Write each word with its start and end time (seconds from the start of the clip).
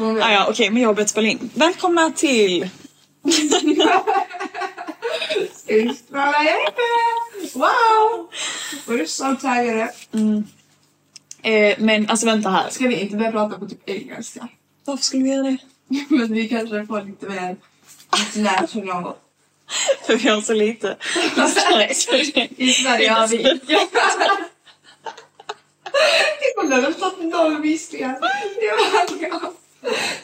Ah, 0.00 0.32
ja, 0.32 0.46
okej, 0.50 0.70
men 0.70 0.82
jag 0.82 0.88
har 0.88 0.94
börjat 0.94 1.10
spela 1.10 1.28
in. 1.28 1.50
Välkomna 1.54 2.10
till... 2.10 2.68
Wow! 7.54 8.30
We're 8.86 9.06
so 9.06 9.36
taggade. 9.36 9.92
Eh, 11.42 11.74
men 11.78 12.10
alltså 12.10 12.26
vänta 12.26 12.50
här. 12.50 12.70
Ska 12.70 12.88
vi 12.88 13.00
inte 13.00 13.16
börja 13.16 13.32
prata 13.32 13.58
på 13.58 13.66
typ 13.66 13.88
engelska? 13.88 14.48
Varför 14.84 15.04
skulle 15.04 15.22
vi 15.24 15.30
göra 15.30 15.42
det? 15.42 15.58
Men 16.08 16.32
vi 16.32 16.48
kanske 16.48 16.86
får 16.86 17.02
lite 17.02 17.26
mer 17.28 17.56
international. 18.26 19.14
För 20.06 20.16
vi 20.16 20.28
har 20.28 20.40
så 20.40 20.52
lite. 20.54 20.96
I 22.56 22.72
Sverige 22.72 23.10
har 23.10 23.28
vi... 23.28 23.60
Hon 26.56 26.72
hade 26.72 26.92
fått 26.94 27.20
noll 27.20 27.62
visningar. 27.62 28.12
Det 28.12 28.20
var 28.20 29.28
jag. 29.28 29.54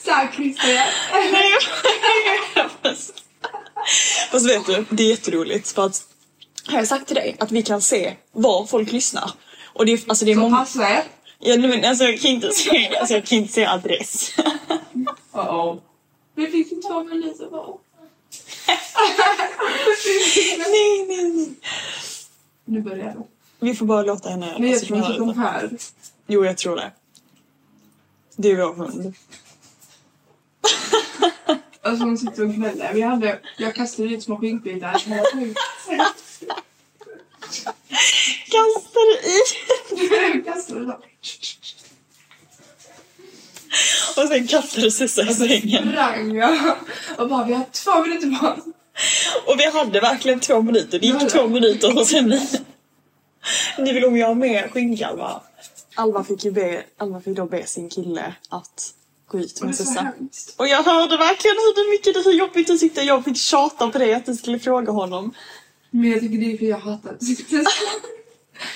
Såhär 0.04 0.32
Christer. 0.32 0.80
Fast 4.30 4.46
vet 4.48 4.66
du, 4.66 4.84
det 4.90 5.02
är 5.02 5.08
jätteroligt 5.10 5.68
för 5.72 5.86
att 5.86 6.02
har 6.66 6.78
jag 6.78 6.88
sagt 6.88 7.06
till 7.06 7.16
dig 7.16 7.36
att 7.38 7.52
vi 7.52 7.62
kan 7.62 7.82
se 7.82 8.14
var 8.32 8.66
folk 8.66 8.92
lyssnar? 8.92 9.30
Och 9.72 9.86
det 9.86 9.92
är, 9.92 10.00
alltså 10.06 10.24
det 10.24 10.30
är 10.30 10.34
Så 10.34 10.40
många... 10.40 10.56
passa 10.56 10.90
er. 10.90 11.04
Ja, 11.38 11.56
men 11.56 11.84
alltså 11.84 12.04
jag 12.04 12.20
kan 12.20 12.30
inte 12.30 12.50
se, 12.52 12.96
alltså, 12.96 13.14
jag 13.14 13.26
kan 13.26 13.38
inte 13.38 13.52
se 13.52 13.64
adress. 13.66 14.32
Uh-oh. 15.32 15.80
Vi 16.34 16.46
fick 16.46 16.82
två 16.82 17.04
minuter 17.04 17.46
var. 17.46 17.78
nej, 20.58 21.06
nej, 21.08 21.30
nej. 21.32 21.48
Nu 22.64 22.80
börjar 22.80 23.04
det. 23.04 23.16
Vi 23.60 23.74
får 23.74 23.86
bara 23.86 24.02
låta 24.02 24.28
henne... 24.28 24.54
Men 24.58 24.62
jag 24.62 24.72
alltså, 24.72 24.86
tror 24.86 24.98
inte 24.98 25.12
lite. 25.12 25.40
hör. 25.40 25.70
Jo, 26.26 26.44
jag 26.44 26.58
tror 26.58 26.76
det. 26.76 26.92
Det 28.36 28.50
är 28.50 28.56
vår 28.56 28.74
hund. 28.74 29.14
Alltså 31.82 32.04
hon 32.04 32.18
sitter 32.18 32.42
och 32.42 32.54
gnäller. 32.54 32.92
Vi 32.94 33.00
hade... 33.02 33.38
Jag 33.56 33.74
kastade 33.74 34.08
ut 34.08 34.22
små 34.22 34.36
skinkbitar. 34.38 34.92
Kastade 34.92 35.20
i! 39.24 39.38
Jag 40.10 40.44
kastade 40.54 40.80
dem. 40.86 41.00
Och 44.16 44.28
sen 44.28 44.46
kastade 44.46 44.90
Sissa 44.90 45.22
i 45.22 45.34
sängen. 45.34 45.88
Sprang 45.92 46.36
jag 46.36 46.76
och 47.18 47.28
bara 47.28 47.44
vi 47.44 47.52
har 47.54 47.64
två 47.72 48.02
minuter 48.02 48.38
på 48.40 48.46
oss. 48.46 48.64
Och 49.46 49.60
vi 49.60 49.70
hade 49.70 50.00
verkligen 50.00 50.40
två 50.40 50.62
minuter. 50.62 50.98
Det 50.98 51.06
gick 51.06 51.22
Ja. 51.22 51.28
två 51.28 51.48
minuter 51.48 51.98
och 51.98 52.06
sen... 52.06 52.40
Ni 53.78 53.92
vill 53.92 54.04
om 54.04 54.16
jag 54.16 54.26
har 54.26 54.34
med 54.34 54.70
skinkalva? 54.72 55.40
Alva 55.94 56.24
fick 56.24 56.44
ju 56.44 56.50
be, 56.50 56.84
Alva 56.98 57.20
fick 57.20 57.36
då 57.36 57.46
be 57.46 57.66
sin 57.66 57.88
kille 57.90 58.34
att 58.48 58.92
gå 59.28 59.38
ut 59.38 59.62
med 59.62 59.74
hemskt. 59.96 60.54
Och 60.56 60.68
jag 60.68 60.82
hörde 60.82 61.16
verkligen 61.16 61.56
hur 61.56 61.90
mycket 61.90 62.26
hur 62.26 62.32
jobbigt 62.32 62.66
det 62.66 62.78
tyckte. 62.78 63.00
Jag 63.02 63.24
fick 63.24 63.36
tjata 63.36 63.90
på 63.90 63.98
dig 63.98 64.14
att 64.14 64.26
du 64.26 64.36
skulle 64.36 64.58
fråga 64.58 64.92
honom. 64.92 65.34
Men 65.90 66.10
jag 66.10 66.20
tycker 66.20 66.38
det 66.38 66.52
är 66.52 66.58
för 66.58 66.66
jag 66.66 66.78
hatar 66.78 67.10
att 67.14 67.24
sitta. 67.24 67.56
Nej 67.56 67.64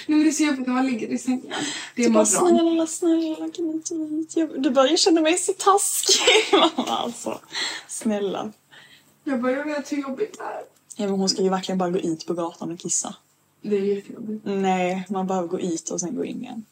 men 0.06 0.22
det 0.22 0.28
är 0.28 0.32
så 0.32 0.42
jobbigt 0.44 0.66
när 0.66 0.74
man 0.74 0.86
ligger 0.86 1.08
i 1.08 1.18
sängen. 1.18 1.52
Det 1.96 2.02
är 2.02 2.06
Du 2.08 2.14
bara 2.14 2.26
snälla, 2.26 2.86
snälla 2.86 3.36
kan 3.50 3.66
du 3.68 3.72
inte 3.72 3.94
ut? 3.94 4.36
Jag- 4.36 4.62
Du 4.62 4.70
börjar 4.70 4.96
känna 4.96 5.20
mig 5.20 5.38
så 5.38 5.52
taskig 5.52 6.24
mamma 6.52 6.88
alltså. 6.98 7.40
Snälla. 7.88 8.52
Jag 9.24 9.42
bara, 9.42 9.52
jag 9.52 9.64
vet 9.64 9.92
hur 9.92 9.96
jobbigt 10.02 10.38
det 10.38 10.44
är. 10.44 10.62
Ja, 10.96 11.06
men 11.06 11.20
hon 11.20 11.28
ska 11.28 11.42
ju 11.42 11.48
verkligen 11.48 11.78
bara 11.78 11.90
gå 11.90 11.98
ut 11.98 12.26
på 12.26 12.34
gatan 12.34 12.70
och 12.72 12.78
kissa. 12.78 13.14
Det 13.62 13.76
är 13.76 13.80
jättejobbigt. 13.80 14.40
Nej, 14.44 15.06
man 15.08 15.26
behöver 15.26 15.48
gå 15.48 15.60
ut 15.60 15.90
och 15.90 16.00
sen 16.00 16.16
gå 16.16 16.24
in 16.24 16.42
igen. 16.42 16.64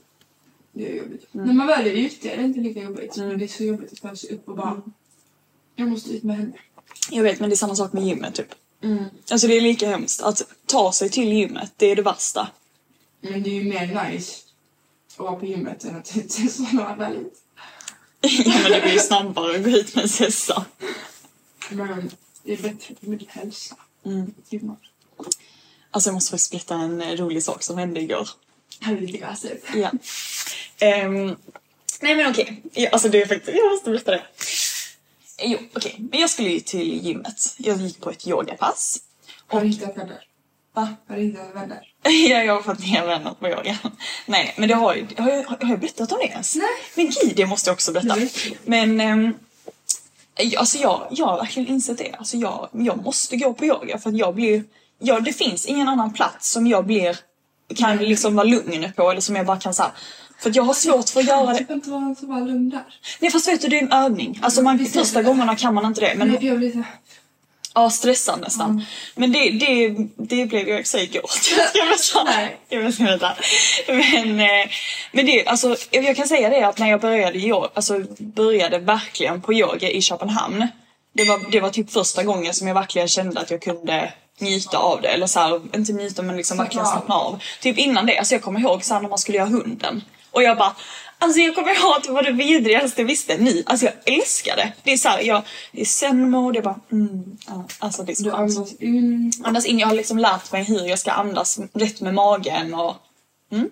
Det 0.78 0.92
är 0.92 0.96
jobbigt. 0.96 1.34
Mm. 1.34 1.46
När 1.46 1.54
man 1.54 1.66
väl 1.66 1.86
är 1.86 1.90
ute 1.90 2.30
är 2.30 2.36
det 2.36 2.42
inte 2.42 2.60
lika 2.60 2.82
jobbigt. 2.82 3.16
Men 3.16 3.38
det 3.38 3.44
är 3.44 3.48
så 3.48 3.64
jobbigt 3.64 3.92
att 3.92 4.00
ta 4.00 4.16
sig 4.16 4.30
upp 4.34 4.48
och 4.48 4.56
bara... 4.56 4.82
Jag 5.76 5.88
måste 5.88 6.10
ut 6.10 6.22
med 6.22 6.36
henne. 6.36 6.52
Jag 7.10 7.22
vet, 7.22 7.40
men 7.40 7.50
det 7.50 7.54
är 7.54 7.56
samma 7.56 7.76
sak 7.76 7.92
med 7.92 8.04
gymmet 8.04 8.34
typ. 8.34 8.54
Mm. 8.82 9.04
Alltså 9.30 9.46
det 9.46 9.56
är 9.56 9.60
lika 9.60 9.88
hemskt. 9.88 10.22
Att 10.22 10.42
ta 10.66 10.92
sig 10.92 11.10
till 11.10 11.32
gymmet, 11.32 11.72
det 11.76 11.86
är 11.86 11.96
det 11.96 12.02
värsta. 12.02 12.48
Men 13.20 13.42
det 13.42 13.50
är 13.50 13.54
ju 13.54 13.64
mer 13.64 14.10
nice 14.10 14.36
att 15.08 15.18
vara 15.18 15.36
på 15.36 15.46
gymmet 15.46 15.84
än 15.84 15.96
att 15.96 16.16
ut 16.16 16.32
så 16.32 16.62
när 16.62 16.74
man 16.74 16.98
väl 16.98 17.16
ute. 17.16 17.36
ja 18.20 18.60
men 18.62 18.72
det 18.72 18.80
blir 18.80 18.92
ju 18.92 18.98
snabbare 18.98 19.56
att 19.56 19.64
gå 19.64 19.70
ut 19.70 19.94
med 19.94 20.10
Sessa. 20.10 20.64
Men 21.70 22.10
det 22.42 22.52
är 22.52 22.62
bättre 22.62 22.94
för 23.00 23.06
min 23.06 23.26
hälsa. 23.28 23.76
Mm. 24.04 24.34
Alltså 25.90 26.08
jag 26.08 26.14
måste 26.14 26.30
faktiskt 26.30 26.50
berätta 26.50 26.74
en 26.74 27.16
rolig 27.16 27.42
sak 27.42 27.62
som 27.62 27.78
hände 27.78 28.00
igår. 28.00 28.28
Herregud. 28.80 29.24
Ja. 29.74 29.90
Ehm, 30.78 31.36
nej 32.00 32.14
men 32.16 32.30
okej, 32.30 32.62
Ja, 32.72 32.88
alltså 32.92 33.08
det 33.08 33.22
är 33.22 33.26
faktiskt, 33.26 33.58
jag 33.58 33.70
måste 33.70 33.90
berätta 33.90 34.10
det. 34.10 34.22
Jo 35.42 35.58
okej, 35.74 35.96
men 35.98 36.20
jag 36.20 36.30
skulle 36.30 36.48
ju 36.48 36.60
till 36.60 37.06
gymmet. 37.06 37.54
Jag 37.56 37.76
gick 37.76 38.00
på 38.00 38.10
ett 38.10 38.26
yogapass. 38.26 38.98
Har 39.46 39.60
du 39.60 39.66
hittat 39.66 39.96
vänner? 39.96 40.24
Va? 40.74 40.94
Har 41.08 41.16
du 41.16 41.22
hittat 41.22 41.54
vänner? 41.54 41.80
Ja, 42.02 42.42
jag 42.42 42.54
har 42.54 42.62
fått 42.62 42.78
nya 42.78 43.06
vänner 43.06 43.34
på 43.40 43.48
yoga. 43.48 43.78
Nej, 44.26 44.54
men 44.56 44.68
det 44.68 44.74
har, 44.74 44.94
ju, 44.94 45.06
har, 45.16 45.30
jag, 45.30 45.44
har 45.44 45.70
jag 45.70 45.80
berättat 45.80 46.12
om 46.12 46.18
det 46.18 46.26
ens? 46.26 46.54
Nej. 46.54 46.68
Men 46.94 47.06
gud, 47.06 47.36
det 47.36 47.46
måste 47.46 47.70
jag 47.70 47.74
också 47.74 47.92
berätta. 47.92 48.14
Nej. 48.14 48.58
Men 48.64 49.00
ehm, 49.00 49.34
alltså 50.58 50.78
jag, 50.78 51.08
jag 51.10 51.26
har 51.26 51.36
verkligen 51.36 51.68
insett 51.68 51.98
det. 51.98 52.14
Alltså 52.18 52.36
jag, 52.36 52.68
jag 52.72 53.04
måste 53.04 53.36
gå 53.36 53.54
på 53.54 53.64
yoga 53.64 53.98
för 53.98 54.10
att 54.10 54.16
jag 54.16 54.34
blir... 54.34 54.64
Ja, 54.98 55.20
det 55.20 55.32
finns 55.32 55.66
ingen 55.66 55.88
annan 55.88 56.12
plats 56.12 56.50
som 56.50 56.66
jag 56.66 56.86
blir 56.86 57.18
kan 57.76 57.96
liksom 57.96 58.34
vara 58.36 58.44
lugn 58.44 58.92
på 58.96 59.10
eller 59.10 59.20
som 59.20 59.36
jag 59.36 59.46
bara 59.46 59.58
kan 59.58 59.74
säga. 59.74 59.92
För 60.38 60.50
att 60.50 60.56
jag 60.56 60.62
har 60.62 60.74
svårt 60.74 61.08
för 61.08 61.20
att 61.20 61.26
göra 61.26 61.52
det. 61.52 61.64
kan 61.64 61.76
inte 61.76 61.90
vara 61.90 62.14
så 62.14 62.26
bara 62.26 62.40
lugn 62.40 62.70
där. 62.70 62.82
Nej 63.20 63.30
fast 63.30 63.48
vet 63.48 63.60
du, 63.60 63.68
det 63.68 63.78
är 63.78 63.82
en 63.82 63.92
övning. 63.92 64.38
Alltså 64.42 64.62
man, 64.62 64.76
Visst 64.76 64.94
är 64.96 64.98
det 65.00 65.04
första 65.04 65.22
gångerna 65.22 65.56
kan 65.56 65.74
man 65.74 65.84
inte 65.86 66.00
det. 66.00 66.14
Men 66.16 66.28
Men 66.30 66.46
jag 66.46 66.58
blir 66.58 66.68
lite... 66.68 66.82
Ja, 67.74 67.90
stressad 67.90 68.40
nästan. 68.40 68.84
Men 69.14 69.32
det, 69.32 69.50
det, 69.50 69.88
det 70.16 70.46
blev 70.46 70.68
jag 70.68 70.80
i 70.80 70.84
sig 70.84 71.04
igår. 71.04 71.28
Ska 71.28 71.78
jag 71.78 72.00
säga. 72.00 72.24
Nej. 72.24 72.56
Jag 72.68 72.80
vet 72.80 73.00
inte. 73.00 73.04
vänta. 73.04 73.36
Men, 73.88 74.40
eh, 74.40 74.66
men 75.12 75.26
det, 75.26 75.46
alltså, 75.46 75.76
jag 75.90 76.16
kan 76.16 76.28
säga 76.28 76.48
det 76.48 76.66
att 76.68 76.78
när 76.78 76.90
jag 76.90 77.00
började, 77.00 77.38
yo- 77.38 77.68
alltså, 77.74 77.98
började 78.18 78.78
verkligen 78.78 79.42
på 79.42 79.54
yoga 79.54 79.90
i 79.90 80.00
Köpenhamn. 80.02 80.66
Det 81.14 81.24
var, 81.24 81.50
det 81.50 81.60
var 81.60 81.70
typ 81.70 81.90
första 81.92 82.22
gången 82.22 82.54
som 82.54 82.66
jag 82.68 82.74
verkligen 82.74 83.08
kände 83.08 83.40
att 83.40 83.50
jag 83.50 83.62
kunde 83.62 84.12
njuta 84.40 84.78
av 84.78 85.00
det. 85.00 85.08
Eller 85.08 85.26
så 85.26 85.40
här, 85.40 85.76
inte 85.76 85.92
njuta 85.92 86.22
men 86.22 86.36
liksom 86.36 86.58
verkligen 86.58 86.86
Slappna 86.86 87.14
av. 87.14 87.42
Typ 87.60 87.78
innan 87.78 88.06
det, 88.06 88.18
alltså 88.18 88.34
jag 88.34 88.42
kommer 88.42 88.60
ihåg 88.60 88.84
så 88.84 88.94
här, 88.94 89.00
när 89.00 89.08
man 89.08 89.18
skulle 89.18 89.38
göra 89.38 89.48
hunden. 89.48 90.04
Och 90.30 90.42
jag 90.42 90.58
bara, 90.58 90.76
alltså 91.18 91.40
jag 91.40 91.54
kommer 91.54 91.74
ihåg 91.74 91.96
att 91.96 92.04
det 92.04 92.12
var 92.12 92.22
det 92.22 92.32
vidrigaste 92.32 93.00
jag 93.00 93.06
visste. 93.06 93.36
Nu, 93.36 93.62
alltså 93.66 93.86
jag 93.86 94.14
älskar 94.14 94.56
det. 94.56 94.72
Det 94.82 94.92
är 94.92 94.96
så 94.96 95.08
här, 95.08 95.20
jag, 95.20 95.42
det 95.72 95.80
är 95.80 95.84
zen 95.84 96.30
mode, 96.30 96.56
jag 96.56 96.64
bara 96.64 96.80
mm, 96.92 97.38
ja, 97.46 97.66
alltså 97.78 98.02
det 98.02 98.12
är 98.12 98.14
så 98.14 98.22
Du 98.22 98.30
andas 98.30 98.72
in. 98.80 99.32
Andas 99.44 99.66
in, 99.66 99.78
jag 99.78 99.88
har 99.88 99.94
liksom 99.94 100.18
lärt 100.18 100.52
mig 100.52 100.64
hur 100.64 100.86
jag 100.86 100.98
ska 100.98 101.10
andas 101.10 101.58
rätt 101.72 102.00
med 102.00 102.14
magen 102.14 102.74
och... 102.74 102.96
Mm. 103.52 103.70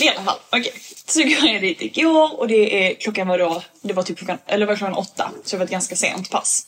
I 0.00 0.08
alla 0.08 0.22
fall, 0.24 0.38
okej. 0.50 0.72
Så 1.06 1.22
går 1.22 1.48
jag 1.48 1.62
dit 1.62 1.82
igår 1.82 2.40
och 2.40 2.48
det 2.48 2.86
är, 2.86 2.94
klockan 2.94 3.28
var 3.28 3.38
då, 3.38 3.62
det 3.82 3.92
var 3.92 4.02
typ 4.02 4.18
klockan, 4.18 4.38
eller 4.46 4.66
var 4.66 4.76
klockan 4.76 4.94
åtta. 4.94 5.30
Så 5.44 5.56
det 5.56 5.58
var 5.58 5.64
ett 5.64 5.70
ganska 5.70 5.96
sent 5.96 6.30
pass. 6.30 6.66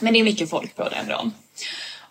Men 0.00 0.12
det 0.12 0.20
är 0.20 0.24
mycket 0.24 0.50
folk 0.50 0.76
på 0.76 0.88
den 0.88 1.08
dagen. 1.08 1.32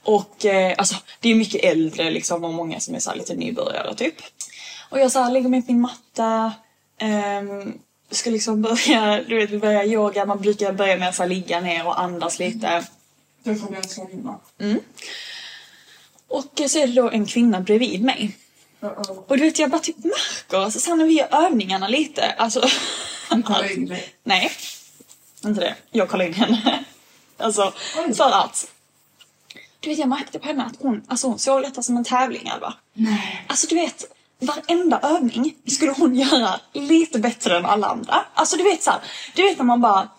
Och 0.06 0.46
eh, 0.46 0.76
alltså 0.78 0.96
det 1.20 1.30
är 1.30 1.36
mycket 1.36 1.64
äldre 1.64 2.12
liksom 2.12 2.44
och 2.44 2.54
många 2.54 2.80
som 2.80 2.96
är 2.96 3.00
så 3.00 3.14
lite 3.14 3.36
nybörjare 3.36 3.96
typ. 3.96 4.16
Och 4.90 5.00
jag 5.00 5.12
så 5.12 5.20
här, 5.20 5.32
lägger 5.32 5.50
mig 5.50 5.62
på 5.62 5.72
min 5.72 5.82
matta. 5.82 6.54
ehm, 6.98 7.80
ska 8.12 8.30
liksom 8.30 8.62
börja, 8.62 9.24
du 9.28 9.38
vet, 9.38 9.62
börja 9.62 9.86
yoga. 9.86 10.26
Man 10.26 10.42
brukar 10.42 10.74
börja 10.74 10.98
med 10.98 11.10
att 11.10 11.16
så 11.16 11.22
här, 11.24 11.30
ligga 11.30 11.60
ner 11.60 11.88
och 11.88 12.00
andas 12.02 12.40
lite. 12.40 12.86
Då 13.44 13.56
kommer 13.56 13.76
jag 13.76 13.90
somna. 13.90 14.40
Och 16.28 16.70
så 16.70 16.80
är 16.80 16.88
det 16.88 16.94
då 16.94 17.10
en 17.10 17.26
kvinna 17.26 17.60
bredvid 17.62 18.04
mig. 18.04 18.38
Och 19.28 19.38
du 19.38 19.44
vet 19.44 19.60
jag 19.60 19.70
bara 19.70 19.82
typ 19.82 20.04
märker, 20.04 20.58
alltså 20.58 20.80
sen 20.80 20.98
när 20.98 21.06
vi 21.06 21.14
gör 21.14 21.28
övningarna 21.46 21.88
lite, 21.88 22.32
alltså... 22.38 22.68
Hon 23.30 23.44
kollar 23.44 23.72
in 23.72 23.86
dig. 23.90 24.14
Nej, 24.24 24.52
inte 25.46 25.62
det. 25.62 25.76
Jag 25.92 26.10
kollar 26.10 26.26
in 26.26 26.34
henne. 26.34 26.84
Alltså, 27.38 27.74
Oj. 28.08 28.14
för 28.16 28.32
att... 28.32 28.72
Du 29.86 29.90
vet 29.90 30.00
jag 30.00 30.10
märkte 30.10 30.40
på 30.40 30.48
henne 30.48 30.64
att 30.64 30.76
hon, 30.80 31.04
alltså 31.08 31.28
hon 31.28 31.40
såg 31.40 31.62
detta 31.62 31.82
som 31.82 31.98
en 31.98 32.04
tävling 32.04 32.50
Alva. 32.50 32.74
Nej. 32.94 33.46
Alltså 33.48 33.68
du 33.68 33.76
vet, 33.76 34.04
varenda 34.40 35.00
övning 35.04 35.56
skulle 35.68 35.92
hon 35.92 36.16
göra 36.16 36.60
lite 36.74 37.20
bättre 37.20 37.58
än 37.58 37.66
alla 37.66 37.88
andra. 37.88 38.26
Alltså 38.34 38.58
du 38.58 38.64
vet 38.64 38.84
så 38.84 38.92
här, 38.92 39.00
du 39.36 39.44
vet 39.44 39.58
när 39.58 39.66
man 39.66 39.82
bara 39.82 40.10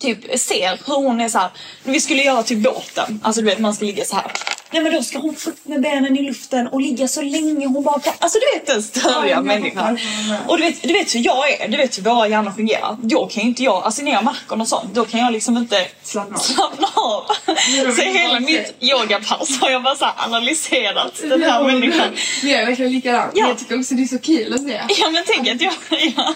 typ 0.00 0.40
ser 0.40 0.80
hur 0.86 0.94
hon 0.94 1.20
är 1.20 1.28
så 1.28 1.38
här. 1.38 1.50
vi 1.84 2.00
skulle 2.00 2.22
göra 2.22 2.42
typ 2.42 2.62
båten, 2.62 3.20
alltså 3.22 3.40
du 3.40 3.46
vet 3.46 3.58
man 3.58 3.74
ska 3.74 3.84
ligga 3.84 4.04
så 4.04 4.16
här. 4.16 4.32
Nej 4.70 4.82
men 4.82 4.92
då 4.92 5.02
ska 5.02 5.18
hon 5.18 5.36
upp 5.46 5.64
med 5.64 5.82
benen 5.82 6.16
i 6.16 6.22
luften 6.22 6.66
och 6.66 6.80
ligga 6.80 7.08
så 7.08 7.22
länge 7.22 7.66
hon 7.66 7.82
bara 7.82 8.00
kan. 8.00 8.12
Alltså 8.18 8.38
du 8.38 8.58
vet 8.58 8.66
den 8.66 8.82
störiga 8.82 9.40
människan. 9.40 9.98
Och 10.46 10.58
du 10.58 10.64
vet, 10.64 10.82
du 10.82 10.92
vet 10.92 11.14
hur 11.14 11.20
jag 11.20 11.50
är, 11.60 11.68
du 11.68 11.76
vet 11.76 11.98
hur 11.98 12.02
våra 12.02 12.28
hjärnor 12.28 12.50
fungerar. 12.50 12.96
Då 13.02 13.26
kan 13.26 13.42
ju 13.42 13.48
inte 13.48 13.62
jag, 13.62 13.84
alltså 13.84 14.02
när 14.02 14.12
jag 14.12 14.24
märker 14.24 14.56
något 14.56 14.68
sånt, 14.68 14.94
då 14.94 15.04
kan 15.04 15.20
jag 15.20 15.32
liksom 15.32 15.56
inte 15.56 15.86
Slappna 16.02 16.36
av. 16.36 16.40
slappna 16.40 16.88
av. 16.94 17.22
det 17.46 17.92
Så 17.92 18.02
hela 18.02 18.40
mitt 18.40 18.74
yogapass 18.80 19.60
har 19.60 19.70
jag 19.70 19.82
bara 19.82 19.96
så 19.96 20.06
analyserat 20.16 21.12
den 21.22 21.42
här 21.42 21.64
människan. 21.64 22.08
Jag 22.42 22.52
är 22.52 22.66
verkligen 22.66 22.92
likadan. 22.92 23.30
Ja. 23.34 23.48
Jag 23.48 23.58
tycker 23.58 23.78
också 23.80 23.94
det 23.94 24.02
är 24.02 24.06
så 24.06 24.18
kul 24.18 24.54
att 24.54 24.60
se. 24.62 24.80
Ja 25.00 25.10
men 25.10 25.22
tänk 25.26 25.48
att 25.48 25.60
jag, 25.60 25.72
ja. 26.16 26.34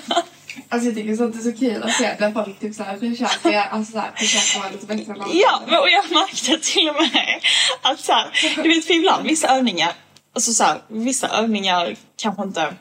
Alltså 0.73 0.87
jag 0.89 0.95
tycker 0.97 1.17
sånt 1.17 1.37
är 1.37 1.41
så 1.41 1.53
kul 1.53 1.83
att 1.83 1.93
se 1.93 2.17
när 2.21 2.33
folk 2.33 2.61
typ 2.61 2.75
såhär 2.75 2.97
försöker, 2.97 3.59
alltså 3.61 3.93
såhär 3.93 4.11
försöker 4.17 4.61
vara 4.61 4.71
lite 4.73 4.87
bättre 4.87 5.13
än. 5.13 5.39
Ja, 5.39 5.63
men- 5.67 5.79
och 5.81 5.91
jag 5.91 6.11
märkte 6.11 6.59
till 6.73 6.89
och 6.89 6.95
med 6.95 7.41
att 7.83 8.01
så 8.01 8.13
här, 8.13 8.31
du 8.63 8.69
vet 8.69 8.85
för 8.87 8.95
ibland 8.95 9.27
vissa 9.27 9.49
övningar, 9.57 9.93
alltså 10.35 10.53
så 10.53 10.65
här, 10.65 10.79
vissa 10.89 11.29
övningar 11.29 11.97
kanske 12.23 12.43
inte 12.43 12.75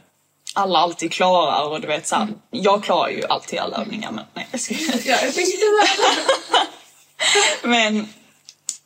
alla 0.54 0.80
alltid 0.80 1.12
klarar 1.12 1.70
och 1.70 1.82
du 1.82 1.88
vet 1.88 2.08
så 2.08 2.16
här, 2.16 2.28
jag 2.52 2.84
klarar 2.84 3.10
ju 3.10 3.24
alltid 3.30 3.60
alla 3.60 3.78
övningar 3.78 4.12
men 4.12 4.26
nej 4.34 4.48
jag 4.52 4.62
skojar. 4.62 4.82
Ja, 5.06 5.18
jag 5.22 5.34
tänkte 5.36 5.58
det. 5.58 5.88
Men 7.68 8.10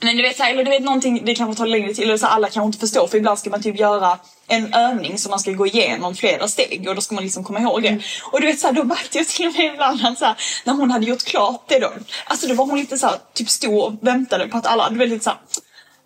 men 0.03 0.17
du 0.17 0.23
vet, 0.23 0.37
så 0.37 0.43
här, 0.43 0.51
eller 0.51 0.63
du 0.63 0.69
vet 0.71 0.83
någonting, 0.83 1.21
det 1.25 1.35
kanske 1.35 1.57
tar 1.57 1.65
längre 1.67 1.93
tid, 1.93 2.03
eller 2.03 2.17
så 2.17 2.25
här, 2.25 2.33
alla 2.33 2.49
kanske 2.49 2.65
inte 2.65 2.77
förstår 2.79 3.07
för 3.07 3.17
ibland 3.17 3.39
ska 3.39 3.49
man 3.49 3.61
typ 3.63 3.79
göra 3.79 4.17
en 4.47 4.73
övning 4.73 5.17
som 5.17 5.29
man 5.29 5.39
ska 5.39 5.51
gå 5.51 5.67
igenom 5.67 6.15
flera 6.15 6.47
steg 6.47 6.85
och 6.89 6.95
då 6.95 7.01
ska 7.01 7.15
man 7.15 7.23
liksom 7.23 7.43
komma 7.43 7.59
ihåg 7.59 7.83
det. 7.83 7.99
Och 8.31 8.41
du 8.41 8.47
vet 8.47 8.59
så 8.59 8.67
här, 8.67 8.73
då 8.73 8.83
märkte 8.83 9.17
jag 9.17 9.27
till 9.27 9.47
och 9.47 9.53
med 9.55 9.65
ibland 9.73 10.05
att 10.05 10.17
så 10.19 10.25
här, 10.25 10.35
när 10.65 10.73
hon 10.73 10.91
hade 10.91 11.05
gjort 11.05 11.23
klart 11.23 11.63
det 11.67 11.79
då, 11.79 11.91
alltså 12.25 12.47
då 12.47 12.53
var 12.53 12.65
hon 12.65 12.79
lite 12.79 12.97
så 12.97 13.07
här, 13.07 13.15
typ 13.33 13.49
stod 13.49 13.83
och 13.83 13.93
väntade 14.01 14.47
på 14.47 14.57
att 14.57 14.67
alla, 14.67 14.89
du 14.89 14.97
vet 14.97 15.09
lite 15.09 15.23
såhär, 15.23 15.39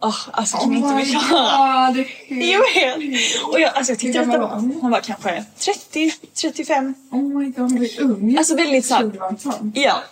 oh, 0.02 0.16
alltså 0.32 0.58
kan 0.58 0.70
Oh 0.72 0.78
inte 0.78 0.94
vi 1.06 1.14
köra? 1.14 1.94
god. 1.96 2.06
Jag 2.44 2.60
vet! 2.60 3.44
Och 3.44 3.60
jag, 3.60 3.72
alltså, 3.76 3.92
jag 3.92 4.00
tyckte 4.00 4.20
Hur 4.20 4.26
att 4.26 4.32
det 4.32 4.38
gammal 4.38 4.50
var, 4.50 4.80
hon? 4.82 4.92
var 4.92 5.00
kanske 5.00 5.46
30, 5.60 6.12
35. 6.42 6.94
Oh 7.12 7.40
my 7.40 7.46
god, 7.46 7.72
hon 7.72 7.84
är 7.84 8.02
ung. 8.02 8.38
Alltså 8.38 8.56
väldigt 8.56 8.86
så 8.86 8.94
här- 8.94 9.42
sån. 9.44 9.72
Ja. 9.76 10.04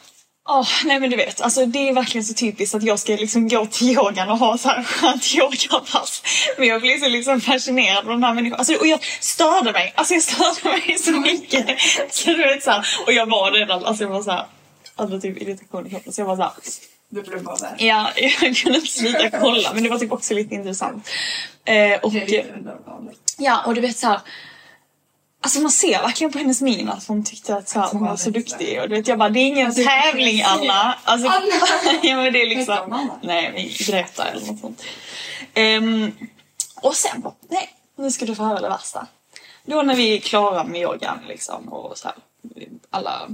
Åh, 0.48 0.68
nej 0.86 1.00
men 1.00 1.10
du 1.10 1.16
vet, 1.16 1.42
alltså 1.42 1.66
det 1.66 1.90
är 1.90 1.94
verkligen 1.94 2.26
så 2.26 2.34
typiskt 2.34 2.76
att 2.76 2.84
jag 2.84 3.00
ska 3.00 3.14
liksom 3.14 3.48
gå 3.48 3.66
till 3.66 3.90
yogan 3.90 4.30
och 4.30 4.38
ha 4.38 4.58
så 4.58 4.70
här 4.70 4.84
skönt 4.84 5.36
yogapass. 5.36 6.24
Men 6.58 6.68
jag 6.68 6.82
blir 6.82 6.98
så 6.98 7.08
liksom 7.08 7.42
fascinerad 7.42 7.98
av 7.98 8.06
de 8.06 8.24
här 8.24 8.34
människorna. 8.34 8.58
Alltså, 8.58 8.76
och 8.76 8.88
jag 8.88 9.04
störde 9.04 9.72
mig, 9.72 9.94
alltså 9.96 10.14
jag 10.14 10.24
störde 10.24 10.70
mig 10.70 10.98
så 10.98 11.12
mycket. 11.12 11.68
Så 12.10 12.30
du 12.30 12.38
vet 12.38 12.64
så 12.64 12.72
här, 12.72 12.86
och 13.06 13.14
jag 13.14 13.26
var 13.30 13.52
redan, 13.52 13.86
alltså 13.86 14.04
jag 14.04 14.10
var 14.10 14.22
så 14.24 14.32
här, 14.32 14.46
alltså 14.96 15.20
typ 15.20 15.42
irritation 15.42 15.88
i 15.88 15.90
kroppen. 15.90 16.14
Så 16.14 16.22
jag 16.22 16.26
var 16.26 16.36
så 16.36 16.42
här, 16.42 16.52
bara 17.44 17.56
där. 17.56 17.76
ja, 17.78 18.12
jag 18.16 18.56
kunde 18.56 18.78
inte 18.78 18.92
sluta 18.92 19.30
kolla 19.30 19.74
men 19.74 19.84
det 19.84 19.90
var 19.90 20.00
typ 20.00 20.12
också 20.12 20.34
lite 20.34 20.56
intressant. 20.56 21.10
Eh, 21.66 22.00
och. 22.04 22.14
Ja, 23.38 23.64
och 23.66 23.76
du 23.76 23.82
vet 23.82 23.98
så 23.98 24.08
här. 24.08 24.20
Alltså 25.46 25.60
man 25.60 25.72
ser 25.72 26.02
verkligen 26.02 26.32
på 26.34 26.40
hennes 26.40 26.62
min 26.62 26.90
att 26.90 27.08
hon 27.08 27.24
tyckte 27.24 27.56
att 27.56 27.70
så 27.70 27.80
här, 27.80 27.90
hon 27.92 28.06
var 28.06 28.16
så 28.16 28.30
duktig. 28.30 28.82
Och 28.82 28.90
du 28.90 28.96
vet 28.96 29.08
jag 29.08 29.20
bara, 29.20 29.30
det 29.30 29.40
är 29.40 29.46
ingen 29.48 29.68
Alltså, 29.68 29.84
tävling 29.84 30.38
jag 30.38 30.50
Anna. 30.50 30.98
Alltså, 31.04 31.28
ja 32.04 32.16
men 32.16 32.34
det 32.34 32.42
är 32.42 32.48
liksom, 32.48 33.10
nej 33.24 33.52
men 33.54 33.70
Greta 33.88 34.24
eller 34.28 34.48
något 34.48 34.60
sånt. 34.60 34.84
Ehm, 35.54 36.12
och 36.76 36.96
sen, 36.96 37.24
nej 37.50 37.70
nu 37.96 38.12
ska 38.12 38.26
du 38.26 38.36
få 38.36 38.44
höra 38.44 38.62
det 38.62 38.70
värsta. 38.70 39.08
Då 39.66 39.82
när 39.82 39.96
vi 39.96 40.16
är 40.16 40.20
klara 40.20 40.64
med 40.64 40.82
yogan 40.82 41.20
liksom 41.28 41.74
och 41.74 41.98
så 41.98 42.08
här, 42.08 42.18
alla, 42.90 43.30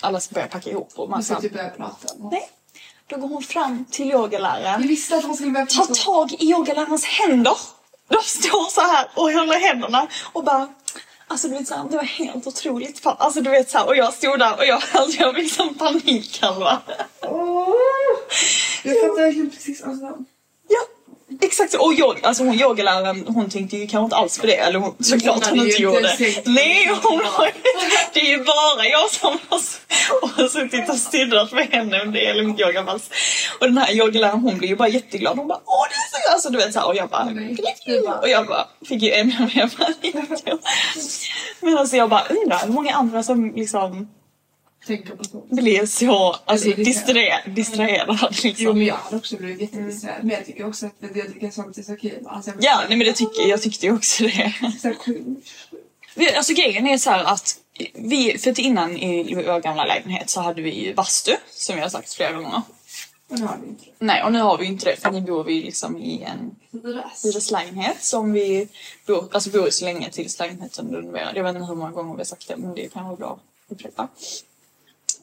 alla 0.00 0.20
ska 0.20 0.34
börja 0.34 0.46
packa 0.48 0.70
ihop 0.70 0.92
och 0.96 1.10
massa. 1.10 1.34
ska 1.34 1.42
typ 1.42 1.52
börja 1.52 1.70
prata. 1.70 2.14
Nej, 2.30 2.48
då 3.06 3.16
går 3.16 3.28
hon 3.28 3.42
fram 3.42 3.84
till 3.90 4.08
Jag 4.10 4.20
yogaläraren 4.20 4.88
visste 4.88 5.16
att 5.16 5.24
hon 5.24 5.36
skulle 5.36 5.50
börja 5.50 5.66
tar 5.66 5.86
prata. 5.86 5.94
tag 5.94 6.32
i 6.32 6.50
yogalärarens 6.50 7.04
händer. 7.04 7.56
De 8.08 8.22
står 8.24 8.70
så 8.70 8.80
här 8.80 9.08
och 9.14 9.32
håller 9.32 9.60
händerna 9.60 10.06
och 10.32 10.44
bara 10.44 10.68
Alltså 11.30 11.48
du 11.48 11.54
vet 11.54 11.68
såhär, 11.68 11.88
det 11.90 11.96
var 11.96 12.04
helt 12.04 12.46
otroligt. 12.46 12.98
Fan. 12.98 13.16
Alltså 13.18 13.40
du 13.40 13.50
vet 13.50 13.70
såhär, 13.70 13.86
och 13.86 13.96
jag 13.96 14.14
stod 14.14 14.38
där 14.38 14.56
och 14.56 14.64
jag, 14.66 14.82
alltså, 14.92 15.04
liksom 15.04 15.26
jag 15.26 15.34
fick 15.34 15.52
sån 15.52 15.74
panik 15.74 16.38
Alva. 16.42 16.80
Oh, 17.22 17.74
Jag 18.84 19.00
fattar 19.00 19.22
verkligen 19.22 19.50
precis. 19.50 19.82
Alltså, 19.82 20.18
exakt 21.40 21.72
så. 21.72 21.84
Och 21.84 21.94
jag, 21.94 22.20
alltså 22.22 22.44
hon 22.44 22.60
yogaläraren, 22.60 23.24
hon 23.28 23.50
tänkte 23.50 23.76
ju 23.76 23.86
kanske 23.86 24.04
inte 24.04 24.16
alls 24.16 24.38
på 24.38 24.46
det. 24.46 24.54
Eller 24.56 24.78
hon, 24.78 24.94
såklart 25.00 25.46
Hon 25.46 25.58
hon 25.58 25.68
inte 25.68 25.82
gjorde. 25.82 26.00
på 26.00 26.50
Nej, 26.50 26.86
det. 26.86 27.08
hon 27.08 27.20
har 27.24 27.50
Det 28.12 28.20
är 28.20 28.38
ju 28.38 28.44
bara 28.44 28.86
jag 28.86 29.10
som 29.10 29.38
har, 29.48 29.60
har 30.36 30.48
suttit 30.48 30.88
och 30.90 30.96
stirrat 30.96 31.52
med 31.52 31.66
henne 31.70 32.02
under 32.02 32.20
hela 32.20 32.42
mitt 32.42 32.60
yogapass. 32.60 33.10
Och 33.60 33.66
den 33.66 33.78
här 33.78 33.92
yogaläraren 33.92 34.40
hon 34.40 34.58
blev 34.58 34.70
ju 34.70 34.76
bara 34.76 34.88
jätteglad. 34.88 35.38
Hon 35.38 35.48
bara 35.48 35.60
åh 35.64 35.86
det 35.88 35.94
är 35.94 36.26
så 36.26 36.32
Alltså 36.32 36.50
du 36.50 36.58
vet 36.58 36.72
såhär 36.72 36.86
och 36.86 36.96
jag 36.96 37.08
bara 37.08 37.24
Nej, 37.24 37.56
det 37.86 38.00
och 38.22 38.28
jag 38.28 38.46
bara 38.46 38.66
fick 38.88 39.02
ju 39.02 39.10
ännu 39.12 39.38
mer 39.54 39.76
panik. 39.76 40.14
Men 41.60 41.78
alltså 41.78 41.96
jag 41.96 42.08
bara 42.10 42.24
undrar 42.30 42.58
hur 42.66 42.72
många 42.72 42.94
andra 42.94 43.22
som 43.22 43.52
liksom 43.56 44.08
tänka 44.86 45.16
på 45.16 45.24
så. 45.24 45.44
blir 45.50 45.86
så 45.86 46.36
alltså, 46.44 46.66
Eller 46.68 46.84
distraherade. 46.84 47.50
distraherade 47.50 48.18
Jo 48.22 48.28
liksom. 48.42 48.78
men 48.78 48.86
jag 48.86 48.94
hade 48.94 49.16
också 49.16 49.36
blivit 49.36 49.60
jättedistraherad. 49.60 50.24
Men 50.24 50.36
jag 50.36 50.46
tycker 50.46 50.66
också 50.68 50.86
att 50.86 50.92
jag 51.16 51.32
tycker 51.32 51.50
sånt 51.50 51.78
är 51.78 51.82
så 51.82 51.96
kul. 51.96 52.26
Alltså, 52.26 52.50
Ja, 52.60 52.80
nej 52.88 52.98
men 52.98 53.06
det 53.06 53.12
tycker 53.12 53.42
jag 53.48 53.62
tyckte 53.62 53.86
ju 53.86 53.94
också 53.94 54.24
det. 54.24 54.54
Så 54.82 54.94
kul. 54.94 55.36
Vi- 56.14 56.34
Alltså 56.34 56.52
grejen 56.54 56.86
är 56.86 56.98
så 56.98 57.10
här 57.10 57.24
att 57.24 57.56
vi, 57.94 58.38
för 58.38 58.50
att 58.50 58.58
innan 58.58 58.96
i 58.96 59.34
vår 59.34 59.60
gamla 59.60 59.84
lägenhet 59.84 60.30
så 60.30 60.40
hade 60.40 60.62
vi 60.62 60.70
ju 60.84 60.94
bastu 60.94 61.32
som 61.50 61.76
jag 61.76 61.84
har 61.84 61.90
sagt 61.90 62.12
flera 62.14 62.32
gånger. 62.32 62.62
Och 63.28 63.38
nu 63.38 63.44
har 63.46 63.56
vi 63.62 63.68
inte 63.68 63.84
Nej 63.98 64.22
och 64.24 64.32
nu 64.32 64.38
har 64.40 64.58
vi 64.58 64.64
inte 64.66 64.84
det 64.90 64.96
för 64.96 65.10
nu 65.10 65.20
bor 65.20 65.44
vi 65.44 65.62
liksom 65.62 65.98
i 65.98 66.22
en 66.22 66.54
det. 66.70 66.88
Hyres. 66.88 67.24
hyreslägenhet 67.24 68.02
som 68.04 68.32
vi 68.32 68.68
bor, 69.06 69.28
alltså 69.32 69.50
bor 69.50 69.68
i 69.68 69.70
så 69.70 69.84
länge 69.84 70.10
tills 70.10 70.38
lägenheten 70.38 70.90
renoverar. 70.94 71.32
Jag 71.34 71.44
vet 71.44 71.54
inte 71.54 71.66
hur 71.66 71.74
många 71.74 71.90
gånger 71.90 72.12
vi 72.14 72.18
har 72.18 72.24
sagt 72.24 72.48
det 72.48 72.56
men 72.56 72.74
det 72.74 72.92
kan 72.92 73.04
vara 73.04 73.16
bra 73.16 73.40
att 73.66 73.72
upprepa. 73.72 74.08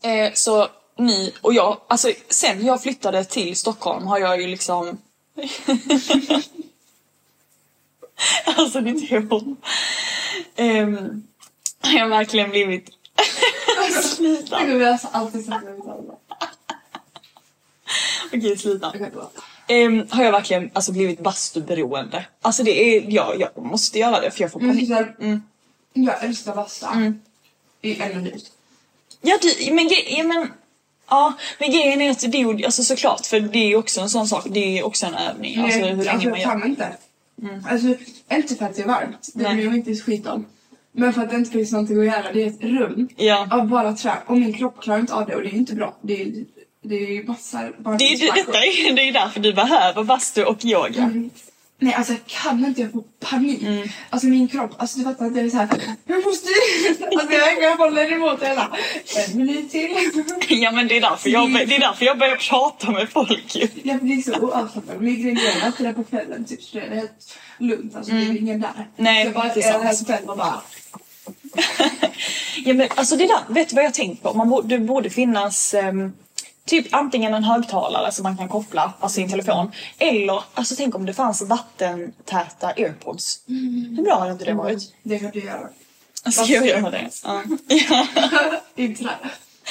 Eh, 0.01 0.33
så 0.33 0.67
ni 0.97 1.33
och 1.41 1.53
jag, 1.53 1.81
alltså 1.87 2.11
sen 2.29 2.65
jag 2.65 2.83
flyttade 2.83 3.23
till 3.23 3.55
Stockholm 3.55 4.07
har 4.07 4.19
jag 4.19 4.41
ju 4.41 4.47
liksom 4.47 4.97
Alltså 8.45 8.81
ditt 8.81 9.09
hår. 9.11 9.55
Um, 10.57 11.27
jag 11.81 11.99
har 11.99 12.07
verkligen 12.07 12.49
blivit. 12.49 12.89
Tänk 14.49 14.69
om 14.69 14.79
vi 14.79 14.85
har 14.85 14.99
alltid 15.11 15.49
det 15.49 15.55
alla. 15.55 16.15
Okej. 18.33 18.57
Okej, 18.81 19.11
då. 19.13 19.31
Ehm, 19.67 20.07
har 20.09 20.23
jag 20.23 20.31
verkligen 20.31 20.71
alltså, 20.73 20.91
blivit 20.91 21.19
bastuberoende. 21.19 22.25
Alltså 22.41 22.63
det 22.63 22.71
är, 22.71 23.05
ja, 23.07 23.35
jag 23.37 23.65
måste 23.65 23.99
göra 23.99 24.21
det 24.21 24.31
för 24.31 24.41
jag 24.41 24.51
får 24.51 24.59
Men 24.59 24.69
panik. 24.69 24.89
Mm. 25.19 25.43
Jag 25.93 26.23
älskar 26.23 26.55
basta. 26.55 26.91
Mm. 26.91 27.21
I 27.81 28.01
en 28.01 28.23
minut. 28.23 28.51
Ja, 29.21 29.37
du, 29.41 29.73
men, 29.73 29.89
ja, 30.07 30.23
men 30.23 30.47
Ja, 31.09 31.33
men 31.59 31.71
grejen 31.71 32.01
är 32.01 32.11
att 32.11 32.31
det 32.31 32.41
är 32.41 32.65
alltså 32.65 32.83
såklart, 32.83 33.25
för 33.25 33.39
det 33.39 33.59
är 33.59 33.67
ju 33.67 33.75
också 33.75 34.01
en 34.01 34.09
sån 34.09 34.27
sak, 34.27 34.45
det 34.49 34.59
är 34.59 34.71
ju 34.71 34.83
också 34.83 35.05
en 35.05 35.13
övning. 35.13 35.59
Alltså 35.59 35.79
hur 35.79 35.85
länge 35.85 36.11
alltså, 36.11 36.29
man 36.29 36.39
jag 36.39 36.53
gör. 36.53 36.59
kan 36.59 36.69
inte. 36.69 36.87
Alltså, 37.69 37.87
inte 38.31 38.55
för 38.55 38.65
att 38.65 38.75
det 38.75 38.81
är 38.81 38.87
varmt. 38.87 39.29
Det 39.33 39.43
bryr 39.43 39.63
jag 39.63 39.69
mig 39.69 39.79
inte 39.79 39.95
skit 39.95 40.27
om. 40.27 40.45
Men 40.91 41.13
för 41.13 41.21
att 41.21 41.29
det 41.29 41.35
inte 41.35 41.51
finns 41.51 41.71
någonting 41.71 41.99
att 41.99 42.05
göra. 42.05 42.31
Det 42.33 42.43
är 42.43 42.47
ett 42.47 42.63
rum 42.63 43.09
Ja. 43.17 43.47
av 43.51 43.67
bara 43.67 43.93
trä. 43.93 44.13
Och 44.25 44.37
min 44.37 44.53
kropp 44.53 44.81
klarar 44.81 44.99
inte 44.99 45.13
av 45.13 45.25
det 45.25 45.35
och 45.35 45.41
det 45.41 45.47
är 45.49 45.53
inte 45.53 45.75
bra. 45.75 45.97
Det 46.01 46.21
är, 46.21 46.27
det 46.83 46.95
är 46.95 47.11
ju 47.11 47.23
massa... 47.23 47.69
Bara 47.77 47.97
Det 47.97 48.05
är, 48.05 48.19
det, 48.19 48.41
detta 48.45 48.57
är, 48.57 48.93
det 48.95 49.01
är 49.01 49.13
därför 49.13 49.39
du 49.39 49.53
behöver 49.53 50.03
bastu 50.03 50.43
och 50.43 50.65
yoga. 50.65 51.03
Mm. 51.03 51.29
Nej 51.79 51.93
alltså 51.93 52.13
jag 52.13 52.25
kan 52.25 52.65
inte, 52.65 52.81
jag 52.81 52.91
får 52.91 53.03
panik. 53.19 53.61
Mm. 53.61 53.87
Alltså 54.09 54.27
min 54.27 54.47
kropp, 54.47 54.71
alltså 54.77 54.97
du 54.97 55.03
fattar 55.03 55.25
att 55.25 55.35
jag 55.35 55.45
är 55.45 55.49
såhär, 55.49 55.69
jag 56.05 56.25
måste 56.25 56.47
Alltså 57.17 57.33
jag, 57.33 57.63
jag 57.63 57.77
håller 57.77 58.11
emot 58.11 58.43
hela. 58.43 58.77
En 59.27 59.37
minut 59.37 59.71
till. 59.71 59.95
Ja 60.49 60.71
men 60.71 60.87
det 60.87 60.97
är 60.97 61.01
därför 61.01 61.29
jag, 61.29 61.53
det 61.53 61.75
är 61.75 61.79
därför 61.79 62.05
jag 62.05 62.19
börjar 62.19 62.35
prata 62.35 62.91
med 62.91 63.09
folk 63.09 63.55
ju. 63.55 63.67
Jag 63.83 63.99
blir 63.99 64.21
så 64.21 64.39
oavslappnad. 64.39 65.01
Min 65.01 65.21
grej 65.21 65.47
är 65.47 65.65
alltid 65.65 65.85
där 65.85 65.93
på 65.93 66.03
kvällen 66.03 66.45
typ 66.45 66.63
så 66.63 66.77
det 66.77 66.83
är 66.85 66.95
helt 66.95 67.37
lugnt. 67.57 67.95
Alltså 67.95 68.11
det 68.11 68.21
är 68.21 68.37
ingen 68.37 68.61
där. 68.61 68.73
Mm. 68.75 68.87
Nej, 68.95 69.23
så 69.23 69.27
jag 69.27 69.33
bara 69.33 69.53
det 69.53 69.63
är 69.63 69.79
är 69.79 69.83
här 69.83 70.05
själv 70.05 70.29
och 70.29 70.37
bara 70.37 70.61
Ja 72.65 72.73
men 72.73 72.87
alltså 72.95 73.15
det 73.15 73.27
där, 73.27 73.53
vet 73.53 73.69
du 73.69 73.75
vad 73.75 73.85
jag 73.85 73.93
tänkt 73.93 74.23
på? 74.23 74.33
Man 74.33 74.49
borde, 74.49 74.77
det 74.77 74.79
borde 74.79 75.09
finnas 75.09 75.73
ehm, 75.73 76.13
typ 76.67 76.93
antingen 76.93 77.33
en 77.33 77.43
högtalare 77.43 78.11
som 78.11 78.23
man 78.23 78.37
kan 78.37 78.49
koppla, 78.49 78.93
alltså 78.99 79.15
sin 79.15 79.29
telefon. 79.29 79.71
Eller, 79.97 80.43
alltså 80.53 80.75
tänk 80.75 80.95
om 80.95 81.05
det 81.05 81.13
fanns 81.13 81.41
vattentäta 81.41 82.67
airpods. 82.67 83.39
Hur 83.97 84.03
bra 84.03 84.19
hade 84.19 84.31
inte 84.31 84.45
det 84.45 84.53
varit? 84.53 84.93
Det 85.03 85.19
kan 85.19 85.31
du 85.31 85.39
göra. 85.39 85.69
Alltså, 86.23 86.43
ska 86.43 86.53
jag 86.53 86.67
göra 86.67 86.89
det? 86.89 87.09
Ja. 87.23 87.43
ja. 87.89 88.07
Inte 88.75 89.03
det. 89.03 89.17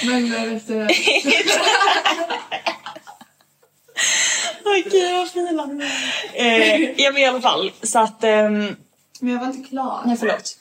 Men 0.07 0.35
eh, 0.35 0.43
vet 0.45 0.67
du, 0.69 0.89
Åh 4.65 4.77
gud 4.91 5.13
vad 5.13 5.29
fina. 5.31 5.85
Eh, 6.35 6.81
ja 7.01 7.13
men 7.13 7.23
i 7.23 7.27
alla 7.27 7.41
fall, 7.41 7.73
så 7.83 7.99
att... 7.99 8.25
ehm, 8.25 8.77
Men 9.21 9.33
jag 9.33 9.41
var 9.41 9.47
inte 9.47 9.69
klar. 9.69 10.03
nej 10.07 10.17
förlåt. 10.17 10.59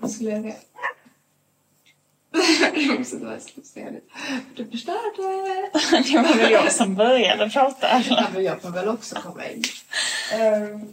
Vad 0.00 0.10
skulle 0.10 0.30
jag 0.30 0.42
säga? 0.42 0.54
Jag 2.74 2.98
måste 2.98 3.16
bara 3.16 3.38
säga 3.64 3.90
det. 3.90 4.00
Du 4.56 4.70
förstörde. 4.70 5.00
Det 6.12 6.16
var 6.18 6.36
väl 6.36 6.52
jag 6.52 6.72
som 6.72 6.94
började 6.94 7.50
prata. 7.50 8.02
Ja, 8.10 8.26
men 8.34 8.44
jag 8.44 8.62
får 8.62 8.70
väl 8.70 8.88
också 8.88 9.14
komma 9.16 9.48
in. 9.48 9.62
Ehm, 10.32 10.86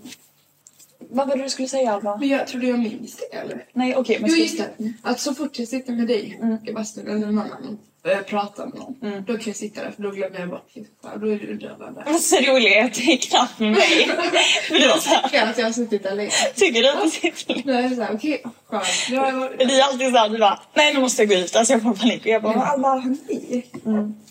Vad 1.00 1.28
var 1.28 1.36
det 1.38 1.44
du 1.44 1.50
skulle 1.50 1.68
säga 1.68 1.92
Alva? 1.94 2.18
men 2.18 2.28
jag 2.30 2.48
trodde 2.48 2.68
jag 2.68 2.80
minns 2.80 3.16
det 3.16 3.38
eller? 3.38 3.66
Nej 3.74 3.96
okej 3.96 4.18
men 4.22 4.30
Jo 4.30 4.36
just 4.36 4.58
det. 4.58 4.94
Att 5.04 5.20
så 5.20 5.34
fort 5.36 5.60
jag 5.60 5.68
sitter 5.68 5.94
med 5.94 6.08
dig 6.08 6.40
i 6.68 6.74
bastun 6.74 7.08
eller 7.08 7.26
någon 7.26 7.40
annan 7.40 7.80
pratar 8.28 8.66
med 8.66 8.76
någon. 8.80 9.24
Då 9.28 9.34
kan 9.38 9.44
jag 9.46 9.56
sitta 9.56 9.84
där 9.84 9.92
för 9.92 10.04
då 10.04 10.12
glömmer 10.12 10.40
jag 10.40 10.50
bort 10.50 10.70
det. 10.74 10.82
Då 11.20 11.28
är 11.32 11.40
du 11.40 11.54
dödande. 11.58 12.02
Vad 12.06 12.20
så 12.22 12.36
roligt 12.36 12.74
är 12.76 12.84
att 12.86 12.94
det 12.94 13.14
är 13.14 13.18
knappt 13.18 13.60
med 13.60 13.72
mig. 13.72 14.10
Du 14.70 14.80
så 14.80 15.10
här, 15.10 15.24
Tycker 15.24 15.38
jag 15.38 15.50
att 15.50 15.58
jag 15.58 15.66
har 15.66 15.72
suttit 15.72 16.04
där 16.04 16.16
länge. 16.16 16.32
tycker 16.56 16.82
du 16.82 16.90
att 16.90 17.04
det 17.04 17.10
sitter 17.10 17.64
Då 17.66 17.72
är 17.74 17.82
jag 17.82 17.96
såhär 17.96 18.14
okej, 18.16 18.44
skönt. 18.66 18.84
Nu 19.10 19.18
har 19.18 19.58
Det 19.58 19.64
är 19.64 19.84
alltid 19.84 20.12
såhär, 20.12 20.30
du 20.30 20.38
bara, 20.38 20.60
nej 20.74 20.94
nu 20.94 21.00
måste 21.00 21.22
jag 21.22 21.30
gå 21.30 21.36
ut. 21.36 21.56
Alltså 21.56 21.74
jag 21.74 21.82
får 21.84 21.94
panik. 21.94 22.22
Och 22.22 22.28
jag 22.28 22.42
bara, 22.44 22.54
"Va?" 22.56 22.64
alla 22.66 22.96
nej. 22.96 23.66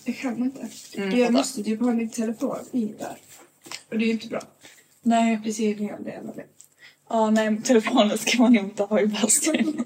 Jag 0.05 0.17
kan 0.17 0.37
inte. 0.37 0.67
jag 1.17 1.33
måste 1.33 1.63
typ 1.63 1.79
ha 1.79 1.91
min 1.91 2.09
telefon 2.09 2.59
i 2.71 2.85
där. 2.85 3.15
Och 3.91 3.97
det 3.99 4.05
är 4.05 4.07
ju 4.07 4.11
inte 4.13 4.27
bra. 4.27 4.41
nej. 5.01 5.39
Det 5.43 5.53
ser 5.53 5.63
ju 5.63 5.71
en 5.73 5.79
hel 5.89 6.03
del 6.03 6.29
av 6.29 6.35
det. 6.35 6.43
Ja 7.09 7.29
nej, 7.29 7.61
telefonen 7.63 8.17
ska 8.17 8.41
man 8.41 8.57
inte 8.57 8.83
ha 8.83 8.99
i 8.99 9.07
bastun. 9.07 9.85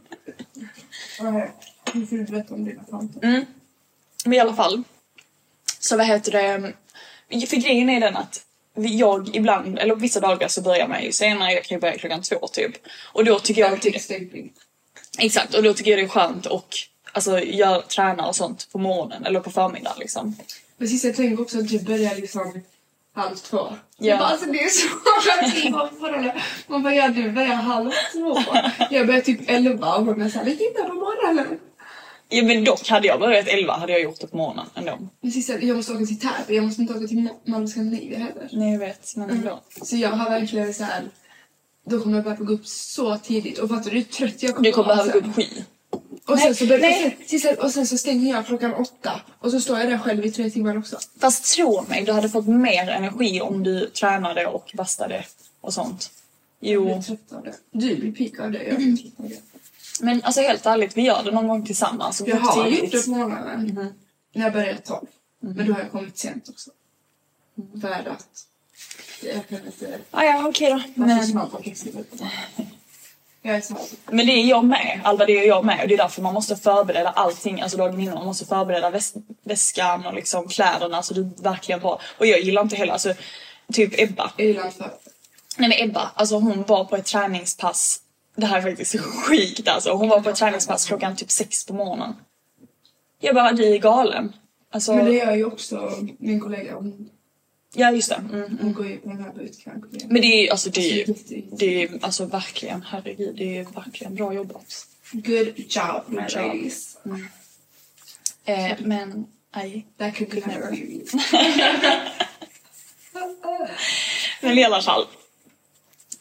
Nej, 1.22 1.52
Nu 1.94 2.06
får 2.06 2.16
du 2.18 2.24
berätta 2.24 2.54
om 2.54 2.66
dina 2.66 2.82
framtid. 2.90 3.24
Mm. 3.24 3.46
Men 4.26 4.34
i 4.34 4.40
alla 4.40 4.54
fall. 4.54 4.84
Så 5.80 5.98
vad 5.98 6.06
heter 6.06 6.32
det? 6.32 6.74
För 7.48 7.58
grejen 7.58 7.90
är 7.90 8.00
den 8.00 8.18
att 8.18 8.46
jag 8.76 9.36
ibland, 9.36 9.80
eller 9.80 9.96
vissa 9.96 10.20
dagar 10.20 10.48
så 10.48 10.62
börjar 10.62 10.88
man 10.88 11.04
ju 11.04 11.12
senare. 11.12 11.54
Jag 11.54 11.64
kan 11.64 11.76
ju 11.76 11.82
börja 11.82 11.98
klockan 11.98 12.22
två 12.22 12.48
typ. 12.48 12.72
Och 13.14 13.26
då 13.26 13.40
tycker 13.40 13.62
jag 13.62 14.02
Stämpling. 14.02 14.54
Exakt, 15.18 15.54
och 15.54 15.64
då 15.64 15.74
tycker 15.74 15.92
jag 15.92 16.00
det 16.00 16.04
är 16.04 16.08
skönt 16.08 16.46
och 16.46 16.68
alltså, 17.14 17.40
gör, 17.40 17.82
träna 17.82 18.28
och 18.28 18.36
sånt 18.36 18.72
på 18.72 18.78
morgonen 18.78 19.26
eller 19.26 19.40
på 19.40 19.52
förmiddagen 19.52 20.00
liksom. 20.00 20.36
Precis, 20.80 21.04
jag 21.04 21.16
tänker 21.16 21.44
också 21.44 21.60
att 21.60 21.68
du 21.68 21.80
börjar 21.80 22.16
liksom 22.16 22.62
halv 23.14 23.36
två. 23.36 23.58
Ja. 23.58 23.76
Jag 23.98 24.20
bara, 24.20 24.28
alltså 24.28 24.46
det 24.46 24.64
är 24.64 24.70
så 24.70 24.88
skönt. 24.88 25.70
Man 26.68 26.84
bara, 26.84 26.96
ja 26.96 27.08
du 27.08 27.32
börjar 27.32 27.54
halv 27.54 27.92
två. 28.14 28.38
Jag 28.90 29.08
börjar 29.08 29.22
typ 29.22 29.50
elva 29.50 29.96
och 29.96 30.06
hon 30.06 30.22
är 30.22 30.30
såhär, 30.30 30.46
vi 30.46 30.58
tittar 30.58 30.88
på 30.88 30.94
morgonen. 30.94 31.60
Ja 32.30 32.44
men 32.44 32.64
dock, 32.64 32.90
hade 32.90 33.08
jag 33.08 33.20
börjat 33.20 33.48
11 33.48 33.74
hade 33.74 33.92
jag 33.92 34.02
gjort 34.02 34.20
det 34.20 34.28
på 34.28 34.38
morgonen 34.38 34.66
ändå. 34.76 34.98
Precis, 35.22 35.50
jag 35.50 35.78
måste 35.78 35.94
åka 35.94 36.06
till 36.06 36.20
Täby, 36.20 36.56
jag 36.56 36.64
måste 36.64 36.82
inte 36.82 36.94
åka 36.94 37.08
till 37.08 37.30
Malmö 37.46 37.68
Scandinavia 37.68 38.20
heller. 38.20 38.50
Nej 38.52 38.72
jag 38.72 38.80
vet, 38.80 39.16
men 39.16 39.30
ändå. 39.30 39.60
Så 39.82 39.96
jag 39.98 40.10
har 40.10 40.30
verkligen 40.30 40.74
så 40.74 40.84
här. 40.84 41.04
Då 41.90 42.00
kommer 42.00 42.16
jag 42.18 42.24
behöva 42.24 42.44
gå 42.44 42.54
upp 42.54 42.68
så 42.68 43.18
tidigt 43.18 43.58
och 43.60 43.70
fattar 43.70 43.92
du 43.92 43.98
hur 43.98 44.04
trött 44.04 44.44
jag 44.44 44.56
kommer 44.56 44.70
Du 44.70 44.72
kommer 44.72 44.96
behöva 44.96 45.12
gå 45.12 45.20
upp 45.20 45.36
sky. 45.36 45.48
Och 46.26 46.40
sen, 46.40 46.56
så 46.56 46.66
börjar, 46.66 46.82
Nej. 46.82 47.40
sen, 47.42 47.56
och 47.60 47.72
sen 47.72 47.88
så 47.88 47.98
stänger 47.98 48.34
jag 48.36 48.46
klockan 48.46 48.74
åtta 48.74 49.22
och 49.40 49.52
så 49.52 49.62
står 49.62 49.80
jag 49.80 49.90
där 49.90 49.98
själv 49.98 50.26
i 50.26 50.32
tre 50.32 50.50
timmar 50.50 50.78
också. 50.78 50.98
Fast 51.20 51.56
tro 51.56 51.86
mig, 51.90 52.04
du 52.06 52.12
hade 52.12 52.30
fått 52.30 52.48
mer 52.48 52.90
energi 52.90 53.42
om 53.42 53.64
du 53.64 53.90
tränade 53.90 54.46
och 54.48 54.72
bastade 54.74 55.26
och 55.62 55.74
sånt. 55.74 56.12
Jag 56.60 56.84
blir 56.84 56.96
Jo. 56.96 57.04
trött 57.04 57.34
av 57.34 57.44
det. 57.44 57.54
Du 57.72 57.96
blir 57.96 58.12
pigg 58.12 58.42
av 58.42 58.52
det, 58.52 58.64
jag 58.64 58.76
blir 58.78 58.98
trött 58.98 59.14
av 59.18 59.30
det. 59.30 59.36
Men 60.00 60.24
alltså 60.24 60.42
helt 60.42 60.66
ärligt, 60.66 60.98
vi 60.98 61.02
gör 61.02 61.24
det 61.24 61.32
någon 61.32 61.48
gång 61.48 61.66
tillsammans. 61.66 62.22
Jag 62.26 62.36
har 62.36 62.68
gjort 62.68 62.92
det 62.92 63.06
på 63.06 63.10
morgonen. 63.10 63.96
När 64.34 64.44
jag 64.44 64.54
började 64.54 64.80
tolv. 64.80 65.08
Men 65.40 65.68
då 65.68 65.74
har 65.74 65.80
jag 65.80 65.92
kommit 65.92 66.18
sent 66.18 66.50
också. 66.50 66.72
För 67.82 67.90
att 67.90 68.28
jag 69.22 69.48
kan 69.48 69.66
inte 69.66 70.00
Ah, 70.12 70.24
ja, 70.24 70.48
okej 70.48 70.70
då. 70.96 71.04
vara 71.04 71.26
så 71.26 71.34
Men. 71.34 72.30
Jag 73.42 73.56
är 73.56 73.62
men 74.12 74.26
det 74.26 74.32
är 74.32 74.46
jag 74.46 74.66
med, 74.66 75.02
Alva 75.04 75.26
det 75.26 75.40
är 75.40 75.48
jag 75.48 75.66
med. 75.66 75.82
Och 75.82 75.88
det 75.88 75.94
är 75.94 75.98
därför 75.98 76.22
man 76.22 76.34
måste 76.34 76.56
förbereda 76.56 77.10
allting, 77.10 77.62
alltså 77.62 77.78
dagen 77.78 78.00
innan. 78.00 78.16
Man 78.16 78.26
måste 78.26 78.46
förbereda 78.46 78.90
väs 78.90 79.14
väskan 79.44 80.06
och 80.06 80.14
liksom 80.14 80.48
kläderna 80.48 81.04
så 81.04 81.14
du 81.14 81.30
verkligen 81.38 81.82
var. 81.82 82.02
Och 82.18 82.26
jag 82.26 82.40
gillar 82.40 82.62
inte 82.62 82.76
heller, 82.76 82.94
alltså 82.94 83.14
typ 83.74 84.00
Ebba. 84.00 84.32
Jag 84.38 84.48
gillar 84.48 84.66
inte 84.66 84.90
Nej 85.58 85.70
men 85.70 85.90
Ebba, 85.90 86.12
alltså 86.16 86.36
hon 86.36 86.64
var 86.64 86.86
på 86.86 86.96
ett 86.96 87.06
träningspass. 87.06 88.02
Det 88.40 88.46
här 88.46 88.58
är 88.58 88.62
faktiskt 88.62 89.00
sjukt 89.00 89.68
alltså. 89.68 89.92
Hon 89.92 90.10
var 90.10 90.22
på 90.22 90.30
ett 90.30 90.36
träningspass 90.36 90.86
klockan 90.86 91.16
typ 91.16 91.32
sex 91.32 91.66
på 91.66 91.74
morgonen. 91.74 92.16
Jag 93.20 93.36
bara, 93.36 93.52
du 93.52 93.64
är 93.64 93.78
galen. 93.78 94.34
Alltså, 94.72 94.96
Men 94.96 95.06
det 95.06 95.14
gör 95.14 95.36
ju 95.36 95.46
också 95.46 95.92
min 96.18 96.40
kollega. 96.40 96.76
Hon, 96.76 97.10
ja 97.74 97.92
just 97.92 98.10
det. 98.10 98.16
Mm, 98.16 98.34
mm. 98.34 98.58
hon 98.62 98.74
går 98.74 98.88
ju 98.88 98.98
på 98.98 99.10
den 99.10 99.24
här 99.24 99.32
bootcamp. 99.32 99.86
Men 100.10 100.22
det 100.22 100.28
är 100.28 100.44
ju, 100.44 100.50
alltså 100.50 100.70
det 100.70 100.92
är 100.92 100.96
ju, 100.96 101.14
Alltså, 101.14 101.36
det 101.58 101.84
är 101.84 102.00
alltså 102.02 102.26
verkligen, 102.26 102.82
herregud, 102.82 103.36
det 103.36 103.58
är 103.58 103.64
verkligen 103.64 104.16
bra 104.16 104.34
jobbat. 104.34 104.88
Good 105.12 105.54
job 105.58 106.04
my 106.08 106.22
job. 106.22 106.32
ladies. 106.36 106.98
Eh, 108.46 108.78
men, 108.80 109.28
nej. 109.56 109.88
That 109.98 110.16
could 110.16 110.32
Could 110.32 110.48
never 110.48 110.72
never. 110.72 111.30
Men 114.42 114.58
i 114.58 114.64
alla 114.64 114.82
fall. 114.82 115.08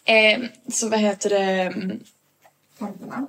Eh, 0.09 0.41
så 0.69 0.89
vad 0.89 1.01
heter 1.01 1.31
det? 1.31 1.73
Pamporna. 2.79 3.27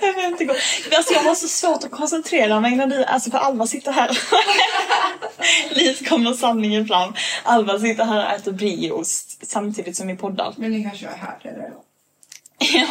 Jag 0.00 0.14
vet 0.14 0.40
inte. 0.40 0.54
Alltså 0.96 1.12
jag 1.12 1.22
har 1.22 1.34
så 1.34 1.48
svårt 1.48 1.84
att 1.84 1.90
koncentrera 1.90 2.60
mig 2.60 2.76
när 2.76 2.86
du, 2.86 3.04
alltså 3.04 3.30
för 3.30 3.38
Alva 3.38 3.66
sitter 3.66 3.92
här. 3.92 4.18
Lite 5.74 6.04
kommer 6.04 6.32
sanningen 6.32 6.86
fram. 6.86 7.14
Alva 7.42 7.78
sitter 7.78 8.04
här 8.04 8.26
och 8.26 8.32
äter 8.32 8.52
brieost 8.52 9.46
samtidigt 9.46 9.96
som 9.96 10.06
vi 10.06 10.16
poddar. 10.16 10.54
Men 10.56 10.72
ni 10.72 10.82
kanske 10.82 11.06
är 11.06 11.16
här 11.16 11.38
eller? 11.42 11.72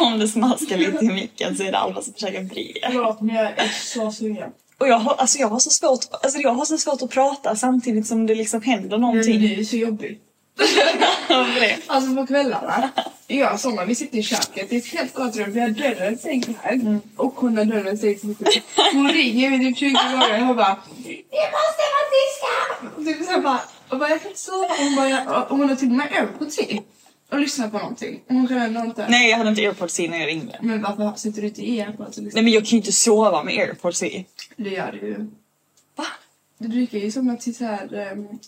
Om 0.00 0.18
det 0.18 0.28
smaskar 0.28 0.76
lite 0.78 1.04
i 1.04 1.08
micken 1.08 1.56
så 1.56 1.62
är 1.62 1.72
det 1.72 1.78
Alva 1.78 2.02
som 2.02 2.12
försöker 2.12 2.42
brie. 2.42 2.74
Förlåt 2.86 3.20
men 3.20 3.36
jag 3.36 3.58
är 3.58 3.68
så 3.68 4.12
sugen. 4.12 4.50
Och 4.78 4.88
jag 4.88 4.98
har, 4.98 5.14
alltså 5.14 5.38
jag 5.38 5.48
har 5.48 5.58
så 5.58 5.70
svårt, 5.70 6.04
alltså 6.10 6.38
jag 6.38 6.54
har 6.54 6.64
så 6.64 6.78
svårt 6.78 7.02
att 7.02 7.10
prata 7.10 7.56
samtidigt 7.56 8.06
som 8.06 8.26
det 8.26 8.34
liksom 8.34 8.62
händer 8.62 8.98
någonting. 8.98 9.40
du 9.40 9.60
är 9.60 9.64
så 9.64 9.76
jobbig. 9.76 10.20
Det? 11.28 11.78
Alltså 11.86 12.14
på 12.14 12.26
kvällarna. 12.26 12.90
Jag 13.26 13.60
som 13.60 13.74
när 13.74 13.86
vi 13.86 13.94
sitter 13.94 14.18
i 14.18 14.22
köket, 14.22 14.70
det 14.70 14.76
är 14.76 14.78
ett 14.78 14.86
helt 14.86 15.16
annat 15.16 15.36
rum. 15.36 15.52
Vi 15.52 15.60
har 15.60 15.68
dörren 15.68 16.18
stängd 16.18 16.54
här. 16.62 17.00
Och 17.16 17.34
hon 17.36 17.56
har 17.58 17.64
dörren 17.64 17.98
stängd. 17.98 18.36
Hon 18.92 19.08
ringer 19.08 19.50
mig 19.50 19.58
typ 19.58 19.78
20 19.78 19.92
gånger 19.92 20.50
och 20.50 20.56
bara 20.56 20.76
Vi 20.96 21.24
måste 21.56 21.82
vara 21.94 22.06
tysta! 22.14 22.86
Och 22.96 23.04
typ 23.04 23.26
så 23.26 23.30
här 23.30 23.40
bara, 23.40 23.60
och 23.88 23.98
bara 23.98 24.08
jag 24.10 24.20
kan 24.22 24.28
inte 24.30 24.40
sova. 24.40 24.68
Hon, 24.78 24.96
bara, 24.96 25.08
jag, 25.08 25.50
och 25.50 25.56
hon 25.58 25.68
har 25.68 25.76
till 25.76 25.88
och 25.88 25.94
med 25.94 26.12
airpods 26.12 26.58
i. 26.58 26.82
Och 27.34 27.40
lyssnar 27.40 27.68
på 27.68 27.78
någonting. 27.78 28.20
Hon 28.28 28.48
ändå 28.52 28.80
inte. 28.80 29.08
Nej 29.08 29.30
jag 29.30 29.38
hade 29.38 29.50
inte 29.50 29.62
airpods 29.62 30.00
i 30.00 30.08
när 30.08 30.18
jag 30.18 30.26
ringde. 30.28 30.58
Men 30.62 30.82
varför 30.82 31.18
sitter 31.18 31.42
du 31.42 31.48
inte 31.48 31.62
i 31.62 31.80
airpods 31.80 32.18
lyssnar? 32.18 32.34
Nej 32.34 32.44
men 32.44 32.52
jag 32.52 32.62
kan 32.62 32.70
ju 32.70 32.76
inte 32.76 32.92
sova 32.92 33.42
med 33.42 33.54
airpods 33.54 34.02
i. 34.02 34.26
Det 34.56 34.70
gör 34.70 34.92
du 34.92 35.06
ju. 35.06 35.30
Va? 35.96 36.06
Du 36.58 36.68
brukar 36.68 36.98
ju 36.98 37.10
som 37.10 37.30
att 37.30 37.40
till 37.40 37.54
så 37.54 37.64
här, 37.64 38.12
um, 38.12 38.38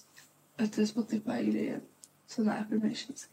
ett 0.59 0.89
Spotify-grejer. 0.89 1.79
Sådana 2.27 2.53
affirmations. 2.53 3.29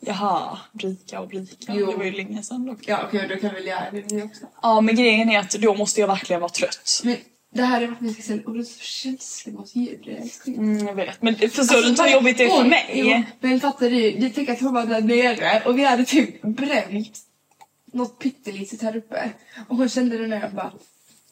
Jaha, 0.00 0.58
brika 0.72 1.20
och 1.20 1.28
brika. 1.28 1.74
Jo. 1.74 1.90
Det 1.90 1.96
var 1.96 2.04
ju 2.04 2.10
länge 2.12 2.42
sedan 2.42 2.66
dock. 2.66 2.78
Ja 2.86 3.04
okej, 3.08 3.28
då 3.28 3.36
kan 3.36 3.54
väl 3.54 3.66
göra 3.66 3.90
det 3.90 4.12
nu 4.12 4.22
också. 4.22 4.46
Ja, 4.62 4.80
men 4.80 4.96
grejen 4.96 5.30
är 5.30 5.38
att 5.38 5.50
då 5.50 5.74
måste 5.74 6.00
jag 6.00 6.08
verkligen 6.08 6.40
vara 6.40 6.50
trött. 6.50 7.00
Men 7.04 7.16
det 7.54 7.62
här 7.62 7.82
är 7.82 7.86
vad 7.86 7.96
vi 8.00 8.14
ska 8.14 8.34
du 8.36 8.60
är 8.60 8.62
så 8.62 8.80
känslig 8.80 9.54
mot 9.54 9.76
ljud 9.76 10.08
älskling. 10.08 10.56
Mm, 10.56 10.86
jag 10.86 10.94
vet. 10.94 11.22
Men 11.22 11.36
förstår 11.36 11.82
du 11.82 11.88
inte 11.88 12.02
hur 12.02 12.10
jobbigt 12.10 12.38
det 12.38 12.44
är 12.44 12.48
för 12.48 12.64
mig? 12.64 12.90
Jo, 12.94 13.22
men 13.40 13.60
fattar 13.60 13.90
du? 13.90 14.10
Du 14.10 14.30
tänker 14.30 14.52
att 14.52 14.60
hon 14.60 14.74
var 14.74 14.86
där 14.86 15.00
nere 15.00 15.62
och 15.66 15.78
vi 15.78 15.84
hade 15.84 16.04
typ 16.04 16.42
bränt 16.42 17.18
något 17.92 18.18
pyttelitet 18.18 18.82
här 18.82 18.96
uppe. 18.96 19.30
Och 19.68 19.76
hon 19.76 19.88
kände 19.88 20.18
det 20.18 20.26
när 20.26 20.40
jag 20.40 20.52
bara 20.52 20.72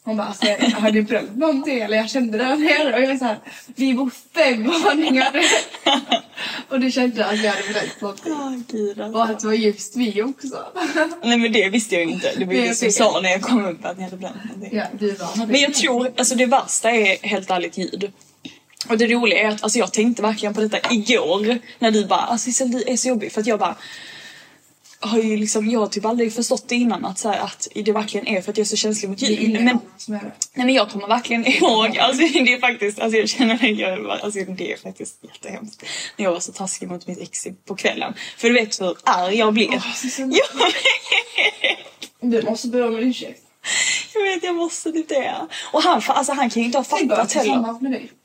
hon 0.03 0.17
bara 0.17 0.27
alltså, 0.27 0.45
har 0.73 0.91
du 0.91 1.01
bränt 1.01 1.37
någonting 1.37 1.79
eller 1.79 1.97
jag 1.97 2.09
kände 2.09 2.37
det 2.37 2.55
nere 2.55 2.93
och 2.93 3.01
jag 3.01 3.07
var 3.07 3.15
såhär, 3.15 3.39
vi 3.75 3.93
bor 3.93 4.11
fem 4.35 4.63
våningar 4.63 5.35
Och 6.69 6.79
du 6.79 6.91
kände 6.91 7.25
att 7.25 7.39
vi 7.39 7.47
hade 7.47 7.61
bränt 7.73 8.01
någonting. 8.01 8.63
Gud, 8.71 9.01
alltså. 9.01 9.17
Och 9.17 9.25
att 9.25 9.39
det 9.39 9.47
var 9.47 9.53
just 9.53 9.95
vi 9.95 10.23
också. 10.23 10.65
Nej 11.23 11.37
men 11.37 11.51
det 11.51 11.69
visste 11.69 11.95
jag 11.95 12.03
inte. 12.03 12.31
Det 12.37 12.45
var 12.45 12.53
ju 12.53 12.61
det 12.61 12.75
som 12.75 12.85
jag 12.85 12.93
sa 12.93 13.19
när 13.21 13.29
jag 13.29 13.41
kom 13.41 13.65
upp 13.65 13.85
att 13.85 13.97
ni 13.97 14.03
hade 14.03 14.17
bränt 14.17 14.43
någonting. 14.43 14.77
Ja, 14.77 14.85
du 14.99 15.11
var 15.11 15.45
Men 15.45 15.61
jag 15.61 15.73
tror, 15.73 16.11
alltså 16.17 16.35
det 16.35 16.45
värsta 16.45 16.91
är 16.91 17.27
helt 17.27 17.49
ärligt 17.51 17.77
ljud. 17.77 18.11
Och 18.89 18.97
det 18.97 19.07
roliga 19.07 19.39
är 19.39 19.47
att 19.47 19.63
alltså 19.63 19.79
jag 19.79 19.93
tänkte 19.93 20.21
verkligen 20.21 20.53
på 20.53 20.61
detta 20.61 20.93
igår 20.93 21.59
när 21.79 21.91
du 21.91 22.05
bara 22.05 22.19
alltså 22.19 22.49
Isel 22.49 22.71
du 22.71 22.83
är 22.87 22.97
så 22.97 23.07
jobbig 23.07 23.31
för 23.31 23.41
att 23.41 23.47
jag 23.47 23.59
bara 23.59 23.75
har 25.01 25.19
ju 25.19 25.37
liksom, 25.37 25.69
jag 25.69 25.79
har 25.79 25.87
typ 25.87 26.05
aldrig 26.05 26.33
förstått 26.33 26.63
det 26.67 26.75
innan 26.75 27.05
att, 27.05 27.19
så 27.19 27.29
här, 27.29 27.39
att 27.39 27.67
det 27.75 27.91
verkligen 27.91 28.27
är 28.27 28.41
för 28.41 28.51
att 28.51 28.57
jag 28.57 28.65
är 28.65 28.67
så 28.67 28.75
känslig 28.75 29.09
mot 29.09 29.19
Det 29.19 29.25
ljud. 29.25 29.51
Men, 29.63 29.65
det. 29.65 30.19
nej 30.53 30.65
men 30.65 30.69
jag 30.69 30.89
kommer 30.89 31.07
verkligen 31.07 31.45
ihåg, 31.45 31.97
alltså 31.97 32.21
det 32.21 32.53
är 32.53 32.59
faktiskt, 32.59 32.99
alltså 32.99 33.17
jag 33.17 33.29
känner 33.29 33.59
mig, 33.59 33.81
jag, 33.81 34.09
alltså 34.09 34.39
det 34.39 34.73
är 34.73 34.77
faktiskt 34.77 35.23
jättehemskt. 35.23 35.83
När 36.17 36.25
jag 36.25 36.31
var 36.31 36.39
så 36.39 36.51
taskig 36.51 36.89
mot 36.89 37.07
mitt 37.07 37.19
ex 37.19 37.47
på 37.65 37.75
kvällen. 37.75 38.13
För 38.37 38.47
du 38.47 38.53
vet 38.53 38.81
hur 38.81 38.95
arg 39.03 39.35
jag. 39.35 39.57
Åh, 39.57 39.93
Susanne. 39.95 40.35
jag. 40.35 40.71
Du 42.31 42.41
måste 42.41 42.67
börja 42.67 42.89
med 42.89 43.03
ursäkt. 43.03 43.41
Jag 44.13 44.21
vet, 44.21 44.43
jag 44.43 44.55
måste 44.55 44.91
typ 44.91 45.09
det. 45.09 45.35
Och 45.73 45.81
han, 45.83 46.01
alltså 46.07 46.33
han 46.33 46.49
kan 46.49 46.61
ju 46.61 46.65
inte 46.65 46.77
ha 46.77 46.83
fattat 46.83 47.33
heller. 47.33 48.20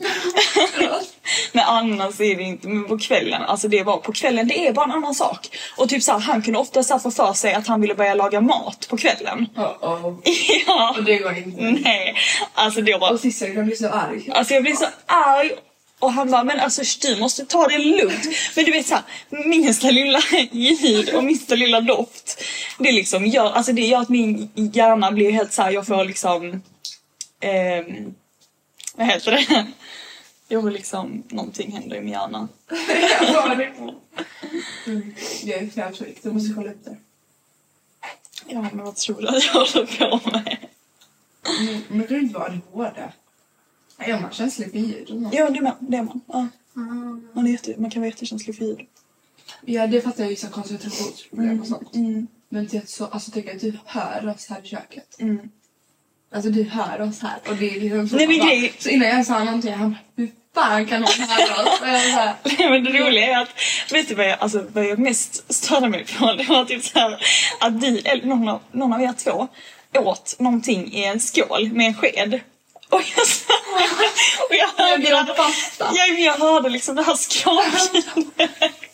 Men 1.52 1.64
annars 1.64 2.20
är 2.20 2.36
det 2.36 2.42
inte, 2.42 2.68
men 2.68 2.84
på 2.84 2.98
kvällen, 2.98 3.42
alltså 3.42 3.68
det 3.68 3.82
var 3.82 3.96
på 3.96 4.12
kvällen, 4.12 4.48
det 4.48 4.66
är 4.66 4.72
bara 4.72 4.84
en 4.84 4.90
annan 4.90 5.14
sak. 5.14 5.58
Och 5.76 5.88
typ 5.88 6.02
såhär, 6.02 6.18
han 6.18 6.42
kunde 6.42 6.58
ofta 6.58 6.82
så 6.82 6.98
få 6.98 7.10
för 7.10 7.32
sig 7.32 7.54
att 7.54 7.66
han 7.66 7.80
ville 7.80 7.94
börja 7.94 8.14
laga 8.14 8.40
mat 8.40 8.86
på 8.90 8.96
kvällen. 8.96 9.46
Uh-oh. 9.56 10.18
ja. 10.66 10.94
Och 10.98 11.04
det 11.04 11.16
går 11.16 11.36
inte. 11.36 11.62
Nej, 11.62 12.14
alltså 12.54 12.80
det 12.80 12.96
var, 12.96 13.12
Och 13.12 13.20
Sissel 13.20 13.54
kan 13.54 13.66
bli 13.66 13.76
så 13.76 13.88
arg. 13.88 14.30
alltså 14.32 14.54
jag 14.54 14.62
blev 14.62 14.74
så 14.74 14.86
arg. 15.06 15.50
Och 15.98 16.12
han 16.12 16.30
bara, 16.30 16.44
men 16.44 16.60
alltså 16.60 16.82
du 17.02 17.16
måste 17.16 17.44
ta 17.44 17.68
det 17.68 17.78
lugnt. 17.78 18.28
Men 18.56 18.64
du 18.64 18.72
vet 18.72 18.86
såhär, 18.86 19.02
minsta 19.44 19.90
lilla 19.90 20.20
ljud 20.52 21.14
och 21.14 21.24
minsta 21.24 21.54
lilla 21.54 21.80
doft. 21.80 22.42
Det 22.78 22.92
liksom 22.92 23.26
gör, 23.26 23.52
alltså 23.52 23.72
det 23.72 23.82
gör 23.82 24.00
att 24.00 24.08
min 24.08 24.50
hjärna 24.54 25.12
blir 25.12 25.30
helt 25.30 25.52
såhär, 25.52 25.70
jag 25.70 25.86
får 25.86 26.04
liksom, 26.04 26.62
ehm, 27.40 28.14
vad 28.94 29.06
heter 29.06 29.30
det? 29.30 29.66
Jag 30.52 30.62
får 30.62 30.70
liksom, 30.70 31.22
någonting 31.28 31.72
händer 31.72 31.96
i 31.96 32.00
min 32.00 32.12
hjärna. 32.12 32.48
Mm, 34.86 35.14
Det 35.44 35.54
är 35.54 35.66
framtryck, 35.66 36.22
du 36.22 36.32
måste 36.32 36.54
kolla 36.54 36.70
upp 36.70 36.84
det. 36.84 36.96
Ja 38.46 38.62
men 38.62 38.78
vad 38.84 38.96
tror 38.96 39.20
du 39.20 39.28
att 39.28 39.44
jag 39.44 39.52
håller 39.52 40.20
på 40.20 40.30
med? 40.30 40.56
Mm, 41.60 41.80
Men 41.88 42.06
det 42.06 42.14
är 42.14 42.18
inte 42.20 42.34
bara 42.34 42.44
ADHD. 42.44 43.00
Är 43.98 44.20
man 44.20 44.30
känslig 44.32 44.70
för 44.70 44.78
ljud? 44.78 45.28
Ja 45.32 45.50
det 45.50 45.58
är 45.58 45.62
man, 45.62 45.74
det 45.80 45.96
är 45.96 46.02
man. 46.02 46.20
Ja. 46.26 46.48
Man, 47.32 47.46
är 47.46 47.50
jätte, 47.50 47.74
man 47.78 47.90
kan 47.90 48.02
vara 48.02 48.10
jättekänslig 48.10 48.56
för 48.56 48.64
ljud. 48.64 48.80
Ja, 49.64 49.86
det 49.86 50.00
fattar 50.00 50.24
jag 50.24 50.32
ju, 50.32 50.36
koncentrationsproblem 50.48 51.60
och 51.60 51.66
sånt. 51.66 51.94
Mm. 51.94 52.26
Men 52.48 52.66
till 52.68 52.78
att 52.78 52.88
så, 52.88 53.06
alltså 53.06 53.30
tänk 53.34 53.48
att 53.48 53.60
du 53.60 53.78
hör 53.84 54.28
oss 54.28 54.46
här 54.48 54.60
i 54.64 54.68
köket. 54.68 55.16
Mm. 55.20 55.50
Alltså 56.32 56.50
du 56.50 56.62
hör 56.64 57.00
oss 57.00 57.20
här 57.20 57.38
och 57.48 57.56
det 57.56 57.76
är 57.76 57.80
liksom 57.80 58.08
så. 58.08 58.16
Nej, 58.16 58.26
men 58.26 58.38
bara, 58.38 58.48
grej- 58.48 58.74
Så 58.78 58.88
innan 58.88 59.08
jag 59.08 59.26
sa 59.26 59.44
någonting, 59.44 59.72
han 59.74 59.90
bara, 59.90 60.26
fan 60.54 60.86
kan 60.86 61.00
någon 61.00 61.10
höra 61.28 61.62
oss? 61.62 61.80
Nej 62.42 62.70
men 62.70 62.84
det 62.84 62.90
roliga 62.90 63.26
är 63.26 63.42
att, 63.42 63.48
vet 63.90 64.08
du 64.08 64.14
vad 64.14 64.26
jag, 64.26 64.38
alltså, 64.40 64.66
vad 64.72 64.84
jag 64.84 64.98
mest 64.98 65.54
störde 65.54 65.88
mig 65.88 66.04
på? 66.18 66.32
Det 66.32 66.44
var 66.44 66.64
typ 66.64 66.84
så 66.84 66.98
här 66.98 67.26
att 67.60 67.80
du, 67.80 67.98
eller 67.98 68.24
någon 68.24 68.48
av, 68.48 68.60
någon 68.72 68.92
av 68.92 69.02
er 69.02 69.12
två, 69.24 69.48
åt 69.98 70.36
någonting 70.38 70.92
i 70.92 71.04
en 71.04 71.20
skål 71.20 71.72
med 71.72 71.86
en 71.86 71.94
sked. 71.94 72.40
Och 72.88 73.02
jag, 73.16 73.26
och 74.48 74.54
jag 74.54 74.84
hörde, 74.84 75.02
Jag 75.94 76.20
jag 76.20 76.32
hörde 76.32 76.68
liksom 76.68 76.96
det 76.96 77.02
här 77.02 77.16
skåljudet. 77.16 78.89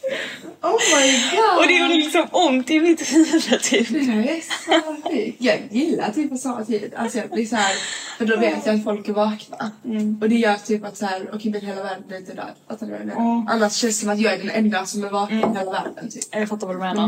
Oh 0.63 0.81
my 0.97 1.37
god! 1.37 1.59
Och 1.59 1.67
det 1.67 1.79
gjorde 1.79 1.95
liksom 1.95 2.27
ont 2.33 2.71
i 2.71 2.81
mitt 2.81 3.15
huvud 3.15 3.63
typ. 3.63 3.89
Det 3.89 3.99
där 3.99 4.23
är 4.23 4.41
så 4.41 5.09
sjukt. 5.11 5.37
Jag 5.39 5.69
gillar 5.71 6.13
typ 6.13 6.31
på 6.31 6.37
samma 6.37 6.65
tid. 6.65 6.93
Alltså 6.97 7.19
jag 7.19 7.31
blir 7.31 7.47
så 7.47 7.57
här, 7.57 7.75
för 8.19 8.25
då 8.25 8.37
vet 8.37 8.67
jag 8.67 8.75
att 8.75 8.85
folk 8.85 9.09
är 9.09 9.13
vakna. 9.13 9.71
Mm. 9.85 10.19
Och 10.23 10.29
det 10.29 10.35
gör 10.35 10.57
typ 10.57 10.85
att 10.85 10.97
så 10.97 11.07
här, 11.07 11.31
okej 11.33 11.51
men 11.53 11.61
hela 11.61 11.83
världen 11.83 12.05
är 12.13 12.17
inte 12.17 12.35
död. 12.35 12.55
Jag 12.81 12.89
menar? 12.89 13.17
Mm. 13.17 13.49
Annars 13.49 13.73
känns 13.73 13.97
det 13.97 14.01
som 14.01 14.11
att 14.11 14.21
jag 14.21 14.33
är 14.33 14.39
den 14.39 14.51
enda 14.51 14.87
som 14.87 15.05
är 15.05 15.11
vaken 15.11 15.39
i 15.39 15.59
hela 15.59 15.73
världen 15.73 16.11
typ. 16.11 16.25
Jag 16.31 16.49
fattar 16.49 16.67
vad 16.67 16.77
du 16.77 16.81
menar. 16.81 17.05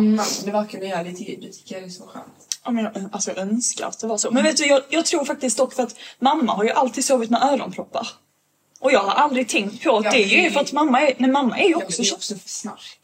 Är 0.48 0.52
vaken 0.52 0.80
och 0.80 0.86
gör 0.86 1.04
lite 1.04 1.22
ljud, 1.22 1.38
det 1.40 1.52
tycker 1.52 1.74
jag 1.74 1.84
är 1.84 1.88
så 1.88 2.06
skönt. 2.06 2.58
Ja, 2.64 2.70
men 2.70 2.84
jag, 2.84 3.08
alltså 3.12 3.30
jag 3.30 3.38
önskar 3.38 3.86
att 3.86 4.00
det 4.00 4.06
var 4.06 4.18
så. 4.18 4.30
Men 4.30 4.42
vet 4.42 4.56
du, 4.56 4.66
jag, 4.66 4.82
jag 4.88 5.06
tror 5.06 5.24
faktiskt 5.24 5.58
dock 5.58 5.74
för 5.74 5.82
att 5.82 5.94
mamma 6.18 6.52
har 6.52 6.64
ju 6.64 6.70
alltid 6.70 7.04
sovit 7.04 7.30
med 7.30 7.42
öronproppar. 7.42 8.08
Och 8.80 8.92
jag 8.92 9.00
har 9.00 9.10
aldrig 9.14 9.48
tänkt 9.48 9.84
på 9.84 9.96
att 9.96 10.04
Ja, 10.04 10.10
det 10.10 10.24
är 10.24 10.42
ju 10.42 10.50
för 10.50 10.60
att 10.60 10.72
mamma 10.72 11.00
är, 11.00 11.14
nej, 11.18 11.30
mamma 11.30 11.58
är 11.58 11.64
ju 11.64 11.70
Jag 11.70 11.82
också, 11.82 12.02
blir 12.02 12.10
kä- 12.10 12.14
också 12.14 12.34
för 12.34 12.48
snark. 12.48 12.98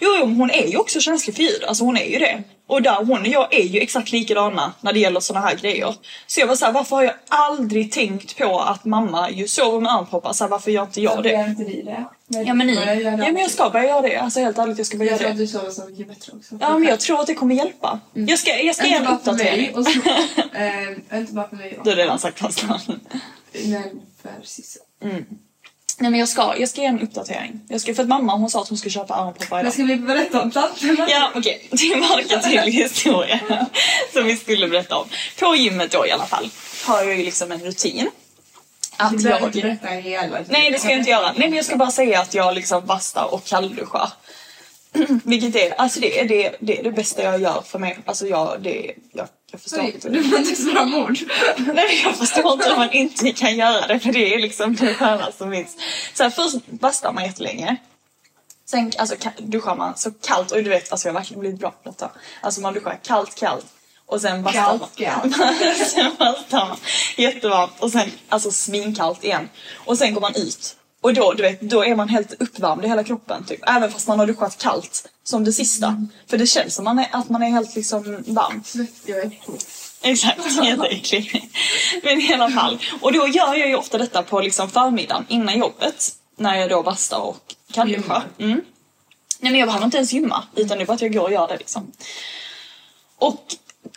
jo, 0.00 0.08
jo, 0.20 0.26
men 0.26 0.36
hon 0.36 0.50
är 0.50 0.66
ju 0.66 0.76
också 0.76 1.00
känslig 1.00 1.36
för 1.36 1.42
ljud. 1.42 1.64
Alltså 1.64 1.84
hon 1.84 1.96
är 1.96 2.04
ju 2.06 2.18
det. 2.18 2.42
Och 2.66 2.82
där, 2.82 2.94
hon 3.04 3.20
och 3.20 3.26
jag 3.26 3.54
är 3.54 3.62
ju 3.64 3.80
exakt 3.80 4.12
likadana 4.12 4.72
när 4.80 4.92
det 4.92 4.98
gäller 4.98 5.20
såna 5.20 5.40
här 5.40 5.54
grejer. 5.56 5.94
Så 6.26 6.40
jag 6.40 6.46
var 6.46 6.56
såhär, 6.56 6.72
varför 6.72 6.96
har 6.96 7.02
jag 7.02 7.14
aldrig 7.28 7.92
tänkt 7.92 8.38
på 8.38 8.60
att 8.60 8.84
mamma 8.84 9.30
ju 9.30 9.48
sover 9.48 9.80
med 9.80 9.92
öronproppar? 9.92 10.32
Så 10.32 10.44
här, 10.44 10.48
varför 10.48 10.70
gör 10.70 10.82
inte 10.82 11.00
jag 11.00 11.22
det? 11.22 11.30
Gör 11.32 11.48
inte 11.48 11.62
ni 11.62 11.82
det? 11.82 12.04
Ja 12.46 12.54
men 12.54 12.66
ni, 12.66 12.74
ja 13.04 13.16
men 13.16 13.36
jag 13.36 13.50
ska 13.50 13.70
börja 13.70 13.86
göra 13.86 14.02
det. 14.02 14.16
Alltså 14.16 14.40
helt 14.40 14.58
ärligt, 14.58 14.78
jag 14.78 14.86
ska 14.86 14.96
börja 14.98 15.10
Jag 15.10 15.18
tror 15.18 15.26
göra 15.26 15.32
att 15.32 15.38
det. 15.38 15.44
du 15.44 15.48
sover 15.48 15.70
så 15.70 15.84
mycket 15.90 16.08
bättre 16.08 16.32
också. 16.36 16.54
Ja 16.60 16.78
men 16.78 16.88
jag 16.88 17.00
tror 17.00 17.20
att 17.20 17.26
det 17.26 17.34
kommer 17.34 17.54
hjälpa. 17.54 18.00
Jag 18.12 18.38
ska, 18.38 18.50
jag 18.60 18.76
ska 18.76 18.86
ge 18.86 18.94
en 18.94 19.06
Inte 19.06 19.10
bara 19.12 19.18
för 19.18 19.32
mig 19.44 19.70
uppdatering. 19.70 19.76
och 19.76 19.86
så, 19.86 19.90
eh, 21.12 21.18
Inte 21.20 21.32
bara 21.32 21.48
för 21.48 21.56
mig 21.56 21.78
Du 21.84 21.90
har 21.90 21.96
redan 21.96 22.18
sagt 22.18 22.38
fast 22.38 22.62
Men 22.68 22.72
för 24.22 24.30
Sissel. 24.42 24.82
Nej 25.98 26.10
men 26.10 26.20
jag 26.20 26.28
ska, 26.28 26.54
jag 26.58 26.68
ska 26.68 26.80
ge 26.80 26.86
en 26.86 27.00
uppdatering. 27.00 27.60
Jag 27.68 27.80
ska, 27.80 27.94
för 27.94 28.02
att 28.02 28.08
mamma 28.08 28.36
hon 28.36 28.50
sa 28.50 28.62
att 28.62 28.68
hon 28.68 28.78
skulle 28.78 28.92
köpa 28.92 29.14
öronproppar 29.14 29.56
idag. 29.56 29.64
Men 29.64 29.72
ska 29.72 29.82
vi 29.82 29.96
berätta 29.96 30.42
om 30.42 30.50
tanterna? 30.50 31.06
Ja 31.10 31.30
okej, 31.34 31.68
tillbaka 31.76 32.38
till 32.38 32.60
historien 32.72 33.38
som 34.12 34.24
vi 34.24 34.36
skulle 34.36 34.68
berätta 34.68 34.96
om. 34.96 35.06
På 35.40 35.56
gymmet 35.56 35.90
då 35.90 36.06
i 36.06 36.10
alla 36.10 36.26
fall 36.26 36.50
har 36.86 37.02
jag 37.02 37.18
ju 37.18 37.24
liksom 37.24 37.52
en 37.52 37.60
rutin. 37.60 38.10
Att 38.96 39.10
Du 39.10 39.24
behöver 39.24 39.46
inte 39.46 39.58
jag... 39.58 39.66
berätta 39.66 39.88
hela. 39.88 40.38
Nej 40.48 40.70
det 40.70 40.78
ska 40.78 40.88
jag 40.88 40.98
inte 40.98 41.10
göra. 41.10 41.32
Nej 41.32 41.48
men 41.48 41.56
jag 41.56 41.64
ska 41.64 41.76
bara 41.76 41.90
säga 41.90 42.20
att 42.20 42.34
jag 42.34 42.54
liksom 42.54 42.86
bastar 42.86 43.34
och 43.34 43.44
kallduschar. 43.44 44.08
Vilket 45.24 45.56
är, 45.56 45.80
alltså 45.80 46.00
det 46.00 46.20
är 46.20 46.28
det, 46.28 46.56
det 46.60 46.78
är 46.78 46.82
det 46.82 46.92
bästa 46.92 47.22
jag 47.22 47.40
gör 47.40 47.62
för 47.66 47.78
mig. 47.78 47.98
Alltså 48.04 48.26
jag, 48.26 48.62
det, 48.62 48.92
jag, 49.12 49.28
jag 49.52 49.60
förstår 49.60 49.80
Oj, 49.80 49.92
inte. 49.94 50.08
du 50.08 50.24
får 50.24 50.38
inte 50.38 50.56
svara 50.56 50.84
mord. 50.84 51.18
Nej 51.74 52.00
jag 52.04 52.16
förstår 52.16 52.52
inte 52.52 52.68
hur 52.68 52.76
man 52.76 52.92
inte 52.92 53.32
kan 53.32 53.56
göra 53.56 53.86
det 53.86 54.00
för 54.00 54.12
det 54.12 54.34
är 54.34 54.38
liksom 54.38 54.76
det 54.76 54.94
skönaste 54.94 55.38
som 55.38 55.50
finns. 55.50 55.76
Så 56.14 56.22
här, 56.22 56.30
först 56.30 56.66
bastar 56.66 57.12
man 57.12 57.24
jättelänge. 57.24 57.76
Sen 58.66 58.92
alltså, 58.98 59.16
duschar 59.38 59.76
man 59.76 59.96
så 59.96 60.10
kallt 60.10 60.50
och 60.50 60.62
du 60.62 60.70
vet 60.70 60.92
alltså 60.92 61.08
jag 61.08 61.14
har 61.14 61.20
verkligen 61.20 61.40
blivit 61.40 61.60
bra 61.60 61.70
på 61.70 61.90
detta. 61.90 62.10
Alltså 62.40 62.60
man 62.60 62.74
duschar 62.74 62.98
kallt 63.02 63.34
kallt 63.34 63.66
och 64.06 64.20
sen 64.20 64.42
bastar 64.42 64.78
man. 64.78 64.78
Kallt, 64.78 65.36
kallt. 65.36 65.36
sen 65.90 66.14
bastar 66.18 66.68
man 66.68 66.76
jättevarmt 67.16 67.72
och 67.78 67.92
sen 67.92 68.10
alltså 68.28 68.50
svinkallt 68.50 69.24
igen. 69.24 69.48
Och 69.84 69.98
sen 69.98 70.14
går 70.14 70.20
man 70.20 70.34
ut. 70.34 70.76
Och 71.02 71.14
då, 71.14 71.32
du 71.32 71.42
vet, 71.42 71.60
då 71.60 71.84
är 71.84 71.96
man 71.96 72.08
helt 72.08 72.42
uppvärmd 72.42 72.84
i 72.84 72.88
hela 72.88 73.04
kroppen 73.04 73.44
typ. 73.44 73.60
Även 73.66 73.90
fast 73.90 74.08
man 74.08 74.18
har 74.18 74.26
duschat 74.26 74.62
kallt 74.62 75.08
som 75.24 75.44
det 75.44 75.52
sista. 75.52 76.06
För 76.26 76.38
det 76.38 76.46
känns 76.46 76.74
som 76.74 76.84
man 76.84 76.98
är, 76.98 77.08
att 77.12 77.28
man 77.28 77.42
är 77.42 77.50
helt 77.50 77.76
liksom 77.76 78.24
varm. 78.26 78.62
Svettig 78.64 79.14
och 79.14 79.20
äcklig. 79.20 79.60
Exakt, 80.02 80.64
jätteäcklig. 80.64 81.50
Men 82.02 82.20
i 82.20 82.34
alla 82.34 82.50
fall. 82.50 82.78
Och 83.00 83.12
då 83.12 83.28
gör 83.28 83.54
jag 83.54 83.68
ju 83.68 83.76
ofta 83.76 83.98
detta 83.98 84.22
på 84.22 84.40
liksom 84.40 84.70
förmiddagen 84.70 85.26
innan 85.28 85.58
jobbet. 85.58 86.08
När 86.36 86.56
jag 86.56 86.70
då 86.70 86.82
bastar 86.82 87.18
och 87.18 87.54
kallduschar. 87.72 88.22
Mm. 88.38 88.60
Nej 89.40 89.52
men 89.52 89.60
jag 89.60 89.68
behöver 89.68 89.84
inte 89.84 89.96
ens 89.96 90.12
gymma. 90.12 90.44
Utan 90.56 90.78
det 90.78 90.84
är 90.84 90.86
bara 90.86 90.94
att 90.94 91.02
jag 91.02 91.12
går 91.12 91.22
och 91.22 91.32
gör 91.32 91.48
det 91.48 91.56
liksom. 91.56 91.92
Och 93.18 93.44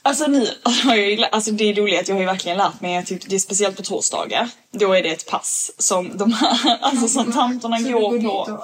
alltså 0.10 0.96
ju, 0.96 1.18
lä- 1.18 1.30
alltså 1.32 1.52
det 1.52 1.70
är 1.70 1.74
roligt 1.76 2.00
att 2.00 2.08
jag 2.08 2.16
har 2.16 2.20
ju 2.22 2.26
verkligen 2.26 2.58
lärt 2.58 2.82
mig, 2.82 3.06
typ, 3.06 3.30
det 3.30 3.36
är 3.36 3.40
speciellt 3.40 3.78
på 3.78 3.84
torsdagar. 3.84 4.50
Då 4.72 4.94
är 4.94 5.04
det 5.04 5.10
ett 5.10 5.26
pass 5.30 5.72
som 5.78 6.18
de 6.18 6.34
här, 6.34 6.78
alltså 6.82 7.08
som 7.08 7.32
tanterna 7.32 7.80
går 7.82 8.20
på. 8.22 8.64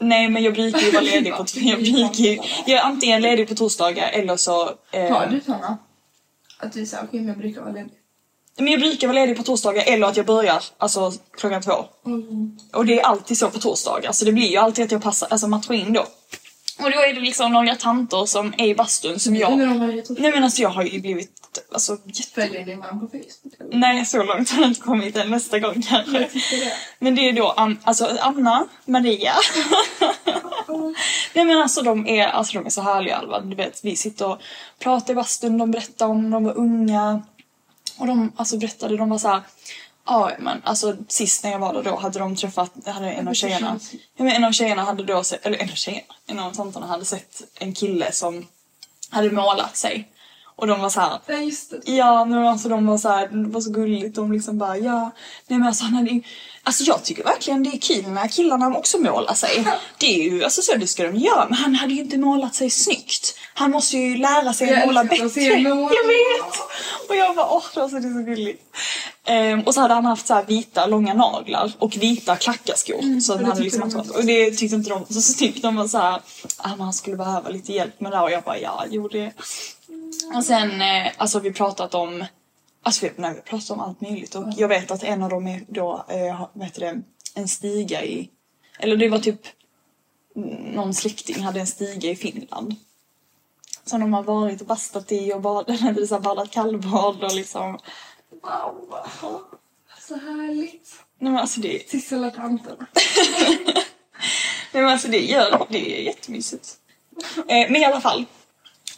Nej 0.00 0.28
men 0.28 0.42
jag 0.42 0.54
brukar 0.54 0.80
ju 0.80 0.90
vara 0.90 1.02
ledig 1.12 1.32
på, 1.36 1.44
jag 1.54 1.78
brukar 1.78 2.14
ju, 2.24 2.40
jag 2.66 2.78
är 2.78 2.82
antingen 2.82 3.22
ledig 3.22 3.48
på 3.48 3.54
torsdagar 3.54 4.08
eller 4.12 4.36
så... 4.36 4.70
eh, 4.90 5.12
Har 5.12 5.26
du 5.26 5.40
såna? 5.40 5.78
Att 6.60 6.72
du 6.72 6.86
säger 6.86 7.04
okej 7.04 7.20
men 7.20 7.28
jag 7.28 7.38
brukar 7.38 7.60
vara 7.60 7.72
ledig. 7.72 7.92
Men 8.56 8.66
jag 8.72 8.80
brukar 8.80 9.06
vara 9.08 9.14
ledig 9.18 9.36
på 9.36 9.42
torsdagar 9.42 9.82
eller 9.86 10.06
att 10.06 10.16
jag 10.16 10.26
börjar 10.26 10.62
alltså 10.78 11.12
klockan 11.36 11.62
två. 11.62 11.72
Och 12.72 12.86
det 12.86 13.00
är 13.00 13.04
alltid 13.04 13.38
så 13.38 13.50
på 13.50 13.58
torsdagar 13.58 14.12
så 14.12 14.24
det 14.24 14.32
blir 14.32 14.48
ju 14.48 14.56
alltid 14.56 14.84
att 14.84 14.92
jag 14.92 15.02
passar, 15.02 15.28
alltså 15.30 15.48
matchar 15.48 15.74
in 15.74 15.92
då. 15.92 16.06
Och 16.78 16.90
då 16.90 16.98
är 17.00 17.14
det 17.14 17.20
liksom 17.20 17.52
några 17.52 17.74
tanter 17.74 18.26
som 18.26 18.54
är 18.58 18.66
i 18.66 18.74
bastun 18.74 19.18
som 19.18 19.36
jag... 19.36 19.58
Nej 20.08 20.32
men 20.32 20.44
alltså 20.44 20.62
jag 20.62 20.68
har 20.68 20.82
ju 20.82 21.00
blivit 21.00 21.30
alltså 21.72 21.98
jätte... 22.04 22.30
Följer 22.34 22.66
din 22.66 22.78
man 22.78 23.00
på 23.00 23.06
Facebook? 23.06 23.72
Nej 23.72 24.04
så 24.04 24.22
långt 24.22 24.50
har 24.50 24.60
det 24.60 24.66
inte 24.66 24.80
kommit 24.80 25.16
än 25.16 25.30
nästa 25.30 25.58
gång 25.58 25.82
kanske. 25.82 26.20
Jag 26.20 26.30
det. 26.30 26.72
Men 26.98 27.14
det 27.14 27.28
är 27.28 27.32
då 27.32 27.50
An- 27.50 27.78
alltså 27.84 28.18
Anna, 28.20 28.66
Maria. 28.84 29.32
Nej 31.32 31.44
men 31.44 31.58
alltså 31.58 31.82
de 31.82 32.06
är, 32.06 32.26
alltså 32.28 32.58
de 32.58 32.66
är 32.66 32.70
så 32.70 32.82
härliga 32.82 33.16
Alva. 33.16 33.40
Du 33.40 33.56
vet 33.56 33.80
vi 33.84 33.96
sitter 33.96 34.26
och 34.28 34.38
pratar 34.78 35.12
i 35.12 35.16
bastun, 35.16 35.58
de 35.58 35.70
berättar 35.70 36.06
om 36.06 36.30
de 36.30 36.44
var 36.44 36.58
unga. 36.58 37.22
Och 37.98 38.06
de 38.06 38.32
alltså 38.36 38.58
berättade, 38.58 38.96
de 38.96 39.10
var 39.10 39.18
så 39.18 39.28
här. 39.28 39.42
Ja 40.10 40.30
men 40.38 40.62
alltså 40.64 40.96
sist 41.08 41.44
när 41.44 41.50
jag 41.50 41.58
var 41.58 41.74
där 41.74 41.82
då 41.82 41.96
hade 41.96 42.18
de 42.18 42.36
träffat, 42.36 42.72
hade 42.86 43.10
en 43.10 43.28
av 43.28 43.34
tjejerna. 43.34 43.78
Ja, 44.16 44.24
men 44.24 44.28
en 44.28 44.44
av 44.44 44.52
tjejerna 44.52 44.84
hade 44.84 45.04
då 45.04 45.24
sett, 45.24 45.46
eller 45.46 45.58
en 45.58 45.70
av 45.70 45.74
tjejerna, 45.74 46.14
en 46.26 46.38
av 46.38 46.52
tanterna 46.54 46.86
hade 46.86 47.04
sett 47.04 47.42
en 47.54 47.74
kille 47.74 48.12
som 48.12 48.46
hade 49.10 49.30
målat 49.30 49.76
sig. 49.76 50.08
Och 50.58 50.66
de 50.66 50.80
var 50.80 50.90
så 50.90 51.00
här. 51.00 51.18
Ja 51.26 51.34
just 51.34 51.70
det. 51.70 51.92
Ja, 51.92 52.24
men 52.24 52.46
alltså 52.46 52.68
de 52.68 52.86
var 52.86 52.98
så 52.98 53.08
här, 53.08 53.28
det 53.28 53.48
var 53.48 53.60
så 53.60 53.70
gulligt. 53.70 54.14
De 54.14 54.32
liksom 54.32 54.58
bara, 54.58 54.78
ja. 54.78 55.10
Nej 55.46 55.58
men 55.58 55.68
alltså 55.68 55.84
han 55.84 55.94
hade 55.94 56.10
ju... 56.10 56.22
Alltså 56.62 56.84
jag 56.84 57.04
tycker 57.04 57.24
verkligen 57.24 57.62
det 57.62 57.70
är 57.70 57.78
kul 57.78 58.08
när 58.08 58.28
killarna 58.28 58.76
också 58.76 58.98
målar 58.98 59.34
sig. 59.34 59.66
Det 59.98 60.06
är 60.06 60.30
ju, 60.30 60.44
alltså 60.44 60.62
så 60.62 60.74
det 60.74 60.86
ska 60.86 61.02
de 61.02 61.16
göra. 61.16 61.46
Men 61.48 61.54
han 61.54 61.74
hade 61.74 61.92
ju 61.94 62.00
inte 62.00 62.18
målat 62.18 62.54
sig 62.54 62.70
snyggt. 62.70 63.34
Han 63.54 63.70
måste 63.70 63.98
ju 63.98 64.16
lära 64.16 64.52
sig 64.52 64.68
Jag 64.68 64.78
att 64.78 64.86
måla 64.86 65.04
bättre. 65.04 65.40
Jag 65.40 66.06
vet! 66.06 66.58
Och 67.08 67.16
jag 67.16 67.36
bara, 67.36 67.46
åh 67.50 67.64
alltså 67.74 67.98
det 67.98 68.08
är 68.08 68.14
så 68.14 68.22
gulligt. 68.22 68.62
Ehm, 69.24 69.60
och 69.60 69.74
så 69.74 69.80
hade 69.80 69.94
han 69.94 70.04
haft 70.04 70.26
så 70.26 70.42
vita 70.46 70.86
långa 70.86 71.14
naglar 71.14 71.72
och 71.78 71.96
vita 71.96 72.36
klackarskor. 72.36 73.20
så 73.20 73.32
och 73.32 73.38
han 73.38 73.48
hade 73.48 73.62
liksom 73.62 73.82
haft, 73.82 74.10
och 74.10 74.24
det 74.24 74.50
tyckte 74.50 74.76
inte 74.76 74.90
de. 74.90 75.06
Så, 75.14 75.20
så 75.20 75.38
tyckte 75.38 75.60
de 75.60 75.76
var 75.76 75.88
så 75.88 75.98
här, 75.98 76.20
ah, 76.56 76.68
han 76.78 76.92
skulle 76.92 77.16
behöva 77.16 77.48
lite 77.48 77.72
hjälp 77.72 78.00
med 78.00 78.12
det. 78.12 78.20
Och 78.20 78.30
jag 78.30 78.42
bara, 78.42 78.58
ja, 78.58 78.84
jo 78.90 79.08
det. 79.08 79.32
Och 80.34 80.44
sen, 80.44 80.80
eh, 80.80 81.12
alltså 81.16 81.40
vi 81.40 81.52
pratat 81.52 81.94
om, 81.94 82.24
alltså 82.82 83.06
vi, 83.06 83.12
nej, 83.16 83.30
vi 83.30 83.36
har 83.36 83.42
pratat 83.42 83.70
om 83.70 83.80
allt 83.80 84.00
möjligt 84.00 84.34
och 84.34 84.44
jag 84.56 84.68
vet 84.68 84.90
att 84.90 85.02
en 85.02 85.22
av 85.22 85.30
dem 85.30 85.46
är 85.46 85.64
då, 85.68 86.04
eh, 86.08 86.46
vad 86.52 86.66
heter 86.66 86.80
det, 86.80 87.02
en 87.34 87.48
stiga 87.48 88.04
i, 88.04 88.30
eller 88.78 88.96
det 88.96 89.08
var 89.08 89.18
typ 89.18 89.40
mm, 90.36 90.48
någon 90.48 90.94
släkting 90.94 91.42
hade 91.42 91.60
en 91.60 91.66
stiga 91.66 92.10
i 92.10 92.16
Finland. 92.16 92.74
Som 93.84 94.00
de 94.00 94.12
har 94.12 94.22
varit 94.22 94.60
och 94.60 94.66
bastat 94.66 95.12
i 95.12 95.32
och 95.32 95.40
badat, 95.40 95.80
badat 96.22 96.50
kallbad 96.50 97.24
och 97.24 97.34
liksom, 97.34 97.78
wow. 98.42 99.04
Så 100.08 100.14
härligt. 100.14 101.04
Nej 101.18 101.32
men 101.32 101.40
alltså 101.40 101.60
det, 101.60 101.90
Sissela 101.90 102.26
och 102.26 102.34
tanterna. 102.34 102.86
nej, 104.72 104.82
men 104.82 104.88
alltså 104.88 105.08
det, 105.08 105.18
gör, 105.18 105.66
det 105.70 105.98
är 105.98 106.02
jättemysigt. 106.02 106.76
Eh, 107.36 107.70
men 107.70 107.76
i 107.76 107.84
alla 107.84 108.00
fall. 108.00 108.24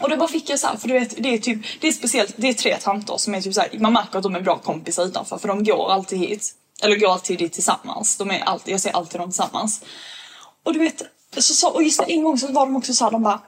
Och 0.01 0.11
då 0.11 0.17
bara 0.17 0.29
fick 0.29 0.51
jag 0.51 0.59
så 0.59 0.67
här, 0.67 0.77
för 0.77 0.89
du 0.89 0.95
vet, 0.95 1.23
det 1.23 1.35
är 1.35 1.39
typ, 1.39 1.59
det 1.81 1.89
är 1.89 1.93
speciellt, 1.93 2.35
det 2.37 2.49
är 2.49 2.53
tre 2.53 2.77
tanter 2.77 3.17
som 3.17 3.35
är 3.35 3.41
typ 3.41 3.55
så 3.55 3.61
här, 3.61 3.79
man 3.79 3.93
märker 3.93 4.19
att 4.19 4.23
de 4.23 4.35
är 4.35 4.41
bra 4.41 4.59
kompisar 4.59 5.05
utanför 5.05 5.39
för 5.39 5.49
de 5.49 5.65
går 5.65 5.93
alltid 5.93 6.19
hit. 6.19 6.55
Eller 6.83 6.97
går 6.97 7.13
alltid 7.13 7.39
dit 7.39 7.53
tillsammans. 7.53 8.17
De 8.17 8.31
är 8.31 8.41
alltid, 8.41 8.75
jag 8.75 8.81
ser 8.81 8.91
alltid 8.91 9.21
dem 9.21 9.31
tillsammans. 9.31 9.85
Och 10.65 10.73
du 10.73 10.79
vet, 10.79 11.03
så, 11.39 11.55
så, 11.55 11.69
och 11.69 11.83
just 11.83 12.01
en 12.01 12.25
gång 12.25 12.39
så 12.39 12.53
var 12.53 12.67
de 12.67 12.77
också 12.77 12.95
så 12.95 13.05
här, 13.05 13.11
de 13.11 13.23
bara 13.23 13.41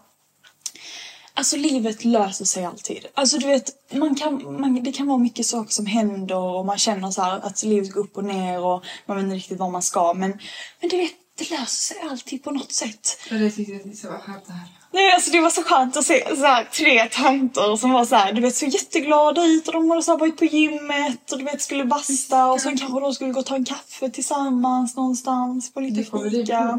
Alltså 1.34 1.56
livet 1.56 2.04
löser 2.04 2.44
sig 2.44 2.64
alltid. 2.64 3.06
Alltså 3.14 3.38
du 3.38 3.46
vet, 3.46 3.92
man 3.92 4.14
kan, 4.14 4.60
man, 4.60 4.82
det 4.82 4.92
kan 4.92 5.06
vara 5.06 5.18
mycket 5.18 5.46
saker 5.46 5.70
som 5.70 5.86
händer 5.86 6.36
och 6.36 6.66
man 6.66 6.78
känner 6.78 7.10
så 7.10 7.22
här 7.22 7.40
att 7.40 7.62
livet 7.62 7.92
går 7.92 8.00
upp 8.00 8.16
och 8.16 8.24
ner 8.24 8.64
och 8.64 8.84
man 9.06 9.16
vet 9.16 9.24
inte 9.24 9.36
riktigt 9.36 9.58
var 9.58 9.70
man 9.70 9.82
ska. 9.82 10.14
Men, 10.14 10.38
men 10.80 10.90
du 10.90 10.96
vet, 10.96 11.12
det 11.38 11.50
löser 11.50 11.94
sig 11.94 11.96
alltid 12.10 12.44
på 12.44 12.50
något 12.50 12.72
sätt. 12.72 13.18
Och 13.30 13.38
det 13.38 13.50
tyckte 13.50 13.72
jag 13.72 13.96
så 13.96 14.08
var 14.08 14.18
skönt 14.18 14.46
det 14.46 14.52
här. 14.52 14.68
Nej, 14.92 15.12
alltså 15.12 15.30
det 15.30 15.40
var 15.40 15.50
så 15.50 15.62
skönt 15.62 15.96
att 15.96 16.04
se 16.04 16.36
så 16.36 16.44
här, 16.46 16.64
tre 16.64 17.08
tanter 17.08 17.76
som 17.76 17.92
var 17.92 18.04
så 18.04 18.16
här, 18.16 18.32
du 18.32 18.40
vet, 18.40 18.56
så 18.56 18.66
jätteglada 18.66 19.44
ut 19.44 19.66
och 19.68 19.74
de 19.74 19.90
hade 19.90 20.02
så 20.02 20.10
här, 20.10 20.18
varit 20.18 20.36
på 20.38 20.44
gymmet 20.44 21.32
och 21.32 21.38
du 21.38 21.44
vet 21.44 21.62
skulle 21.62 21.84
basta 21.84 22.46
och 22.46 22.60
sen 22.60 22.78
kanske 22.78 23.00
de 23.00 23.14
skulle 23.14 23.32
gå 23.32 23.40
och 23.40 23.46
ta 23.46 23.54
en 23.54 23.64
kaffe 23.64 24.10
tillsammans 24.10 24.96
någonstans 24.96 25.72
på 25.74 25.80
lite 25.80 26.02
fika. 26.30 26.78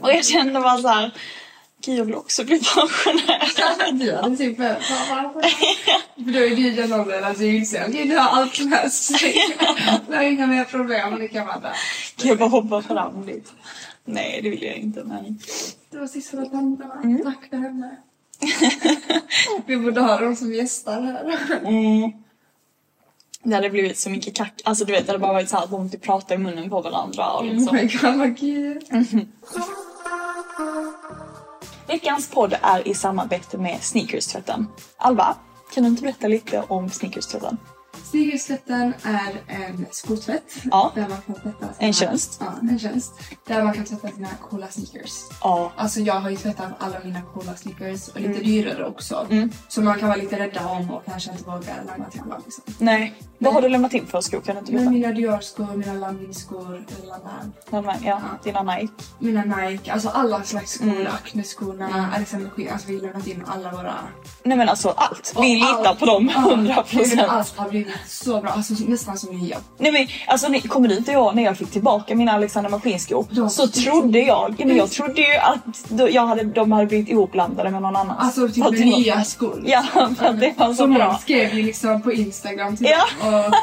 Och 0.00 0.12
jag 0.12 0.24
kände 0.24 0.60
bara 0.60 0.78
så 0.78 0.88
här, 0.88 1.10
gud 1.84 1.98
jag 1.98 2.04
vill 2.04 2.14
också 2.14 2.44
bli 2.44 2.60
pensionär. 2.74 3.92
Du 3.92 4.16
hade 4.16 4.36
typ? 4.36 4.56
För 4.56 6.32
då 6.32 6.38
är 6.38 6.56
du 6.56 6.70
den 6.70 6.92
åldern 6.92 7.24
att 7.24 7.38
du 7.38 7.56
inser 7.56 7.84
okej 7.88 8.04
nu 8.04 8.16
har 8.16 8.28
allt 8.28 8.58
löst 8.58 9.18
sig. 9.18 9.36
Nu 10.08 10.16
har 10.16 10.22
inga 10.22 10.46
mer 10.46 10.64
problem, 10.64 11.18
det 11.18 11.28
kan 11.28 11.46
vara 11.46 11.58
där. 11.58 11.72
Kan 12.16 12.28
jag 12.28 12.38
bara 12.38 12.48
hoppa 12.48 12.82
fram 12.82 13.26
dit? 13.26 13.52
Nej, 14.06 14.40
det 14.42 14.50
vill 14.50 14.62
jag 14.62 14.76
inte 14.76 15.04
men. 15.04 15.38
Det 15.90 15.98
var 15.98 16.06
Sissela 16.06 16.42
och 16.42 16.50
tanterna. 16.50 17.18
Tack 17.24 17.50
för 17.50 17.56
henne. 17.56 17.96
Vi 19.66 19.76
borde 19.76 20.00
ha 20.00 20.20
dem 20.20 20.36
som 20.36 20.52
gästar 20.52 21.02
här. 21.02 21.58
Mm. 21.64 22.12
Det 23.42 23.54
hade 23.54 23.70
blivit 23.70 23.98
så 23.98 24.10
mycket 24.10 24.34
kack. 24.34 24.60
Alltså 24.64 24.84
du 24.84 24.92
vet 24.92 25.06
det 25.06 25.12
hade 25.12 25.18
bara 25.22 25.32
varit 25.32 25.48
så 25.48 25.56
här 25.56 25.64
att 25.64 25.70
de 25.70 25.82
inte 25.82 25.98
pratar 25.98 26.34
i 26.34 26.38
munnen 26.38 26.70
på 26.70 26.80
varandra 26.80 27.32
och 27.32 27.44
Oh 27.44 27.52
liksom. 27.52 27.76
my 27.76 27.82
god 27.82 28.18
vad 28.18 28.38
kul. 28.38 28.80
Veckans 31.88 32.30
podd 32.30 32.54
är 32.62 32.88
i 32.88 32.94
samarbete 32.94 33.58
med 33.58 33.78
Sneakers-tvätten. 33.80 34.66
Alva, 34.96 35.36
kan 35.74 35.82
du 35.82 35.88
inte 35.88 36.02
berätta 36.02 36.28
lite 36.28 36.62
om 36.68 36.88
Sneakers-tvätten? 36.90 37.56
Sneakerstvätten 38.10 38.94
är 39.02 39.42
en 39.46 39.86
skotvätt. 39.90 40.52
Ja. 40.70 40.92
Där 40.94 41.08
man 41.08 41.18
kan 41.26 41.34
tvätta 41.34 41.58
sina, 41.58 41.72
En 41.78 41.92
tjänst. 41.92 42.40
Ja, 42.40 42.52
en 42.70 42.78
tjänst. 42.78 43.12
Där 43.46 43.62
man 43.64 43.72
kan 43.72 43.84
tvätta 43.84 44.08
sina 44.08 44.28
coola 44.50 44.66
sneakers. 44.68 45.12
Ja. 45.42 45.72
Alltså 45.76 46.00
jag 46.00 46.14
har 46.14 46.30
ju 46.30 46.36
tvättat 46.36 46.68
alla 46.78 46.96
mina 47.04 47.22
coola 47.22 47.56
sneakers 47.56 48.08
och 48.08 48.16
lite 48.20 48.30
Mm. 48.30 48.42
dyrare 48.42 48.86
också. 48.86 49.26
Så 49.68 49.82
man 49.82 49.98
kan 49.98 50.08
vara 50.08 50.18
lite 50.18 50.38
rädda 50.38 50.66
om 50.68 50.90
och 50.90 51.04
kanske 51.06 51.30
inte 51.30 51.44
våga 51.44 51.74
lämna 51.86 52.10
till 52.10 52.20
alla 52.20 52.38
liksom. 52.44 52.64
Nej. 52.78 53.14
Vad 53.38 53.54
har 53.54 53.62
du 53.62 53.68
lämnat 53.68 53.94
in 53.94 54.06
för 54.06 54.20
skor? 54.20 54.40
Kan 54.40 54.54
du 54.54 54.58
inte 54.60 54.72
Men 54.72 54.80
berätta? 54.84 54.90
mina 54.90 55.12
Dior-skor, 55.12 55.76
mina 55.76 55.92
Landin-skor, 55.92 56.84
Lalan, 57.04 57.52
Mina... 57.70 57.94
Ja, 58.04 58.20
dina 58.44 58.62
Nike. 58.62 58.92
mina 59.18 59.42
Nike, 59.44 59.92
alltså 59.92 60.08
alla 60.08 60.42
slags 60.42 60.72
skor, 60.72 60.86
Mm. 60.86 61.06
Acne-skorna, 61.06 62.10
Alexander 62.16 62.46
McQueen. 62.46 62.72
Alltså 62.72 62.88
vi 62.88 62.94
har 62.94 63.02
lämnat 63.02 63.26
in 63.26 63.44
alla 63.46 63.70
våra... 63.70 63.94
Nej 64.42 64.56
men 64.58 64.68
alltså 64.68 64.88
allt. 64.96 65.32
Och 65.36 65.44
Vi 65.44 65.54
litar 65.56 65.84
allt- 65.84 65.98
på 65.98 66.06
dem 66.06 66.30
Ja, 66.34 66.40
100 66.40 66.74
men 66.76 66.84
procent. 66.84 67.20
Allt 67.28 67.56
har 67.56 67.68
blivit 67.70 67.95
så 68.08 68.40
bra, 68.40 68.50
alltså 68.50 68.74
nästan 68.86 69.18
som 69.18 69.36
nya. 69.38 69.58
Nej 69.78 69.92
men 69.92 70.06
alltså 70.28 70.48
ni, 70.48 70.60
kommer 70.60 70.88
du 70.88 70.96
inte 70.96 71.12
ihåg 71.12 71.34
när 71.34 71.42
jag 71.42 71.58
fick 71.58 71.70
tillbaka 71.70 72.14
mina 72.14 72.32
Alexander? 72.32 72.80
De- 73.34 73.50
Så 73.50 73.68
trodde 73.68 74.18
jag, 74.18 74.54
ja, 74.58 74.66
men 74.66 74.76
jag 74.76 74.90
trodde 74.90 75.20
ju 75.20 75.34
att 75.36 76.12
jag 76.12 76.26
hade, 76.26 76.42
de 76.44 76.72
hade 76.72 76.86
blivit 76.86 77.08
ihopblandade 77.08 77.70
med 77.70 77.82
någon 77.82 77.96
annan. 77.96 78.16
Alltså 78.18 78.48
typ 78.48 78.56
med 78.70 78.72
nya 78.86 79.24
skor. 79.24 79.62
Ja, 79.66 79.82
för 80.18 80.26
att 80.26 80.40
det 80.40 80.54
var 80.56 80.66
så 80.68 80.74
Som 80.74 80.94
bra. 80.94 81.06
någon 81.06 81.18
skrev 81.18 81.54
ju 81.54 81.62
liksom 81.62 82.02
på 82.02 82.12
Instagram 82.12 82.76
typ. 82.76 82.88
Ja. 82.90 83.04
Och, 83.28 83.54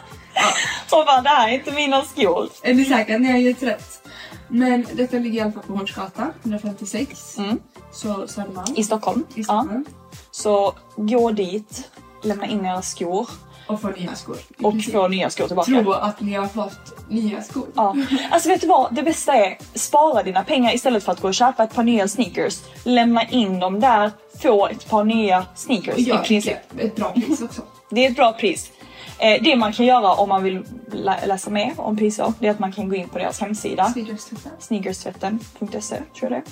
Och 1.00 1.06
bara 1.06 1.22
det 1.22 1.30
här 1.30 1.50
är 1.50 1.54
inte 1.54 1.72
mina 1.72 2.02
skor. 2.02 2.50
är 2.64 2.74
ni 2.74 2.86
säkra? 2.86 3.18
Ni 3.18 3.32
har 3.32 3.38
gett 3.38 3.64
rätt. 3.64 4.08
Men 4.48 4.86
detta 4.94 5.18
ligger 5.18 5.38
i 5.40 5.42
alla 5.42 5.52
fall 5.52 5.64
på 5.64 5.74
Hårdsgatan 5.74 6.32
156. 6.44 7.38
Mm. 7.38 7.60
Så 7.94 8.28
Södermalm. 8.28 8.74
I 8.76 8.84
Stockholm. 8.84 9.24
I 9.36 9.40
Ja. 9.40 9.44
Stockholm. 9.44 9.86
Så 10.32 10.74
gå 10.96 11.32
dit, 11.32 11.90
lämna 12.24 12.46
in 12.48 12.66
era 12.66 12.82
skor 12.82 13.28
Och 13.68 13.82
få 13.82 13.88
nya 13.88 14.16
skor. 14.16 14.38
I 14.58 14.64
och 14.64 14.72
princip. 14.72 14.94
få 14.94 15.08
nya 15.08 15.30
skor 15.30 15.48
tillbaka. 15.48 15.72
Tro 15.72 15.92
att 15.92 16.22
ni 16.22 16.34
har 16.34 16.48
fått 16.48 17.10
nya 17.10 17.42
skor. 17.42 17.66
Ja. 17.76 17.96
Alltså 18.32 18.50
vet 18.50 18.62
du 18.62 18.68
vad? 18.68 18.96
Det 18.96 19.04
bästa 19.04 19.34
är 19.34 19.58
spara 19.74 20.24
dina 20.24 20.44
pengar 20.44 20.76
istället 20.76 21.04
för 21.04 21.12
att 21.12 21.22
gå 21.22 21.28
och 21.28 21.34
köpa 21.34 21.64
ett 21.64 21.74
par 21.76 21.84
nya 21.84 22.08
sneakers. 22.08 22.60
Lämna 22.84 23.24
in 23.24 23.60
dem 23.60 23.80
där, 23.80 24.12
få 24.42 24.68
ett 24.68 24.90
par 24.90 25.04
nya 25.04 25.46
sneakers 25.56 25.94
Och 25.94 26.00
i 26.00 26.28
princip. 26.28 26.58
ett 26.80 26.96
bra 26.96 27.12
pris 27.14 27.42
också. 27.42 27.62
Det 27.90 28.06
är 28.06 28.10
ett 28.10 28.16
bra 28.16 28.32
pris. 28.34 28.72
Eh, 29.20 29.44
det 29.44 29.56
man 29.56 29.74
kan 29.74 29.86
göra 29.86 30.14
om 30.14 30.30
man 30.30 30.44
vill 30.44 30.64
lä- 30.92 31.26
läsa 31.26 31.50
mer 31.50 31.74
om 31.78 31.98
priser, 31.98 32.34
det 32.40 32.48
är 32.48 32.52
att 32.52 32.60
man 32.60 32.72
kan 32.72 32.90
gå 32.90 32.96
in 32.96 33.10
på 33.10 33.18
deras 33.18 33.40
hemsida. 33.40 33.86
Sneakerstvätten. 33.94 34.52
sneakerstvätten.se 34.60 36.02
tror 36.20 36.32
jag 36.32 36.44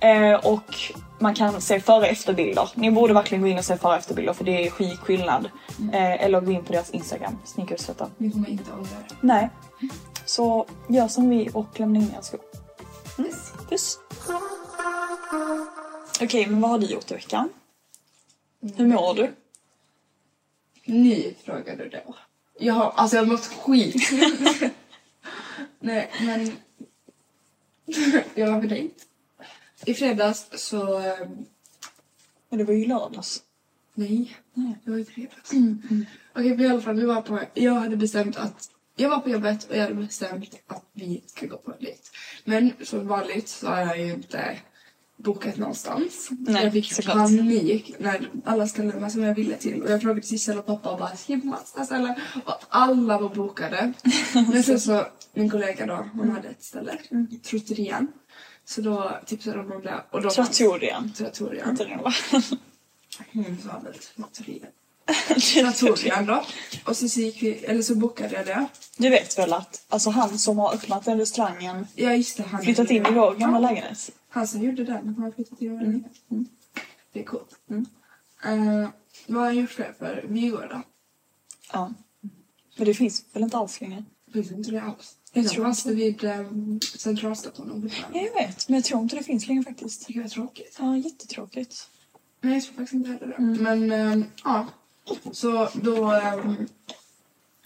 det 0.00 0.06
är. 0.06 0.32
eh, 0.32 0.38
Och 0.46 0.74
man 1.18 1.34
kan 1.34 1.60
se 1.60 1.80
före 1.80 1.98
och 1.98 2.06
efterbilder. 2.06 2.68
Ni 2.74 2.90
borde 2.90 3.14
verkligen 3.14 3.42
gå 3.42 3.48
in 3.48 3.58
och 3.58 3.64
se 3.64 3.76
före 3.76 3.92
och 3.92 3.98
efterbilder 3.98 4.32
för 4.32 4.44
det 4.44 4.66
är 4.66 4.70
skitskillnad. 4.70 5.50
Eh, 5.92 6.24
eller 6.24 6.40
gå 6.40 6.52
in 6.52 6.64
på 6.64 6.72
deras 6.72 6.90
Instagram, 6.90 7.38
sneakerstvätten. 7.44 8.10
Ni 8.18 8.30
kommer 8.32 8.48
inte 8.48 8.72
ångra 8.72 8.82
det. 9.08 9.14
Nej. 9.20 9.50
Så 10.26 10.66
gör 10.88 11.08
som 11.08 11.28
vi 11.30 11.48
och 11.54 11.80
lämna 11.80 11.98
in 11.98 12.10
era 12.14 12.22
skor. 12.22 12.40
Yes. 13.18 13.52
Puss! 13.70 13.98
Okej, 16.22 16.46
men 16.46 16.60
vad 16.60 16.70
har 16.70 16.78
du 16.78 16.86
gjort 16.86 17.10
i 17.10 17.14
veckan? 17.14 17.48
Hur 18.76 18.86
mår 18.86 19.14
du? 19.14 19.34
Ni 20.84 21.34
frågade 21.44 21.88
då. 21.88 22.16
Jag 22.58 22.74
har, 22.74 22.90
alltså 22.96 23.16
jag 23.16 23.22
har 23.24 23.32
mått 23.32 23.44
skit. 23.46 24.10
Nej, 25.80 26.10
men... 26.20 26.52
jag 28.34 28.52
var 28.52 28.60
på 28.60 28.66
dejt. 28.66 28.94
I 29.86 29.94
fredags 29.94 30.46
så... 30.52 30.98
eh, 30.98 31.28
Men 32.48 32.58
det 32.58 32.64
var 32.64 32.74
ju 32.74 32.86
lördags. 32.86 33.42
Nej, 33.94 34.36
det 34.84 34.90
var 34.90 34.98
i 34.98 35.04
fredags. 35.04 35.50
Okej, 36.34 36.50
men 36.56 36.60
i 36.60 36.68
alla 36.68 36.80
fall, 36.80 36.94
vi 36.96 37.06
var 37.06 37.22
på, 37.22 37.40
jag 37.54 37.72
hade 37.74 37.96
bestämt 37.96 38.36
att 38.36 38.70
jag 38.96 39.08
var 39.08 39.18
på 39.18 39.30
jobbet 39.30 39.64
och 39.70 39.76
jag 39.76 39.82
hade 39.82 39.94
bestämt 39.94 40.50
att 40.66 40.84
vi 40.92 41.22
ska 41.26 41.46
gå 41.46 41.56
på 41.56 41.72
en 41.72 41.78
dejt. 41.84 42.00
Men 42.44 42.72
som 42.82 43.06
vanligt 43.08 43.48
så 43.48 43.66
har 43.68 43.78
jag 43.80 43.98
ju 43.98 44.12
inte 44.12 44.58
bokat 45.16 45.56
någonstans. 45.56 46.28
Nej, 46.30 46.64
jag 46.64 46.72
fick 46.72 46.92
såklart. 46.92 47.16
panik 47.16 47.94
när 47.98 48.30
alla 48.44 48.66
ställena 48.66 49.10
som 49.10 49.22
jag 49.22 49.34
ville 49.34 49.56
till. 49.56 49.82
Och 49.82 49.90
jag 49.90 50.02
frågade 50.02 50.26
Sissel 50.26 50.58
och 50.58 50.66
pappa 50.66 50.90
och 50.90 50.98
bara 50.98 51.16
“Ska 51.16 51.34
vi 51.34 51.46
massa 51.46 51.84
ställen?” 51.84 52.14
Och 52.44 52.54
alla 52.68 53.18
var 53.18 53.28
bokade. 53.28 53.92
Men 54.52 54.62
sen 54.62 54.80
så, 54.80 55.06
min 55.34 55.50
kollega 55.50 55.86
då, 55.86 56.08
hon 56.12 56.30
hade 56.30 56.48
ett 56.48 56.62
ställe, 56.62 56.98
Trotterian. 57.42 58.12
Så 58.64 58.80
då 58.80 59.18
tipsade 59.26 59.56
de 59.56 59.72
om 59.72 59.82
det. 59.82 60.04
Och 60.10 60.22
då 60.22 60.30
Trattorian. 60.30 61.12
Trattorian. 61.12 61.76
Hon 63.32 63.58
sa 63.64 63.78
väl 63.84 63.94
Trattorian. 64.16 64.70
Trattorian 65.54 66.26
då. 66.26 66.44
Och 66.84 66.96
så, 66.96 67.08
så 67.08 67.20
gick 67.20 67.42
vi, 67.42 67.54
eller 67.54 67.82
så 67.82 67.94
bokade 67.94 68.34
jag 68.34 68.46
det. 68.46 68.66
Du 68.96 69.10
vet 69.10 69.38
väl 69.38 69.52
att 69.52 69.84
alltså, 69.88 70.10
han 70.10 70.38
som 70.38 70.58
har 70.58 70.74
öppnat 70.74 71.04
den 71.04 71.18
restaurangen 71.18 71.86
Ja 71.94 72.14
just 72.14 72.36
det, 72.36 72.42
han 72.42 72.62
flyttat 72.62 72.90
in 72.90 73.06
i 73.06 73.10
vår 73.10 73.34
gamla 73.34 73.58
lägenhet. 73.58 74.10
Han 74.34 74.46
som 74.46 74.62
gjorde 74.62 74.84
den, 74.84 75.08
han 75.14 75.22
har 75.22 75.30
flyttat 75.30 75.62
in 75.62 75.68
i 75.68 75.70
vår 75.70 75.78
lägenhet. 75.80 76.12
Det 77.12 77.20
är 77.20 77.24
coolt. 77.24 77.56
Mm. 77.70 77.86
Eh, 78.44 78.88
vad 79.26 79.38
har 79.38 79.46
han 79.46 79.56
gjort 79.56 79.70
för, 79.70 79.94
för 79.98 80.24
Vygårda? 80.28 80.82
Ja. 81.72 81.92
Men 82.76 82.86
det 82.86 82.94
finns 82.94 83.24
väl 83.32 83.42
inte 83.42 83.56
alls 83.56 83.80
längre? 83.80 84.04
Finns 84.32 84.52
inte 84.52 84.70
det 84.70 84.82
alls? 84.82 85.16
Jag 85.32 85.44
Jag 85.44 85.52
tror 85.52 85.64
fanns 85.64 85.84
det 85.84 85.94
vid 85.94 86.24
um, 86.24 86.80
Centralstationen. 86.98 87.90
Ja, 88.12 88.20
jag 88.20 88.34
vet. 88.34 88.68
Men 88.68 88.74
jag 88.74 88.84
tror 88.84 89.02
inte 89.02 89.16
det 89.16 89.22
finns 89.22 89.48
längre 89.48 89.62
faktiskt. 89.62 90.10
jag 90.10 90.24
är 90.24 90.28
tråkigt. 90.28 90.76
Ja, 90.78 90.96
jättetråkigt. 90.96 91.88
Nej, 92.40 92.54
jag 92.54 92.62
tror 92.62 92.74
faktiskt 92.74 92.92
inte 92.94 93.10
heller 93.10 93.26
det. 93.26 93.34
Mm. 93.34 93.62
Men 93.62 93.92
ehm, 93.92 94.24
ja, 94.44 94.66
så 95.32 95.68
då... 95.74 96.12
ehm, 96.12 96.66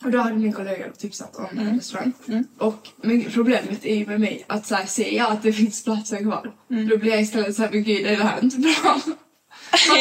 och 0.05 0.11
då 0.11 0.19
hade 0.19 0.35
min 0.37 0.53
kollega 0.53 0.85
tipsat 0.99 1.37
om 1.37 1.47
Mm. 1.53 1.69
en 1.69 1.77
restaurang. 1.77 2.13
Och 2.59 2.89
men 2.97 3.25
problemet 3.25 3.85
är 3.85 3.95
ju 3.97 4.07
med 4.07 4.21
mig 4.21 4.45
att 4.47 4.67
så 4.67 4.75
här, 4.75 4.87
ser 4.87 5.11
jag 5.17 5.31
att 5.33 5.43
det 5.43 5.53
finns 5.53 5.85
platser 5.85 6.19
kvar, 6.19 6.51
Mm. 6.71 6.89
då 6.89 6.97
blir 6.97 7.11
jag 7.13 7.21
istället 7.23 7.57
såhär, 7.57 7.71
men 7.73 7.83
gud, 7.83 8.05
det 8.05 8.15
här 8.25 8.39
är 8.39 8.45
inte 8.45 8.57
bra. 8.59 9.01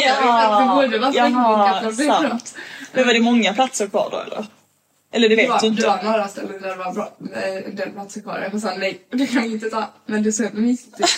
Ja, 0.06 0.60
det 0.60 0.88
borde 0.88 1.00
vara 1.00 1.14
jaha, 1.14 1.88
och 1.88 1.94
det 1.96 2.04
är 2.04 2.08
bra. 2.08 2.30
sant. 2.30 2.56
Men 2.94 3.06
var 3.08 3.14
det 3.14 3.20
många 3.20 3.54
platser 3.54 3.88
kvar 3.88 4.10
då 4.12 4.18
eller? 4.20 4.46
Eller 5.12 5.30
det 5.30 5.36
Det 5.36 5.42
vet 5.42 5.50
var, 5.50 5.60
du 5.62 5.68
inte? 5.68 5.82
det 5.82 5.88
var 5.88 6.04
några 6.04 6.28
ställen 6.28 6.62
där 6.62 6.70
det 6.70 6.76
var 6.76 6.94
bra, 6.94 7.16
med 7.20 7.64
den 7.74 7.92
platsen 7.92 8.24
kvar. 8.24 8.50
Jag 8.52 8.62
sa 8.62 8.74
nej, 8.78 9.02
det 9.12 9.28
kan 9.28 9.42
vi 9.44 9.52
inte 9.54 9.70
ta. 9.70 9.90
Men 10.06 10.24
det 10.24 10.30
är 10.30 10.32
så 10.40 10.44
jävla 10.44 10.60
mysigt. 10.62 10.96
Jag 11.00 11.10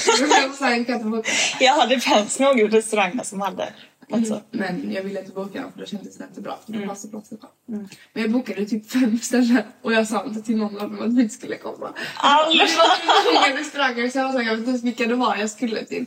sa, 0.55 0.69
jag 0.71 0.85
kan 0.87 0.95
inte 0.95 1.05
boka 1.07 1.29
det. 1.59 1.65
Ja, 1.65 1.85
det 1.89 1.99
fanns 1.99 2.39
några 2.39 2.67
restauranger 2.67 3.23
som 3.23 3.41
hade 3.41 3.69
platser. 4.09 4.41
Men 4.51 4.91
jag 4.91 5.03
ville 5.03 5.19
inte 5.19 5.31
boka 5.31 5.61
dem 5.61 5.71
för 5.71 5.79
det 5.81 5.87
kändes 5.87 6.17
det 6.17 6.23
inte 6.23 6.41
bra. 6.41 6.59
För 6.65 6.69
Mm. 6.71 6.81
det 6.81 6.87
fanns 6.87 7.01
det 7.01 7.09
platser 7.09 7.37
kvar. 7.37 7.49
Men 7.65 7.87
jag 8.23 8.31
bokade 8.31 8.65
typ 8.65 8.91
fem 8.91 9.19
ställen 9.19 9.63
och 9.81 9.93
jag 9.93 10.07
sa 10.07 10.25
inte 10.25 10.41
till 10.41 10.57
någon 10.57 10.77
av 10.81 10.89
dem 10.91 11.01
att 11.01 11.17
vi 11.17 11.29
skulle 11.29 11.57
komma. 11.57 11.93
Alla! 12.15 12.63
Det 12.65 12.75
var 12.77 13.23
så 13.25 13.33
många 13.33 13.59
restauranger 13.61 14.09
så 14.09 14.17
jag 14.17 14.25
var 14.25 14.31
så 14.31 14.37
jag 14.41 14.45
vet 14.51 14.59
inte 14.59 14.69
ens 14.69 14.83
vilka 14.83 15.05
det 15.05 15.15
var 15.15 15.35
jag 15.35 15.49
skulle 15.49 15.85
till. 15.85 16.05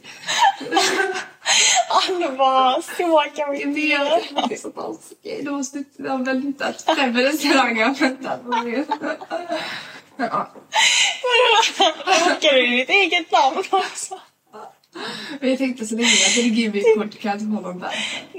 Alva, 2.09 2.83
så 2.97 3.23
kan 3.37 3.51
vi 3.53 3.63
inte 3.63 3.81
göra. 3.81 4.21
Det 4.49 4.55
är 4.55 4.59
så 4.59 4.71
taskigt. 4.71 5.45
Då 5.45 5.53
måste 5.53 5.85
jag 5.97 6.11
ha 6.11 6.17
väntat 6.17 6.83
fem 6.83 7.17
restauranger 7.17 7.95
väntat 8.01 8.43
på 8.45 8.49
mig. 8.49 8.85
Ja. 10.17 10.53
Råkade 12.29 12.61
du 12.61 12.67
ditt 12.77 12.89
eget 12.91 13.33
namn 13.33 13.63
också? 13.71 14.21
Men 15.41 15.51
jag 15.51 15.59
tänkte 15.59 15.87
så 15.87 15.95
länge 15.95 16.09
att 16.09 16.37
det 16.37 16.43
ligger 16.43 16.77
i 16.77 17.03
inte 17.03 17.29
ha 17.29 17.61
någon 17.61 17.79
där. 17.79 17.95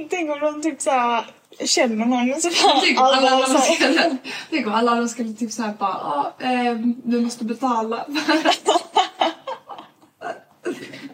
Tänk 0.09 0.29
om 0.29 0.39
de 0.39 0.61
typ 0.61 0.81
såhär 0.81 1.25
känner 1.59 2.05
honom 2.05 2.41
så 2.41 2.49
bara 2.49 2.79
Tänk 2.81 2.99
om 2.99 3.05
alla 3.05 3.29
alla 3.29 3.45
så 3.45 3.59
skulle, 3.59 4.17
tänk 4.49 4.67
om 4.67 4.73
alla 4.73 4.91
andra 4.91 5.07
skulle 5.07 5.33
typ 5.33 5.51
såhär 5.51 5.73
bara, 5.73 5.89
ja, 5.91 6.35
ehm, 6.39 7.01
du 7.03 7.21
måste 7.21 7.45
betala. 7.45 8.05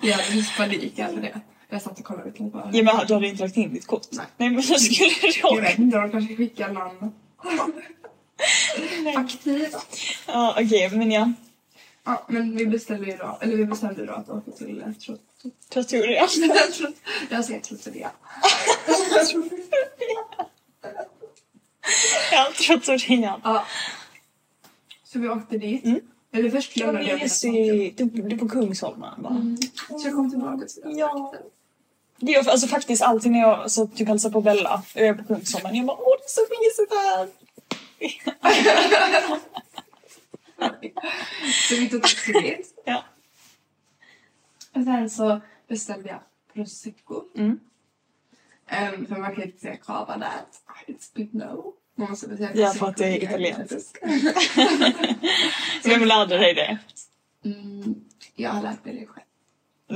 jag 0.01 0.13
hade 0.13 0.33
just 0.33 0.57
panik 0.57 0.99
över 0.99 1.21
det. 1.21 1.41
Jag 1.69 1.81
satt 1.81 1.99
och 1.99 2.05
kollade 2.05 2.31
det 2.31 2.43
var. 2.43 2.69
Ja 2.73 2.83
men 2.83 3.07
du 3.07 3.13
hade 3.13 3.27
inte 3.27 3.43
lagt 3.43 3.57
in 3.57 3.73
ditt 3.73 3.87
kort? 3.87 4.07
Nej. 4.11 4.25
Nej 4.37 4.49
men 4.49 4.57
då 4.57 4.75
skulle 4.75 5.09
du 5.21 5.27
Jag 5.55 5.61
vet 5.61 5.79
inte, 5.79 5.97
de 5.97 6.11
kanske 6.11 6.35
skickar 6.35 6.69
någon 6.69 7.13
faktura. 9.15 9.67
Ja 10.27 10.55
okej 10.57 10.89
men 10.89 11.11
ja. 11.11 11.33
Ja, 12.03 12.25
men 12.27 12.57
vi 12.57 12.65
beställde 12.65 13.05
ju 13.11 13.17
då, 13.17 13.37
eller 13.41 13.57
vi 13.57 13.65
bestämde 13.65 14.05
då 14.05 14.13
att 14.13 14.29
åka 14.29 14.51
till, 14.51 14.83
tror, 15.05 15.17
Trattoria. 15.69 16.27
jag 17.29 17.45
säger 17.45 17.59
Trattoria. 17.59 18.11
Ja, 22.31 22.51
Trattoria. 22.67 23.41
Ja. 23.43 23.65
Så 25.03 25.19
vi 25.19 25.29
åkte 25.29 25.57
dit. 25.57 25.85
Mm. 25.85 25.99
Eller 26.31 26.49
först 26.49 26.77
lämnade 26.77 27.05
jag 27.05 27.21
i... 27.55 27.93
Du, 27.97 28.05
du 28.05 28.37
på 28.37 28.49
Kungsholmen 28.49 29.23
va? 29.23 29.57
Så 29.99 30.07
jag 30.07 30.15
kom 30.15 30.29
tillbaka 30.29 30.65
till 30.65 30.81
det. 30.83 30.91
Ja. 30.91 31.33
Det 32.17 32.35
är 32.35 32.49
alltså 32.49 32.67
faktiskt 32.67 33.01
alltid 33.01 33.31
när 33.31 33.39
jag 33.39 33.71
så, 33.71 33.87
typ 33.87 34.07
hälsar 34.07 34.29
på 34.29 34.41
Bella 34.41 34.83
och 34.95 35.01
jag 35.01 35.07
är 35.07 35.13
på 35.13 35.23
Kungsholmen. 35.23 35.75
Jag 35.75 35.85
bara 35.85 35.97
åh 35.97 36.15
det 36.17 36.25
är 36.25 36.29
så 36.29 36.41
mysigt 36.59 36.93
här. 36.93 37.29
Så 41.69 41.75
vi 41.75 41.89
tog 41.89 42.01
taxi 42.01 42.31
dit. 42.31 42.73
Ja. 42.85 43.03
Och 44.75 44.83
sen 44.83 45.09
så 45.09 45.41
beställde 45.67 46.09
jag 46.09 46.19
prosecco. 46.53 47.23
Mm. 47.35 47.59
Um, 48.71 49.05
för 49.05 49.15
man 49.15 49.35
kan 49.35 49.43
inte 49.43 49.59
säga 49.59 49.77
cava 49.77 50.17
där. 50.17 50.41
It's 50.87 51.15
big 51.15 51.33
no. 51.33 51.73
Man 51.95 52.09
måste 52.09 52.37
säga 52.37 52.51
Ja, 52.55 52.73
för 52.73 52.87
att 52.87 52.97
det 52.97 53.05
är 53.05 53.23
italienskt. 53.23 53.97
Vem 55.83 56.05
lärde 56.05 56.37
dig 56.37 56.53
det? 56.53 56.77
Mm, 57.45 57.95
jag 58.35 58.49
har 58.49 58.63
lärt 58.63 58.85
mig 58.85 58.93
det 58.99 59.05
själv. 59.05 59.25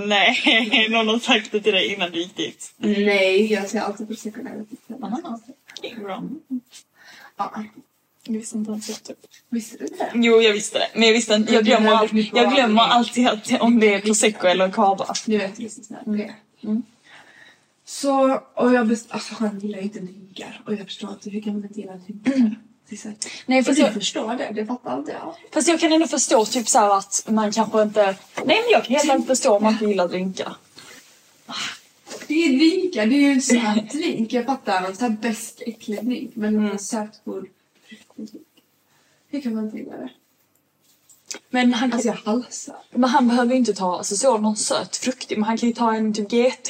Nej, 0.07 0.87
någon 0.91 1.07
har 1.07 1.19
sagt 1.19 1.51
det 1.51 1.61
till 1.61 1.73
dig 1.73 1.93
innan 1.93 2.11
du 2.11 2.19
gick 2.19 2.35
dit. 2.35 2.73
Nej, 2.77 3.53
jag 3.53 3.69
säger 3.69 3.83
alltid 3.83 4.07
prosecco 4.07 4.41
när 4.41 4.51
jag 4.51 4.57
vet 4.57 4.71
inte. 4.71 5.05
Aha. 5.05 5.39
Ja. 7.37 7.63
Jag 8.25 8.33
visste 8.33 8.57
inte 8.57 8.71
ens 8.71 8.89
jag 8.89 9.03
typ. 9.03 9.17
Visste 9.49 9.77
du 9.77 9.85
det? 9.85 10.11
Jo, 10.13 10.41
jag 10.41 10.53
visste 10.53 10.79
det. 10.79 10.87
Men 10.93 11.03
jag 11.07 11.13
visste 11.13 11.33
inte. 11.33 11.53
Jag 11.53 11.65
glömmer, 11.65 11.91
all, 11.91 12.09
jag 12.33 12.53
glömmer 12.53 12.81
alltid 12.81 13.27
att, 13.27 13.61
om 13.61 13.79
det 13.79 13.93
är 13.93 13.99
prosecco 14.01 14.47
eller 14.47 14.71
cava. 14.71 15.13
Du 15.25 15.37
vet 15.37 15.57
precis 15.57 15.89
när 15.89 16.03
det 16.05 16.23
är. 16.23 16.35
Mm. 16.63 16.83
Så, 17.85 18.41
och 18.55 18.73
jag 18.73 18.87
best- 18.87 19.05
alltså 19.09 19.33
han 19.33 19.59
gillar 19.59 19.77
ju 19.77 19.83
inte 19.83 19.99
drinkar. 19.99 20.61
Och 20.65 20.73
jag 20.73 20.79
förstår 20.85 21.09
inte 21.09 21.29
hur 21.29 21.41
kan 21.41 21.53
man 21.53 21.63
inte 21.63 21.79
gilla? 21.79 21.93
Det 22.89 22.97
så 22.97 23.07
här- 23.07 23.17
Nej, 23.45 23.63
fast 23.63 23.79
jag, 23.79 23.93
förstår 23.93 24.35
det, 24.35 24.49
det 24.53 24.65
fattar 24.65 24.97
inte 24.99 25.11
jag. 25.11 25.35
fast 25.51 25.67
jag 25.67 25.79
kan 25.79 25.91
ändå 25.93 26.07
förstå 26.07 26.45
typ 26.45 26.67
så 26.69 26.93
att 26.93 27.23
man 27.29 27.51
kanske 27.51 27.81
inte... 27.81 28.03
Nej, 28.05 28.15
men 28.45 28.71
jag 28.71 28.83
kan 28.85 28.95
helt 28.95 29.09
enkelt 29.09 29.27
förstå 29.27 29.55
om 29.55 29.63
man 29.63 29.73
inte 29.73 29.85
gillar 29.85 30.07
drinkar. 30.07 30.55
Det 32.27 32.33
är 32.33 32.57
drinkar, 32.57 33.05
det 33.05 33.15
är 33.15 33.19
ju 33.19 33.31
en 33.31 33.41
söt 33.41 33.91
drink. 33.91 34.33
Jag 34.33 34.45
fattar 34.45 34.81
en 34.85 34.95
sån 34.95 35.11
här 35.11 35.17
besk, 35.21 35.61
äcklig 35.65 36.05
drink. 36.05 36.31
Men 36.35 36.55
Mm. 36.55 36.65
drink. 36.69 37.51
Hur 39.27 39.41
kan 39.41 39.55
man 39.55 39.65
inte 39.65 39.77
gilla 39.77 39.97
det? 39.97 40.09
Men 41.49 41.73
han, 41.73 41.89
kan, 41.89 41.97
Alltså 41.97 42.07
jag 42.07 42.15
halsar. 42.33 42.75
men 42.91 43.09
han 43.09 43.27
behöver 43.27 43.51
ju 43.51 43.57
inte 43.57 43.73
ta 43.73 43.97
alltså, 43.97 44.15
så 44.15 44.37
någon 44.37 44.55
söt 44.55 44.95
fruktig, 44.95 45.37
men 45.37 45.43
han 45.43 45.57
kan 45.57 45.69
ju 45.69 45.75
ta 45.75 45.93
en 45.95 46.13
typ 46.13 46.29
GT, 46.31 46.69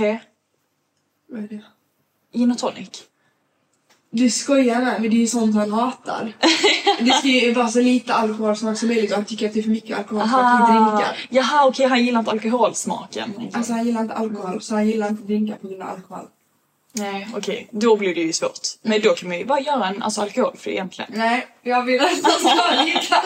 Vad 1.28 1.44
är 1.44 1.48
det? 1.48 1.62
gin 2.34 2.52
och 2.52 2.58
tonic. 2.58 2.90
Du 4.10 4.30
skojar 4.30 4.82
med 4.82 5.02
men 5.02 5.10
det 5.12 5.18
är 5.18 5.20
ju 5.20 5.28
sånt 5.28 5.56
han 5.56 5.72
hatar. 5.72 6.34
det 7.00 7.12
ska 7.12 7.28
ju 7.28 7.54
vara 7.54 7.68
så 7.68 7.82
lite 7.82 8.14
alkoholsmak 8.14 8.78
som 8.78 8.88
möjligt 8.88 9.12
och 9.12 9.16
han 9.18 9.26
tycker 9.26 9.48
att 9.48 9.54
det 9.54 9.60
är 9.60 9.64
för 9.64 9.70
mycket 9.70 9.98
alkoholsmak 9.98 10.70
i 10.70 10.72
drinkar. 10.72 11.28
Jaha, 11.30 11.68
okej, 11.68 11.88
han 11.88 12.06
gillar 12.06 12.20
inte 12.20 12.32
alkoholsmaken. 12.32 13.50
Alltså 13.54 13.74
han 13.74 13.86
gillar 13.86 14.02
inte 14.02 14.14
alkohol 14.14 14.62
så 14.62 14.76
han 14.76 14.88
gillar 14.88 15.10
inte 15.10 15.24
drinkar 15.24 15.56
på 15.56 15.68
grund 15.68 15.82
av 15.82 15.90
alkohol. 15.90 16.28
Nej, 16.96 17.28
okej. 17.36 17.68
Då 17.72 17.96
blir 17.98 18.16
det 18.16 18.22
ju 18.22 18.34
svårt. 18.34 18.68
Men 18.82 19.02
då 19.02 19.14
kan 19.14 19.30
man 19.30 19.38
ju 19.38 19.46
bara 19.46 19.60
göra 19.60 19.88
en 19.88 20.04
alltså, 20.04 20.22
alkoholfri 20.22 20.72
egentligen. 20.72 21.12
Nej, 21.16 21.48
jag 21.62 21.84
vill 21.84 22.02
att 22.02 22.10
han 22.24 22.40
ska 22.40 22.86
gilla. 22.86 23.24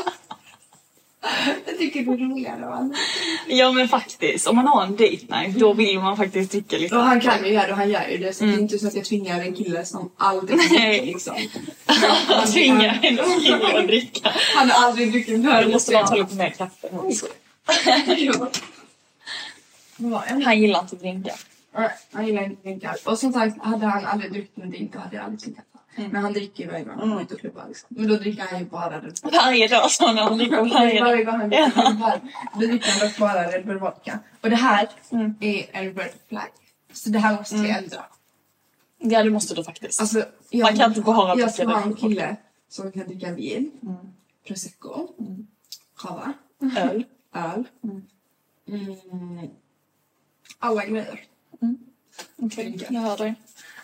Jag 1.66 1.78
tycker 1.78 2.04
det 2.04 2.12
är 2.12 2.18
roligare 2.18 2.62
va? 2.62 2.90
Ja 3.48 3.72
men 3.72 3.88
faktiskt, 3.88 4.48
om 4.48 4.56
man 4.56 4.68
har 4.68 4.84
en 4.84 4.92
date 4.92 5.26
night 5.30 5.56
då 5.60 5.74
vill 5.74 6.00
man 6.00 6.18
faktiskt 6.18 6.52
dricka 6.52 6.78
lite 6.78 6.96
Och 6.96 7.04
han 7.04 7.22
kan 7.22 7.46
ju 7.46 7.52
göra 7.52 7.66
det 7.66 7.72
och 7.72 7.78
han 7.78 7.90
gör 7.90 8.08
ju 8.08 8.18
det 8.18 8.34
så 8.34 8.44
det 8.44 8.54
är 8.54 8.60
inte 8.60 8.80
så 8.80 8.88
att 8.88 8.96
jag 8.96 9.06
tvingar 9.06 9.40
en 9.40 9.54
kille 9.54 9.86
som 9.86 10.12
aldrig 10.18 10.58
Nej. 10.58 10.68
dricker 10.68 11.06
liksom. 11.06 11.36
Man 12.30 12.48
tvingar 12.48 13.00
en 13.02 13.18
kille 13.18 13.80
att 13.80 13.88
dricka. 13.88 14.34
Han 14.56 14.70
har 14.70 14.88
aldrig 14.88 15.12
druckit 15.12 15.36
en 15.36 15.50
öl. 15.50 15.66
Du 15.66 15.72
måste 15.72 15.92
bara 15.92 16.08
ta 16.08 16.16
lite 16.16 16.36
mer 16.36 16.50
kaffe. 16.50 16.90
Han 20.44 20.62
gillar 20.62 20.80
inte 20.80 20.96
drinkar. 20.96 21.36
Nej, 21.76 21.90
Han 22.12 22.28
gillar 22.28 22.44
inte 22.44 22.62
drinkar. 22.62 22.96
Och 23.06 23.20
som 23.20 23.34
sagt, 23.34 23.62
hade 23.64 23.86
han 23.86 24.06
aldrig 24.06 24.32
druckit 24.32 24.58
en 24.58 24.70
drink 24.70 24.94
då 24.94 25.00
hade 25.00 25.16
jag 25.16 25.26
aldrig 25.26 25.40
tvingat 25.42 25.66
honom. 25.96 26.12
Men 26.12 26.22
han 26.24 26.34
dricker 26.34 26.64
ju 26.64 26.70
varje 26.70 26.84
gång 26.84 27.00
han 27.00 27.10
går 27.10 27.22
ut 27.22 27.32
och 27.32 27.40
klubbar 27.40 27.66
liksom. 27.68 27.88
Men 27.90 28.08
då 28.08 28.16
dricker 28.16 28.44
han 28.44 28.60
ju 28.60 28.66
bara 28.66 29.02
Red 29.02 29.20
Bull. 29.24 29.32
Varje 29.32 29.68
dag 29.68 29.92
så 29.92 30.14
när 30.14 30.22
han 30.24 30.38
dricker 30.38 30.58
varje 30.74 31.04
Varje 31.04 31.24
dag. 31.24 31.26
gång 31.26 31.40
han 31.40 31.50
dricker 31.50 31.72
klubbar, 31.72 32.20
då 32.54 32.60
dricker 32.60 32.92
han 32.92 33.08
dock 33.08 33.18
bara 33.18 33.44
Red 33.52 33.66
Bull 33.66 33.80
vodka. 33.80 34.20
Och 34.42 34.50
det 34.50 34.56
här 34.56 34.90
är 35.40 35.66
en 35.72 35.94
red 35.94 36.12
flag. 36.30 36.48
Så 36.94 37.10
det 37.10 37.20
här 37.20 37.38
måste 37.38 37.56
vi 37.56 37.70
ändra. 37.70 38.06
Ja 39.00 39.24
det 39.24 39.30
måste 39.30 39.56
du 39.56 39.64
faktiskt. 39.64 40.02
Alltså, 40.02 40.26
jag, 40.50 40.66
Man 40.66 40.76
kan 40.78 40.90
inte 40.92 41.02
bara 41.02 41.28
Jag 41.28 41.38
dricka 41.38 41.50
ska 41.50 41.66
ha 41.68 41.82
en 41.82 41.94
kille 41.96 42.36
som 42.70 42.92
kan 42.92 43.08
dricka 43.08 43.32
vin, 43.32 43.72
prosecco, 44.48 45.08
cava, 45.98 46.34
Öl. 46.78 47.04
öl. 47.36 47.64
Mm. 47.84 49.48
Alla 50.60 50.86
grejer. 50.86 51.20
Okej, 52.42 52.88
jag 52.90 53.02
hör 53.02 53.18
dig. 53.18 53.36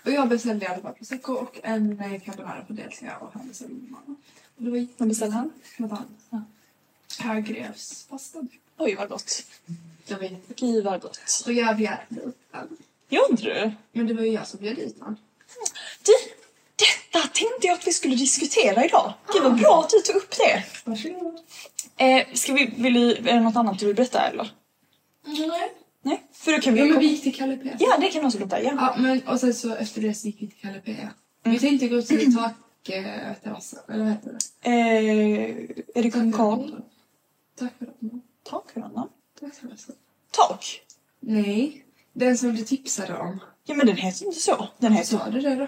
Och 0.05 0.11
jag 0.11 0.29
beställde 0.29 0.65
i 0.65 0.67
alla 0.67 0.81
fall 0.81 0.93
prosecco 0.93 1.33
och 1.33 1.59
en 1.63 1.99
eh, 1.99 2.21
carbonara 2.21 2.61
på 2.67 2.73
delsia 2.73 3.17
och 3.17 3.33
han 3.33 3.47
beställde 3.47 3.75
mamma. 3.91 4.15
Och 4.57 4.63
det 4.63 4.69
var 4.71 4.87
Vad 4.97 5.07
beställde 5.07 5.35
han? 5.35 5.51
jättebra. 5.63 6.03
Högrevspasta. 7.19 8.39
Oj 8.77 8.95
vad 8.95 9.09
gott. 9.09 9.43
Det 10.07 10.13
var 10.13 10.21
jättegott. 10.23 10.59
Gud 10.59 10.83
vad 10.83 11.01
gott. 11.01 11.19
Och 11.45 11.53
jag 11.53 11.77
bjöd 11.77 11.97
dit 12.09 12.37
han. 12.51 12.77
Gjorde 13.09 13.35
du? 13.43 13.71
Men 13.91 14.07
det 14.07 14.13
var 14.13 14.23
ju 14.23 14.31
jag 14.31 14.47
som 14.47 14.59
bjöd 14.59 14.75
dit 14.75 14.97
han. 15.01 15.17
Du, 16.03 16.11
detta 16.75 17.27
tänkte 17.27 17.67
jag 17.67 17.73
att 17.73 17.87
vi 17.87 17.91
skulle 17.91 18.15
diskutera 18.15 18.85
idag. 18.85 19.13
Gud 19.33 19.43
vad 19.43 19.59
bra 19.59 19.79
att 19.83 19.89
du 19.89 19.99
tog 19.99 20.15
upp 20.15 20.35
det. 20.37 20.63
Varsågod. 20.85 21.39
Eh, 21.97 22.27
ska 22.33 22.53
vi, 22.53 22.73
vill 22.77 22.93
du, 22.93 23.11
är 23.15 23.21
det 23.21 23.39
något 23.39 23.55
annat 23.55 23.79
du 23.79 23.85
vill 23.85 23.95
berätta 23.95 24.21
eller? 24.27 24.51
Nej. 25.25 25.73
För 26.43 26.51
då 26.51 26.59
kan 26.59 26.73
vi... 26.73 26.79
Ja 26.79 26.85
men 26.85 26.99
vi 26.99 27.05
gick 27.05 27.23
till 27.23 27.35
Kalle 27.35 27.57
P. 27.57 27.75
Ja, 27.79 27.97
det 27.99 28.07
kan 28.07 28.21
du 28.21 28.27
också 28.27 28.37
berätta. 28.37 28.61
Ja. 28.61 28.71
Ja, 28.77 28.95
men 29.01 29.27
och 29.27 29.39
sen 29.39 29.53
så 29.53 29.75
efter 29.75 30.01
det 30.01 30.13
så 30.13 30.27
gick 30.27 30.41
vi 30.41 30.47
till 30.47 30.59
Kalle 30.61 30.79
P. 30.79 31.07
Vi 31.43 31.59
tänkte 31.59 31.87
gå 31.87 32.01
till 32.01 32.35
takterrassen, 32.35 33.79
eller 33.89 34.03
vad 34.03 34.13
heter 34.13 34.37
det? 34.61 34.69
Eh, 34.69 35.79
är 35.95 36.03
det 36.03 36.11
kung 36.11 36.31
Karl? 36.31 36.71
Takterrassen. 37.59 38.21
Takhönan? 38.43 39.09
Takterrassen. 39.39 39.95
Tak? 40.31 40.81
Nej, 41.19 41.85
den 42.13 42.37
som 42.37 42.55
du 42.55 42.63
tipsade 42.63 43.17
om. 43.17 43.39
Ja 43.65 43.75
men 43.75 43.87
den 43.87 43.95
heter 43.95 44.25
inte 44.25 44.39
så. 44.39 44.67
Den 44.77 44.93
heter... 44.93 45.17
Sa 45.17 45.29
du 45.29 45.41
det 45.41 45.55
då? 45.55 45.67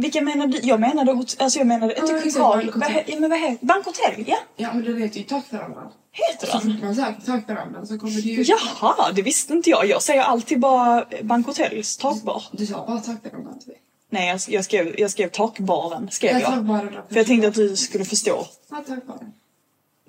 Vilka 0.00 0.20
menar 0.20 0.46
du? 0.46 0.58
Jag 0.62 0.80
menade, 0.80 1.10
alltså 1.12 1.58
jag 1.58 1.66
menade 1.66 1.94
inte 2.00 2.12
Ja, 2.38 2.62
ja, 3.06 3.20
men 3.20 3.30
vad 3.30 3.38
heter 3.40 3.66
Bankhotell? 3.66 4.24
Ja, 4.26 4.36
Ja 4.56 4.72
men 4.74 4.84
den 4.84 5.02
heter 5.02 5.18
ju 5.18 5.24
takterrassen. 5.24 5.74
heter 6.12 6.46
Så 6.46 6.58
den? 6.58 6.72
fort 6.72 6.82
man 6.82 6.94
söker 6.94 7.20
takterrassen 7.26 7.86
så 7.86 7.98
kommer 7.98 8.12
det 8.12 8.20
ju... 8.20 8.42
Jaha, 8.42 9.12
det 9.12 9.22
visste 9.22 9.52
inte 9.52 9.70
jag. 9.70 9.86
Jag 9.86 10.02
säger 10.02 10.22
alltid 10.22 10.60
bara 10.60 11.04
Bankhotells 11.22 11.96
takbar. 11.96 12.42
Du 12.52 12.66
sa 12.66 12.86
bara 12.86 12.98
takterrassen 13.00 13.58
till 13.58 13.68
mig. 13.68 13.80
Nej, 14.10 14.28
jag, 14.28 14.40
jag, 14.48 14.64
skrev, 14.64 15.00
jag 15.00 15.10
skrev 15.10 15.28
takbaren. 15.28 16.10
Skrev 16.10 16.32
Jag 16.40 16.52
jag. 16.52 16.64
bara. 16.64 16.80
För 17.08 17.16
jag 17.16 17.26
tänkte 17.26 17.48
att 17.48 17.54
du 17.54 17.76
skulle 17.76 18.04
förstå. 18.04 18.46
Ja, 18.70 18.76
takbaren. 18.88 19.32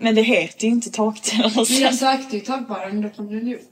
Men 0.01 0.15
det 0.15 0.21
heter 0.21 0.65
ju 0.67 0.71
inte 0.73 0.89
Men 0.97 1.05
jag 1.05 1.15
takterrassen. 1.15 1.93
sökte 1.97 2.35
ju 2.37 2.41
takbaren, 2.41 3.01
då 3.01 3.09
kom 3.09 3.27
den 3.29 3.47
ju. 3.47 3.59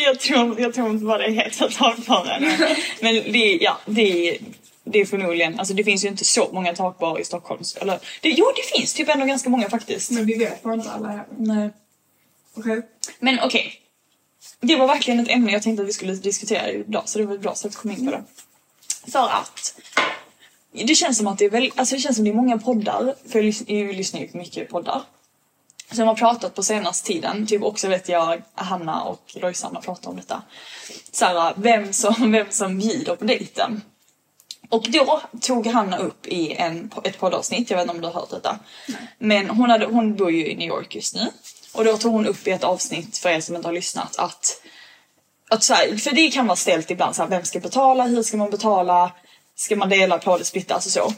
jag, 0.00 0.20
tror, 0.20 0.60
jag 0.60 0.74
tror 0.74 0.90
inte 0.90 1.04
bara 1.04 1.18
det 1.18 1.32
heter 1.32 1.68
takbaren. 1.68 2.42
Men 3.00 3.14
det, 3.14 3.38
är- 3.54 3.62
ja, 3.62 3.78
det, 3.86 4.28
är- 4.28 4.38
det 4.84 4.98
är 5.00 5.04
förmodligen, 5.06 5.58
alltså 5.58 5.74
det 5.74 5.84
finns 5.84 6.04
ju 6.04 6.08
inte 6.08 6.24
så 6.24 6.50
många 6.52 6.74
takbarer 6.74 7.20
i 7.20 7.24
Stockholm. 7.24 7.62
Eller, 7.80 7.98
det, 8.22 8.28
jo, 8.28 8.52
det 8.56 8.76
finns 8.78 8.94
typ 8.94 9.08
ändå 9.08 9.26
ganska 9.26 9.50
många 9.50 9.70
faktiskt. 9.70 10.10
Men 10.10 10.26
vi 10.26 10.34
vet 10.34 10.62
bara 10.62 10.74
inte 10.74 10.90
alla 10.90 11.08
här. 11.08 11.24
Nej. 11.38 11.70
Okej. 12.56 12.82
Men 13.18 13.40
okej. 13.40 13.72
Det 14.60 14.76
var 14.76 14.86
verkligen 14.86 15.20
ett 15.20 15.30
ämne 15.30 15.52
jag 15.52 15.62
tänkte 15.62 15.82
att 15.82 15.88
vi 15.88 15.92
skulle 15.92 16.12
diskutera 16.14 16.70
idag 16.70 17.02
så 17.08 17.18
det 17.18 17.26
var 17.26 17.38
bra 17.38 17.54
sätt 17.54 17.70
att 17.70 17.76
komma 17.76 17.94
in 17.94 18.04
på 18.06 18.12
det. 18.12 18.24
För 19.12 19.28
att 19.28 19.80
det 20.72 20.94
känns 20.94 21.18
som 21.18 21.26
att 21.26 21.38
det 21.38 21.44
är 21.44 21.50
väl, 21.50 21.72
alltså 21.76 21.94
det 21.94 22.00
känns 22.00 22.16
som 22.16 22.24
det 22.24 22.30
är 22.30 22.34
många 22.34 22.58
poddar, 22.58 23.14
för 23.28 23.38
jag, 23.38 23.44
lys- 23.46 23.64
jag 23.86 23.94
lyssnar 23.96 24.20
ju 24.20 24.28
mycket 24.32 24.68
poddar. 24.68 25.02
Som 25.92 26.08
har 26.08 26.14
pratat 26.14 26.54
på 26.54 26.62
senaste 26.62 27.06
tiden, 27.06 27.46
typ 27.46 27.62
också 27.62 27.88
vet 27.88 28.08
jag 28.08 28.42
Hanna 28.54 29.02
och 29.02 29.32
Lojsan 29.34 29.74
har 29.74 29.82
pratat 29.82 30.06
om 30.06 30.16
detta. 30.16 30.42
Såhär, 31.12 31.54
vem 31.56 31.92
som, 31.92 32.14
vem 32.32 32.46
som 32.50 32.78
bjuder 32.78 33.16
på 33.16 33.24
dejten. 33.24 33.82
Och 34.68 34.86
då 34.90 35.22
tog 35.40 35.66
Hanna 35.66 35.98
upp 35.98 36.26
i 36.26 36.52
en, 36.52 36.90
ett 37.04 37.18
poddavsnitt, 37.18 37.70
jag 37.70 37.76
vet 37.76 37.84
inte 37.84 37.94
om 37.94 38.00
du 38.00 38.06
har 38.06 38.14
hört 38.14 38.30
detta. 38.30 38.58
Men 39.18 39.50
hon, 39.50 39.70
hade, 39.70 39.86
hon 39.86 40.16
bor 40.16 40.30
ju 40.30 40.46
i 40.46 40.56
New 40.56 40.68
York 40.68 40.94
just 40.94 41.14
nu. 41.14 41.30
Och 41.72 41.84
då 41.84 41.96
tog 41.96 42.12
hon 42.12 42.26
upp 42.26 42.46
i 42.46 42.50
ett 42.50 42.64
avsnitt, 42.64 43.18
för 43.18 43.28
er 43.28 43.40
som 43.40 43.56
inte 43.56 43.68
har 43.68 43.72
lyssnat, 43.72 44.16
att... 44.18 44.62
att 45.50 45.64
så 45.64 45.74
här, 45.74 45.96
för 45.96 46.12
det 46.12 46.30
kan 46.30 46.46
vara 46.46 46.56
ställt 46.56 46.90
ibland, 46.90 47.16
så 47.16 47.22
här, 47.22 47.28
vem 47.28 47.44
ska 47.44 47.60
betala, 47.60 48.04
hur 48.04 48.22
ska 48.22 48.36
man 48.36 48.50
betala, 48.50 49.12
ska 49.56 49.76
man 49.76 49.88
dela 49.88 50.18
på 50.18 50.38
det, 50.38 50.44
splitta, 50.44 50.74
alltså 50.74 50.90
så. 50.90 51.12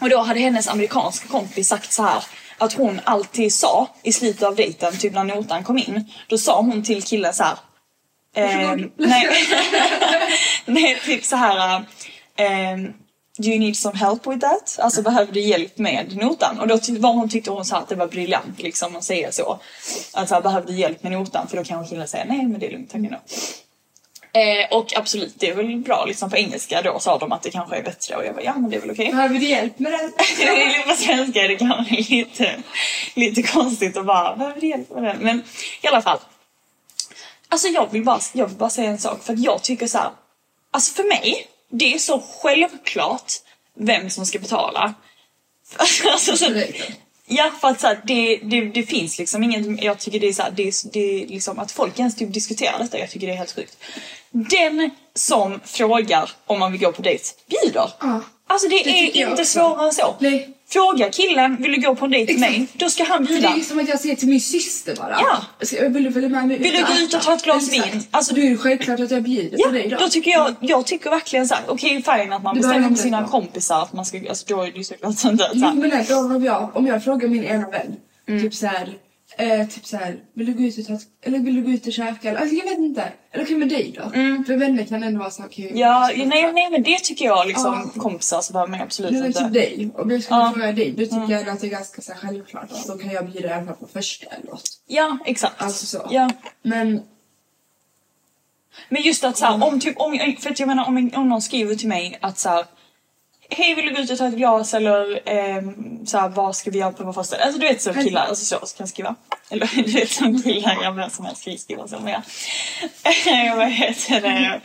Och 0.00 0.10
då 0.10 0.18
hade 0.18 0.40
hennes 0.40 0.68
amerikanska 0.68 1.28
kompis 1.28 1.68
sagt 1.68 1.92
så 1.92 2.02
här 2.02 2.24
att 2.58 2.72
hon 2.72 3.00
alltid 3.04 3.54
sa 3.54 3.88
i 4.02 4.12
slutet 4.12 4.42
av 4.42 4.56
dejten, 4.56 4.98
typ 4.98 5.12
när 5.14 5.24
notan 5.24 5.64
kom 5.64 5.78
in, 5.78 6.04
då 6.28 6.38
sa 6.38 6.60
hon 6.60 6.82
till 6.82 7.02
killen 7.02 7.34
så 7.34 7.44
här. 7.44 7.56
ehm, 8.34 8.90
nej, 8.96 9.28
nej, 10.66 11.00
typ 11.04 11.24
så 11.24 11.36
här. 11.36 11.84
ehm, 12.36 12.92
Do 13.38 13.48
you 13.48 13.58
need 13.58 13.76
some 13.76 13.98
help 13.98 14.26
with 14.26 14.38
that? 14.40 14.78
Alltså 14.78 15.02
behöver 15.02 15.32
du 15.32 15.40
hjälp 15.40 15.78
med 15.78 16.16
notan? 16.16 16.60
Och 16.60 16.68
då 16.68 16.78
var 16.98 17.12
hon, 17.12 17.28
tyckte 17.28 17.50
hon 17.50 17.64
så 17.64 17.76
att 17.76 17.88
det 17.88 17.94
var 17.94 18.06
briljant 18.06 18.62
liksom 18.62 18.96
att 18.96 19.04
säga 19.04 19.32
så. 19.32 19.60
Att 20.12 20.28
så 20.28 20.34
här, 20.34 20.42
behöver 20.42 20.66
du 20.66 20.72
hjälp 20.74 21.02
med 21.02 21.12
notan? 21.12 21.48
För 21.48 21.56
då 21.56 21.64
kan 21.64 21.86
killen 21.88 22.08
säga 22.08 22.24
nej 22.28 22.46
men 22.46 22.60
det 22.60 22.66
är 22.66 22.70
lugnt, 22.72 22.90
tack 22.90 22.98
ändå. 22.98 23.16
Eh, 24.34 24.76
och 24.78 24.96
absolut, 24.96 25.34
det 25.38 25.48
är 25.48 25.54
väl 25.54 25.76
bra 25.76 26.04
liksom 26.04 26.30
på 26.30 26.36
engelska 26.36 26.82
då 26.82 26.98
sa 26.98 27.18
de 27.18 27.32
att 27.32 27.42
det 27.42 27.50
kanske 27.50 27.76
är 27.76 27.82
bättre 27.82 28.16
och 28.16 28.24
jag 28.24 28.34
bara 28.34 28.44
ja 28.44 28.54
men 28.58 28.70
det 28.70 28.76
är 28.76 28.80
väl 28.80 28.90
okej. 28.90 29.10
Behöver 29.10 29.38
du 29.38 29.46
hjälp 29.46 29.78
med 29.78 29.92
det? 29.92 30.84
på 30.88 30.96
svenska 30.96 31.44
är 31.44 31.48
det 31.48 31.56
kanske 31.56 31.94
lite, 31.94 32.54
lite 33.14 33.42
konstigt 33.42 33.96
att 33.96 34.06
bara 34.06 34.36
behöver 34.36 34.60
du 34.60 34.66
hjälp 34.66 34.90
med 34.90 35.02
det? 35.02 35.16
Men 35.20 35.42
i 35.82 35.86
alla 35.86 36.02
fall. 36.02 36.18
Alltså 37.48 37.68
jag 37.68 37.92
vill 37.92 38.04
bara, 38.04 38.20
jag 38.32 38.46
vill 38.46 38.56
bara 38.56 38.70
säga 38.70 38.90
en 38.90 38.98
sak 38.98 39.22
för 39.22 39.32
att 39.32 39.38
jag 39.40 39.62
tycker 39.62 39.86
så 39.86 39.98
här. 39.98 40.10
Alltså 40.70 40.94
för 40.94 41.04
mig, 41.04 41.46
det 41.70 41.94
är 41.94 41.98
så 41.98 42.22
självklart 42.42 43.32
vem 43.78 44.10
som 44.10 44.26
ska 44.26 44.38
betala. 44.38 44.94
Alltså, 46.06 46.36
så, 46.36 46.62
ja 47.26 47.50
för 47.60 47.68
att 47.68 47.80
så 47.80 47.86
här, 47.86 48.00
det, 48.04 48.36
det, 48.36 48.60
det 48.60 48.82
finns 48.82 49.18
liksom 49.18 49.42
inget, 49.42 49.82
jag 49.82 49.98
tycker 49.98 50.20
det 50.20 50.28
är 50.28 50.32
så 50.32 50.42
här, 50.42 50.50
det, 50.50 50.72
det 50.92 51.26
liksom 51.26 51.58
att 51.58 51.72
folk 51.72 51.98
ens 51.98 52.16
typ 52.16 52.32
diskuterar 52.32 52.78
detta, 52.78 52.98
jag 52.98 53.10
tycker 53.10 53.26
det 53.26 53.32
är 53.32 53.36
helt 53.36 53.54
sjukt. 53.54 53.76
Den 54.34 54.90
som 55.14 55.60
frågar 55.64 56.30
om 56.46 56.58
man 56.58 56.72
vill 56.72 56.80
gå 56.80 56.92
på 56.92 57.02
dejt 57.02 57.24
bjuder. 57.50 57.90
Ja. 58.00 58.20
Alltså 58.46 58.68
det, 58.68 58.82
Det 58.84 58.90
är 58.90 59.16
inte 59.16 59.32
också. 59.32 59.44
svårare 59.44 59.86
än 59.86 59.92
så. 59.92 60.14
Nej. 60.18 60.50
Fråga 60.68 61.10
killen, 61.10 61.56
vill 61.62 61.72
du 61.72 61.80
gå 61.88 61.94
på 61.94 62.04
en 62.04 62.10
dejt 62.10 62.32
med 62.32 62.40
mig? 62.40 62.66
Då 62.72 62.90
ska 62.90 63.04
han 63.04 63.26
För 63.26 63.34
det 63.34 63.40
bjuda. 63.40 63.54
är 63.56 63.60
som 63.60 63.78
att 63.78 63.88
jag 63.88 64.00
säger 64.00 64.16
till 64.16 64.28
min 64.28 64.40
syster 64.40 64.96
bara. 64.96 65.18
Ja. 65.20 65.88
Vill 65.88 66.04
du 66.04 66.12
följa 66.12 66.28
med 66.28 66.46
mig 66.48 66.58
Vill 66.58 66.72
du 66.72 66.84
gå 66.84 66.92
ut 67.00 67.14
och 67.14 67.22
ta 67.22 67.34
ett 67.34 67.42
glas 67.44 67.68
Exakt. 67.72 67.94
vin? 67.94 68.02
Alltså, 68.10 68.34
Då 68.34 68.40
är 68.40 68.50
det 68.50 68.56
självklart 68.56 69.00
att 69.00 69.10
jag 69.10 69.22
bjuder 69.22 69.58
Ja, 69.60 69.66
på 69.66 69.72
dig 69.72 69.88
då. 69.88 69.96
då 69.96 70.08
tycker 70.08 70.30
jag, 70.30 70.54
jag 70.60 70.86
tycker 70.86 71.10
verkligen 71.10 71.48
såhär, 71.48 71.64
okej 71.68 72.02
fine 72.02 72.32
att 72.32 72.42
man 72.42 72.54
bestämmer 72.56 72.88
med 72.90 72.98
sina 72.98 73.18
inte- 73.18 73.30
kompisar 73.30 73.82
att 73.82 73.92
man 73.92 74.04
ska, 74.04 74.28
alltså 74.28 74.44
då 74.48 74.62
är 74.62 74.66
det 74.72 74.78
ju 74.78 74.84
såklart 74.84 75.24
inte 75.24 75.50
Jo, 75.52 75.60
såhär. 75.60 75.74
men 75.74 75.92
ändå 75.92 76.14
om 76.36 76.44
jag, 76.44 76.76
om 76.76 76.86
jag 76.86 77.04
frågar 77.04 77.28
min 77.28 77.44
ena 77.44 77.70
vän, 77.70 77.96
Mm. 78.28 78.42
typ 78.42 78.54
så 78.54 78.66
här, 78.66 78.94
eh, 79.38 79.68
typ 79.68 79.86
så 79.86 79.96
här, 79.96 80.16
vill 80.34 80.46
du 80.46 80.52
gå 80.54 80.62
ut 80.62 80.78
och 80.78 80.86
ta, 80.86 80.98
eller 81.22 81.38
vill 81.38 81.54
du 81.54 81.62
gå 81.62 81.70
ut 81.70 81.86
och 81.86 81.92
käka? 81.92 82.30
Eller, 82.30 82.40
alltså, 82.40 82.54
jag 82.56 82.64
vet 82.64 82.78
inte. 82.78 83.12
Eller 83.32 83.44
okej 83.44 83.56
med 83.56 83.68
dig 83.68 83.92
då? 83.96 84.10
För 84.46 84.56
vänner 84.56 84.84
kan 84.84 85.02
ändå 85.02 85.18
vara 85.20 85.30
så 85.30 85.44
okej. 85.44 85.66
Mm. 85.66 85.78
Ja, 85.78 86.10
nej, 86.16 86.52
nej 86.52 86.70
men 86.70 86.82
det 86.82 86.98
tycker 86.98 87.24
jag 87.24 87.46
liksom, 87.46 87.90
Ja. 87.94 88.00
kompisar 88.02 88.40
så 88.40 88.52
behöver 88.52 88.70
man 88.70 88.80
absolut 88.80 89.12
det 89.12 89.26
inte. 89.26 89.38
typ 89.44 89.52
dig. 89.52 89.90
Om 89.94 90.10
jag 90.10 90.22
skulle 90.22 90.40
Ja. 90.40 90.52
fråga 90.54 90.72
dig, 90.72 90.90
då 90.90 91.04
tycker 91.04 91.28
jag 91.30 91.48
att 91.48 91.60
det 91.60 91.66
är 91.66 91.70
ganska 91.70 92.02
så 92.02 92.12
här, 92.12 92.20
självklart 92.20 92.70
då 92.86 92.98
kan 92.98 93.10
jag 93.10 93.30
bjuda 93.30 93.64
fall 93.64 93.74
på 93.74 93.86
första 93.86 94.26
eller 94.26 94.50
något. 94.50 94.68
Ja, 94.86 95.18
exakt. 95.26 95.62
Alltså 95.62 95.86
så. 95.86 96.08
Ja. 96.10 96.30
Men 96.62 97.02
Men 98.88 99.02
just 99.02 99.24
att 99.24 99.36
såhär, 99.36 99.64
om 99.64 99.80
typ, 99.80 99.94
om, 100.00 100.18
för 100.40 100.50
att 100.50 100.60
jag 100.60 100.66
menar 100.66 100.84
om, 100.88 101.10
om 101.14 101.28
någon 101.28 101.42
skriver 101.42 101.74
till 101.74 101.88
mig 101.88 102.18
att 102.20 102.38
såhär 102.38 102.64
Hej 103.56 103.74
vill 103.74 103.86
du 103.86 103.94
gå 103.94 104.00
ut 104.00 104.10
och 104.10 104.18
ta 104.18 104.26
ett 104.26 104.34
glas 104.34 104.74
eller 104.74 105.20
ehm, 105.24 106.06
såhär 106.06 106.28
vad 106.28 106.56
ska 106.56 106.70
vi 106.70 106.78
göra 106.78 106.92
på 106.92 107.04
vår 107.04 107.12
första? 107.12 107.36
Alltså 107.36 107.60
du 107.60 107.68
vet 107.68 107.82
så 107.82 107.94
killar, 107.94 108.26
alltså 108.26 108.44
så, 108.44 108.66
så 108.66 108.76
kan 108.76 108.88
skriva. 108.88 109.14
Eller 109.50 109.70
du 109.84 109.92
vet 109.92 110.10
som 110.10 110.42
killar, 110.42 110.78
jag 110.82 110.92
vem 110.92 111.10
som 111.10 111.24
helst 111.24 111.40
ska 111.40 111.56
skriva 111.56 111.88
så 111.88 111.98
men 111.98 112.12
ja. 112.12 112.22
Vad 113.56 113.70
heter 113.70 114.20
det? 114.20 114.60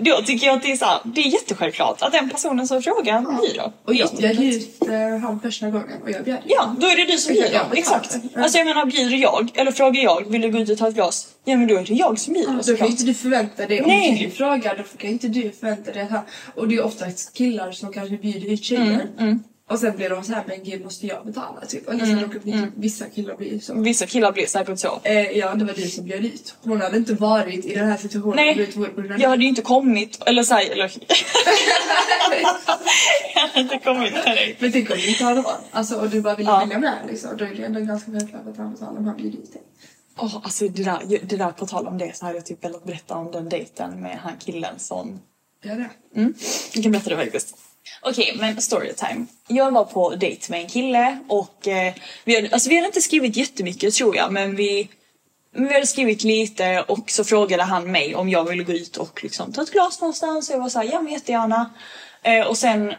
Då 0.00 0.22
tycker 0.22 0.46
jag 0.46 0.56
att 0.56 0.62
det 0.62 0.72
är 0.72 0.76
såhär, 0.76 1.00
det 1.04 1.20
är 1.20 1.26
jättesjälvklart 1.28 2.02
att 2.02 2.12
den 2.12 2.30
personen 2.30 2.68
som 2.68 2.82
frågar 2.82 3.20
bjuder. 3.42 3.72
och 3.84 3.94
jag 3.94 4.10
bjöd 4.18 4.42
ut 4.42 4.88
eh, 4.88 5.18
han 5.22 5.40
första 5.40 5.70
gången 5.70 6.02
och 6.02 6.10
jag 6.10 6.24
bjöd 6.24 6.38
Ja, 6.46 6.74
då 6.78 6.86
är 6.86 6.96
det 6.96 7.12
du 7.12 7.18
som 7.18 7.34
jag 7.34 7.50
betalar. 7.50 7.76
Exakt. 7.76 8.16
Ja. 8.34 8.42
Alltså 8.42 8.58
jag 8.58 8.66
menar 8.66 8.86
bjuder 8.86 9.16
jag, 9.16 9.50
eller 9.54 9.72
frågar 9.72 10.02
jag, 10.02 10.30
vill 10.30 10.40
du 10.40 10.50
gå 10.50 10.58
ut 10.58 10.70
och 10.70 10.78
ta 10.78 10.88
ett 10.88 10.94
glas? 10.94 11.28
Ja 11.44 11.56
men 11.56 11.66
då 11.66 11.76
är 11.76 11.84
det 11.84 11.94
jag 11.94 12.18
som 12.18 12.34
bjuder 12.34 12.52
Ja, 12.52 12.62
då 12.66 12.76
kan 12.76 12.86
inte 12.86 13.04
du 13.04 13.14
förvänta 13.14 13.66
dig, 13.66 13.82
om 13.82 13.88
Nej. 13.88 14.24
du 14.24 14.30
frågar 14.36 14.76
då 14.76 14.82
kan 14.98 15.10
inte 15.10 15.28
du 15.28 15.50
förvänta 15.60 15.92
dig 15.92 16.02
att 16.02 16.10
han... 16.10 16.22
Och 16.54 16.68
det 16.68 16.74
är 16.74 16.84
oftast 16.84 17.34
killar 17.34 17.72
som 17.72 17.92
kanske 17.92 18.16
bjuder 18.16 18.52
ut 18.52 18.64
tjejer. 18.64 19.06
Mm, 19.18 19.42
Och 19.70 19.78
sen 19.78 19.96
blir 19.96 20.10
de 20.10 20.24
så 20.24 20.32
här, 20.32 20.44
men 20.48 20.64
gud 20.64 20.84
måste 20.84 21.06
jag 21.06 21.26
betala 21.26 21.60
typ? 21.66 21.88
Eller 21.88 22.06
så 22.06 22.12
råkar 22.26 22.38
bli- 22.38 22.66
vissa 22.76 23.04
killar 23.06 23.36
blir 23.36 23.60
så. 23.60 23.74
Vissa 23.80 24.06
killar 24.06 24.32
blir 24.32 24.46
säkert 24.46 24.78
så. 24.78 25.00
Eh, 25.04 25.20
ja, 25.20 25.54
det 25.54 25.64
var 25.64 25.74
du 25.74 25.82
som 25.88 26.04
bjöd 26.04 26.24
ut. 26.24 26.54
Hon 26.62 26.80
hade 26.80 26.96
inte 26.96 27.14
varit 27.14 27.64
i 27.64 27.74
den 27.74 27.88
här 27.88 27.96
situationen 27.96 28.36
Nej, 28.36 28.68
jag 29.18 29.28
hade 29.30 29.42
ju 29.42 29.48
inte 29.48 29.62
kommit, 29.62 30.22
eller 30.26 30.42
såhär, 30.42 30.70
eller... 30.70 30.92
jag 33.34 33.40
hade 33.40 33.60
inte 33.60 33.78
kommit 33.78 34.12
dig. 34.14 34.56
Men 34.58 34.72
tänk 34.72 34.90
om 34.90 34.96
du 34.96 35.08
inte 35.08 35.24
hade 35.24 35.40
varit. 35.40 35.60
Alltså, 35.70 35.94
och 36.00 36.10
du 36.10 36.20
bara 36.20 36.36
ville 36.36 36.50
Ja. 36.50 36.60
följa 36.60 36.78
med 36.78 36.98
liksom. 37.08 37.36
Då 37.36 37.44
är 37.44 37.54
det 37.54 37.62
ändå 37.64 37.80
ganska 37.80 38.12
självklart 38.12 38.46
att 38.46 38.56
han 38.56 38.72
betalar 38.72 38.98
om 38.98 39.04
han 39.06 39.16
bjuder 39.16 39.38
ut 39.38 39.52
dig. 39.52 39.62
Åh, 40.18 40.36
alltså 40.42 40.68
det 40.68 40.82
där, 40.84 40.98
det 41.22 41.36
där, 41.36 41.50
på 41.50 41.66
tal 41.66 41.86
om 41.86 41.98
det 41.98 42.16
så 42.16 42.24
hade 42.26 42.38
jag 42.38 42.46
typ 42.46 42.64
velat 42.64 42.84
berätta 42.84 43.14
om 43.16 43.30
den 43.32 43.48
dejten 43.48 44.00
med 44.02 44.18
han 44.18 44.32
killen 44.38 44.78
som... 44.78 45.20
Gör 45.64 45.76
det? 45.76 45.90
Mm, 46.20 46.34
jag 46.74 46.82
kan 46.82 46.92
berätta 46.92 47.10
det 47.10 47.16
faktiskt. 47.16 47.56
Okej, 48.02 48.36
men 48.38 48.62
storytime. 48.62 49.26
Jag 49.46 49.70
var 49.70 49.84
på 49.84 50.14
dejt 50.14 50.52
med 50.52 50.60
en 50.60 50.68
kille 50.68 51.18
och 51.28 51.68
eh, 51.68 51.94
vi, 52.24 52.34
hade, 52.34 52.48
alltså, 52.52 52.68
vi 52.68 52.76
hade 52.76 52.86
inte 52.86 53.02
skrivit 53.02 53.36
jättemycket 53.36 53.94
tror 53.94 54.16
jag, 54.16 54.32
men 54.32 54.56
vi, 54.56 54.88
men 55.52 55.68
vi 55.68 55.74
hade 55.74 55.86
skrivit 55.86 56.24
lite 56.24 56.84
och 56.88 57.10
så 57.10 57.24
frågade 57.24 57.62
han 57.62 57.92
mig 57.92 58.14
om 58.14 58.28
jag 58.28 58.48
ville 58.48 58.64
gå 58.64 58.72
ut 58.72 58.96
och 58.96 59.22
liksom 59.22 59.52
ta 59.52 59.62
ett 59.62 59.72
glas 59.72 60.00
någonstans. 60.00 60.48
Och 60.48 60.54
jag 60.54 60.60
var 60.60 60.68
såhär, 60.68 60.88
ja 60.92 61.00
men 61.00 61.12
jättegärna. 61.12 61.70
Eh, 62.22 62.46
och 62.46 62.58
sen 62.58 62.94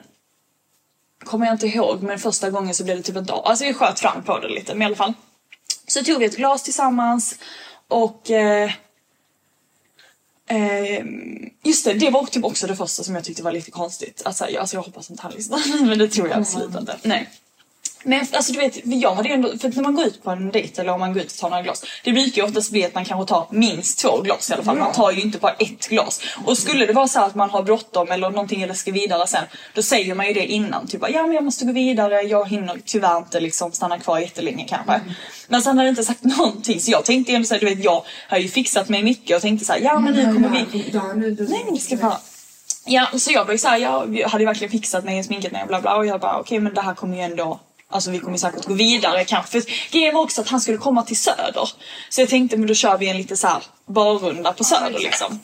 kommer 1.24 1.46
jag 1.46 1.56
inte 1.56 1.68
ihåg, 1.68 2.04
men 2.04 2.20
första 2.20 2.50
gången 2.50 2.74
så 2.74 2.84
blev 2.84 2.98
det 2.98 3.04
typ 3.04 3.16
en 3.16 3.26
dag. 3.26 3.42
Alltså 3.46 3.66
vi 3.66 3.74
sköt 3.74 4.00
fram 4.00 4.24
på 4.24 4.40
det 4.40 4.50
lite, 4.50 4.74
men 4.74 4.82
i 4.82 4.86
alla 4.86 4.96
fall. 4.96 5.14
Så 5.88 6.04
tog 6.04 6.20
vi 6.20 6.26
ett 6.26 6.38
glas 6.38 6.64
tillsammans 6.64 7.40
och 7.88 8.32
eh, 8.32 8.72
eh, 10.52 11.06
just 11.64 11.86
det, 11.86 11.94
det 11.94 12.10
var 12.10 12.26
typ 12.26 12.46
också 12.46 12.68
det 12.68 12.76
första 12.76 13.04
som 13.04 13.16
jag 13.16 13.24
tyckte 13.24 13.44
var 13.44 13.52
lite 13.52 13.72
konstigt. 13.72 14.22
Alltså, 14.26 14.46
jag, 14.50 14.56
alltså 14.56 14.76
jag 14.76 14.84
hoppas 14.84 15.10
inte 15.10 15.24
han 15.24 15.32
lyssnar, 15.32 15.86
men 15.86 16.00
det 16.00 16.08
tror 16.08 16.28
jag 16.28 16.38
absolut 16.38 16.76
inte. 16.76 16.98
Nej. 17.04 17.30
Men 18.04 18.26
alltså 18.34 18.54
du 18.54 18.60
vet, 18.60 18.80
jag 18.84 19.16
hade 19.16 19.30
ju 19.30 19.34
ändå, 19.34 19.58
för 19.58 19.70
när 19.70 19.84
man 19.84 19.96
går 19.96 20.06
ut 20.06 20.24
på 20.24 20.32
en 20.32 20.52
dejt 20.52 20.82
eller 20.82 20.94
om 20.94 21.00
man 21.00 21.14
går 21.14 21.22
ut 21.22 21.32
och 21.32 21.38
tar 21.38 21.50
några 21.50 21.64
glas. 21.64 21.84
Det 22.04 22.12
brukar 22.12 22.42
ju 22.42 22.48
oftast 22.48 22.72
bli 22.72 22.86
att 22.86 22.96
man 22.96 23.06
kanske 23.06 23.34
tar 23.34 23.48
minst 23.50 24.00
två 24.00 24.22
glas 24.22 24.50
i 24.50 24.54
alla 24.54 24.64
fall. 24.64 24.78
Man 24.78 24.92
tar 24.92 25.12
ju 25.12 25.22
inte 25.22 25.38
bara 25.38 25.52
ett 25.52 25.88
glas. 25.88 26.22
Och 26.46 26.58
skulle 26.58 26.86
det 26.86 26.94
vara 26.94 27.08
så 27.08 27.22
att 27.22 27.36
man 27.36 27.50
har 27.50 27.64
bråttom 27.64 28.12
eller 28.12 28.30
någonting 28.30 28.62
eller 28.62 28.74
ska 28.74 28.92
vidare 28.92 29.28
sen. 29.28 29.44
Då 29.74 29.82
säger 29.82 30.16
man 30.16 30.28
ju 30.28 30.34
det 30.34 30.46
innan. 30.46 30.88
Typ 30.88 31.02
ja 31.10 31.24
men 31.24 31.36
jag 31.36 31.44
måste 31.44 31.66
gå 31.66 31.72
vidare, 31.72 32.22
jag 32.22 32.50
hinner 32.50 32.78
tyvärr 32.86 33.18
inte 33.18 33.40
liksom 33.40 33.72
stanna 33.72 34.00
kvar 34.00 34.20
jättelänge 34.20 34.66
kanske. 34.70 35.02
Men 35.48 35.62
sen 35.62 35.78
hade 35.78 35.88
jag 35.88 35.92
inte 35.92 36.04
sagt 36.04 36.24
någonting 36.38 36.80
så 36.80 36.92
jag 36.92 37.06
tänkte 37.06 37.34
ändå 37.34 37.46
såhär, 37.48 37.60
du 37.60 37.66
vet 37.66 37.84
jag 37.84 38.06
har 38.30 38.38
ju 38.38 38.48
fixat 38.48 38.90
mig 38.90 39.04
mycket 39.04 39.36
och 39.36 39.42
tänkte 39.42 39.66
såhär, 39.66 39.80
ja 39.80 40.00
men 40.00 40.14
nu 40.14 40.24
kommer 40.24 40.50
vi... 40.50 40.92
Nej 41.50 41.62
men 41.66 41.74
det 41.74 41.80
ska 41.80 41.96
bara... 41.96 42.18
Ja, 42.86 43.08
så 43.18 43.32
jag 43.32 43.46
var 43.46 43.52
ju 43.52 43.58
såhär, 43.58 43.78
jag 43.78 44.30
hade 44.30 44.44
ju 44.44 44.46
verkligen 44.46 44.72
fixat 44.72 45.04
mig, 45.04 45.24
sminkat 45.24 45.52
mig 45.52 45.62
och 45.62 45.68
bla 45.68 45.82
bla 45.82 45.96
och 45.96 46.06
jag 46.06 46.20
bara 46.20 46.32
okej 46.32 46.42
okay, 46.42 46.60
men 46.60 46.74
det 46.74 46.82
här 46.82 46.94
kommer 46.94 47.18
ju 47.18 47.24
ändå 47.24 47.60
Alltså 47.92 48.12
vi 48.12 48.20
kommer 48.20 48.38
säkert 48.38 48.66
gå 48.66 48.74
vidare 48.74 49.26
kanske. 49.26 49.62
Grejen 49.92 50.16
var 50.16 50.22
också 50.22 50.42
att 50.42 50.50
han 50.50 50.62
skulle 50.62 50.78
komma 50.78 51.04
till 51.04 51.18
Söder. 51.18 51.70
Så 52.10 52.22
jag 52.22 52.30
tänkte 52.30 52.58
men 52.58 52.68
då 52.68 52.74
kör 52.74 52.98
vi 52.98 53.10
en 53.10 53.18
lite 53.18 53.38
så 53.38 53.48
här 53.48 53.64
barrunda 53.86 54.54
på 54.54 54.64
Söder 54.64 55.00
liksom. 55.00 55.40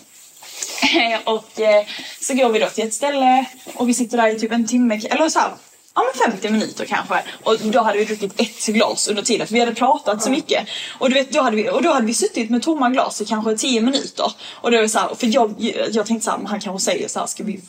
och 1.25 1.59
eh, 1.59 1.85
så 2.21 2.33
går 2.33 2.49
vi 2.49 2.59
då 2.59 2.67
till 2.67 2.87
ett 2.87 2.93
ställe 2.93 3.45
och 3.75 3.89
vi 3.89 3.93
sitter 3.93 4.17
där 4.17 4.27
i 4.27 4.39
typ 4.39 4.51
en 4.51 4.67
timme, 4.67 5.01
eller 5.09 5.29
så 5.29 5.39
här, 5.39 5.51
ja 5.95 6.03
men 6.03 6.31
50 6.31 6.49
minuter 6.49 6.85
kanske. 6.85 7.23
Och 7.43 7.55
då 7.59 7.81
hade 7.81 7.97
vi 7.97 8.05
druckit 8.05 8.41
ett 8.41 8.65
glas 8.65 9.07
under 9.07 9.23
tiden 9.23 9.47
för 9.47 9.53
vi 9.53 9.59
hade 9.59 9.75
pratat 9.75 10.23
så 10.23 10.29
mycket. 10.29 10.67
Och, 10.99 11.09
du 11.09 11.13
vet, 11.13 11.31
då 11.31 11.41
hade 11.41 11.55
vi, 11.55 11.69
och 11.69 11.81
då 11.81 11.93
hade 11.93 12.05
vi 12.05 12.13
suttit 12.13 12.49
med 12.49 12.63
tomma 12.63 12.89
glas 12.89 13.21
i 13.21 13.25
kanske 13.25 13.57
10 13.57 13.81
minuter. 13.81 14.31
Och 14.51 14.71
då 14.71 14.77
var 14.77 14.87
så 14.87 14.99
här, 14.99 15.15
för 15.15 15.27
jag, 15.27 15.55
jag 15.91 16.05
tänkte 16.05 16.25
så 16.25 16.31
här, 16.31 16.39
han 16.45 16.59
kanske 16.59 16.91
säger 16.91 17.07
så 17.07 17.19
här, 17.19 17.27
ska 17.27 17.43
vi 17.43 17.61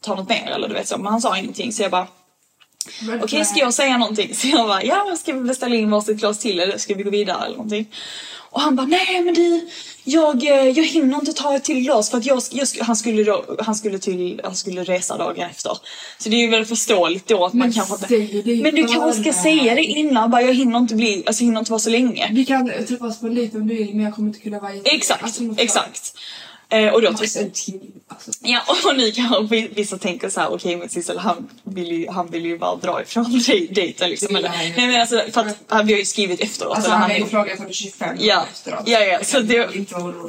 ta 0.00 0.14
något 0.14 0.28
mer 0.28 0.50
eller 0.50 0.68
du 0.68 0.74
vet 0.74 0.88
så. 0.88 0.98
Men 0.98 1.06
han 1.06 1.20
sa 1.20 1.38
ingenting 1.38 1.72
så 1.72 1.82
jag 1.82 1.90
bara 1.90 2.06
Okej, 3.02 3.20
okay, 3.24 3.44
ska 3.44 3.58
jag 3.58 3.74
säga 3.74 3.98
någonting? 3.98 4.34
Så 4.34 4.48
jag 4.48 4.66
bara, 4.66 4.84
ja, 4.84 5.16
ska 5.18 5.32
vi 5.32 5.40
beställa 5.40 5.76
in 5.76 5.90
varsitt 5.90 6.16
glas 6.16 6.38
till 6.38 6.60
eller 6.60 6.78
ska 6.78 6.94
vi 6.94 7.02
gå 7.02 7.10
vidare 7.10 7.44
eller 7.44 7.56
någonting? 7.56 7.86
Och 8.52 8.60
han 8.60 8.76
bara, 8.76 8.86
nej 8.86 9.22
men 9.22 9.34
du, 9.34 9.68
jag, 10.04 10.44
eh, 10.44 10.68
jag 10.68 10.84
hinner 10.84 11.18
inte 11.18 11.32
ta 11.32 11.56
ett 11.56 11.64
till 11.64 11.80
glas 11.80 12.10
för 12.10 12.18
att 12.18 12.26
jag, 12.26 12.42
jag, 12.50 12.66
han, 12.80 12.96
skulle 12.96 13.24
då, 13.24 13.56
han, 13.58 13.74
skulle 13.74 13.98
till, 13.98 14.40
han 14.44 14.56
skulle 14.56 14.84
resa 14.84 15.16
dagen 15.16 15.50
efter. 15.50 15.78
Så 16.18 16.28
det 16.28 16.36
är 16.36 16.40
ju 16.40 16.48
väl 16.48 16.64
förståeligt 16.64 17.28
då 17.28 17.44
att 17.46 17.52
men 17.52 17.58
man 17.58 17.72
kanske 17.72 18.16
inte... 18.16 18.62
Men 18.62 18.74
du 18.74 18.86
kanske 18.86 19.22
ska 19.22 19.42
säga 19.42 19.74
det 19.74 19.84
innan, 19.84 20.30
bara 20.30 20.42
jag 20.42 20.54
hinner 20.54 20.78
inte 20.78 20.94
bli, 20.94 21.22
alltså 21.26 21.44
hinner 21.44 21.58
inte 21.58 21.70
vara 21.70 21.80
så 21.80 21.90
länge. 21.90 22.30
Vi 22.32 22.44
kan 22.44 22.72
träffas 22.88 23.20
på 23.20 23.28
lite 23.28 23.56
om 23.56 23.68
du 23.68 23.74
vill 23.74 23.94
men 23.94 24.04
jag 24.04 24.14
kommer 24.14 24.28
inte 24.28 24.40
kunna 24.40 24.60
vara 24.60 24.72
Exakt, 24.84 25.22
alltså, 25.22 25.42
exakt. 25.56 26.14
Eh, 26.72 26.92
och 26.92 27.02
då 27.02 27.08
en 27.08 27.50
timme. 27.50 27.80
Alltså. 28.08 28.30
Ja, 28.40 28.60
och 28.84 28.96
nu 28.96 29.12
kanske 29.12 29.68
vissa 29.74 29.98
tänker 29.98 30.28
så 30.28 30.40
här, 30.40 30.46
okej 30.46 30.56
okay, 30.56 30.76
men 30.76 30.88
Sissel 30.88 31.18
han 31.18 31.48
vill 31.64 31.92
ju, 31.92 32.08
han 32.08 32.30
vill 32.30 32.46
ju 32.46 32.58
bara 32.58 32.76
dra 32.76 33.02
ifrån 33.02 33.42
dejten 33.70 34.10
liksom. 34.10 34.36
Eller, 34.36 34.48
nej 34.48 34.74
men 34.76 35.00
alltså 35.00 35.22
för 35.32 35.40
att 35.40 35.56
han, 35.68 35.86
vi 35.86 35.92
har 35.92 35.98
ju 35.98 36.04
skrivit 36.04 36.40
efteråt. 36.40 36.76
Alltså 36.76 36.90
han 36.90 37.10
har 37.10 37.18
ju 37.18 37.26
frågat 37.26 37.58
för 37.58 37.72
25 37.72 38.16
ja, 38.20 38.46
efteråt. 38.52 38.82
Ja, 38.86 39.00
ja. 39.00 39.24
Så 39.24 39.40
det, 39.40 39.70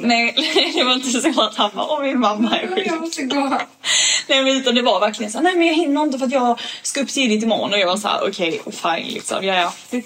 nej, 0.00 0.34
det 0.74 0.84
var 0.84 0.92
inte 0.92 1.10
så 1.10 1.42
att 1.42 1.54
han 1.54 1.70
bara, 1.74 1.86
åh 1.86 2.02
min 2.02 2.20
mamma 2.20 2.58
är 2.58 2.66
sjuk. 2.66 2.86
Jag 2.86 3.00
måste 3.00 3.22
gå. 3.22 3.58
Nej 4.28 4.44
men 4.44 4.56
utan 4.56 4.74
det 4.74 4.82
var 4.82 5.00
verkligen 5.00 5.32
så 5.32 5.40
nej 5.40 5.54
men 5.56 5.66
jag 5.66 5.74
hinner 5.74 6.02
inte 6.02 6.18
för 6.18 6.26
att 6.26 6.32
jag 6.32 6.60
ska 6.82 7.00
upp 7.00 7.08
tidigt 7.08 7.42
imorgon 7.42 7.72
och 7.72 7.78
jag 7.78 7.86
var 7.86 7.96
så 7.96 8.08
här, 8.08 8.28
okej 8.28 8.60
okay, 8.64 8.96
fine 8.96 9.14
liksom. 9.14 9.44
Ja, 9.44 9.72
ja. 9.90 10.00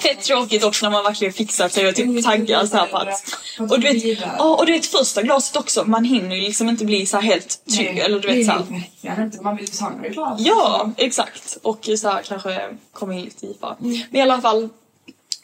Fett 0.00 0.22
tråkigt 0.22 0.64
också 0.64 0.86
när 0.86 0.90
man 0.90 1.04
verkligen 1.04 1.32
fixar 1.32 1.68
sig 1.68 1.88
och 1.88 1.94
typ 1.94 2.24
taggar 2.24 2.66
så 2.66 2.76
här 2.76 2.86
på 2.86 2.96
att. 2.96 3.22
Och 3.58 3.80
du 3.80 3.92
vet, 3.92 4.18
och 4.38 4.66
du 4.66 4.72
vet 4.72 4.86
första 4.86 5.22
glaset 5.22 5.56
också, 5.56 5.81
man 5.86 6.04
hinner 6.04 6.36
ju 6.36 6.42
liksom 6.42 6.68
inte 6.68 6.84
bli 6.84 7.06
så 7.06 7.18
helt 7.18 7.66
trygg 7.66 7.98
eller 7.98 8.20
du 8.20 8.28
vet 8.28 8.46
så 8.46 8.52
här. 8.52 9.42
Man 9.42 9.56
vill 9.56 9.66
ju 9.66 9.72
samla 9.72 10.08
glas. 10.08 10.40
Ja 10.40 10.90
exakt 10.96 11.58
och 11.62 11.88
så 11.98 12.08
här 12.08 12.22
kanske 12.22 12.76
komma 12.92 13.14
in 13.14 13.24
lite 13.24 13.46
djupare. 13.46 13.76
Mm. 13.80 14.00
Men 14.10 14.20
i 14.20 14.22
alla 14.22 14.40
fall. 14.40 14.68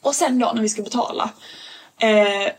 Och 0.03 0.15
sen 0.15 0.39
då 0.39 0.53
när 0.55 0.63
vi 0.63 0.69
ska 0.69 0.83
betala. 0.83 1.31
Eh, 2.01 2.53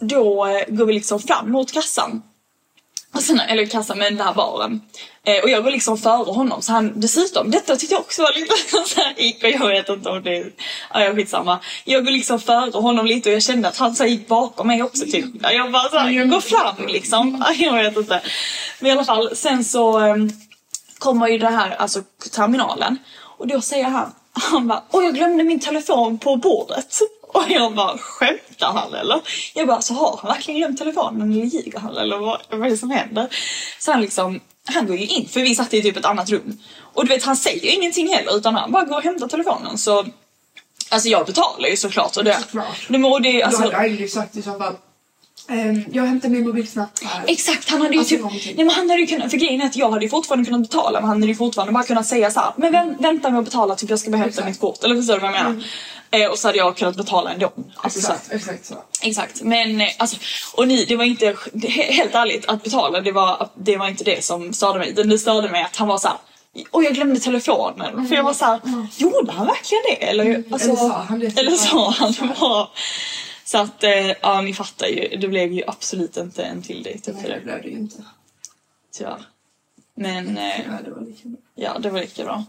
då 0.00 0.34
går 0.68 0.86
vi 0.86 0.92
liksom 0.92 1.20
fram 1.20 1.50
mot 1.50 1.72
kassan 1.72 2.22
och 3.14 3.22
sen, 3.22 3.40
eller 3.40 3.66
kassan 3.66 3.98
med 3.98 4.12
den 4.12 4.26
här 4.26 4.34
baren. 4.34 4.80
Eh, 5.26 5.42
och 5.42 5.50
jag 5.50 5.64
går 5.64 5.70
liksom 5.70 5.98
före 5.98 6.32
honom 6.32 6.62
så 6.62 6.72
han 6.72 7.00
dessutom, 7.00 7.50
detta 7.50 7.76
tyckte 7.76 7.94
jag 7.94 8.00
också 8.00 8.22
var 8.22 8.32
lite 8.34 8.54
så 8.94 9.00
här 9.00 9.14
gick 9.16 9.44
och 9.44 9.50
jag 9.50 9.68
vet 9.68 9.88
inte 9.88 10.08
om 10.08 10.22
det, 10.22 10.46
ja 10.94 11.00
jag 11.00 11.16
skitsamma. 11.16 11.58
Jag 11.84 12.04
går 12.04 12.12
liksom 12.12 12.40
före 12.40 12.80
honom 12.80 13.06
lite 13.06 13.28
och 13.28 13.34
jag 13.34 13.42
kände 13.42 13.68
att 13.68 13.76
han 13.76 13.94
så 13.94 14.04
gick 14.04 14.28
bakom 14.28 14.66
mig 14.66 14.82
också 14.82 15.04
typ. 15.04 15.24
Jag 15.42 15.72
bara 15.72 15.88
så 15.88 15.98
här, 15.98 16.10
jag 16.10 16.30
går 16.30 16.40
fram 16.40 16.86
liksom. 16.86 17.44
Jag 17.58 17.72
vet 17.72 17.96
inte. 17.96 18.20
Men 18.80 18.88
i 18.88 18.92
alla 18.92 19.04
fall 19.04 19.36
sen 19.36 19.64
så 19.64 20.06
eh, 20.06 20.16
kommer 20.98 21.28
ju 21.28 21.38
det 21.38 21.50
här, 21.50 21.70
alltså 21.70 22.02
terminalen. 22.32 22.98
Och 23.38 23.46
då 23.46 23.60
säger 23.60 23.84
han, 23.84 24.12
han 24.32 24.68
bara, 24.68 24.82
åh 24.90 25.04
jag 25.04 25.14
glömde 25.14 25.44
min 25.44 25.60
telefon 25.60 26.18
på 26.18 26.36
bordet. 26.36 26.98
Och 27.34 27.44
jag 27.48 27.74
bara, 27.74 27.98
skämtar 27.98 28.72
han 28.72 28.94
eller? 28.94 29.20
Jag 29.54 29.66
bara, 29.66 29.80
så 29.80 29.94
har 29.94 30.18
han 30.22 30.34
verkligen 30.34 30.60
glömt 30.60 30.78
telefonen 30.78 31.32
eller 31.32 31.44
ljuger 31.44 31.78
han 31.78 31.96
eller 31.96 32.16
vad, 32.18 32.40
vad 32.50 32.66
är 32.66 32.70
det 32.70 32.76
som 32.76 32.90
händer? 32.90 33.28
Så 33.78 33.92
han 33.92 34.00
liksom, 34.00 34.40
han 34.64 34.86
går 34.86 34.96
ju 34.96 35.06
in, 35.06 35.28
för 35.28 35.40
vi 35.40 35.54
satt 35.54 35.74
i 35.74 35.82
typ 35.82 35.96
ett 35.96 36.04
annat 36.04 36.30
rum. 36.30 36.58
Och 36.94 37.04
du 37.04 37.08
vet, 37.08 37.24
han 37.24 37.36
säger 37.36 37.74
ingenting 37.74 38.14
heller 38.14 38.36
utan 38.36 38.54
han 38.54 38.72
bara 38.72 38.84
går 38.84 38.96
och 38.96 39.02
hämtar 39.02 39.28
telefonen 39.28 39.78
så 39.78 40.06
Alltså 40.90 41.08
jag 41.08 41.26
betalar 41.26 41.68
ju 41.68 41.76
såklart 41.76 42.16
och 42.16 42.24
det... 42.24 42.38
Såklart. 42.40 42.86
Det, 42.88 43.04
och 43.04 43.22
det, 43.22 43.42
alltså, 43.42 43.62
du 43.62 43.64
hade 43.64 43.84
aldrig 43.84 44.12
sagt 44.12 44.36
i 44.36 44.42
så 44.42 44.58
fall 44.58 44.74
Um, 45.48 45.84
jag 45.92 46.04
hämtar 46.04 46.28
min 46.28 46.46
mobil 46.46 46.68
snabbt 46.68 47.04
här. 47.04 47.24
Exakt, 47.26 47.70
han 47.70 47.80
hade 47.82 47.94
ju 47.94 47.98
alltså, 47.98 48.14
typ... 48.14 48.44
Nej, 48.44 48.54
men 48.56 48.70
han 48.70 48.90
hade 48.90 49.00
ju 49.00 49.06
kunnat, 49.06 49.30
för 49.30 49.38
grejen 49.38 49.60
är 49.60 49.66
att 49.66 49.76
jag 49.76 49.90
hade 49.90 50.04
ju 50.04 50.08
fortfarande 50.08 50.44
kunnat 50.44 50.70
betala 50.70 51.00
men 51.00 51.08
han 51.08 51.20
hade 51.20 51.32
ju 51.32 51.34
fortfarande 51.34 51.72
bara 51.72 51.84
kunnat 51.84 52.06
säga 52.06 52.30
så 52.30 52.40
här, 52.40 52.52
men 52.56 52.72
vänt, 52.72 53.00
vänta 53.00 53.30
med 53.30 53.38
att 53.38 53.44
betala 53.44 53.74
typ 53.74 53.90
jag 53.90 53.98
ska 53.98 54.10
bara 54.10 54.18
hämta 54.18 54.44
mitt 54.44 54.60
kort. 54.60 54.84
Eller 54.84 54.96
förstår 54.96 55.14
du 55.14 55.20
vad 55.20 55.30
jag 55.30 55.34
menar? 55.34 55.50
Mm. 55.50 55.62
Eh, 56.10 56.30
och 56.30 56.38
så 56.38 56.48
hade 56.48 56.58
jag 56.58 56.76
kunnat 56.76 56.96
betala 56.96 57.32
ändå. 57.32 57.52
Alltså, 57.76 57.98
exakt, 57.98 58.26
så. 58.26 58.34
exakt 58.34 58.66
så. 58.66 58.74
Exakt, 59.02 59.42
men 59.42 59.80
eh, 59.80 59.88
alltså, 59.98 60.16
och 60.54 60.68
ni, 60.68 60.84
det 60.84 60.96
var 60.96 61.04
inte, 61.04 61.36
helt 61.68 62.14
ärligt, 62.14 62.48
att 62.48 62.62
betala 62.62 63.00
det 63.00 63.12
var, 63.12 63.48
det 63.54 63.76
var 63.76 63.88
inte 63.88 64.04
det 64.04 64.24
som 64.24 64.52
störde 64.52 64.78
mig. 64.78 64.92
Det 64.92 65.18
störde 65.18 65.48
mig 65.48 65.62
att 65.62 65.76
han 65.76 65.88
var 65.88 65.98
så 65.98 66.08
här, 66.08 66.16
och 66.70 66.84
jag 66.84 66.94
glömde 66.94 67.20
telefonen. 67.20 67.92
Mm. 67.92 68.08
För 68.08 68.14
jag 68.14 68.22
var 68.22 68.32
såhär, 68.32 68.60
mm. 68.64 68.86
gjorde 68.96 69.32
han 69.32 69.46
verkligen 69.46 69.82
det? 69.88 70.04
Eller, 70.04 70.24
mm. 70.24 70.44
alltså, 70.52 70.68
eller 70.68 70.76
sa 70.76 71.04
han 71.08 71.18
det? 71.18 71.38
Eller 71.38 71.50
sa 71.50 71.90
han 71.90 72.12
det 72.12 72.40
bara. 72.40 72.68
Så 73.52 73.58
att, 73.58 73.84
eh, 73.84 74.12
ja 74.20 74.40
ni 74.40 74.54
fattar 74.54 74.86
ju, 74.86 75.16
det 75.16 75.28
blev 75.28 75.52
ju 75.52 75.62
absolut 75.66 76.16
inte 76.16 76.44
en 76.44 76.62
till 76.62 76.82
dejt 76.82 77.12
det. 77.12 77.18
Nej 77.18 77.30
det 77.30 77.40
blev 77.40 77.62
det 77.62 77.68
ju 77.68 77.76
inte. 77.76 78.04
Tyvärr. 78.92 79.26
Men... 79.94 80.38
Eh, 80.38 80.60
ja, 80.66 80.78
det 80.84 80.90
var 80.90 81.00
lika 81.00 81.28
bra. 81.28 81.38
Ja, 81.54 81.78
det 81.78 81.90
var 81.90 82.00
lika 82.00 82.24
bra. 82.24 82.44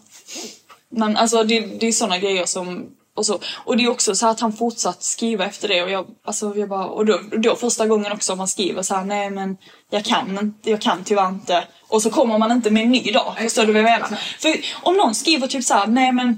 Men 0.89 1.17
alltså 1.17 1.43
det, 1.43 1.59
det 1.59 1.87
är 1.87 1.91
såna 1.91 2.17
grejer 2.17 2.45
som 2.45 2.95
och, 3.15 3.25
så. 3.25 3.39
och 3.65 3.77
det 3.77 3.83
är 3.83 3.89
också 3.89 4.15
så 4.15 4.27
att 4.27 4.39
han 4.39 4.53
fortsatt 4.53 5.03
skriva 5.03 5.45
efter 5.45 5.67
det 5.67 5.83
och 5.83 5.89
jag, 5.91 6.07
alltså, 6.23 6.55
jag 6.55 6.69
bara, 6.69 6.85
och 6.85 7.05
då, 7.05 7.19
då 7.37 7.55
första 7.55 7.87
gången 7.87 8.11
också 8.11 8.35
man 8.35 8.47
skriver 8.47 8.81
så 8.81 8.95
här, 8.95 9.05
nej 9.05 9.29
men 9.29 9.57
jag 9.89 10.05
kan 10.05 10.39
inte, 10.39 10.69
jag 10.69 10.81
kan 10.81 11.03
tyvärr 11.03 11.29
inte. 11.29 11.67
Och 11.87 12.01
så 12.01 12.09
kommer 12.09 12.37
man 12.37 12.51
inte 12.51 12.71
med 12.71 12.83
en 12.83 12.91
ny 12.91 13.11
dag, 13.11 13.35
förstår 13.37 13.65
du 13.65 13.73
vad 13.73 13.81
jag 13.81 13.89
menar? 13.89 14.19
För 14.39 14.55
om 14.83 14.97
någon 14.97 15.15
skriver 15.15 15.47
typ 15.47 15.63
så 15.63 15.73
här, 15.73 15.87
nej 15.87 16.11
men 16.11 16.37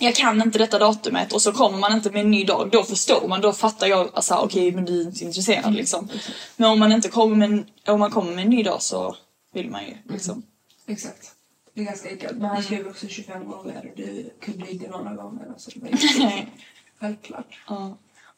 jag 0.00 0.14
kan 0.14 0.42
inte 0.42 0.58
detta 0.58 0.78
datumet 0.78 1.32
och 1.32 1.42
så 1.42 1.52
kommer 1.52 1.78
man 1.78 1.92
inte 1.92 2.10
med 2.10 2.20
en 2.20 2.30
ny 2.30 2.44
dag, 2.44 2.68
då 2.72 2.84
förstår 2.84 3.28
man, 3.28 3.40
då 3.40 3.52
fattar 3.52 3.86
jag 3.86 4.10
alltså, 4.14 4.34
okej 4.34 4.46
okay, 4.46 4.72
men 4.72 4.84
du 4.84 5.00
är 5.00 5.04
inte 5.04 5.24
intresserad 5.24 5.64
mm. 5.64 5.74
liksom. 5.74 6.08
Men 6.56 6.70
om 6.70 6.78
man 6.78 6.92
inte 6.92 7.08
kommer 7.08 7.36
med 7.36 7.50
en, 7.50 7.66
om 7.86 8.00
man 8.00 8.10
kommer 8.10 8.34
med 8.34 8.44
en 8.44 8.50
ny 8.50 8.62
dag 8.62 8.82
så 8.82 9.16
vill 9.52 9.70
man 9.70 9.84
ju 9.86 9.96
liksom. 10.04 10.32
Mm. 10.34 10.44
Exakt. 10.86 11.34
Det 11.74 11.80
är 11.80 11.84
ganska 11.84 12.08
enkelt. 12.08 12.38
Men 12.38 12.50
han 12.50 12.62
skrev 12.62 12.88
också 12.88 13.08
25 13.08 13.48
gånger 13.48 13.90
och 13.90 13.96
det 13.96 14.40
kunde 14.40 14.70
inte 14.70 14.88
några 14.88 15.14
gånger. 15.14 15.48
Alltså 15.48 15.70
det 15.74 15.80
var 15.80 16.46
självklart. 17.00 17.58
Ja. 17.68 17.96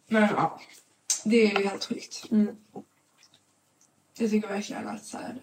Men 0.08 0.22
ja, 0.22 0.60
det 1.24 1.36
är 1.36 1.58
ju 1.58 1.68
helt 1.68 1.84
sjukt. 1.84 2.30
Mm. 2.30 2.56
Jag 4.18 4.30
tycker 4.30 4.48
verkligen 4.48 4.88
att 4.88 5.04
så 5.04 5.16
här... 5.16 5.36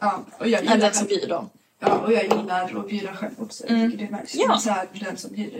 Ja, 0.00 0.24
och 0.38 0.48
jag 0.48 0.62
gillar... 0.62 0.76
Det 0.76 0.94
som 0.94 1.06
vi 1.06 1.26
då. 1.26 1.50
Ja, 1.82 1.98
och 1.98 2.12
jag 2.12 2.22
gillar 2.22 2.78
att 2.78 2.88
bjuda 2.88 3.16
själv 3.16 3.32
också. 3.38 3.64
Jag 3.68 3.90
tycker 3.90 4.06
det 4.06 4.16
är 4.16 4.20
nice. 4.20 4.38
Ja. 4.38 4.58
Så 4.58 4.70
här, 4.70 4.88
den 5.00 5.16
som 5.16 5.32
bjuder, 5.32 5.58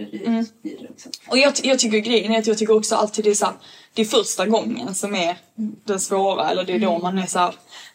bjuder 0.62 0.88
liksom. 0.88 1.12
Och 1.28 1.38
jag, 1.38 1.52
jag 1.62 1.78
tycker 1.78 1.98
grejen 1.98 2.32
är 2.32 2.38
att 2.38 2.46
jag 2.46 2.58
tycker 2.58 2.76
också 2.76 2.94
alltid 2.94 3.24
det 3.24 3.30
är 3.30 3.34
så 3.34 3.44
här, 3.44 3.54
det 3.94 4.02
är 4.02 4.06
första 4.06 4.46
gången 4.46 4.94
som 4.94 5.14
är 5.14 5.38
den 5.84 6.00
svåra 6.00 6.50
eller 6.50 6.64
det 6.64 6.72
är 6.72 6.78
då 6.78 6.98
man 6.98 7.18
är 7.18 7.26
så 7.26 7.38
här, 7.38 7.54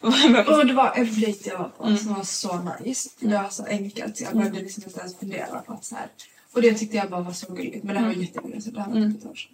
Och 0.58 0.66
det 0.66 0.72
var 0.72 0.92
en 0.96 1.20
dejt 1.20 1.50
jag 1.50 1.58
var 1.58 1.68
på 1.68 1.96
som 1.96 2.14
var 2.14 2.22
så 2.22 2.60
nice. 2.80 3.10
Det 3.20 3.34
var 3.34 3.48
så 3.48 3.64
enkelt 3.64 4.16
så 4.16 4.24
jag 4.24 4.32
behövde 4.32 4.60
liksom 4.60 4.82
inte 4.86 5.00
ens 5.00 5.18
fundera 5.18 5.60
på 5.60 5.72
att 5.72 5.84
så 5.84 5.94
här. 5.94 6.06
Och 6.52 6.62
det 6.62 6.74
tyckte 6.74 6.96
jag 6.96 7.10
bara 7.10 7.20
var 7.20 7.32
så 7.32 7.52
gulligt. 7.52 7.84
Men 7.84 7.94
det 7.94 8.00
här 8.00 8.06
var 8.06 8.14
jättelänge 8.14 8.60
sedan. 8.60 8.74
Det 8.74 8.80
här 8.80 8.88
var 8.88 9.00
typ 9.10 9.18
ett 9.20 9.26
år 9.30 9.34
sedan. 9.34 9.52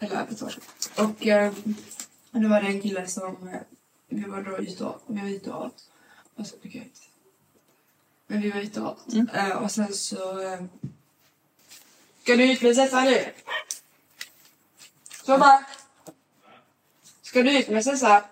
Eller 0.00 0.16
över 0.16 0.32
ett 0.32 0.42
år 0.42 0.48
sedan. 0.48 1.06
Och 1.06 1.26
eh, 1.26 1.52
och 2.32 2.40
då 2.40 2.48
var 2.48 2.62
det 2.62 2.68
en 2.68 2.80
kille 2.80 3.06
som 3.06 3.48
eh, 3.48 3.60
vi 4.08 4.24
var 4.24 4.42
då 4.42 4.58
ute 4.58 4.84
och 4.84 5.02
vi 5.06 5.20
var 5.20 5.28
ute 5.28 5.50
och 5.50 5.66
åt. 5.66 5.74
Och 6.36 6.46
så 6.46 6.56
fick 6.62 6.74
jag 6.74 6.84
ut. 6.84 7.00
Men 8.30 8.40
vi 8.40 8.50
var 8.50 8.60
ute 8.60 8.80
och 8.80 8.86
åt. 8.90 9.14
Eh, 9.34 9.62
och 9.62 9.70
sen 9.70 9.94
så... 9.94 10.40
Eh, 10.40 10.60
Ska 12.22 12.36
du 12.36 12.52
ut 12.52 12.60
prinsessan 12.60 13.04
nu? 13.04 13.24
Så 15.26 15.38
bara... 15.38 15.64
Ska 17.22 17.42
du 17.42 17.58
ut 17.58 17.66
prinsessa? 17.66 18.24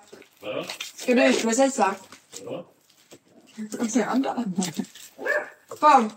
Ska 0.95 1.15
du 1.15 1.25
ut 1.27 1.43
prinsessa? 1.43 1.95
Och 3.81 3.91
så 3.91 3.99
är 3.99 4.05
han 4.05 4.23
där. 4.23 4.45
Fan! 5.81 6.11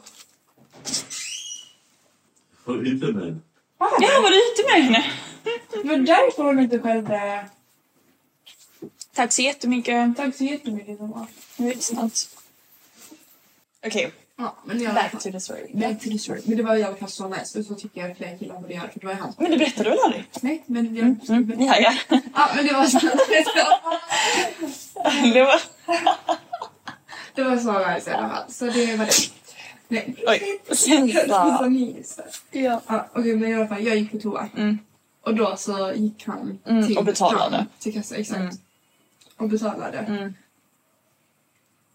Var 2.63 2.75
ute 2.75 3.05
med 3.05 3.23
henne. 3.23 3.39
ja 3.79 4.21
var 4.21 4.29
du 4.29 4.51
ute 4.51 4.63
med 4.73 4.83
henne? 4.83 5.11
Det 5.71 5.87
var 5.89 5.97
därför 5.97 6.43
hon 6.43 6.59
inte 6.59 6.79
skällde. 6.79 7.49
Tack 9.13 9.31
så 9.33 9.41
jättemycket. 9.41 10.17
Tack 10.17 10.35
så 10.35 10.43
jättemycket 10.43 10.97
Thomas. 10.97 11.29
Det 11.57 11.73
är 11.73 11.79
sant. 11.79 12.37
Okej, 13.85 14.11
Ja, 14.37 14.55
men 14.65 14.81
i 14.81 14.85
alla 14.85 14.93
back 14.93 15.11
to 15.11 15.31
the 15.31 15.39
story. 15.39 15.71
Back 15.73 15.99
to 16.03 16.09
the 16.09 16.17
story. 16.17 16.41
Men 16.45 16.57
det 16.57 16.63
var 16.63 16.75
i 16.75 16.83
alla 16.83 16.95
fall 16.95 17.09
så 17.09 17.27
nice. 17.27 17.59
Och 17.59 17.65
så 17.65 17.75
tycker 17.75 18.07
jag 18.07 18.17
fler 18.17 18.37
killar 18.37 18.59
borde 18.59 18.73
göra 18.73 18.89
för 18.89 18.99
det 18.99 19.05
var 19.05 19.13
ju 19.13 19.19
han. 19.19 19.33
Men 19.37 19.51
det 19.51 19.57
berättade 19.57 19.83
du 19.83 19.89
väl 19.89 19.99
aldrig? 20.05 20.25
Nej, 20.41 20.63
men 20.65 20.95
jag... 20.95 21.15
Ja, 21.59 21.77
ja. 21.79 21.93
Ja, 22.35 22.49
men 22.55 22.67
det 22.67 22.73
var 22.73 22.85
så 22.85 22.99
Det 25.33 25.43
var... 25.43 25.61
Det 27.35 27.43
var 27.43 27.57
så 27.57 27.93
nice 27.93 28.09
i 28.09 28.13
alla 28.13 28.29
fall. 28.29 28.51
Så 28.51 28.65
det 28.65 28.97
var 28.97 29.05
det. 29.05 29.11
Nej. 29.87 30.15
Oj. 30.27 30.61
Ja. 32.51 32.81
Ja, 32.87 33.09
okej, 33.13 33.35
men 33.35 33.51
i 33.51 33.55
alla 33.55 33.67
fall, 33.67 33.83
jag 33.83 33.97
gick 33.97 34.11
på 34.11 34.19
toa. 34.19 34.49
Mm. 34.57 34.77
Och 35.23 35.35
då 35.35 35.55
så 35.57 35.91
gick 35.95 36.23
han 36.27 36.59
Mm, 36.65 36.87
till 36.87 36.97
och 36.97 37.05
betalade. 37.05 37.55
fram 37.57 37.65
Till 37.79 37.93
kassa, 37.93 38.15
exakt. 38.15 38.39
Mm. 38.39 38.55
Och 39.37 39.49
betalade. 39.49 40.33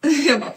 Mm. 0.05 0.26
jag 0.28 0.40
bara... 0.40 0.53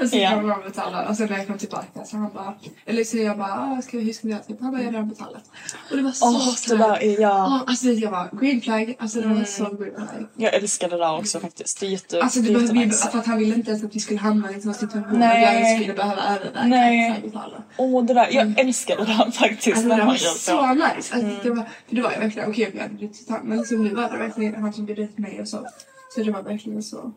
och 0.00 0.08
så 0.08 0.16
Ja. 0.16 0.30
kom 0.30 0.50
han 0.50 0.58
och 0.58 0.64
betalade. 0.64 1.08
Och 1.08 1.16
sen 1.16 1.26
när 1.30 1.38
jag 1.38 1.46
kom 1.46 1.58
tillbaka 1.58 2.04
så 2.04 2.16
han 2.16 2.30
bara... 2.34 2.54
Eller 2.86 3.04
så 3.04 3.16
jag 3.16 3.38
bara, 3.38 3.52
ah, 3.52 3.82
ska, 3.82 3.98
hur 3.98 4.12
ska 4.12 4.26
vi 4.26 4.32
göra? 4.32 4.42
Typ, 4.42 4.60
Han 4.60 4.70
bara, 4.70 4.78
jag 4.80 4.86
har 4.86 4.92
redan 4.92 5.08
betalat. 5.08 5.42
Och 5.90 5.96
det 5.96 6.02
var 6.02 6.12
så 6.12 6.26
Åh, 6.26 6.54
så 6.54 6.76
där 6.76 7.02
är... 7.02 7.10
Ja. 7.10 7.18
Ja, 7.20 7.64
alltså 7.66 7.86
jag 7.88 8.12
bara, 8.12 8.28
green 8.40 8.60
flag. 8.60 8.96
Alltså 8.98 9.20
det 9.20 9.26
var 9.26 9.34
Mm. 9.34 9.46
så 9.46 9.64
green 9.64 9.94
flag. 9.94 10.26
Jag 10.36 10.54
älskar 10.54 10.88
det 10.88 10.96
där 10.96 11.16
också 11.18 11.40
faktiskt. 11.40 11.80
Det 11.80 11.86
är 11.86 11.90
jätte... 11.90 12.22
Alltså 12.22 12.40
det 12.40 12.54
vi, 12.54 12.60
jättenice. 12.62 13.10
för 13.10 13.18
att 13.18 13.26
han 13.26 13.38
ville 13.38 13.54
inte 13.54 13.70
ens 13.70 13.84
att 13.84 13.94
vi 13.96 14.00
skulle 14.00 14.20
hamna 14.20 14.50
i 14.50 14.54
en 14.54 14.62
sån 14.62 14.74
situation 14.74 15.20
jag 15.22 15.42
ens 15.54 15.80
skulle 15.82 15.94
behöva 15.96 16.22
överväga 16.22 16.64
Nej. 16.66 17.10
att 17.10 17.22
betala. 17.22 17.62
Åh, 17.76 18.04
det 18.04 18.14
där. 18.14 18.28
Jag 18.30 18.58
älskar 18.60 18.96
det 18.96 19.04
där 19.04 19.30
faktiskt. 19.30 19.76
Alltså 19.76 19.96
det 19.96 20.04
var 20.04 20.14
så 20.14 20.74
nice. 20.74 21.14
Alltså, 21.14 21.42
det, 21.42 21.50
var, 21.50 21.64
för 21.88 21.96
det 21.96 22.02
var 22.02 22.12
ju 22.12 22.18
verkligen 22.18 22.50
okej 22.50 22.66
om 22.66 22.72
jag 22.74 22.82
hade 22.82 22.94
blivit 22.94 23.28
men 23.42 23.58
liksom, 23.58 23.84
nu 23.84 23.94
var 23.94 24.10
det 24.10 24.18
verkligen 24.18 24.54
han 24.62 24.72
som 24.72 24.84
bjöd 24.86 24.98
ut 24.98 25.18
mig 25.18 25.40
och 25.40 25.48
så. 25.48 25.66
Så 26.14 26.22
det 26.22 26.30
var 26.32 26.42
verkligen 26.42 26.82
så. 26.82 27.12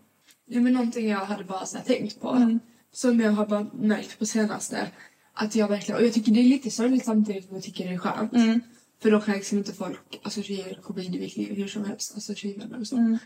Ja, 0.45 0.61
men 0.61 0.73
någonting 0.73 1.09
jag 1.09 1.17
hade 1.25 1.43
bara 1.43 1.65
så 1.65 1.77
här, 1.77 1.85
tänkt 1.85 2.19
på. 2.21 2.59
Som 2.91 3.19
jag 3.19 3.31
har 3.31 3.45
bara 3.45 3.67
märkt 3.73 4.19
på 4.19 4.25
senaste. 4.25 4.87
Att 5.33 5.55
jag 5.55 5.67
verkligen, 5.67 5.99
och 6.01 6.05
jag 6.07 6.13
tycker 6.13 6.31
det 6.31 6.39
är 6.39 6.43
lite 6.43 6.71
sorgligt 6.71 7.05
samtidigt 7.05 7.45
som 7.45 7.55
jag 7.55 7.63
tycker 7.63 7.87
det 7.87 7.93
är 7.93 7.97
skönt. 7.97 8.33
Mm. 8.33 8.59
För 9.01 9.11
då 9.11 9.21
kan 9.21 9.33
liksom 9.35 9.57
inte 9.57 9.73
folk, 9.73 10.19
alltså 10.23 10.41
tjejer 10.41 10.79
komma 10.83 11.01
in 11.03 11.15
i 11.15 11.19
mitt 11.19 11.37
liv 11.37 11.55
hur 11.55 11.67
som 11.67 11.85
helst. 11.85 12.11
Alltså 12.13 12.35
tjejvänner 12.35 12.79
och 12.79 12.87
så. 12.87 12.97
Mm. 12.97 13.17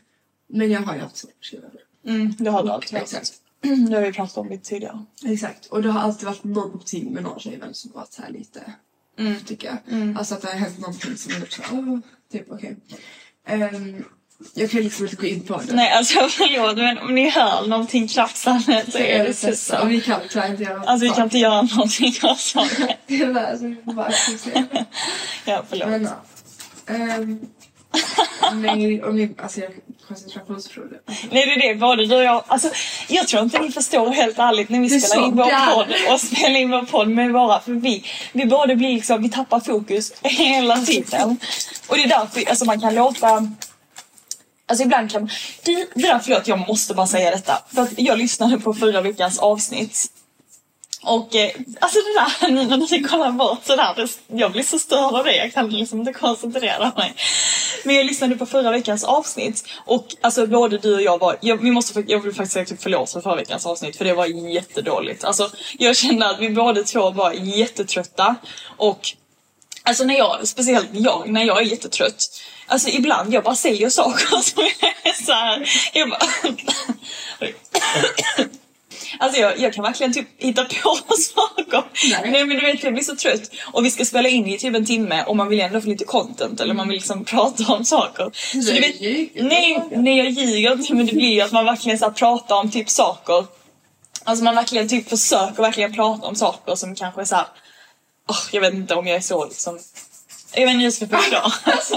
Men 0.48 0.72
jag 0.72 0.82
har 0.82 0.96
ju 0.96 1.02
haft 1.02 1.18
så 1.18 1.28
tjejvänner. 1.42 1.82
Mm, 2.06 2.34
det 2.38 2.50
har 2.50 2.64
du 2.64 2.70
alltid. 2.70 2.98
Exakt. 2.98 3.34
Det 3.62 3.96
har 3.96 4.02
vi 4.02 4.14
pratat 4.14 4.38
om 4.38 4.50
lite 4.50 4.70
tidigare. 4.70 5.06
Exakt. 5.26 5.66
Och 5.66 5.82
det 5.82 5.92
har 5.92 6.00
alltid 6.00 6.26
varit 6.28 6.44
någonting 6.44 7.14
med 7.14 7.24
någon 7.24 7.40
tjejvän 7.40 7.74
som 7.74 7.92
varit 7.92 8.14
så 8.14 8.22
här 8.22 8.32
lite, 8.32 8.74
Mm. 9.20 9.36
tycker 9.40 9.68
jag. 9.86 10.18
Alltså 10.18 10.36
att 10.36 10.42
det 10.42 10.48
har 10.48 10.56
hänt 10.56 10.80
någonting 10.80 11.18
som 11.18 11.40
gjort 11.40 11.52
så 11.52 11.62
här, 11.62 12.02
typ 12.32 12.52
okej. 12.52 12.78
Ehm, 13.46 14.04
jag 14.54 14.72
kan 14.72 14.82
liksom 14.82 15.06
inte 15.06 15.16
gå 15.16 15.28
in 15.28 15.44
på 15.44 15.62
det. 15.68 15.74
Nej, 15.74 15.92
alltså 15.92 16.20
förlåt, 16.30 16.78
men 16.78 16.98
om 16.98 17.16
ni 17.16 17.30
hör 17.30 17.68
någonting 17.68 18.08
krafsande 18.08 18.86
så 18.92 18.98
är 18.98 19.24
det 19.24 19.56
så. 19.58 19.86
vi 19.86 20.02
kan 20.02 20.20
tyvärr 20.30 20.50
inte 20.50 20.64
göra 20.64 20.84
Alltså 20.84 21.08
vi 21.08 21.14
kan 21.14 21.24
inte 21.24 21.38
göra 21.38 21.62
någonting 21.62 22.14
åt 22.24 22.40
saken. 22.40 22.88
Det 23.08 23.22
är 23.22 23.34
bara 23.34 23.58
så 23.58 23.66
vi 23.66 23.76
får 23.86 23.94
bara 23.94 24.06
acceptera 24.06 24.64
det. 24.72 24.86
Ja, 25.46 25.64
förlåt. 25.70 25.90
Men 25.90 26.04
ja. 26.04 26.94
Ehm, 26.94 27.40
nej, 28.54 29.04
och 29.04 29.16
min, 29.16 29.36
alltså 29.38 29.60
jag 29.60 29.72
koncentrationsförtroende. 30.08 31.00
Nej 31.06 31.46
det 31.46 31.54
är 31.54 31.74
det, 31.74 31.80
både 31.80 32.06
du 32.06 32.16
och 32.16 32.24
jag. 32.24 32.44
Alltså, 32.48 32.70
jag 33.08 33.28
tror 33.28 33.44
inte 33.44 33.60
ni 33.60 33.72
förstår 33.72 34.12
helt 34.12 34.40
ärligt 34.40 34.70
när 34.70 34.80
vi 34.80 34.88
Det 34.88 35.00
spelar 35.00 35.28
in 35.28 35.36
vår 35.36 35.46
där. 35.46 35.74
podd 35.74 35.88
och 36.14 36.20
spelar 36.20 36.60
in 36.60 36.72
vår 36.72 36.82
podd 36.82 37.08
med 37.08 37.32
våra, 37.34 37.60
för 37.60 37.72
vi, 37.72 38.04
vi 38.32 38.46
båda 38.46 38.76
blir 38.76 38.94
liksom, 38.94 39.22
vi 39.22 39.30
tappar 39.30 39.60
fokus 39.60 40.14
hela 40.24 40.78
tiden. 40.78 41.38
Och 41.88 41.96
det 41.96 42.04
är 42.04 42.08
därför 42.08 42.50
alltså, 42.50 42.66
man 42.66 42.82
kan 42.82 42.96
låta 42.96 43.52
Alltså 44.70 44.84
ibland 44.84 45.12
kan 45.12 45.30
det, 45.64 45.88
det 45.96 46.02
där, 46.02 46.20
förlåt 46.20 46.48
jag 46.48 46.68
måste 46.68 46.94
bara 46.94 47.08
säga 47.08 47.32
detta. 47.32 47.62
För 47.76 47.82
att 47.82 48.00
jag 48.00 48.18
lyssnade 48.18 48.60
på 48.60 48.74
förra 48.74 49.02
veckans 49.02 49.40
avsnitt. 49.40 50.12
Och 51.04 51.36
eh, 51.36 51.52
alltså 51.80 52.00
det 52.00 52.46
där 52.48 52.52
nu 52.52 52.66
när 52.66 52.88
du 52.88 53.08
kollar 53.08 53.32
bort 53.32 53.66
sådär, 53.66 53.94
det, 53.96 54.38
jag 54.38 54.52
blir 54.52 54.64
så 54.64 54.80
störd 54.80 55.16
av 55.16 55.24
det. 55.24 55.36
Jag 55.36 55.54
kan 55.54 55.70
liksom 55.70 56.00
inte 56.00 56.14
koncentrera 56.14 56.92
mig. 56.98 57.14
Men 57.84 57.96
jag 57.96 58.06
lyssnade 58.06 58.36
på 58.36 58.46
förra 58.46 58.72
veckans 58.72 59.04
avsnitt 59.04 59.64
och 59.86 60.06
alltså 60.22 60.48
både 60.48 60.78
du 60.78 60.96
och 60.96 61.02
jag 61.02 61.20
var, 61.20 61.38
jag, 61.42 61.58
vi 61.58 61.72
måste, 61.72 62.04
jag 62.08 62.20
vill 62.20 62.34
faktiskt 62.34 62.54
säga 62.54 62.66
typ 62.66 62.82
förlåt 62.82 63.12
för 63.12 63.22
förra 63.22 63.36
veckans 63.36 63.66
avsnitt 63.66 63.98
för 63.98 64.06
det 64.06 64.14
var 64.14 64.26
jättedåligt. 64.26 65.24
Alltså 65.24 65.50
jag 65.80 65.96
kände 65.96 66.30
att 66.30 66.40
vi 66.40 66.50
båda 66.50 66.84
två 66.84 67.12
var 67.12 67.32
jättetrötta 67.32 68.36
och 68.78 69.14
Alltså 69.84 70.04
när 70.04 70.18
jag, 70.18 70.48
speciellt 70.48 70.90
jag, 70.92 71.30
när 71.30 71.44
jag 71.44 71.62
är 71.62 71.66
jättetrött. 71.66 72.42
Alltså 72.68 72.90
ibland, 72.90 73.34
jag 73.34 73.44
bara 73.44 73.56
säger 73.56 73.90
saker 73.90 74.28
som 74.42 74.64
är 75.04 75.24
så 75.26 75.32
här. 75.32 75.70
Jag 75.94 76.10
bara... 76.10 76.20
Alltså 79.20 79.42
jag, 79.42 79.60
jag 79.60 79.74
kan 79.74 79.84
verkligen 79.84 80.14
typ 80.14 80.28
hitta 80.38 80.66
på 80.66 80.96
saker. 81.36 81.84
Nej. 82.10 82.32
Nej. 82.32 82.46
men 82.46 82.58
du 82.58 82.66
vet 82.66 82.84
jag 82.84 82.94
blir 82.94 83.04
så 83.04 83.16
trött. 83.16 83.42
Och 83.72 83.86
vi 83.86 83.92
ska 83.92 84.06
spela 84.06 84.30
in 84.30 84.48
i 84.48 84.58
typ 84.58 84.76
en 84.76 84.86
timme 84.86 85.24
och 85.24 85.36
man 85.36 85.48
vill 85.48 85.62
ändå 85.62 85.82
få 85.82 85.90
lite 85.90 86.06
content 86.06 86.60
eller 86.60 86.74
man 86.74 86.88
vill 86.88 86.96
liksom 86.98 87.26
prata 87.26 87.74
om 87.74 87.86
saker. 87.86 88.32
Så 88.52 88.72
du 88.72 88.80
vet, 88.80 89.02
ljuger. 89.02 89.44
nej, 89.44 89.84
nej 89.92 90.18
jag 90.18 90.30
ljuger 90.30 90.72
inte 90.72 90.94
men 90.94 91.06
det 91.06 91.14
blir 91.14 91.44
att 91.44 91.52
man 91.52 91.66
verkligen 91.66 92.00
så 92.00 92.06
här, 92.06 92.12
pratar 92.12 92.56
om 92.56 92.72
typ 92.72 92.90
saker. 92.90 93.46
Alltså 94.24 94.44
man 94.44 94.56
verkligen 94.56 94.88
typ 94.90 95.10
försöker 95.10 95.62
verkligen 95.62 95.94
prata 95.94 96.28
om 96.28 96.36
saker 96.36 96.76
som 96.76 96.96
kanske 96.96 97.22
är 97.22 97.26
så 97.26 97.36
här. 97.36 97.46
åh, 98.30 98.42
jag 98.52 98.62
vet 98.62 98.74
inte 98.74 98.96
om 98.96 99.08
jag 99.08 99.18
är 99.18 99.22
så 99.22 99.46
liksom. 99.46 99.80
Jag 100.54 100.62
vet 100.66 100.70
inte 100.74 100.78
hur 100.78 100.84
jag 100.84 100.94
ska 100.94 101.08
förklara. 101.08 101.42
Alltså 101.42 101.96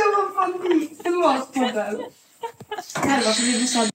jag 0.00 0.16
var 0.16 0.46
panik. 0.62 0.90
Förlåt 1.02 1.54
podden. 1.54 2.00
För 2.94 3.42
vi 3.42 3.56
blir 3.58 3.66
så 3.66 3.86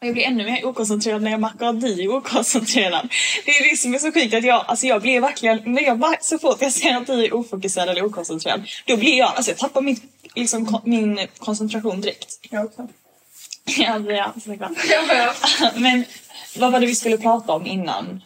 Jag 0.00 0.12
blir 0.12 0.24
ännu 0.24 0.44
mer 0.44 0.66
okoncentrerad 0.66 1.22
när 1.22 1.30
jag 1.30 1.40
märker 1.40 1.66
att 1.66 1.80
du 1.80 2.02
är 2.04 2.08
okoncentrerad. 2.16 3.08
Det 3.44 3.50
är 3.50 3.70
det 3.70 3.76
som 3.76 3.94
är 3.94 3.98
så 3.98 4.12
sjukt 4.12 4.34
att 4.34 4.44
jag, 4.44 4.64
alltså 4.68 4.86
jag 4.86 5.02
blir 5.02 5.20
verkligen, 5.20 5.62
när 5.74 5.82
jag 5.82 6.16
så 6.24 6.38
fort 6.38 6.56
jag 6.60 6.72
ser 6.72 6.96
att 6.96 7.06
du 7.06 7.24
är 7.24 7.34
ofokuserad 7.34 7.88
eller 7.88 8.04
okoncentrerad, 8.04 8.64
då 8.86 8.96
blir 8.96 9.18
jag, 9.18 9.34
alltså 9.36 9.50
jag 9.50 9.58
tappar 9.58 9.80
mitt, 9.82 10.02
liksom, 10.34 10.66
kon- 10.66 10.82
min 10.84 11.20
koncentration 11.38 12.00
direkt. 12.00 12.38
Jag 12.50 12.64
också. 12.64 12.88
Ja. 13.66 13.84
Jag 14.90 15.06
bara, 15.08 15.34
Men 15.76 16.04
vad 16.58 16.72
var 16.72 16.80
det 16.80 16.86
vi 16.86 16.94
skulle 16.94 17.18
prata 17.18 17.52
om 17.52 17.66
innan? 17.66 18.22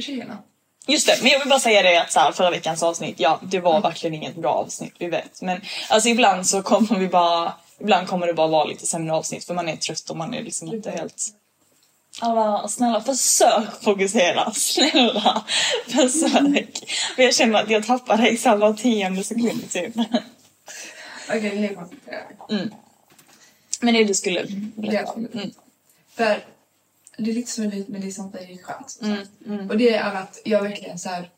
tjejerna. 0.00 0.38
Just 0.88 1.06
det, 1.06 1.18
men 1.22 1.30
jag 1.30 1.38
vill 1.38 1.48
bara 1.48 1.60
säga 1.60 1.82
det 1.82 2.00
att 2.00 2.12
så 2.12 2.20
här, 2.20 2.32
förra 2.32 2.50
veckans 2.50 2.82
avsnitt, 2.82 3.20
ja 3.20 3.40
det 3.42 3.60
var 3.60 3.80
verkligen 3.80 4.14
inget 4.14 4.36
bra 4.36 4.52
avsnitt, 4.52 4.94
vi 4.98 5.06
vet. 5.06 5.42
Men 5.42 5.60
alltså 5.88 6.08
ibland 6.08 6.46
så 6.46 6.62
kommer 6.62 6.98
vi 6.98 7.08
bara, 7.08 7.52
ibland 7.80 8.08
kommer 8.08 8.26
det 8.26 8.34
bara 8.34 8.46
vara 8.46 8.64
lite 8.64 8.86
sämre 8.86 9.12
avsnitt 9.12 9.44
för 9.44 9.54
man 9.54 9.68
är 9.68 9.76
trött 9.76 10.10
och 10.10 10.16
man 10.16 10.34
är 10.34 10.42
liksom 10.42 10.68
inte 10.68 10.90
helt... 10.90 11.22
Alla, 12.20 12.68
snälla 12.68 13.00
försök 13.00 13.82
fokusera, 13.82 14.52
snälla 14.54 15.44
försök. 15.86 16.78
För 17.16 17.22
jag 17.22 17.34
känner 17.34 17.62
att 17.62 17.70
jag 17.70 17.86
tappar 17.86 18.16
dig 18.16 18.36
så 18.36 18.48
här 18.48 18.56
var 18.56 18.72
tionde 18.72 19.24
sekund 19.24 19.70
typ. 19.70 19.94
Okej, 21.28 21.40
nu 21.40 21.64
är 21.64 21.68
jag 21.68 21.76
koncentrerad. 21.76 22.74
Men 23.80 23.94
det 23.94 24.04
du 24.04 24.14
skulle 24.14 24.46
berätta. 24.74 25.14
Mm. 25.14 25.50
För 26.16 26.44
det 27.18 27.30
är 27.30 27.34
lite 27.34 27.50
så 27.50 27.60
med 27.60 27.84
men 27.88 28.00
det 28.00 28.06
är 28.06 28.10
samtidigt 28.10 28.62
skönt. 28.62 28.90
som 28.90 29.06
Mm, 29.06 29.18
sagt. 29.18 29.70
Och 29.70 29.78
det 29.78 29.94
är 29.94 30.14
att 30.14 30.40
jag 30.44 30.62
verkligen 30.62 30.98
så 30.98 31.08
här. 31.08 31.30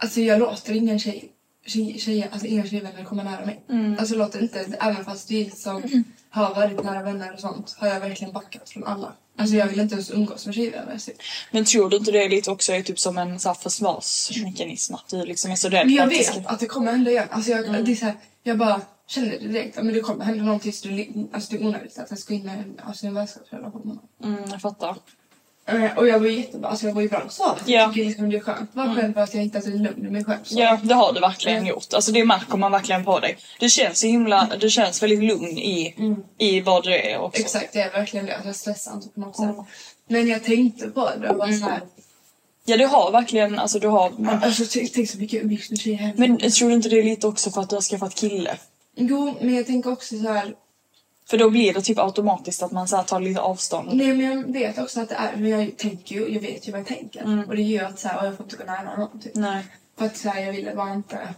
Alltså 0.00 0.20
jag 0.20 0.38
låter 0.40 0.72
ingen 0.74 0.98
tjej, 0.98 1.32
tjej, 1.66 1.98
tjej 1.98 2.28
alltså 2.32 2.46
inga 2.46 2.66
tjejvänner 2.66 3.04
komma 3.04 3.22
nära 3.22 3.46
mig. 3.46 3.60
Mm. 3.70 3.96
Alltså 3.98 4.14
låter 4.14 4.42
inte, 4.42 4.66
även 4.80 5.04
fast 5.04 5.28
det 5.28 5.40
är 5.40 5.44
liksom 5.44 6.04
har 6.30 6.54
varit 6.54 6.84
nära 6.84 7.02
vänner 7.02 7.32
och 7.34 7.40
sånt 7.40 7.76
har 7.78 7.88
jag 7.88 8.00
verkligen 8.00 8.32
backat 8.32 8.70
från 8.70 8.84
alla. 8.84 9.12
Alltså 9.38 9.56
jag 9.56 9.66
vill 9.66 9.80
inte 9.80 9.94
ens 9.94 10.10
umgås 10.10 10.46
med 10.46 10.54
tjejvänner. 10.54 10.98
Men 11.50 11.64
tror 11.64 11.90
du 11.90 11.96
inte 11.96 12.10
det 12.10 12.24
är 12.24 12.28
lite 12.28 12.50
också 12.50 12.72
är 12.72 12.82
typ 12.82 12.98
som 12.98 13.18
en 13.18 13.40
så 13.40 13.48
här 13.48 13.54
försvarsmekanism? 13.54 14.94
Att 14.94 15.08
du 15.08 15.24
liksom 15.24 15.50
är 15.50 15.56
så 15.56 15.68
rädd 15.68 15.86
Men 15.86 15.94
jag 15.94 16.06
vet 16.06 16.46
att 16.46 16.60
det 16.60 16.66
kommer 16.66 16.92
hända 16.92 17.10
igen. 17.10 17.28
Alltså 17.30 17.50
jag, 17.50 17.66
Mm. 17.66 17.84
det 17.84 17.92
är 17.92 17.96
så 17.96 18.04
här, 18.04 18.14
jag 18.42 18.58
bara 18.58 18.80
känner 19.08 19.28
det 19.30 19.38
direkt. 19.38 19.76
Men 19.76 19.92
det 19.94 20.00
kommer 20.00 20.24
hända 20.24 20.44
någonting 20.44 20.72
så 20.72 20.88
alltså 21.32 21.52
det 21.52 21.58
är 21.62 21.66
onödigt 21.66 21.98
att 21.98 22.10
jag 22.10 22.18
ska 22.18 22.34
in 22.34 22.44
i 22.48 22.52
en, 22.52 22.80
alltså 22.84 23.06
en 23.06 23.14
vänskapsrelation. 23.14 23.98
Mm, 24.24 24.42
jag 24.50 24.60
fattar. 24.60 24.96
Eh, 25.66 25.98
Och 25.98 26.08
jag 26.08 26.18
var 26.20 26.26
jättebra, 26.26 26.68
alltså 26.70 26.86
jag 26.86 26.94
var 26.94 27.02
ju 27.02 27.08
bra 27.08 27.22
så. 27.28 27.44
att 27.50 27.62
Ja. 27.66 27.80
Jag 27.80 27.92
tycker 27.94 28.06
liksom 28.08 28.30
det 28.30 28.36
är 28.36 28.40
skönt. 28.40 28.72
Bara 28.74 28.94
själv 28.94 29.14
för 29.14 29.20
att 29.20 29.34
jag 29.34 29.42
hittat 29.42 29.66
ett 29.66 29.80
lugn 29.80 30.06
i 30.06 30.10
mig 30.10 30.24
själv. 30.24 30.38
Så. 30.44 30.58
Ja, 30.60 30.78
det 30.82 30.94
har 30.94 31.12
du 31.12 31.20
verkligen 31.20 31.58
Mm. 31.58 31.68
gjort. 31.68 31.94
Alltså 31.94 32.12
det 32.12 32.24
märker 32.24 32.56
man 32.56 32.72
verkligen 32.72 33.04
på 33.04 33.18
dig. 33.20 33.38
Du 33.60 33.68
känns 33.68 34.04
himla, 34.04 34.48
du 34.60 34.70
känns 34.70 35.02
väldigt 35.02 35.24
lugn 35.24 35.58
i, 35.58 35.94
i 36.38 36.60
vad 36.60 36.84
du 36.84 36.94
är 36.94 37.18
också. 37.18 37.38
Mm. 37.38 37.44
Exakt, 37.44 37.72
det 37.72 37.80
är 37.80 37.90
verkligen 37.92 38.26
det. 38.26 38.40
Jag 38.44 38.56
stressar 38.56 38.94
inte 38.94 39.08
på 39.08 39.20
något 39.20 39.36
sätt. 39.36 39.56
Men 40.08 40.28
jag 40.28 40.44
tänkte 40.44 40.88
på 40.90 41.10
det 41.20 41.30
och 41.30 41.36
var 41.36 41.46
Mm. 41.46 41.58
så 41.60 41.64
här. 41.66 41.80
Ja, 42.64 42.76
du 42.76 42.86
har 42.86 43.12
verkligen, 43.12 43.58
alltså 43.58 43.78
du 43.78 43.88
har... 43.88 44.10
Men, 44.18 44.42
Alltså 44.42 44.64
tänk, 44.72 44.92
tänk 44.92 45.10
så 45.10 45.18
mycket 45.18 45.42
umgås 45.42 45.70
med 45.70 45.78
tjejer. 45.80 46.12
men 46.16 46.38
tror 46.50 46.68
du 46.68 46.74
inte 46.74 46.88
det 46.88 46.98
är 46.98 47.02
lite 47.04 47.26
också 47.26 47.50
för 47.50 47.60
att 47.60 47.70
du 47.70 47.76
har 47.76 47.80
skaffat 47.82 48.14
kille? 48.14 48.58
Jo, 49.00 49.34
men 49.40 49.54
jag 49.54 49.66
tänker 49.66 49.92
också 49.92 50.18
så 50.18 50.28
här. 50.32 50.54
För 51.30 51.38
då 51.38 51.50
blir 51.50 51.74
det 51.74 51.82
typ 51.82 51.98
automatiskt 51.98 52.62
att 52.62 52.72
man 52.72 52.88
så 52.88 52.96
här 52.96 53.02
tar 53.04 53.20
lite 53.20 53.40
avstånd. 53.40 53.88
Nej 53.92 54.06
men 54.16 54.20
jag 54.30 54.52
vet 54.52 54.78
också 54.78 55.00
att 55.00 55.08
det 55.08 55.14
är, 55.14 55.36
men 55.36 55.50
jag 55.50 55.76
tänker 55.76 56.14
ju, 56.14 56.28
jag 56.34 56.40
vet 56.40 56.68
ju 56.68 56.72
vad 56.72 56.80
jag 56.80 56.86
tänker. 56.86 57.44
Och 57.48 57.56
det 57.56 57.62
gör 57.62 57.84
att 57.84 57.98
så 57.98 58.08
här, 58.08 58.18
"Åh, 58.20 58.24
jag 58.24 58.36
får 58.36 58.44
inte 58.46 58.56
gå 58.56 58.64
nära 58.64 58.96
någon 58.96 59.20
typ. 59.20 59.34
Nej. 59.34 59.66
För 59.98 60.06
att 60.06 60.16
så 60.16 60.28
här, 60.28 60.40
jag 60.42 60.52
ville 60.52 60.74
bara 60.74 60.92
inte... 60.94 61.34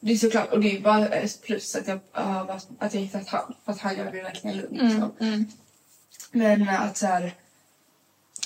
Det 0.00 0.12
är 0.12 0.16
såklart, 0.16 0.52
och 0.52 0.60
det 0.60 0.76
är 0.76 0.80
bara 0.80 1.08
ett 1.08 1.42
plus 1.42 1.74
att 1.76 1.88
jag 1.88 1.98
varit- 2.46 2.66
att 2.78 2.94
jag 2.94 3.00
hittat 3.00 3.28
han. 3.28 3.54
För 3.64 3.72
att 3.72 3.78
han 3.80 3.96
gör 3.96 4.04
det 4.12 4.22
verkligen 4.22 4.56
lugnt. 4.56 4.82
liksom. 4.82 5.12
Men 6.32 6.62
äh, 6.62 6.82
att 6.82 6.96
så 6.96 7.06
här, 7.06 7.34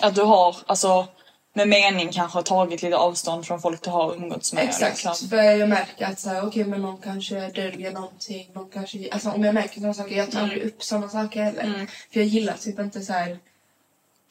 Att 0.02 0.14
du 0.14 0.22
har, 0.22 0.56
alltså 0.66 1.08
med 1.52 1.68
mening 1.68 2.08
kanske 2.12 2.42
tagit 2.42 2.82
lite 2.82 2.96
avstånd 2.96 3.46
från 3.46 3.60
folk 3.60 3.82
du 3.84 3.90
har 3.90 4.14
umgåtts 4.14 4.52
med. 4.52 4.64
Exakt, 4.64 5.04
Liksom. 5.04 5.28
för 5.28 5.36
jag 5.36 5.68
märker 5.68 6.06
att 6.06 6.20
så 6.20 6.28
här, 6.28 6.46
okej 6.46 6.64
men 6.64 6.82
någon 6.82 6.98
kanske 6.98 7.34
döljer 7.48 7.92
någonting. 7.92 8.48
Någon 8.54 8.70
kanske, 8.70 9.08
alltså 9.12 9.30
om 9.30 9.44
jag 9.44 9.54
märker 9.54 9.74
sådana 9.74 9.94
saker, 9.94 10.16
jag 10.16 10.30
tar 10.30 10.40
aldrig 10.40 10.62
upp 10.62 10.82
sådana 10.82 11.08
saker 11.08 11.42
heller. 11.42 11.86
För 12.12 12.20
jag 12.20 12.26
gillar 12.26 12.54
typ 12.54 12.78
inte 12.78 13.00
så 13.00 13.12
här. 13.12 13.38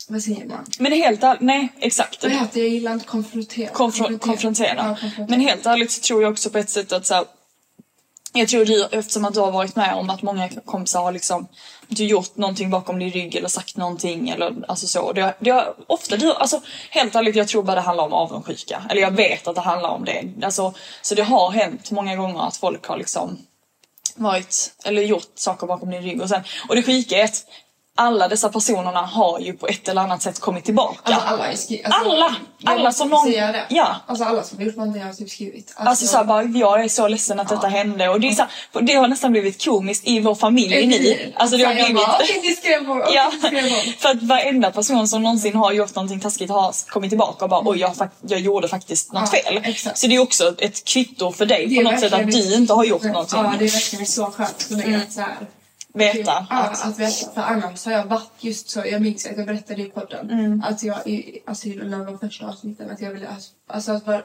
vad 0.09 0.21
säger 0.21 0.45
man? 0.45 0.65
Men 0.79 0.91
helt 0.91 1.23
ärligt, 1.23 1.41
nej 1.41 1.69
exakt. 1.79 2.23
Vad 2.23 2.31
heter? 2.31 2.59
Jag 2.59 2.69
gillar 2.69 2.93
inte 2.93 3.05
konfrontera. 3.05 3.69
Konfro- 3.73 4.17
konfrontera. 4.19 4.75
Ja, 4.77 4.83
konfrontera. 5.01 5.25
Men 5.29 5.39
helt 5.39 5.65
ärligt 5.65 5.91
så 5.91 6.01
tror 6.01 6.21
jag 6.23 6.31
också 6.31 6.49
på 6.49 6.57
ett 6.57 6.69
sätt 6.69 6.91
att 6.91 7.05
så 7.05 7.13
här, 7.13 7.25
jag 8.33 8.47
tror 8.47 8.65
du, 8.65 8.87
eftersom 8.91 9.25
att 9.25 9.33
du 9.33 9.39
har 9.39 9.51
varit 9.51 9.75
med 9.75 9.95
om 9.95 10.09
att 10.09 10.21
många 10.21 10.49
kompisar 10.65 11.01
har 11.01 11.11
liksom 11.11 11.47
du 11.87 12.05
gjort 12.05 12.37
någonting 12.37 12.69
bakom 12.69 12.99
din 12.99 13.11
rygg 13.11 13.35
eller 13.35 13.47
sagt 13.47 13.77
någonting 13.77 14.29
eller 14.29 14.55
alltså 14.67 14.87
så. 14.87 15.13
Det, 15.13 15.35
det 15.39 15.49
har 15.49 15.75
ofta 15.87 16.17
du, 16.17 16.33
alltså 16.33 16.61
helt 16.89 17.15
ärligt 17.15 17.35
jag 17.35 17.47
tror 17.47 17.63
bara 17.63 17.75
det 17.75 17.81
handlar 17.81 18.03
om 18.03 18.13
avundsjuka. 18.13 18.83
Eller 18.89 19.01
jag 19.01 19.11
vet 19.11 19.47
att 19.47 19.55
det 19.55 19.61
handlar 19.61 19.89
om 19.89 20.05
det. 20.05 20.45
Alltså, 20.45 20.73
så 21.01 21.15
det 21.15 21.23
har 21.23 21.51
hänt 21.51 21.91
många 21.91 22.15
gånger 22.15 22.47
att 22.47 22.57
folk 22.57 22.87
har 22.87 22.97
liksom 22.97 23.37
varit, 24.15 24.73
eller 24.85 25.01
gjort 25.01 25.31
saker 25.35 25.67
bakom 25.67 25.89
din 25.89 26.01
rygg 26.01 26.21
och 26.21 26.29
sen, 26.29 26.41
och 26.69 26.75
det 26.75 26.83
sjuka 26.83 27.17
är 27.17 27.23
att 27.23 27.45
alla 27.99 28.27
dessa 28.27 28.49
personerna 28.49 29.01
har 29.01 29.39
ju 29.39 29.53
på 29.53 29.67
ett 29.67 29.87
eller 29.87 30.01
annat 30.01 30.21
sätt 30.21 30.39
kommit 30.39 30.65
tillbaka. 30.65 30.99
Alltså 31.03 31.27
alla 31.27 31.47
alltså, 31.47 31.73
Alla! 31.83 32.35
Alla 32.65 32.91
som 32.91 33.09
någon- 33.09 33.31
det. 33.31 33.65
Ja. 33.69 33.95
Alltså 34.07 34.25
alla 34.25 34.43
som 34.43 34.61
gjort 34.61 34.75
någonting 34.75 35.03
har 35.03 35.13
typ 35.13 35.29
skrivit. 35.29 35.73
Alltså 35.77 36.07
såhär 36.07 36.23
bara, 36.23 36.43
jag 36.43 36.83
är 36.83 36.89
så 36.89 37.07
ledsen 37.07 37.39
att 37.39 37.49
detta 37.49 37.67
hände 37.67 38.09
och 38.09 38.19
det, 38.19 38.27
är 38.27 38.31
så 38.31 38.41
här, 38.41 38.81
det 38.81 38.93
har 38.93 39.07
nästan 39.07 39.31
blivit 39.31 39.65
komiskt 39.65 40.07
i 40.07 40.19
vår 40.19 40.35
familj 40.35 40.87
nu. 40.87 41.33
Alltså 41.35 41.57
det 41.57 41.63
har 41.63 41.73
blivit... 41.73 41.95
bara, 41.95 42.17
ni 42.43 42.51
skrev 42.55 42.85
på, 42.85 42.91
okej 42.91 43.15
Ja, 43.15 43.31
för 43.99 44.09
att 44.09 44.23
varenda 44.23 44.71
person 44.71 45.07
som 45.07 45.23
någonsin 45.23 45.55
har 45.55 45.71
gjort 45.71 45.95
någonting 45.95 46.19
taskigt 46.19 46.49
har 46.49 46.89
kommit 46.89 47.09
tillbaka 47.11 47.45
och 47.45 47.49
bara 47.49 47.61
oj 47.65 47.79
jag, 47.79 48.09
jag 48.21 48.39
gjorde 48.39 48.67
faktiskt 48.67 49.13
något 49.13 49.29
Ja, 49.33 49.39
fel. 49.51 49.61
exakt. 49.63 49.97
Så 49.97 50.07
det 50.07 50.15
är 50.15 50.19
också 50.19 50.55
ett 50.57 50.85
kvitto 50.85 51.31
för 51.31 51.45
dig 51.45 51.75
på 51.75 51.81
något 51.81 51.99
sätt 51.99 52.13
att 52.13 52.31
du 52.31 52.55
inte 52.55 52.73
har 52.73 52.83
gjort 52.83 53.03
någonting. 53.03 53.39
Ja 53.43 53.53
det 53.59 53.65
är 53.65 53.71
verkligen 53.71 54.05
så 54.05 54.25
skönt 54.25 54.69
mig 54.69 54.95
att 54.95 55.13
så 55.13 55.21
här, 55.21 55.35
Veta 55.93 56.47
Ja, 56.49 56.69
att... 56.69 56.85
att 56.85 56.99
veta. 56.99 57.31
För 57.33 57.41
annars 57.41 57.85
har 57.85 57.91
jag 57.91 58.05
varit 58.05 58.31
just 58.39 58.69
så. 58.69 58.83
Jag 58.85 59.01
minns 59.01 59.25
att 59.25 59.37
jag 59.37 59.45
berättade 59.45 59.81
i 59.81 59.85
podden 59.89 60.29
Mm. 60.31 60.63
att 60.65 60.83
jag 60.83 61.07
i, 61.07 61.39
alltså, 61.45 61.67
någon 61.69 61.93
av 61.93 62.05
de 62.05 62.19
första 62.19 62.47
avsnitten 62.47 62.89
att 62.89 63.01
jag 63.01 63.11
ville, 63.11 63.27
alltså, 63.67 63.91
att 63.91 64.07
vara, 64.07 64.21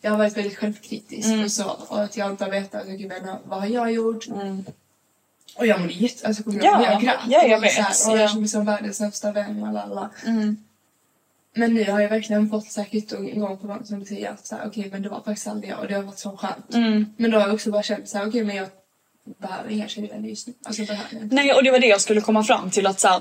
jag 0.00 0.10
har 0.10 0.18
varit 0.18 0.36
väldigt 0.36 0.56
självkritisk 0.58 1.28
Mm. 1.28 1.44
och 1.44 1.50
så. 1.52 1.76
Och 1.88 2.02
att 2.02 2.16
jag 2.16 2.30
inte 2.30 2.44
har 2.44 2.50
vetat 2.50 2.82
okay, 2.82 3.08
men, 3.08 3.36
vad 3.44 3.60
har 3.60 3.66
jag 3.66 3.92
gjort. 3.92 4.24
Och 5.56 5.66
jag 5.66 5.80
mådde 5.80 5.92
jätte... 5.92 6.26
Alltså, 6.26 6.42
kommer 6.42 6.58
Mm. 6.58 6.82
Ja, 6.82 6.92
jag, 6.92 7.02
grät. 7.02 7.16
ja, 7.28 7.42
jag 7.46 7.58
och 7.64 7.70
så 7.70 7.82
här, 7.82 7.88
vet, 7.88 8.06
Och 8.06 8.16
ja. 8.16 8.20
jag 8.20 8.28
kände 8.30 8.40
mig 8.40 8.48
som 8.48 8.64
världens 8.64 8.96
sämsta 8.96 9.32
vän 9.32 9.62
och 9.62 9.72
lalala. 9.72 10.10
Mm. 10.26 10.56
Men 11.56 11.74
nu 11.74 11.90
har 11.90 12.00
jag 12.00 12.08
verkligen 12.08 12.50
fått 12.50 12.76
en 13.12 13.40
gång 13.40 13.58
på 13.58 13.66
gång 13.66 13.84
som 13.84 14.00
du 14.00 14.06
säger 14.06 14.30
att 14.30 14.46
så 14.46 14.56
här, 14.56 14.66
okej 14.66 14.88
men 14.92 15.02
det 15.02 15.08
var 15.08 15.20
faktiskt 15.20 15.46
aldrig 15.46 15.70
jag 15.70 15.80
och 15.80 15.86
det 15.88 15.94
har 15.94 16.02
varit 16.02 16.18
så 16.18 16.36
skönt. 16.36 16.74
Mm. 16.74 17.06
Men 17.16 17.30
då 17.30 17.38
har 17.38 17.46
jag 17.46 17.54
också 17.54 17.70
bara 17.70 17.82
känt 17.82 18.08
så 18.08 18.18
här, 18.18 18.28
okej 18.28 18.44
men 18.44 18.56
jag 18.56 18.68
behöver 19.42 19.88
tjejvänner 19.88 20.28
just 20.28 20.46
nu. 20.46 20.52
Alltså 20.64 20.82
jag. 20.82 20.98
Nej 21.30 21.52
och 21.52 21.64
det 21.64 21.70
var 21.70 21.78
det 21.78 21.86
jag 21.86 22.00
skulle 22.00 22.20
komma 22.20 22.44
fram 22.44 22.70
till 22.70 22.86
att 22.86 23.00
så 23.00 23.08
här, 23.08 23.20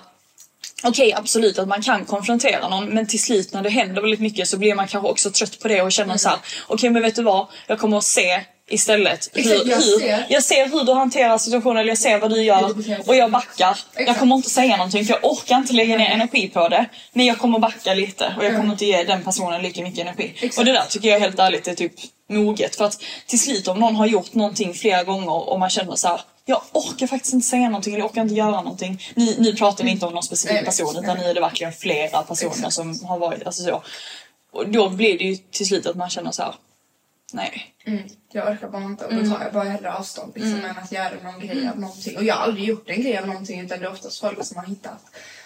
Okej 0.84 1.14
absolut 1.14 1.60
att 1.60 1.68
man 1.68 1.82
kan 1.82 2.06
konfrontera 2.06 2.70
någon 2.70 2.86
men 2.86 3.08
till 3.08 3.22
slut 3.22 3.54
när 3.54 3.62
det 3.62 3.70
händer 3.70 4.02
väldigt 4.02 4.20
mycket 4.20 4.48
så 4.48 4.58
blir 4.58 4.76
man 4.76 4.88
kanske 4.88 5.10
också 5.10 5.32
trött 5.32 5.60
på 5.60 5.68
det 5.68 5.82
och 5.82 5.92
känner 5.92 6.18
så 6.18 6.30
här: 6.30 6.38
okej 6.68 6.90
men 6.90 7.02
vet 7.02 7.16
du 7.16 7.24
vad? 7.24 7.48
Jag 7.68 7.80
kommer 7.80 7.98
att 7.98 8.04
se 8.04 8.42
istället 8.70 9.30
hur, 9.34 9.40
Exakt, 9.42 9.66
jag 9.66 9.76
hur, 9.76 10.00
ser. 10.00 10.26
jag 10.30 10.44
ser 10.44 10.70
hur 10.70 10.84
du 10.84 10.94
hanterar 10.94 11.38
situationen 11.38 11.78
eller 11.78 11.90
jag 11.90 11.98
ser 11.98 12.20
vad 12.20 12.32
du 12.32 12.44
gör 12.44 12.76
och 13.08 13.16
jag 13.16 13.32
backar. 13.32 13.78
Jag 13.94 14.02
Exakt. 14.02 14.20
kommer 14.20 14.36
inte 14.36 14.50
säga 14.50 14.78
någonting 14.78 15.06
för 15.06 15.14
jag 15.14 15.32
orkar 15.32 15.58
inte 15.58 15.74
lägga 15.74 15.98
ner 15.98 16.10
energi 16.10 16.50
på 16.50 16.70
det. 16.70 16.86
Men 17.14 17.26
jag 17.26 17.38
kommer 17.38 17.60
backa 17.60 17.94
lite 17.94 18.36
och 18.38 18.46
jag 18.46 18.56
kommer 18.56 18.72
inte 18.72 18.86
ge 18.86 19.04
den 19.04 19.24
personen 19.24 19.62
lika 19.62 19.82
mycket 19.82 20.00
energi. 20.00 20.34
Exakt. 20.36 20.58
Och 20.58 20.66
det 20.66 20.72
där 20.72 20.86
tycker 20.90 21.10
jag 21.10 21.20
helt 21.20 21.40
ärligt 21.40 21.68
är 21.68 21.76
typ 21.76 21.94
moget. 22.30 22.76
För 22.76 22.86
att 22.86 23.02
till 23.28 23.40
slut 23.40 23.68
om 23.68 23.80
någon 23.80 23.96
har 23.96 24.06
gjort 24.06 24.34
någonting 24.34 24.74
flera 24.74 25.04
gånger 25.04 25.50
och 25.50 25.60
man 25.60 25.70
känner 25.70 25.96
så 25.96 26.08
här. 26.08 26.22
Jag 26.46 26.62
orkar 26.72 27.08
faktiskt 27.08 27.34
inte 27.34 27.48
säga 27.48 27.70
någonting 27.70 27.94
eller 27.94 28.04
jag 28.04 28.12
orkar 28.12 28.22
inte 28.22 28.36
göra 28.36 28.62
någonting. 28.62 29.02
Nu, 29.16 29.36
nu 29.40 29.54
pratar 29.54 29.84
vi 29.84 29.92
inte 29.92 30.06
om 30.06 30.14
någon 30.14 30.24
specifik 30.24 30.66
person 30.66 31.04
utan 31.04 31.18
nu 31.18 31.24
är 31.24 31.34
det 31.34 31.42
verkligen 31.42 31.74
flera 31.74 32.24
personer 32.24 32.70
som 32.70 33.06
har 33.06 33.20
varit 33.20 33.46
alltså 33.46 33.64
så. 33.64 33.84
Och 34.52 34.70
då 34.70 34.90
blir 34.90 35.18
det 35.18 35.24
ju 35.24 35.36
till 35.36 35.66
slut 35.66 35.86
att 35.86 35.96
man 35.96 36.10
känner 36.10 36.32
så 36.32 36.44
här. 36.44 36.56
Nej. 37.34 37.74
Mm, 37.86 38.04
jag 38.32 38.52
orkar 38.52 38.70
bara 38.70 38.84
inte 38.84 39.06
och 39.06 39.16
då 39.16 39.30
tar 39.30 39.44
jag 39.44 39.54
bara 39.54 39.64
hellre 39.64 39.94
avstånd 39.94 40.32
liksom, 40.36 40.66
än 40.66 40.78
att 40.78 40.92
göra 40.92 41.14
någon 41.24 41.40
grej 41.40 41.70
av 41.70 41.80
någonting. 41.80 42.18
Och 42.18 42.24
jag 42.24 42.36
har 42.36 42.44
aldrig 42.44 42.66
gjort 42.66 42.90
en 42.90 43.02
grej 43.02 43.18
av 43.18 43.28
någonting 43.28 43.62
utan 43.62 43.80
det 43.80 43.86
är 43.86 43.92
oftast 43.92 44.20
folk 44.20 44.46
som 44.46 44.58
har 44.58 44.66
hittat 44.66 45.02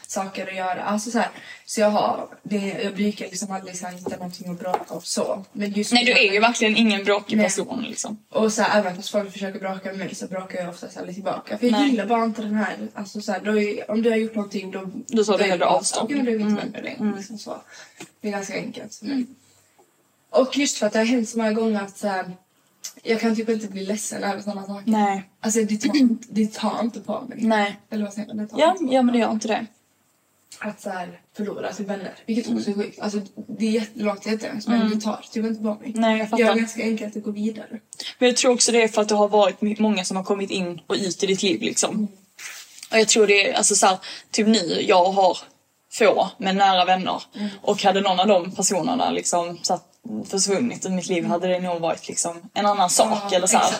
saker 0.07 0.47
att 0.47 0.55
göra. 0.55 0.83
Alltså 0.83 1.11
så 1.11 1.19
här, 1.19 1.29
så 1.65 1.81
jag 1.81 1.89
har, 1.89 2.27
det, 2.43 2.57
jag 2.83 2.95
brukar 2.95 3.25
liksom 3.25 3.51
aldrig 3.51 3.75
så 3.77 3.85
här, 3.85 3.93
hitta 3.93 4.09
någonting 4.09 4.51
att 4.51 4.59
bråka 4.59 4.93
om 4.93 5.01
så. 5.01 5.45
Men 5.51 5.71
just 5.71 5.93
Nej 5.93 6.05
du 6.05 6.11
är 6.11 6.33
ju 6.33 6.39
verkligen 6.39 6.77
ingen 6.77 7.03
bråkig 7.03 7.39
person 7.41 7.83
liksom. 7.87 8.17
Och 8.29 8.53
så 8.53 8.61
här, 8.61 8.79
även 8.79 8.95
fast 8.95 9.09
folk 9.09 9.31
försöker 9.31 9.59
bråka 9.59 9.89
med 9.89 9.97
mig 9.97 10.15
så 10.15 10.27
bråkar 10.27 10.59
jag 10.59 10.69
oftast 10.69 10.97
aldrig 10.97 11.15
tillbaka. 11.15 11.57
För 11.57 11.65
jag 11.65 11.71
Nej. 11.71 11.89
gillar 11.89 12.05
bara 12.05 12.23
inte 12.25 12.41
den 12.41 12.55
här, 12.55 12.75
alltså 12.93 13.21
så 13.21 13.31
här, 13.31 13.57
är, 13.57 13.91
om 13.91 14.01
du 14.01 14.09
har 14.09 14.17
gjort 14.17 14.35
någonting 14.35 14.71
då... 14.71 14.89
Då 15.07 15.23
tar 15.23 15.37
du 15.37 15.43
hellre 15.43 15.57
det- 15.57 15.65
avstånd. 15.65 16.11
Inte 16.11 16.31
Mm. 16.31 16.55
vänner 16.55 16.81
längre. 16.83 17.13
Liksom 17.17 17.37
så. 17.37 17.57
Det 18.21 18.27
är 18.27 18.31
ganska 18.31 18.53
enkelt 18.55 19.01
mig. 19.01 19.25
Och 20.29 20.57
just 20.57 20.77
för 20.77 20.87
att 20.87 20.93
det 20.93 20.99
har 20.99 21.05
hänt 21.05 21.29
så 21.29 21.37
många 21.37 21.53
gånger 21.53 21.81
att 21.81 21.97
så 21.97 22.07
här, 22.07 22.31
jag 23.03 23.19
kan 23.21 23.35
typ 23.35 23.49
inte 23.49 23.67
bli 23.67 23.85
ledsen 23.85 24.23
över 24.23 24.41
sådana 24.41 24.63
saker. 24.67 24.91
Nej. 24.91 25.23
Alltså 25.41 25.59
det 25.63 25.77
tar, 25.77 25.95
inte- 25.97 26.27
det 26.29 26.53
tar 26.53 26.79
inte 26.81 26.99
på 26.99 27.21
mig. 27.29 27.37
Nej. 27.41 27.79
Eller 27.89 28.03
vad 28.05 28.13
säger 28.13 28.27
man? 28.27 28.37
Det 28.37 28.47
tar 28.47 28.59
Ja, 28.59 28.71
inte 28.71 28.85
på 28.85 28.93
ja 28.93 29.01
men 29.01 29.13
det 29.13 29.19
gör 29.19 29.31
inte 29.31 29.47
det. 29.47 29.65
Att 30.59 30.81
så 30.81 30.89
här, 30.89 31.21
förlora 31.37 31.73
till 31.73 31.85
vänner. 31.85 32.13
Vilket 32.25 32.53
också 32.55 32.69
är 32.69 32.73
sjukt. 32.73 32.99
Alltså 32.99 33.21
det 33.35 33.65
är 33.65 33.71
jättelångt 33.71 34.25
jättems 34.25 34.67
men 34.67 34.89
det 34.89 35.01
tar 35.01 35.25
typ 35.31 35.45
inte 35.45 35.63
på 35.63 35.73
mig. 35.73 35.89
Mm. 35.89 36.01
Nej 36.01 36.19
jag 36.19 36.29
fattar. 36.29 36.43
jag 36.43 36.55
är 36.55 36.59
ganska 36.59 36.83
enkelt 36.83 37.17
att 37.17 37.23
gå 37.23 37.31
vidare. 37.31 37.79
Men 38.19 38.29
jag 38.29 38.37
tror 38.37 38.53
också 38.53 38.71
det 38.71 38.83
är 38.83 38.87
för 38.87 39.01
att 39.01 39.09
det 39.09 39.15
har 39.15 39.27
varit 39.27 39.79
många 39.79 40.05
som 40.05 40.17
har 40.17 40.23
kommit 40.23 40.51
in 40.51 40.81
och 40.87 40.95
ut 40.95 41.23
i 41.23 41.27
ditt 41.27 41.43
liv 41.43 41.61
liksom. 41.61 42.07
Och 42.91 42.99
jag 42.99 43.07
tror 43.07 43.27
det 43.27 43.49
är 43.49 43.53
alltså 43.53 43.75
så 43.75 43.87
här, 43.87 43.97
typ 44.31 44.47
nu, 44.47 44.81
jag 44.87 45.11
har 45.11 45.37
få 45.91 46.29
men 46.37 46.57
nära 46.57 46.85
vänner. 46.85 47.23
Och 47.61 47.83
hade 47.83 48.01
någon 48.01 48.19
av 48.19 48.27
de 48.27 48.51
personerna 48.51 49.11
liksom 49.11 49.59
så 49.61 49.73
att, 49.73 49.83
försvunnit 50.29 50.85
ur 50.85 50.89
mitt 50.89 51.07
liv 51.07 51.25
hade 51.25 51.47
det 51.47 51.59
nog 51.59 51.81
varit 51.81 52.07
liksom 52.07 52.49
en 52.53 52.65
annan 52.65 52.89
sak 52.89 53.23
Ja, 53.31 53.37
eller 53.37 53.47
så 53.47 53.57
här. 53.57 53.73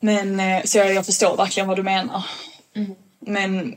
Men 0.00 0.40
eh, 0.40 0.62
så 0.64 0.78
jag, 0.78 0.94
jag 0.94 1.06
förstår 1.06 1.36
verkligen 1.36 1.68
vad 1.68 1.76
du 1.76 1.82
menar. 1.82 2.24
Mm. 2.76 2.94
Men 3.20 3.76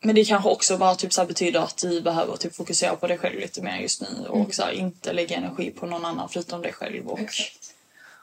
men 0.00 0.14
det 0.14 0.24
kanske 0.24 0.48
också 0.48 0.78
bara 0.78 0.94
typ 0.94 1.12
så 1.12 1.20
här 1.20 1.28
betyder 1.28 1.60
att 1.60 1.76
du 1.76 2.00
behöver 2.00 2.36
typ 2.36 2.54
fokusera 2.56 2.96
på 2.96 3.06
dig 3.06 3.18
själv 3.18 3.40
lite 3.40 3.62
mer 3.62 3.76
just 3.76 4.00
nu 4.00 4.26
och 4.28 4.54
så 4.54 4.62
här, 4.62 4.72
inte 4.72 5.12
lägga 5.12 5.36
energi 5.36 5.70
på 5.70 5.86
någon 5.86 6.04
annan 6.04 6.28
förutom 6.28 6.62
dig 6.62 6.72
själv. 6.72 7.08
Och, 7.08 7.20
Exakt. 7.20 7.74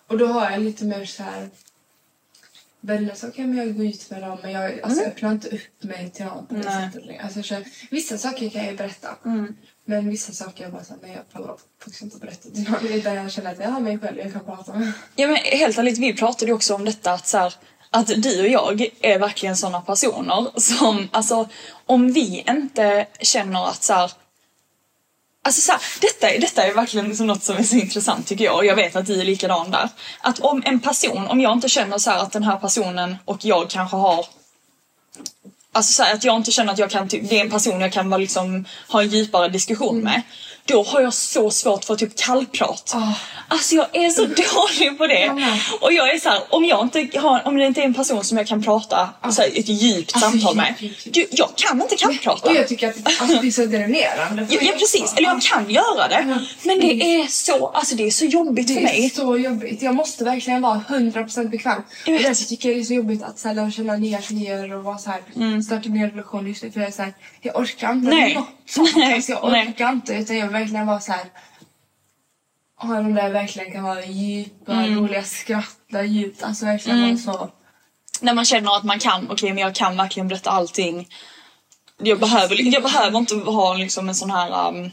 Och 0.08 0.18
då 0.18 0.28
har 0.28 0.52
jag 0.52 0.62
lite 0.62 0.86
mer 0.86 1.06
så 1.06 1.24
här 1.24 1.50
vänner 2.80 3.16
så 3.16 3.32
kan 3.32 3.58
jag 3.58 3.78
gå 3.78 3.84
ut 3.84 4.10
med 4.10 4.22
dem 4.22 4.38
men 4.42 4.52
jag 4.52 4.80
alltså, 4.82 5.04
öppnar 5.04 5.32
inte 5.32 5.48
upp 5.48 5.84
mig 5.84 6.10
till 6.10 6.26
någon 6.26 6.48
på 6.48 6.54
det. 6.54 7.20
Alltså, 7.24 7.44
så, 7.44 7.62
vissa 7.92 8.18
saker 8.18 8.50
kan 8.50 8.62
jag 8.62 8.72
ju 8.72 8.78
berätta. 8.78 9.16
Men 9.86 10.10
vissa 10.10 10.32
saker 10.32 10.64
jag 10.64 10.74
bara 10.74 10.84
såhär, 10.84 11.00
nej 11.04 11.12
jag 11.16 11.32
pallar 11.32 11.58
faktiskt 11.80 12.02
inte 12.02 12.18
berätta 12.18 12.50
till 12.50 12.64
någon. 12.64 12.88
Utan 12.88 13.16
jag 13.16 13.32
känner 13.32 13.52
att 13.52 13.60
jag 13.60 13.70
har 13.70 13.80
mig 13.80 14.00
själv 14.00 14.18
jag 14.18 14.34
kan 14.34 14.46
prata 14.46 14.74
med. 14.74 14.92
Ja 15.16 15.28
men 15.28 15.36
helt 15.36 15.78
ärligt, 15.78 15.98
vi 15.98 16.14
pratade 16.14 16.46
ju 16.46 16.54
också 16.54 16.76
om 16.76 16.86
detta 16.86 17.12
att 17.12 17.28
så 17.28 17.38
här, 17.38 17.54
att 17.96 18.08
du 18.24 18.42
och 18.42 18.48
jag 18.48 18.88
är 19.02 19.20
verkligen 19.20 19.58
sådana 19.58 19.82
personer 19.82 20.60
som, 20.60 21.10
alltså 21.12 21.50
om 21.86 22.14
vi 22.14 22.44
inte 22.48 23.08
känner 23.22 23.66
att 23.68 23.84
så 23.84 23.94
här, 23.94 24.12
Alltså 25.44 25.62
så 25.62 25.72
här, 25.72 25.82
detta, 26.02 26.30
är- 26.30 26.40
detta 26.42 26.64
är 26.64 26.74
verkligen 26.74 27.08
liksom 27.08 27.28
något 27.28 27.44
som 27.44 27.58
är 27.58 27.64
så 27.64 27.76
intressant 27.76 28.28
tycker 28.28 28.46
jag 28.46 28.56
och 28.56 28.66
jag 28.66 28.76
vet 28.76 28.96
att 28.96 29.06
du 29.06 29.22
är 29.22 29.26
likadan 29.26 29.72
där. 29.72 29.90
Att 30.22 30.40
om 30.40 30.62
en 30.66 30.80
person, 30.80 31.28
om 31.28 31.40
jag 31.42 31.54
inte 31.54 31.70
känner 31.70 31.98
så 31.98 32.12
här 32.12 32.18
att 32.20 32.32
den 32.32 32.44
här 32.44 32.56
personen 32.58 33.16
och 33.26 33.46
jag 33.46 33.70
kanske 33.70 33.98
har 33.98 34.26
Alltså 35.72 35.94
så 35.94 36.04
här, 36.04 36.14
att 36.14 36.24
jag 36.24 36.36
inte 36.36 36.52
känner 36.52 36.74
att 36.74 36.80
jag 36.80 36.90
kan, 36.92 37.08
typ, 37.08 37.30
det 37.30 37.38
är 37.38 37.42
en 37.42 37.50
person 37.50 37.82
jag 37.82 37.94
kan 37.94 38.10
vara 38.10 38.18
liksom, 38.22 38.66
ha 38.90 39.02
en 39.02 39.10
djupare 39.10 39.48
diskussion 39.50 40.00
med. 40.00 40.22
Då 40.68 40.84
har 40.84 41.02
jag 41.02 41.14
så 41.14 41.52
svårt 41.52 41.86
för 41.86 41.96
typ 41.96 42.16
kallprat. 42.18 42.96
Alltså 43.48 43.76
jag 43.76 43.96
är 43.96 44.10
så 44.10 44.22
dålig 44.22 44.98
på 44.98 45.08
det. 45.08 45.34
Med. 45.34 45.60
Och 45.82 45.94
jag 45.94 46.10
är 46.16 46.20
så 46.20 46.30
här, 46.30 46.42
om 46.50 46.66
jag 46.66 46.84
inte 46.96 47.20
har, 47.20 47.48
om 47.48 47.56
det 47.58 47.66
inte 47.66 47.82
är 47.82 47.86
en 47.86 47.94
person 47.94 48.24
som 48.24 48.38
jag 48.38 48.48
kan 48.48 48.64
prata 48.64 49.10
så 49.30 49.42
här, 49.42 49.50
ett 49.60 49.68
djupt 49.70 50.12
Alltså, 50.16 50.30
samtal 50.32 50.56
med. 50.56 50.74
Du, 51.06 51.28
jag 51.32 51.50
kan 51.56 51.82
inte 51.82 51.96
kallprata. 51.96 52.50
Och 52.50 52.56
jag 52.56 52.68
tycker 52.68 52.90
att 52.90 52.96
alltså, 53.06 53.42
det 53.42 53.48
är 53.48 53.52
så 53.52 53.66
dränerande. 53.66 54.48
Ja, 54.50 54.58
ja 54.62 54.72
precis, 54.80 55.14
eller 55.18 55.28
jag 55.28 55.42
kan 55.42 55.70
göra 55.70 56.08
det. 56.08 56.26
Ja. 56.30 56.38
Men 56.64 56.80
det 56.80 56.94
är 57.04 57.28
så, 57.28 57.68
alltså 57.68 57.96
det 57.96 58.04
är 58.08 58.12
så 58.12 58.26
jobbigt 58.26 58.68
för 58.68 58.74
Det 58.76 58.80
är 58.82 58.84
mig. 58.84 59.10
så 59.10 59.38
jobbigt. 59.38 59.82
Jag 59.82 59.96
måste 59.96 60.24
verkligen 60.24 60.62
vara 60.62 60.84
100% 60.90 61.50
bekväm. 61.50 61.82
Jag 62.06 62.16
Och 62.16 62.22
därför 62.22 62.44
tycker 62.46 62.70
jag 62.70 62.78
det 62.78 62.82
är 62.82 62.86
så 62.86 62.94
jobbigt 62.94 63.24
att 63.24 63.40
så 63.40 63.48
här, 63.48 63.56
lära 63.56 63.72
känna 63.72 63.96
nya 63.96 64.22
tjejer 64.22 64.74
och 64.76 64.84
vara 64.84 64.98
så 64.98 65.10
här, 65.10 65.62
starta 65.62 65.90
nya 65.90 66.08
relationer 66.08 66.50
just 66.50 66.64
nu. 66.64 66.72
För 66.72 66.80
jag 66.80 66.88
är 66.88 66.94
så 66.94 67.02
här, 67.02 67.14
jag 67.42 67.56
orkar 67.56 67.92
inte 67.92 68.06
Mm. 68.12 68.20
Nej. 68.20 68.38
Alltså, 69.16 69.32
jag 69.32 69.44
orkar 69.44 69.92
inte 69.92 70.14
utan 70.14 70.38
jag 70.38 70.48
verkligen 70.48 70.86
vara 70.88 71.00
så 71.00 71.12
här. 71.12 71.26
Ha 72.78 72.96
de 72.96 73.14
där 73.14 73.30
verkligen 73.30 73.72
kan 73.72 73.84
vara 73.84 74.06
djupa, 74.06 74.72
Mm. 74.74 74.96
roliga, 75.00 75.24
skratta 75.24 76.04
djupt. 76.04 76.44
Alltså 76.44 76.66
verkligen 76.66 77.02
vara 77.02 77.18
så. 77.18 77.50
När 78.22 78.34
man 78.34 78.46
känner 78.46 78.76
att 78.78 78.84
man 78.84 79.00
kan, 79.00 79.32
okej 79.32 79.50
men 79.54 79.64
jag 79.64 79.76
kan 79.76 79.98
verkligen 79.98 80.28
berätta 80.28 80.50
allting. 80.50 81.08
Jag 81.98 82.20
behöver, 82.20 82.74
jag 82.74 82.84
behöver 82.84 83.18
inte 83.20 83.36
ha 83.36 83.74
liksom 83.74 84.10
en 84.10 84.16
sån 84.16 84.32
här, 84.32 84.68
um, 84.70 84.92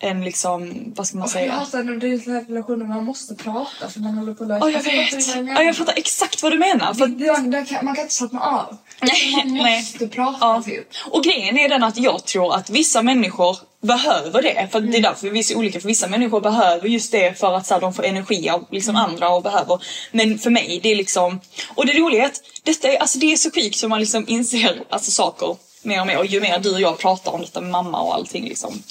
en 0.00 0.24
liksom, 0.24 0.74
vad 0.96 1.06
ska 1.06 1.16
man 1.16 1.22
Jag 1.22 1.30
säga? 1.30 1.52
hatar 1.52 1.82
när 1.82 1.92
det 1.96 2.06
är 2.08 2.18
så 2.18 2.30
här 2.30 2.44
relationer 2.48 2.84
man 2.84 3.04
måste 3.04 3.34
prata 3.34 3.88
för 3.88 4.00
man 4.00 4.14
håller 4.18 4.34
på 4.34 4.42
att 4.44 4.48
lösa. 4.48 4.70
Ja 4.70 4.76
jag 4.76 4.82
vet. 4.82 5.34
du 5.34 5.42
vad 5.42 5.56
Ja, 5.56 5.62
jag 5.62 5.76
fattar 5.76 5.94
exakt 5.96 6.42
vad 6.42 6.52
du 6.52 6.58
menar. 6.58 6.94
För 6.94 7.06
Det- 7.06 7.50
det- 7.58 7.64
kan- 7.68 7.84
Man 7.84 7.94
kan 7.94 8.02
inte 8.02 8.14
slappna 8.14 8.40
av. 8.40 8.76
Nej, 9.02 9.36
Man 9.44 9.54
nej. 9.62 9.76
måste 9.80 10.08
prata 10.08 10.38
Ja. 10.40 10.62
typ. 10.66 10.88
Och 11.10 11.24
grejen 11.24 11.58
är 11.58 11.68
den 11.68 11.82
att 11.82 11.96
jag 11.98 12.24
tror 12.24 12.54
att 12.54 12.70
vissa 12.70 13.02
människor 13.02 13.56
behöver 13.82 14.42
det. 14.42 14.68
För 14.72 14.78
att 14.78 14.92
det 14.92 14.98
är 14.98 15.02
därför 15.02 15.30
vi 15.30 15.38
är 15.38 15.42
så 15.42 15.58
olika. 15.58 15.80
För 15.80 15.88
vissa 15.88 16.08
människor 16.08 16.40
behöver 16.40 16.88
just 16.88 17.12
det 17.12 17.38
för 17.38 17.54
att 17.54 17.66
så 17.66 17.74
här, 17.74 17.80
de 17.80 17.92
får 17.94 18.04
energi 18.04 18.48
av 18.50 18.66
liksom, 18.70 18.96
andra 18.96 19.28
och 19.28 19.42
behöver. 19.42 19.82
Men 20.12 20.38
för 20.38 20.50
mig, 20.50 20.80
det 20.82 20.88
är 20.92 20.96
liksom... 20.96 21.40
Och 21.74 21.86
det 21.86 21.92
roliga 21.92 22.22
är 22.22 22.26
att 22.26 22.40
detta 22.62 22.88
är, 22.88 22.96
alltså, 22.98 23.18
det 23.18 23.32
är 23.32 23.36
så 23.36 23.50
sjukt 23.50 23.76
som 23.78 23.90
man 23.90 24.00
liksom 24.00 24.24
inser 24.28 24.82
alltså, 24.90 25.10
saker 25.10 25.56
mer 25.82 26.00
och 26.00 26.06
mer. 26.06 26.18
Och 26.18 26.26
ju 26.26 26.40
mer 26.40 26.58
du 26.58 26.72
och 26.74 26.80
jag 26.80 26.98
pratar 26.98 27.32
om 27.32 27.40
detta 27.40 27.60
med 27.60 27.70
mamma 27.70 28.00
och 28.00 28.14
allting 28.14 28.44
liksom. 28.44 28.82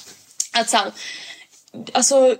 Att 0.52 0.70
så 0.70 0.76
här, 0.76 0.92
alltså 1.92 2.36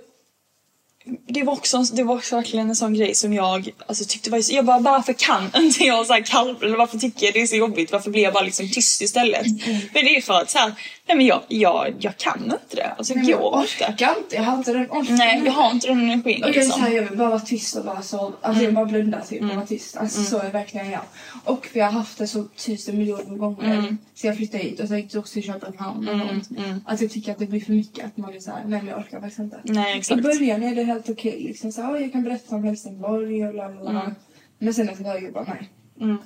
det 1.29 1.43
var, 1.43 1.53
också, 1.53 1.83
det 1.83 2.03
var 2.03 2.15
också 2.15 2.37
verkligen 2.37 2.69
en 2.69 2.77
sån 2.77 2.95
grej 2.95 3.15
som 3.15 3.33
jag 3.33 3.71
alltså, 3.87 4.05
tyckte 4.09 4.31
var... 4.31 4.53
Jag 4.53 4.65
bara, 4.65 4.79
varför 4.79 5.13
kan 5.13 5.51
inte 5.57 5.85
jag 5.85 6.07
så 6.07 6.13
här 6.13 6.23
kall, 6.23 6.57
Eller 6.63 6.77
varför 6.77 6.99
tycker 6.99 7.27
jag 7.27 7.35
det 7.35 7.43
är 7.43 7.47
så 7.47 7.57
jobbigt? 7.57 7.93
Varför 7.93 8.11
blir 8.11 8.23
jag 8.23 8.33
bara 8.33 8.45
liksom 8.45 8.69
tyst 8.69 9.01
istället? 9.03 9.47
Men 9.67 10.05
det 10.05 10.17
är 10.17 10.21
för 10.21 10.35
att 10.35 10.51
så 10.51 10.59
här, 10.59 10.73
nej 11.09 11.17
men 11.17 11.27
jag, 11.27 11.43
jag, 11.49 11.95
jag 12.01 12.17
kan 12.17 12.45
inte 12.45 12.77
det. 12.77 12.87
Alltså 12.99 13.15
Nej, 13.15 13.31
jag 13.31 13.41
går 13.41 13.61
inte. 13.61 13.85
orkar 13.85 14.15
inte. 14.19 14.37
Jag 14.37 14.43
har 14.43 14.57
inte 14.59 14.73
den 14.73 14.91
orken. 14.91 15.17
Nej, 15.17 15.43
jag 15.45 15.53
har 15.53 15.71
inte 15.71 15.87
den 15.89 16.01
energin 16.01 16.43
Och 16.45 16.49
jag 16.49 16.57
liksom. 16.57 16.83
här, 16.83 16.91
jag 16.91 17.03
vill 17.03 17.19
bara 17.19 17.29
vara 17.29 17.41
tyst 17.41 17.77
och 17.77 17.85
bara 17.85 18.03
så. 18.03 18.33
Alltså 18.41 18.65
jag 18.65 18.75
bara 18.75 18.85
blunda 18.87 19.21
typ 19.21 19.43
och 19.43 19.49
vara 19.49 19.67
tyst. 19.67 19.97
Alltså 19.97 20.23
så 20.23 20.39
är 20.39 20.51
verkligen 20.51 20.91
jag. 20.91 21.01
Och 21.45 21.67
för 21.67 21.79
jag 21.79 21.87
har 21.87 21.93
haft 21.93 22.19
det 22.19 22.27
så 22.27 22.45
tusen 22.45 22.99
miljoner 22.99 23.37
gånger. 23.37 23.97
Så 24.15 24.27
jag 24.27 24.37
flyttade 24.37 24.63
hit 24.63 24.81
och 24.81 24.89
så 24.89 24.97
gick 24.97 25.15
jag 25.15 25.21
också 25.21 25.33
till 25.33 25.43
Köpenhamn 25.43 26.09
och 26.09 26.29
sånt. 26.29 26.49
Att 26.87 27.01
jag 27.01 27.11
tycker 27.11 27.33
att 27.33 27.39
det 27.39 27.47
blir 27.47 27.61
för 27.61 27.73
mycket. 27.73 28.05
Att 28.07 28.17
man 28.17 28.35
är 28.35 28.41
såhär, 28.41 28.63
nej 28.67 28.79
men 28.83 28.87
jag 28.89 28.99
orkar 28.99 29.21
faktiskt 29.21 29.39
inte. 29.39 29.61
Nej, 29.65 29.95
I 29.95 29.99
exakt. 29.99 30.23
början 30.23 30.63
är 30.63 30.75
det 30.75 30.85
helt 30.85 31.11
okej 31.11 31.41
liksom. 31.49 31.73
Så, 31.73 31.83
"Åh, 31.91 32.01
jag 32.03 32.13
kan 32.13 32.23
berätta 32.25 32.55
om 32.57 32.65
Helsingborg 32.65 33.47
och 33.47 33.53
bla 33.53 33.69
bla 33.69 33.91
bla. 33.91 34.15
Men 34.59 34.75
sen 34.75 34.89
efter 34.89 35.05
ett 35.05 35.11
tag, 35.13 35.23
jag 35.23 35.33
bara 35.33 35.45
nej. 35.45 35.69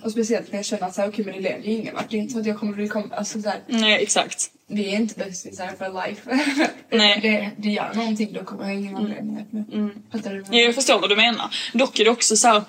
Och 0.04 0.10
speciellt 0.10 0.52
när 0.52 0.58
jag 0.58 0.64
känner 0.64 0.86
att 0.86 0.94
så 0.94 1.00
här, 1.00 1.08
okej 1.08 1.24
men 1.24 1.34
det 1.34 1.40
leder 1.40 1.62
ju 1.64 1.72
ingen 1.72 1.94
vart. 1.94 2.10
Det 2.10 2.16
är 2.16 2.20
inte 2.20 2.32
så 2.32 2.40
att 2.40 2.46
jag 2.46 2.58
kommer 2.58 2.72
bli 2.72 2.88
kompis. 2.88 3.12
Alltså 3.12 3.38
Nej, 3.66 4.02
exakt. 4.02 4.50
Vi 4.72 4.94
är 4.94 4.96
inte 4.96 5.14
bästisar 5.14 5.68
for 5.78 6.06
life. 6.06 6.38
Nej. 6.90 7.20
det, 7.22 7.50
det 7.56 7.68
gör 7.68 7.94
någonting 7.94 8.32
då 8.32 8.44
kommer 8.44 8.64
jag 8.64 8.74
ingen 8.74 8.96
anledning 8.96 9.38
att 9.38 9.52
nu. 9.52 9.94
Fattar 10.12 10.30
du? 10.30 10.44
Ja, 10.50 10.58
jag 10.58 10.74
förstår 10.74 11.00
vad 11.00 11.10
du 11.10 11.16
menar. 11.16 11.54
Dock 11.72 12.00
är 12.00 12.04
det 12.04 12.10
också 12.10 12.36
så 12.36 12.48
här. 12.48 12.62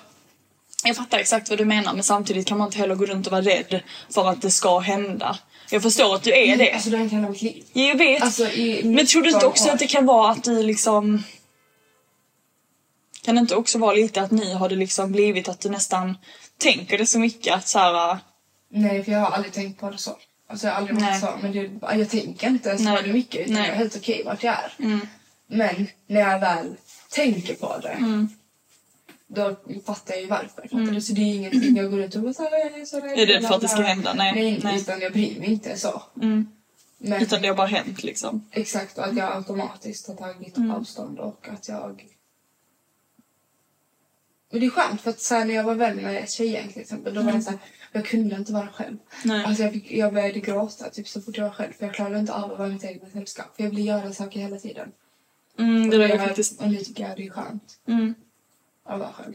Jag 0.84 0.96
fattar 0.96 1.18
exakt 1.18 1.48
vad 1.48 1.58
du 1.58 1.64
menar 1.64 1.94
men 1.94 2.02
samtidigt 2.02 2.46
kan 2.46 2.58
man 2.58 2.68
inte 2.68 2.78
heller 2.78 2.94
gå 2.94 3.06
runt 3.06 3.26
och 3.26 3.32
vara 3.32 3.42
rädd 3.42 3.82
för 4.14 4.28
att 4.28 4.42
det 4.42 4.50
ska 4.50 4.78
hända. 4.78 5.38
Jag 5.70 5.82
förstår 5.82 6.14
att 6.14 6.22
du 6.22 6.32
är 6.32 6.56
det. 6.56 6.72
Alltså 6.72 6.90
det 6.90 6.96
har 6.96 7.04
inte 7.04 7.16
hänt 7.16 7.30
mitt 7.30 7.42
liv. 7.42 7.64
Ja, 7.72 7.82
jag 7.82 7.98
vet. 7.98 8.22
Alltså, 8.22 8.42
Men 8.84 9.06
tror 9.06 9.22
du 9.22 9.28
inte 9.28 9.38
19 9.38 9.48
också 9.48 9.70
att 9.70 9.78
det 9.78 9.86
kan 9.86 10.06
vara 10.06 10.30
att 10.30 10.44
du 10.44 10.62
liksom... 10.62 11.22
Kan 13.24 13.34
det 13.34 13.40
inte 13.40 13.56
också 13.56 13.78
vara 13.78 13.92
lite 13.92 14.22
att 14.22 14.30
ni 14.30 14.52
har 14.52 14.68
det 14.68 14.76
liksom 14.76 15.12
blivit 15.12 15.48
att 15.48 15.60
du 15.60 15.70
nästan 15.70 16.18
tänker 16.58 16.98
det 16.98 17.06
så 17.06 17.18
mycket 17.18 17.54
att 17.54 17.68
så 17.68 17.78
här... 17.78 18.18
Nej 18.70 19.04
för 19.04 19.12
jag 19.12 19.20
har 19.20 19.30
aldrig 19.30 19.52
tänkt 19.52 19.80
på 19.80 19.90
det 19.90 19.98
så. 19.98 20.16
Alltså 20.46 20.66
jag 20.66 20.74
har 20.74 20.80
aldrig 20.80 21.00
varit 21.00 21.20
så. 21.20 21.28
Men 21.42 21.52
det, 21.52 21.70
jag 21.98 22.10
tänker 22.10 22.46
inte 22.48 22.78
så 22.78 22.84
Nej. 22.84 23.02
det 23.02 23.12
mycket 23.12 23.40
utan 23.40 23.54
Nej. 23.54 23.62
Mm. 23.62 23.68
jag 23.68 23.74
är 23.74 23.78
helt 23.78 23.96
okej 23.96 24.22
vart 24.24 24.42
jag 24.42 24.54
är. 24.54 25.00
Men 25.46 25.86
när 26.06 26.20
jag 26.20 26.40
väl 26.40 26.76
tänker 27.10 27.54
på 27.54 27.78
det. 27.78 28.26
Då 29.26 29.56
fattar 29.86 30.14
jag 30.14 30.22
ju 30.22 30.28
varför. 30.28 30.68
Du? 30.92 31.00
Så 31.00 31.12
det 31.12 31.20
är 31.20 31.34
ingenting 31.34 31.76
jag 31.82 31.90
går 31.90 32.00
ut 32.00 32.14
och 32.14 32.22
bara 32.22 32.30
är 32.30 32.84
så 32.84 32.96
rädd. 32.96 33.04
Mm. 33.04 33.18
Är 33.18 33.26
rädd 33.26 33.48
för 33.48 33.54
att 33.54 33.60
det 33.60 33.68
ska 33.68 33.82
hända? 33.82 34.14
Nej. 34.14 34.32
Nej, 34.34 34.60
Nej. 34.64 34.76
utan 34.80 35.00
jag 35.00 35.12
bryr 35.12 35.40
mig 35.40 35.48
inte 35.52 35.78
så. 35.78 36.02
Men, 36.98 37.22
Utan 37.22 37.42
det 37.42 37.48
har 37.48 37.54
bara 37.54 37.66
hänt 37.66 38.02
liksom. 38.02 38.48
Exakt, 38.50 38.98
och 38.98 39.04
att 39.04 39.16
jag 39.16 39.36
automatiskt 39.36 40.08
har 40.08 40.14
tagit 40.14 40.56
Mm. 40.56 40.70
avstånd 40.70 41.18
och 41.18 41.48
att 41.48 41.68
jag... 41.68 42.06
Men 44.50 44.60
det 44.60 44.66
är 44.66 44.70
skönt 44.70 45.00
för 45.00 45.10
att 45.10 45.20
så 45.20 45.34
här, 45.34 45.44
när 45.44 45.54
jag 45.54 45.64
var 45.64 45.74
vän 45.74 45.96
med 45.96 46.30
tjejen 46.30 46.68
till 46.72 46.82
exempel, 46.82 47.14
då 47.14 47.22
var 47.22 47.32
det 47.32 47.42
så 47.42 47.50
här, 47.50 47.58
jag 47.94 48.06
kunde 48.06 48.36
inte 48.36 48.52
vara 48.52 48.68
själv. 48.68 48.96
Nej. 49.24 49.44
Alltså 49.44 49.62
jag, 49.62 49.72
fick, 49.72 49.92
jag 49.92 50.12
började 50.14 50.40
gråta 50.40 50.90
typ 50.90 51.08
så 51.08 51.20
fort 51.20 51.36
jag 51.36 51.44
var 51.44 51.50
själv 51.52 51.72
för 51.72 51.86
jag 51.86 51.94
klarade 51.94 52.18
inte 52.18 52.32
av 52.34 52.52
att 52.52 52.58
vara 52.58 52.68
i 52.68 52.72
mitt 52.72 52.84
eget 52.84 53.12
sällskap. 53.12 53.56
För 53.56 53.62
jag 53.62 53.70
ville 53.70 53.82
göra 53.82 54.12
saker 54.12 54.40
hela 54.40 54.58
tiden. 54.58 54.92
Mm, 55.58 55.90
det 55.90 56.12
Och 56.14 56.20
faktiskt... 56.20 56.60
Och 56.60 56.68
nu 56.70 56.76
tycker 56.76 57.08
jag 57.08 57.16
det 57.16 57.26
är 57.26 57.30
skönt 57.30 57.78
Mm. 57.88 58.14
att 58.84 58.98
vara 59.00 59.12
själv. 59.12 59.34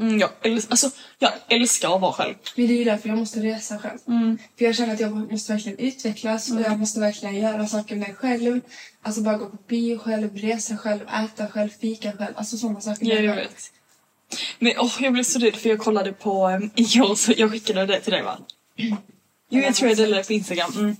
Mm, 0.00 0.18
jag, 0.18 0.30
äls- 0.42 0.66
alltså, 0.70 0.90
jag 1.18 1.32
älskar 1.48 1.94
att 1.94 2.00
vara 2.00 2.12
själv. 2.12 2.34
Men 2.56 2.66
det 2.66 2.72
är 2.74 2.78
ju 2.78 2.84
därför 2.84 3.08
jag 3.08 3.18
måste 3.18 3.40
resa 3.40 3.78
själv. 3.78 3.98
Mm. 4.06 4.38
För 4.58 4.64
jag 4.64 4.74
känner 4.76 4.94
att 4.94 5.00
jag 5.00 5.32
måste 5.32 5.52
verkligen 5.52 5.78
utvecklas 5.78 6.50
och 6.50 6.60
jag 6.60 6.78
måste 6.78 7.00
verkligen 7.00 7.34
göra 7.36 7.66
saker 7.66 7.96
med 7.96 8.16
själv. 8.16 8.60
Alltså 9.02 9.20
bara 9.20 9.36
gå 9.36 9.46
på 9.46 9.56
bio 9.66 9.98
själv, 9.98 10.36
resa 10.36 10.76
själv, 10.76 11.00
äta 11.24 11.48
själv, 11.48 11.68
fika 11.68 12.12
själv. 12.12 12.32
Alltså 12.36 12.56
sådana 12.56 12.80
saker. 12.80 13.06
Ja, 13.06 13.14
jag 13.20 13.36
vet. 13.36 13.72
Men 14.58 14.72
åh, 14.78 14.92
jag 15.00 15.12
blev 15.12 15.24
så 15.24 15.38
rädd 15.38 15.56
för 15.56 15.68
jag 15.68 15.78
kollade 15.78 16.12
på 16.12 16.48
um, 16.48 16.70
igår, 16.74 17.14
så 17.14 17.32
jag 17.36 17.50
skickade 17.50 17.86
det 17.86 18.00
till 18.00 18.12
dig 18.12 18.22
va? 18.22 18.38
Jo, 19.50 19.60
jag 19.62 19.74
tror 19.74 19.88
jag 19.88 19.98
delade 19.98 20.22
det 20.22 20.26
på 20.26 20.32
Instagram. 20.32 20.72
Mm. 20.76 20.96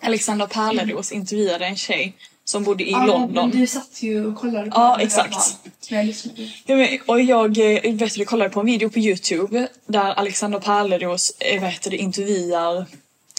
Alexander 0.00 0.46
Pärleros 0.46 1.12
intervjuade 1.12 1.66
en 1.66 1.76
tjej 1.76 2.14
som 2.44 2.64
bodde 2.64 2.84
i 2.84 2.90
Ja, 2.90 3.06
London. 3.06 3.48
Men 3.48 3.60
du 3.60 3.66
satt 3.66 4.02
ju 4.02 4.26
och 4.26 4.36
kollade 4.36 4.70
på 4.70 4.76
Ja, 4.80 4.96
där 4.96 5.04
exakt. 5.04 5.58
jag 5.88 6.06
lyssnade. 6.06 6.50
Ja, 6.66 6.76
men, 6.76 6.98
och 7.06 7.20
jag 7.20 7.58
eh, 7.58 7.94
vet 7.94 8.14
du, 8.14 8.24
kollade 8.24 8.50
på 8.50 8.60
en 8.60 8.66
video 8.66 8.90
på 8.90 8.98
Youtube 8.98 9.68
där 9.86 10.14
Alexander 10.14 10.58
Pärleros 10.58 11.32
eh, 11.38 11.60
vet 11.60 11.82
du, 11.90 11.96
intervjuar 11.96 12.86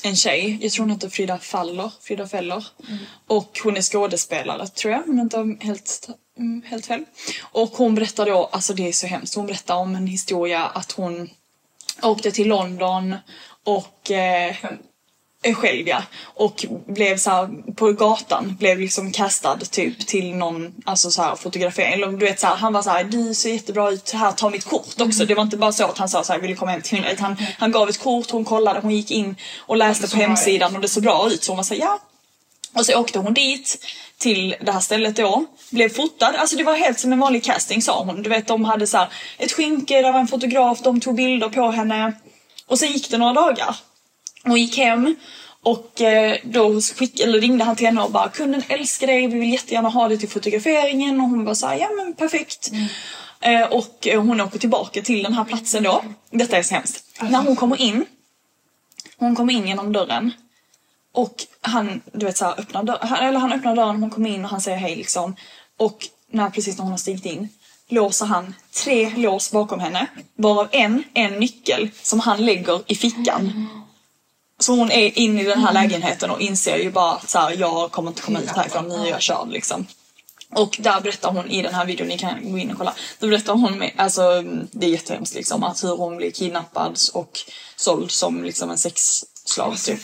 en 0.04 0.16
tjej. 0.16 0.58
Jag 0.62 0.72
tror 0.72 0.86
hon 0.86 0.92
heter 0.92 1.10
Frida 1.10 1.38
Faller. 1.38 1.92
Frida 2.02 2.28
Feller. 2.28 2.66
Och 3.28 3.60
hon 3.64 3.78
är 3.78 3.82
skådespelare 3.82 4.68
tror 4.68 4.94
jag, 4.94 5.10
om 5.10 5.18
jag 5.18 5.26
inte 5.26 5.66
helt, 5.66 6.10
mm, 6.38 6.62
helt 6.66 6.86
fel. 6.86 7.06
Och 7.42 7.70
hon 7.70 7.96
berättar 7.96 8.26
då, 8.26 8.50
alltså 8.52 8.74
det 8.74 8.88
är 8.88 8.92
så 8.92 9.08
hemskt, 9.08 9.36
hon 9.36 9.46
berättar 9.48 9.76
om 9.76 9.96
en 9.96 10.08
historia 10.08 10.66
att 10.66 10.92
hon 10.92 11.30
åkte 12.02 12.32
till 12.32 12.48
London 12.48 13.16
och 13.64 14.12
eh, 14.12 14.56
själv 15.56 15.88
ja. 15.88 16.04
Och 16.24 16.66
blev 16.88 17.18
så 17.18 17.30
här, 17.30 17.74
på 17.74 17.92
gatan 17.92 18.56
blev 18.60 18.80
liksom 18.80 19.12
kastad 19.12 19.58
typ 19.58 20.08
till 20.08 20.36
någon 20.36 20.74
alltså 20.86 21.12
så 21.12 21.22
här 21.22 21.36
fotografering. 21.36 21.94
Eller 21.94 22.08
du 22.08 22.26
vet 22.26 22.40
så 22.40 22.48
här, 22.48 22.56
han 22.56 22.74
var 22.74 22.82
så 22.82 22.90
här, 22.90 23.04
du 23.04 23.34
ser 23.34 23.54
jättebra 23.54 23.92
ut, 23.92 24.12
här 24.12 24.32
ta 24.32 24.50
mitt 24.50 24.66
kort 24.66 25.02
också. 25.02 25.26
Det 25.26 25.36
var 25.36 25.44
inte 25.44 25.58
bara 25.58 25.72
så 25.72 25.86
att 25.86 25.98
han 25.98 26.10
sa 26.10 26.24
så 26.24 26.34
här, 26.34 26.40
vill 26.40 26.50
du 26.50 26.56
komma 26.56 26.72
hem 26.72 26.82
till 26.82 27.02
mig? 27.02 27.16
Han, 27.20 27.38
han 27.60 27.72
gav 27.72 27.90
ett 27.90 28.00
kort, 28.00 28.32
hon 28.32 28.46
kollade, 28.46 28.80
hon 28.80 28.92
gick 28.92 29.12
in 29.12 29.36
och 29.60 29.78
läste 29.78 30.08
på 30.08 30.18
hemsidan 30.18 30.76
och 30.76 30.82
det 30.82 30.88
såg 30.88 31.04
bra 31.04 31.30
ut. 31.32 31.44
Så 31.44 31.52
hon 31.52 31.58
var 31.58 31.64
så 31.64 31.74
här, 31.74 31.82
ja. 31.82 32.00
Och 32.74 32.86
så 32.86 33.00
åkte 33.00 33.20
hon 33.20 33.34
dit 33.34 33.86
till 34.20 34.56
det 34.62 34.72
här 34.72 34.80
stället 34.80 35.16
då, 35.16 35.46
blev 35.70 35.90
fotad. 35.90 36.36
Alltså 36.36 36.58
det 36.58 36.64
var 36.64 36.76
helt 36.76 37.00
som 37.00 37.14
en 37.14 37.20
vanlig 37.20 37.44
casting 37.44 37.82
sa 37.82 38.04
hon. 38.04 38.24
Du 38.24 38.30
vet 38.30 38.48
de 38.48 38.66
hade 38.66 38.88
så 38.88 38.98
här, 38.98 39.08
ett 39.38 39.52
skynke, 39.52 40.02
där 40.02 40.12
var 40.12 40.20
en 40.20 40.28
fotograf, 40.28 40.82
de 40.82 41.00
tog 41.00 41.16
bilder 41.16 41.50
på 41.50 41.72
henne. 41.72 42.14
Och 42.68 42.80
sen 42.80 42.92
gick 42.92 43.10
det 43.10 43.18
några 43.18 43.34
dagar. 43.34 43.76
Hon 44.44 44.58
gick 44.58 44.78
hem 44.78 45.16
och 45.64 46.02
eh, 46.02 46.38
då 46.44 46.82
skick, 46.82 47.20
eller 47.20 47.42
ringde 47.42 47.64
han 47.64 47.76
till 47.76 47.86
henne 47.86 48.02
och 48.02 48.12
bara 48.12 48.30
kunden 48.30 48.64
älskar 48.68 49.08
dig, 49.08 49.28
vi 49.28 49.40
vill 49.40 49.54
jättegärna 49.54 49.90
ha 49.90 50.08
dig 50.08 50.18
till 50.18 50.30
fotograferingen 50.30 51.22
och 51.22 51.30
hon 51.30 51.46
var 51.46 51.54
såhär 51.54 51.78
ja 51.78 51.90
men 51.98 52.14
perfekt. 52.14 52.72
Eh, 53.40 53.64
och 53.64 54.08
eh, 54.08 54.22
hon 54.22 54.42
åker 54.42 54.60
tillbaka 54.60 55.02
till 55.02 55.24
den 55.24 55.34
här 55.34 55.44
platsen 55.44 55.84
då. 55.84 56.04
Detta 56.32 56.58
är 56.58 56.64
så 56.64 56.76
hemskt. 56.76 57.04
När 57.22 57.40
hon 57.40 57.56
kommer 57.56 57.82
in, 57.82 58.06
hon 59.18 59.36
kommer 59.36 59.54
in 59.54 59.68
genom 59.68 59.94
dörren. 59.94 60.32
Och 61.18 61.46
han, 61.62 62.02
du 62.14 62.26
vet 62.26 62.38
såhär, 62.38 62.60
öppnar 62.60 62.84
dörren, 62.84 63.14
eller 63.14 63.40
han 63.40 63.54
öppnar 63.54 63.76
dörren, 63.76 64.02
hon 64.02 64.10
kommer 64.10 64.30
in 64.30 64.44
och 64.44 64.52
han 64.52 64.62
säger 64.62 64.78
hej 64.78 64.96
liksom. 64.96 65.36
Och 65.78 66.08
när, 66.32 66.50
precis 66.50 66.78
när 66.78 66.84
hon 66.84 66.92
har 66.92 66.98
stigit 66.98 67.26
in 67.26 67.50
låser 67.90 68.26
han 68.26 68.56
tre 68.84 69.14
lås 69.16 69.52
bakom 69.52 69.80
henne. 69.80 70.08
Varav 70.36 70.68
en 70.72 71.04
är 71.14 71.26
en 71.26 71.40
nyckel 71.40 71.90
som 72.02 72.20
han 72.20 72.46
lägger 72.46 72.82
i 72.88 72.96
fickan. 72.96 73.70
Så 74.60 74.76
hon 74.76 74.92
är 74.92 75.20
inne 75.20 75.42
i 75.42 75.46
den 75.46 75.60
här 75.60 75.74
lägenheten 75.74 76.32
och 76.32 76.42
inser 76.42 76.78
ju 76.78 76.92
bara 76.92 77.12
att 77.12 77.30
så 77.30 77.40
här, 77.40 77.52
jag 77.60 77.92
kommer 77.92 78.10
inte 78.10 78.22
komma 78.22 78.40
ut 78.40 78.50
härifrån, 78.50 78.88
nu 78.88 78.96
är 78.96 79.06
jag 79.06 79.22
körd 79.22 79.50
liksom. 79.50 79.88
Och 80.50 80.78
där 80.80 81.02
berättar 81.02 81.32
hon 81.32 81.52
i 81.52 81.62
den 81.62 81.74
här 81.74 81.86
videon, 81.86 82.08
ni 82.08 82.18
kan 82.18 82.52
gå 82.52 82.58
in 82.58 82.72
och 82.72 82.78
kolla. 82.78 82.94
Då 83.20 83.28
berättar 83.28 83.54
hon, 83.54 83.78
med, 83.78 83.92
alltså 83.96 84.42
det 84.72 84.86
är 84.86 84.92
jättehemskt 84.92 85.36
liksom, 85.36 85.64
att 85.64 85.84
hur 85.84 85.98
hon 85.98 86.18
blir 86.18 86.32
kidnappad 86.32 87.00
och 87.14 87.40
såld 87.76 88.12
som 88.12 88.44
liksom 88.44 88.70
en 88.70 88.78
sexslav 89.48 89.76
typ. 89.76 90.00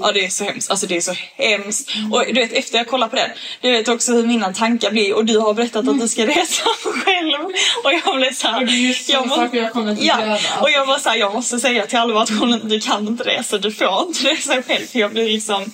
Ja 0.00 0.12
det 0.12 0.24
är 0.24 0.28
så 0.28 0.44
hemskt, 0.44 0.70
alltså 0.70 0.86
det 0.86 0.96
är 0.96 1.00
så 1.00 1.14
hemskt. 1.36 1.90
Och 2.12 2.24
du 2.26 2.32
vet 2.32 2.52
efter 2.52 2.78
jag 2.78 2.86
kollar 2.88 3.08
på 3.08 3.16
den, 3.16 3.30
du 3.60 3.70
vet 3.70 3.88
också 3.88 4.12
hur 4.12 4.26
mina 4.26 4.52
tankar 4.52 4.90
blir 4.90 5.14
och 5.14 5.24
du 5.24 5.38
har 5.38 5.54
berättat 5.54 5.88
att 5.88 6.00
du 6.00 6.08
ska 6.08 6.26
resa 6.26 6.64
själv. 7.04 7.44
Och 7.84 7.92
jag 8.06 8.16
blev 8.16 8.32
såhär, 8.32 9.26
må- 9.26 9.36
saker 9.36 9.58
jag 9.58 9.72
kommer 9.72 9.96
ja, 10.00 10.38
och 10.60 10.70
jag 10.70 10.86
var 10.86 10.98
såhär, 10.98 11.16
jag 11.16 11.34
måste 11.34 11.60
säga 11.60 11.86
till 11.86 11.98
Alva 11.98 12.20
att 12.22 12.30
hon, 12.30 12.68
du 12.68 12.80
kan 12.80 13.08
inte 13.08 13.24
resa, 13.24 13.58
du 13.58 13.72
får 13.72 14.04
inte 14.08 14.30
resa 14.30 14.62
själv. 14.62 14.86
För 14.86 14.98
jag 14.98 15.10
blir 15.12 15.28
liksom 15.28 15.72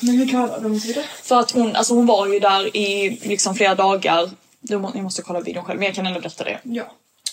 Men 0.00 0.18
hur 0.18 0.28
klarar 0.28 0.60
de 0.60 0.80
sig 0.80 0.94
det? 0.94 1.04
för 1.22 1.40
att 1.40 1.50
hon, 1.50 1.76
alltså 1.76 1.94
hon 1.94 2.06
var 2.06 2.26
ju 2.26 2.38
där 2.40 2.76
i 2.76 3.18
liksom 3.22 3.54
flera 3.54 3.74
dagar. 3.74 4.30
Ni 4.94 5.02
måste 5.02 5.22
kolla 5.22 5.40
videon 5.40 5.64
själv, 5.64 5.78
men 5.78 5.86
jag 5.86 5.94
kan 5.94 6.06
ändå 6.06 6.20
berätta 6.20 6.44
det. 6.44 6.58
Ja. 6.62 6.84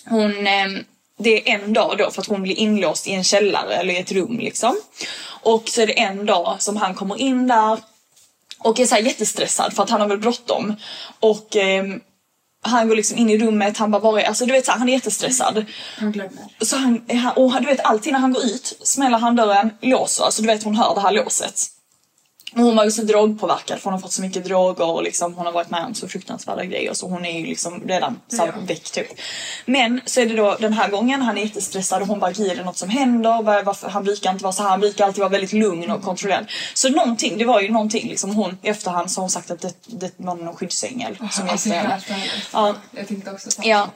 Hon, 0.04 0.46
ehm, 0.46 0.84
det 1.18 1.50
är 1.50 1.54
en 1.54 1.72
dag 1.72 1.98
då 1.98 2.10
för 2.10 2.22
att 2.22 2.28
hon 2.28 2.42
blir 2.42 2.54
inlåst 2.54 3.06
i 3.06 3.12
en 3.12 3.24
källare 3.24 3.74
eller 3.74 3.94
i 3.94 3.98
ett 3.98 4.12
rum 4.12 4.38
liksom. 4.38 4.76
Och 5.42 5.68
så 5.68 5.80
är 5.80 5.86
det 5.86 6.00
en 6.00 6.26
dag 6.26 6.56
som 6.58 6.76
han 6.76 6.94
kommer 6.94 7.20
in 7.20 7.46
där 7.46 7.78
och 8.58 8.80
är 8.80 8.86
så 8.86 8.96
jättestressad 8.96 9.72
för 9.72 9.82
att 9.82 9.90
han 9.90 10.00
har 10.00 10.08
väl 10.08 10.18
bråttom. 10.18 10.76
Och 11.20 11.56
ehm, 11.56 12.00
han 12.62 12.88
går 12.88 12.96
liksom 12.96 13.18
in 13.18 13.30
i 13.30 13.38
rummet, 13.38 13.78
han 13.78 13.90
bara 13.90 14.02
var 14.02 14.18
är, 14.18 14.24
alltså 14.24 14.46
du 14.46 14.52
vet 14.52 14.66
så 14.66 14.72
här, 14.72 14.78
han 14.78 14.88
är 14.88 14.92
jättestressad. 14.92 15.64
Han 15.96 16.12
glömmer. 16.12 16.42
Så 16.60 16.76
han, 16.76 17.02
och 17.36 17.52
du 17.60 17.66
vet 17.66 17.84
alltid 17.84 18.12
när 18.12 18.20
han 18.20 18.32
går 18.32 18.44
ut 18.44 18.78
smäller 18.82 19.18
han 19.18 19.36
dörren, 19.36 19.70
låser, 19.80 20.24
alltså 20.24 20.42
du 20.42 20.48
vet 20.48 20.62
hon 20.62 20.76
hör 20.76 20.94
det 20.94 21.00
här 21.00 21.12
låset. 21.12 21.77
Och 22.56 22.62
hon 22.62 22.76
var 22.76 22.84
ju 22.84 22.90
så 22.90 23.02
drogpåverkad 23.02 23.78
för 23.78 23.84
hon 23.84 23.92
har 23.92 24.00
fått 24.00 24.12
så 24.12 24.22
mycket 24.22 24.44
droger 24.44 24.84
och 24.90 25.02
liksom 25.02 25.34
hon 25.34 25.46
har 25.46 25.52
varit 25.52 25.70
med 25.70 25.84
om 25.84 25.94
så 25.94 26.08
fruktansvärda 26.08 26.64
grejer 26.64 26.94
så 26.94 27.08
hon 27.08 27.24
är 27.24 27.40
ju 27.40 27.46
liksom 27.46 27.82
redan 27.88 28.20
så 28.28 28.36
här 28.36 28.46
Ja. 28.46 28.52
väck 28.66 28.90
typ. 28.90 29.06
Men 29.66 30.00
så 30.06 30.20
är 30.20 30.26
det 30.26 30.36
då 30.36 30.56
den 30.60 30.72
här 30.72 30.88
gången, 30.90 31.22
han 31.22 31.38
är 31.38 31.42
jättestressad 31.42 32.02
och 32.02 32.08
hon 32.08 32.18
bara 32.20 32.30
är 32.30 32.56
det 32.56 32.64
något 32.64 32.76
som 32.76 32.88
händer? 32.88 33.42
Var, 33.42 33.62
varför, 33.62 33.88
han 33.88 34.04
brukar 34.04 34.30
inte 34.30 34.44
vara 34.44 34.52
så 34.52 34.62
här, 34.62 34.70
han 34.70 34.80
brukar 34.80 35.04
alltid 35.06 35.20
vara 35.20 35.28
väldigt 35.28 35.52
lugn 35.52 35.90
och 35.90 36.02
kontrollerad. 36.02 36.46
Så 36.74 36.88
någonting, 36.88 37.38
det 37.38 37.44
var 37.44 37.60
ju 37.60 37.70
någonting 37.72 38.08
liksom 38.08 38.34
hon 38.34 38.58
i 38.62 38.68
efterhand 38.68 39.10
så 39.10 39.20
har 39.20 39.22
hon 39.22 39.30
sagt 39.30 39.50
att 39.50 39.60
det, 39.60 39.72
det 39.86 40.12
var 40.16 40.34
någon 40.34 40.56
skyddsängel 40.56 41.16
som 41.30 41.48
Alltså 41.48 41.68
hjälpte 41.68 42.12
henne. 42.12 42.32
Ja. 42.52 42.74
Jag 42.90 43.08
tänkte 43.08 43.30
också 43.30 43.50
så. 43.50 43.62
Ja, 43.64 43.88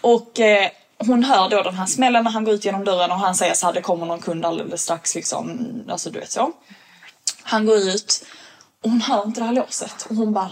och 0.00 0.40
eh, 0.40 0.68
hon 0.98 1.24
hör 1.24 1.48
då 1.48 1.62
den 1.62 1.74
här 1.74 1.86
smällen 1.86 2.24
när 2.24 2.30
han 2.30 2.44
går 2.44 2.54
ut 2.54 2.64
genom 2.64 2.84
dörren 2.84 3.10
och 3.10 3.18
han 3.18 3.34
säger 3.34 3.54
så 3.54 3.66
här, 3.66 3.72
det 3.72 3.80
kommer 3.80 4.06
någon 4.06 4.20
kund 4.20 4.44
alldeles 4.46 4.82
strax 4.82 5.14
liksom. 5.14 5.60
Alltså 5.88 6.10
du 6.10 6.20
vet 6.20 6.30
så. 6.30 6.52
Han 7.42 7.66
går 7.66 7.76
ut 7.76 8.24
och 8.84 8.90
hon 8.90 9.00
hör 9.00 9.24
inte 9.26 9.40
det 9.40 9.46
här 9.46 9.52
låset 9.52 10.06
och 10.10 10.16
hon 10.16 10.32
bara 10.32 10.50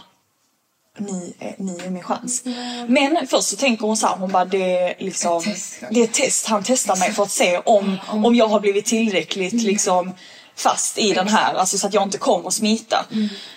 ni 0.98 1.34
är, 1.38 1.54
ni 1.58 1.78
är 1.84 1.90
min 1.90 2.02
chans. 2.02 2.42
Men 2.88 3.26
först 3.26 3.48
så 3.48 3.56
tänker 3.56 3.86
hon 3.86 3.96
så 3.96 4.06
här, 4.06 4.16
hon 4.16 4.32
bara 4.32 4.44
det 4.44 4.78
är 4.78 4.94
liksom 5.04 5.42
kanske. 5.42 5.86
Det 5.90 6.00
är 6.00 6.04
ett 6.04 6.12
test, 6.14 6.46
han 6.46 6.62
testar 6.64 6.96
mig 6.96 7.12
för 7.12 7.22
att 7.22 7.30
se 7.30 7.58
om, 7.58 7.98
om 8.08 8.34
jag 8.34 8.48
har 8.48 8.60
blivit 8.60 8.84
tillräckligt 8.86 9.52
liksom 9.52 10.12
fast 10.56 10.98
i 10.98 11.12
den 11.12 11.28
här, 11.28 11.54
alltså 11.54 11.78
så 11.78 11.86
att 11.86 11.94
jag 11.94 12.02
inte 12.02 12.18
kommer 12.18 12.48
att 12.48 12.54
smita. 12.54 13.04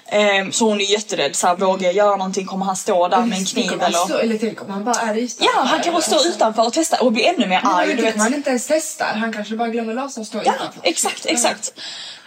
Ehm, 0.09 0.51
så 0.51 0.69
hon 0.69 0.81
är 0.81 0.85
jätterädd, 0.91 1.35
så 1.35 1.47
här, 1.47 1.55
vågar 1.55 1.83
jag 1.85 1.93
göra 1.95 2.15
någonting? 2.15 2.45
Kommer 2.45 2.65
han 2.65 2.75
stå 2.75 3.07
där 3.07 3.21
med 3.25 3.37
en 3.37 3.45
kniv 3.45 3.71
eller? 3.81 3.97
står- 4.05 4.19
Eller 4.19 4.37
tänk 4.37 4.61
om 4.61 4.69
han 4.69 4.83
bara 4.83 4.95
är 4.95 5.15
utanför. 5.15 5.45
Ja, 5.45 5.61
han 5.63 5.81
kan 5.81 5.93
bara 5.93 6.03
stå 6.03 6.23
utanför 6.23 6.67
och 6.67 6.73
testa 6.73 7.01
och 7.01 7.11
bli 7.11 7.25
ännu 7.25 7.47
mer 7.47 7.61
arg. 7.63 7.87
men 7.87 7.95
Du 7.97 8.01
vet. 8.01 8.17
han 8.17 8.33
inte 8.33 8.49
ens 8.49 8.67
testar. 8.67 9.13
Han 9.15 9.33
kanske 9.33 9.55
bara 9.55 9.67
glömmer 9.69 9.93
låsa 9.93 10.21
och 10.21 10.27
stå 10.27 10.37
Ja, 10.37 10.41
utanför. 10.55 10.81
exakt, 10.83 11.25
exakt. 11.25 11.73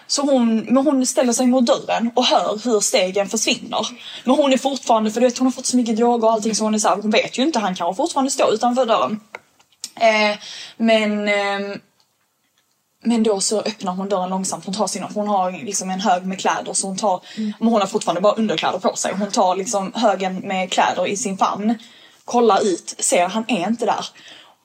Så 0.09 0.23
hon, 0.23 0.57
men 0.57 0.77
hon 0.77 1.07
ställer 1.07 1.33
sig 1.33 1.47
mot 1.47 1.67
dörren 1.67 2.11
och 2.15 2.25
hör 2.25 2.61
hur 2.65 2.81
stegen 2.81 3.29
försvinner. 3.29 3.87
Men 4.25 4.35
hon 4.35 4.53
är 4.53 4.59
fortfarande, 4.59 5.11
för 5.11 5.21
du 5.21 5.27
vet 5.27 5.39
hon 5.39 5.47
har 5.47 5.53
fått 5.53 5.67
så 5.67 5.77
mycket 5.77 5.97
droger 5.97 6.27
och 6.27 6.33
allting 6.33 6.55
så 6.55 6.65
hon 6.65 6.75
är 6.75 6.79
så 6.79 6.89
här, 6.89 6.97
hon 6.97 7.11
vet 7.11 7.39
ju 7.39 7.43
inte, 7.43 7.59
han 7.59 7.75
kan 7.75 7.95
fortfarande 7.95 8.31
stå 8.31 8.53
utanför 8.53 8.87
dörren. 8.87 9.21
Eh, 10.01 10.39
men 10.77 11.29
ehm, 11.29 11.81
men 13.03 13.23
då 13.23 13.41
så 13.41 13.61
öppnar 13.61 13.93
hon 13.93 14.09
dörren 14.09 14.31
långsamt. 14.31 14.65
Hon 14.65 14.75
tar 14.75 14.87
sina, 14.87 15.11
hon 15.15 15.29
har 15.29 15.53
liksom 15.53 15.91
en 15.91 16.01
hög 16.01 16.27
med 16.27 16.41
kläder 16.41 16.73
så 16.73 16.87
hon 16.87 16.97
tar, 16.97 17.21
men 17.37 17.69
hon 17.69 17.81
har 17.81 17.87
fortfarande 17.87 18.21
bara 18.21 18.35
underkläder 18.35 18.79
på 18.79 18.97
sig. 18.97 19.15
Hon 19.19 19.31
tar 19.31 19.57
liksom 19.57 19.93
högen 19.95 20.37
med 20.39 20.73
kläder 20.73 21.07
i 21.07 21.17
sin 21.17 21.39
famn, 21.39 21.75
kollar 22.25 22.63
ut, 22.63 22.95
ser 22.99 23.29
han 23.29 23.45
är 23.49 23.69
inte 23.69 23.87
där. 23.87 24.07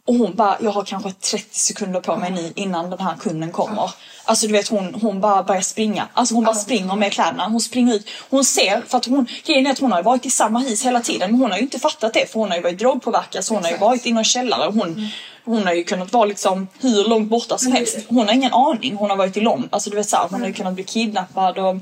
Och 0.06 0.16
hon 0.16 0.36
bara, 0.36 0.58
jag 0.62 0.72
har 0.72 0.84
kanske 0.84 1.12
30 1.12 1.60
sekunder 1.60 2.00
på 2.00 2.18
mig 2.18 2.32
nu 2.32 2.54
innan 2.56 2.90
den 2.90 3.00
här 3.00 3.16
kunden 3.16 3.52
kommer. 3.52 3.92
Alltså 4.26 4.48
du 4.48 4.54
vet 4.54 4.68
hon, 4.68 4.94
hon 5.02 5.22
bara 5.22 5.44
börjar 5.44 5.62
springa. 5.62 6.08
Alltså 6.14 6.36
hon 6.36 6.44
bara 6.44 6.56
springer 6.56 6.96
med 6.96 7.14
kläderna. 7.14 7.48
Hon 7.48 7.62
springer 7.62 7.96
ut. 7.96 8.10
Hon 8.30 8.46
ser, 8.46 8.82
för 8.88 8.98
att 8.98 9.06
hon, 9.06 9.28
grejen 9.46 9.68
är 9.68 9.72
att 9.72 9.80
hon 9.80 9.92
har 9.92 10.04
varit 10.04 10.26
i 10.26 10.30
samma 10.30 10.60
hus 10.60 10.86
hela 10.86 11.00
tiden 11.00 11.32
men 11.32 11.40
hon 11.40 11.52
har 11.52 11.58
ju 11.58 11.64
inte 11.64 11.80
fattat 11.80 12.14
det 12.14 12.32
för 12.32 12.40
hon 12.40 12.50
har 12.50 12.58
ju 12.58 12.64
varit 12.64 12.80
drogpåverkad 12.80 13.46
så 13.46 13.54
hon 13.54 13.64
har 13.64 13.72
ju 13.72 13.78
varit 13.78 14.06
i 14.06 14.12
någon 14.12 14.24
källare. 14.24 14.72
Hon, 14.72 15.10
hon 15.46 15.66
har 15.66 15.74
ju 15.74 15.84
kunnat 15.84 16.14
vara 16.14 16.26
liksom 16.26 16.68
hur 16.80 17.10
långt 17.10 17.30
borta 17.30 17.58
som 17.58 17.72
helst. 17.72 17.98
Hon 18.08 18.28
har 18.28 18.34
ingen 18.34 18.54
aning. 18.54 18.96
Hon 18.96 19.10
har 19.10 19.18
varit 19.18 19.38
i 19.38 19.42
London. 19.42 19.70
Alltså 19.72 19.90
du 19.90 19.96
vet 19.96 20.10
såhär, 20.10 20.28
hon 20.30 20.42
har 20.42 20.48
ju 20.48 20.54
kunnat 20.54 20.74
bli 20.74 20.84
kidnappad 20.84 21.58
och 21.58 21.76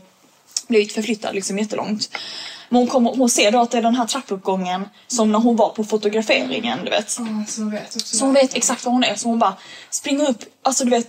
blivit 0.67 0.93
förflyttad 0.93 1.36
liksom 1.36 1.59
jättelångt. 1.59 2.09
Men 2.74 2.78
hon, 2.80 2.88
kommer, 2.88 3.15
hon 3.15 3.30
ser 3.30 3.51
då 3.51 3.61
att 3.61 3.72
det 3.72 3.78
är 3.78 3.82
den 3.82 3.95
här 3.95 4.05
trappuppgången 4.07 4.89
som 5.07 5.32
när 5.32 5.39
hon 5.39 5.55
var 5.55 5.69
på 5.69 5.84
fotograferingen 5.84 6.80
du 6.86 6.89
vet. 6.91 7.15
Ja, 7.19 7.26
så 7.47 7.61
hon 7.61 7.72
vet 7.72 7.95
också. 7.95 8.15
Så 8.17 8.26
hon 8.26 8.34
vet 8.34 8.53
exakt 8.55 8.86
var 8.86 8.91
hon 8.91 9.03
är 9.03 9.15
så 9.15 9.30
hon 9.30 9.39
bara 9.39 9.53
springer 9.89 10.30
upp, 10.30 10.38
alltså 10.63 10.84
du 10.84 10.89
vet 10.89 11.07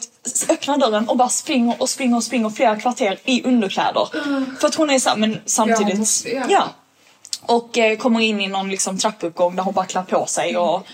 öppnar 0.48 0.78
dörren 0.78 1.08
och 1.08 1.16
bara 1.16 1.28
springer 1.28 1.82
och 1.82 1.88
springer 1.88 2.16
och 2.16 2.24
springer 2.24 2.50
flera 2.50 2.76
kvarter 2.76 3.18
i 3.24 3.42
underkläder. 3.42 4.08
För 4.60 4.68
att 4.68 4.74
hon 4.74 4.90
är 4.90 4.98
såhär 4.98 5.16
men 5.16 5.40
samtidigt, 5.46 5.88
Ja, 5.94 5.98
måste 5.98 6.28
göra. 6.28 6.46
ja. 6.50 6.64
Och 7.42 7.78
eh, 7.78 7.96
kommer 7.96 8.20
in 8.20 8.40
i 8.40 8.48
någon 8.48 8.68
liksom 8.70 8.98
trappuppgång 8.98 9.56
där 9.56 9.62
hon 9.62 9.74
bara 9.74 9.86
klär 9.86 10.02
på 10.02 10.26
sig 10.26 10.56
och 10.56 10.86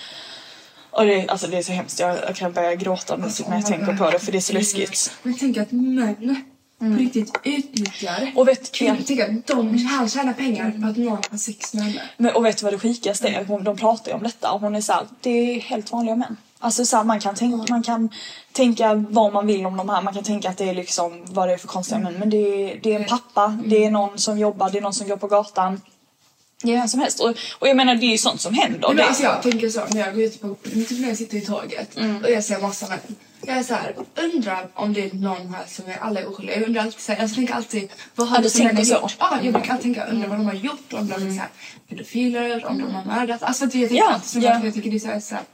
och 0.91 1.07
det, 1.07 1.29
alltså 1.29 1.47
det 1.47 1.59
är 1.59 1.63
så 1.63 1.73
hemskt, 1.73 2.01
jag, 2.01 2.17
jag 2.27 2.37
kan 2.37 2.53
börja 2.53 2.75
gråta 2.75 3.17
nu 3.17 3.29
när 3.49 3.57
jag 3.57 3.67
tänker 3.67 3.97
på 3.97 4.11
det 4.11 4.19
för 4.19 4.33
det 4.33 4.39
är 4.39 4.43
så 4.43 4.53
läskigt. 4.53 5.13
Men 5.23 5.39
tänk 5.39 5.57
att 5.57 5.73
män 5.73 6.45
på 6.79 6.85
riktigt 6.85 7.41
utnyttjar. 7.45 8.33
Och 8.37 8.49
vet, 8.49 8.61
att 8.91 9.47
de, 9.47 9.79
han 9.79 10.09
tjänar 10.09 10.33
pengar 10.33 10.71
på 10.71 10.87
att 10.87 10.97
någon 10.97 11.19
har 11.31 11.39
sex 11.39 11.75
med 11.75 11.85
henne. 11.85 12.03
men, 12.17 12.35
och 12.35 12.45
vet 12.45 12.59
du 12.59 12.65
vad 12.65 12.73
det 12.73 12.79
sjukaste 12.79 13.29
är? 13.29 13.45
Hon, 13.45 13.65
de 13.65 13.77
pratar 13.77 14.11
ju 14.11 14.17
om 14.17 14.23
detta 14.23 14.53
och 14.53 14.61
hon 14.61 14.75
är 14.75 14.81
såhär, 14.81 15.07
det 15.21 15.31
är 15.31 15.61
helt 15.61 15.93
vanliga 15.93 16.17
män. 16.17 16.37
Alltså 16.59 16.85
så 16.85 16.97
här, 16.97 17.05
man, 17.05 17.21
kan 17.21 17.35
tänka, 17.35 17.73
man 17.73 17.83
kan 17.83 18.11
tänka 18.53 18.95
vad 18.95 19.33
man 19.33 19.47
vill 19.47 19.67
om 19.67 19.77
de 19.77 19.89
här, 19.89 20.03
man 20.03 20.15
kan 20.15 20.25
tänka 20.25 20.51
att 20.51 20.57
det 20.57 20.69
är 20.69 20.75
liksom 20.75 21.25
vad 21.27 21.49
det 21.49 21.55
är 21.55 21.59
för 21.59 21.69
konstiga 21.69 21.99
män. 21.99 22.15
Men 22.19 22.31
det 22.31 22.37
är, 22.37 22.81
det 22.83 22.95
är 22.95 23.01
en 23.01 23.09
pappa, 23.09 23.59
det 23.67 23.85
är 23.85 23.91
någon 23.91 24.19
som 24.19 24.39
jobbar, 24.39 24.71
det 24.71 24.79
är 24.79 24.83
någon 24.83 24.95
som 24.95 25.09
går 25.09 25.17
på 25.17 25.27
gatan. 25.27 25.81
Det 26.63 26.73
vem 26.73 26.89
som 26.89 27.01
helst. 27.01 27.21
Och, 27.21 27.35
och 27.59 27.69
jag 27.69 27.77
menar 27.77 27.95
det 27.95 28.07
är 28.07 28.11
ju 28.13 28.19
sånt 28.19 28.41
som 28.41 28.55
händer. 28.55 28.89
Men 28.89 28.97
Det, 28.97 29.05
alltså, 29.05 29.23
jag 29.23 29.43
tänker 29.43 29.69
så 29.69 29.81
när 29.91 30.01
jag 30.01 30.15
går 30.15 30.23
ut 30.25 30.41
på, 30.41 30.55
typ 30.65 30.91
när 31.01 31.09
jag 31.09 31.17
sitter 31.17 31.37
i 31.37 31.41
tåget 31.41 31.97
Mm. 31.97 32.25
och 32.25 32.31
jag 32.31 32.45
ser 32.45 32.59
massa 32.61 32.89
män. 32.89 32.99
Jag 33.47 33.57
är 33.57 33.63
så 33.63 33.75
här, 33.75 33.95
undrar 34.35 34.69
om 34.75 34.93
det 34.93 35.05
är 35.05 35.15
någon 35.15 35.55
här 35.55 35.65
som 35.69 35.87
är 35.91 35.97
alla 36.01 36.27
oskyldiga. 36.29 36.57
Jag 36.57 36.67
undrar 36.67 36.83
alltid 36.83 37.01
så 37.01 37.13
här, 37.13 37.21
jag 37.21 37.35
tänker 37.35 37.55
alltid, 37.55 37.89
vad 38.15 38.29
har 38.29 38.37
Ja, 38.37 38.43
du 38.43 38.49
tänker 38.51 38.85
så? 38.85 38.95
gjort? 38.95 39.17
Ja, 39.19 39.39
jag 39.43 39.53
brukar 39.53 39.71
alltid 39.73 39.83
tänka, 39.95 40.05
undrar 40.11 40.29
vad 40.29 40.39
de 40.39 40.47
har 40.47 40.55
gjort, 40.55 40.93
om 40.93 41.09
de 41.09 41.15
är 41.15 41.19
så 41.31 41.41
här, 41.41 41.49
pedofiler, 41.89 42.67
om 42.67 42.79
de 42.79 42.95
har 42.95 43.05
mördat. 43.05 43.43
Alltså 43.43 43.65
att 43.65 43.75
jag 43.75 43.89
tänker 43.89 44.05
Ja, 44.05 44.13
alltid 44.13 44.31
så, 44.31 44.39
ja. 44.39 44.61
jag 44.65 44.75
tycker 44.75 44.91
det 44.91 44.97
är 44.97 45.01
så 45.01 45.07
här, 45.09 45.21
så 45.21 45.35
här 45.35 45.45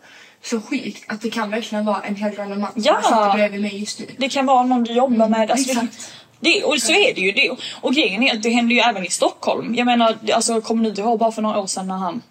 så 0.42 0.60
sjukt 0.60 1.04
att 1.12 1.20
det 1.20 1.30
kan 1.30 1.50
verkligen 1.50 1.84
vara 1.84 2.00
en 2.02 2.16
helt 2.16 2.38
random 2.38 2.60
man 2.60 2.70
Ja. 2.74 2.92
som 3.02 3.02
sitter 3.02 3.32
bredvid 3.34 3.60
mig 3.60 3.78
just 3.80 3.98
nu. 4.00 4.06
det 4.18 4.28
kan 4.28 4.46
vara 4.46 4.62
någon 4.62 4.84
du 4.84 4.92
jobbar 4.92 5.28
med. 5.28 5.50
Alltså, 5.50 5.74
det, 5.74 5.80
exakt. 5.80 6.12
Det, 6.40 6.64
och 6.64 6.78
så 6.78 6.92
är 6.92 7.14
det 7.14 7.20
ju. 7.20 7.32
Det, 7.32 7.50
och 7.80 7.94
grejen 7.94 8.22
är 8.22 8.34
att 8.34 8.42
det 8.42 8.50
händer 8.50 8.74
ju 8.74 8.80
även 8.80 9.04
i 9.04 9.10
Stockholm. 9.10 9.74
Jag 9.74 9.86
menar, 9.86 10.18
alltså, 10.32 10.60
kommer 10.60 10.82
ni 10.82 10.88
inte 10.88 11.00
ihåg 11.00 11.18
bara 11.18 11.32
för 11.32 11.42
några 11.42 11.60
år 11.60 11.66
sedan 11.66 11.86
när 11.86 11.96
han, 11.96 12.22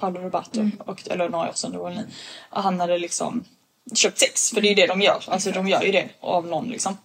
Paolo 0.00 0.20
Roberto, 0.20 0.70
och, 0.86 1.10
eller 1.10 1.28
några 1.28 1.48
år 1.48 1.52
sedan, 1.54 1.72
det 1.72 1.78
var 1.78 1.90
ni, 1.90 2.04
han 2.50 2.80
hade 2.80 2.98
liksom 2.98 3.44
köpt 3.94 4.18
sex. 4.18 4.50
För 4.50 4.60
det 4.60 4.66
är 4.66 4.70
ju 4.70 4.74
det 4.74 4.86
de 4.86 5.00
gör. 5.00 5.24
Alltså 5.28 5.50
de 5.50 5.68
gör 5.68 5.82
ju 5.82 5.92
det 5.92 6.08
av 6.20 6.46
någon 6.46 6.68
liksom. 6.68 6.98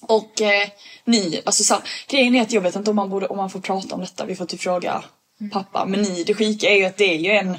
Och 0.00 0.40
eh, 0.40 0.68
ni, 1.04 1.42
alltså 1.44 1.64
så, 1.64 1.74
grejen 2.08 2.34
är 2.34 2.42
att 2.42 2.52
jag 2.52 2.60
vet 2.60 2.76
inte 2.76 2.90
om 2.90 2.96
man, 2.96 3.10
borde, 3.10 3.26
om 3.26 3.36
man 3.36 3.50
får 3.50 3.60
prata 3.60 3.94
om 3.94 4.00
detta, 4.00 4.24
vi 4.24 4.36
får 4.36 4.44
typ 4.44 4.60
fråga 4.60 5.04
pappa. 5.52 5.84
Men 5.86 6.02
ni, 6.02 6.24
det 6.24 6.34
sjuka 6.34 6.70
är 6.70 6.76
ju 6.76 6.84
att 6.84 6.96
det 6.96 7.14
är 7.14 7.18
ju 7.18 7.30
en 7.30 7.58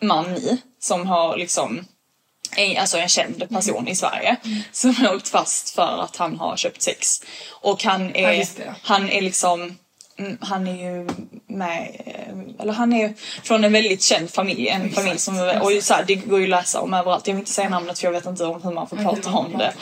man 0.00 0.32
ni 0.32 0.62
som 0.80 1.06
har 1.06 1.36
liksom 1.36 1.84
en, 2.56 2.76
alltså 2.78 2.98
en 2.98 3.08
känd 3.08 3.48
person 3.50 3.88
i 3.88 3.94
Sverige 3.94 4.36
som 4.72 4.94
har 4.94 5.14
åkt 5.14 5.28
fast 5.28 5.70
för 5.70 6.02
att 6.02 6.16
han 6.16 6.36
har 6.38 6.56
köpt 6.56 6.82
sex. 6.82 7.22
Och 7.50 7.84
han 7.84 8.12
Ja, 8.14 8.32
är, 8.32 8.38
det. 8.56 8.74
han 8.82 9.08
är 9.10 9.20
liksom 9.22 9.78
mm, 10.18 10.38
han 10.40 10.66
är 10.68 10.76
ju 10.76 11.08
med, 11.46 12.00
eh, 12.06 12.62
eller 12.62 12.72
han 12.72 12.92
är 12.92 13.14
från 13.42 13.64
en 13.64 13.72
väldigt 13.72 14.02
känd 14.02 14.30
familj, 14.30 14.68
en 14.68 14.90
familj 14.92 15.18
som, 15.18 15.38
och 15.62 15.72
så 15.82 15.94
här, 15.94 16.04
det 16.06 16.14
går 16.14 16.38
ju 16.38 16.44
att 16.44 16.50
läsa 16.50 16.80
om 16.80 16.94
överallt. 16.94 17.26
Jag 17.26 17.34
vill 17.34 17.40
inte 17.40 17.52
säga 17.52 17.68
namnet 17.68 17.98
för 17.98 18.06
jag 18.06 18.12
vet 18.12 18.26
inte 18.26 18.44
om 18.44 18.62
hur 18.62 18.70
man 18.72 18.88
får 18.88 18.96
prata 18.96 19.30
om 19.30 19.58
det. 19.58 19.72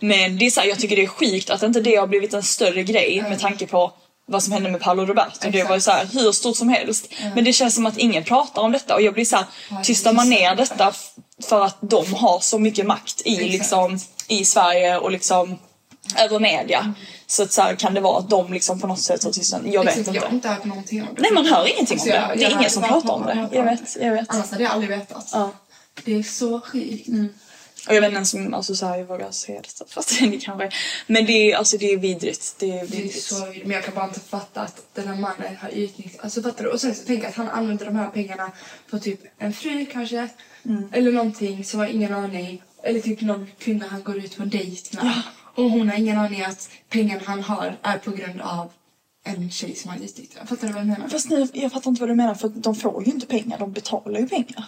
Men 0.00 0.38
det 0.38 0.46
är 0.46 0.50
så 0.50 0.60
här, 0.60 0.68
jag 0.68 0.78
tycker 0.78 0.96
det 0.96 1.02
är 1.02 1.06
sjukt 1.06 1.50
att 1.50 1.62
inte 1.62 1.80
det 1.80 1.96
har 1.96 2.06
blivit 2.06 2.34
en 2.34 2.42
större 2.42 2.82
grej 2.82 3.22
med 3.28 3.40
tanke 3.40 3.66
på 3.66 3.92
vad 4.26 4.42
som 4.42 4.52
hände 4.52 4.70
med 4.70 4.80
Paolo 4.80 5.06
Roberto. 5.06 5.50
Det 5.50 5.64
var 5.64 5.74
ju 5.74 5.80
så 5.80 5.90
här, 5.90 6.06
hur 6.12 6.32
stort 6.32 6.56
som 6.56 6.68
helst. 6.68 7.12
Men 7.34 7.44
det 7.44 7.52
känns 7.52 7.74
som 7.74 7.86
att 7.86 7.98
ingen 7.98 8.24
pratar 8.24 8.62
om 8.62 8.72
detta 8.72 8.94
och 8.94 9.02
jag 9.02 9.14
blir 9.14 9.24
så 9.24 9.36
här, 9.36 9.46
tystar 9.82 10.12
man 10.12 10.30
ner 10.30 10.54
detta 10.54 10.92
för 11.48 11.64
att 11.64 11.76
de 11.80 12.14
har 12.14 12.40
så 12.40 12.58
mycket 12.58 12.86
makt 12.86 13.22
i, 13.24 13.36
liksom, 13.48 13.98
i 14.28 14.44
Sverige 14.44 14.98
och 14.98 15.10
liksom 15.10 15.58
över 16.18 16.38
media. 16.40 16.94
Så, 17.26 17.42
att 17.42 17.52
så 17.52 17.62
här, 17.62 17.74
kan 17.74 17.94
det 17.94 18.00
vara 18.00 18.18
att 18.18 18.30
de 18.30 18.52
liksom 18.52 18.80
på 18.80 18.86
något 18.86 19.00
sätt 19.00 19.24
har 19.24 19.30
tystat. 19.32 19.60
Jag 19.64 19.84
vet 19.84 19.98
Exakt, 19.98 20.14
Jag 20.16 20.22
har 20.22 20.26
inte. 20.26 20.34
inte 20.36 20.48
hört 20.48 20.64
någonting 20.64 21.02
om 21.02 21.08
det. 21.14 21.22
Nej 21.22 21.30
man 21.32 21.46
hör 21.46 21.66
ingenting 21.74 21.98
om 21.98 22.04
Så 22.04 22.08
det. 22.10 22.14
jag- 22.14 22.38
Det 22.38 22.44
är 22.44 22.50
jag 22.50 22.58
ingen 22.60 22.70
som 22.70 22.82
pratar 22.82 23.10
om 23.12 23.22
det. 23.26 23.48
Jag 23.52 23.64
vet, 23.64 23.96
jag 24.00 24.10
vet. 24.10 24.26
Annars 24.28 24.50
hade 24.50 24.62
jag 24.62 24.72
aldrig 24.72 24.90
vetat. 24.98 25.30
Ja. 25.32 25.50
Det 26.04 26.14
är 26.18 26.22
så 26.22 26.60
sjukt. 26.60 27.06
Och 27.88 27.94
jag 27.94 28.00
vet 28.00 28.08
inte 28.08 28.16
ens 28.16 28.34
om 28.34 28.54
alltså, 28.54 28.74
så 28.74 28.86
här, 28.86 28.98
jag 28.98 29.04
vågar 29.04 29.30
säga 29.30 29.60
detta 29.60 29.84
för 29.88 30.00
att 30.00 30.08
det 30.20 30.38
kanske 30.38 30.70
Men 31.06 31.26
det 31.26 31.32
är, 31.32 31.56
alltså, 31.56 31.78
det 31.78 31.92
är 31.92 31.98
vidrigt. 31.98 32.54
Det 32.58 32.70
är 32.70 32.86
Det 32.86 32.96
är 32.96 33.02
vidrigt. 33.02 33.22
så, 33.22 33.34
men 33.64 33.70
jag 33.70 33.84
kan 33.84 33.94
bara 33.94 34.08
inte 34.08 34.20
fatta 34.20 34.60
att 34.60 34.94
den 34.94 35.08
här 35.08 35.16
mannen 35.16 35.56
har 35.56 35.68
utnyttjat... 35.68 36.24
Alltså 36.24 36.42
fattar 36.42 36.64
du? 36.64 36.70
Och 36.70 36.80
sen 36.80 36.94
jag 37.06 37.24
att 37.24 37.34
han 37.34 37.48
använder 37.48 37.84
de 37.84 37.96
här 37.96 38.10
pengarna 38.10 38.52
för 38.86 38.98
typ 38.98 39.20
en 39.38 39.52
fru 39.52 39.86
kanske. 39.86 40.28
Mm. 40.64 40.88
Eller 40.92 41.12
någonting 41.12 41.64
som 41.64 41.80
har 41.80 41.86
ingen 41.86 42.14
aning. 42.14 42.62
Eller 42.82 43.00
typ 43.00 43.20
någon 43.20 43.46
kvinna 43.58 43.86
han 43.90 44.02
går 44.02 44.16
ut 44.18 44.36
på 44.36 44.42
en 44.42 44.50
dejt 44.50 44.96
med. 44.96 45.22
Och 45.54 45.70
hon 45.70 45.88
har 45.88 45.96
ingen 45.96 46.18
aning 46.18 46.42
att 46.42 46.68
pengarna 46.88 47.22
han 47.24 47.42
har 47.42 47.76
är 47.82 47.98
på 47.98 48.10
grund 48.10 48.40
av 48.40 48.70
en 49.24 49.50
tjej 49.50 49.74
som 49.74 49.90
han 49.90 50.02
utnyttjar. 50.02 50.44
Fattar 50.44 50.66
du 50.66 50.72
vad 50.72 50.80
jag 50.80 50.88
menar? 50.88 51.08
Fast 51.08 51.30
nu, 51.30 51.48
jag 51.52 51.72
fattar 51.72 51.90
inte 51.90 52.00
vad 52.00 52.10
du 52.10 52.14
menar 52.14 52.34
för 52.34 52.48
de 52.48 52.74
får 52.74 53.04
ju 53.04 53.12
inte 53.12 53.26
pengar, 53.26 53.58
de 53.58 53.72
betalar 53.72 54.20
ju 54.20 54.28
pengar. 54.28 54.64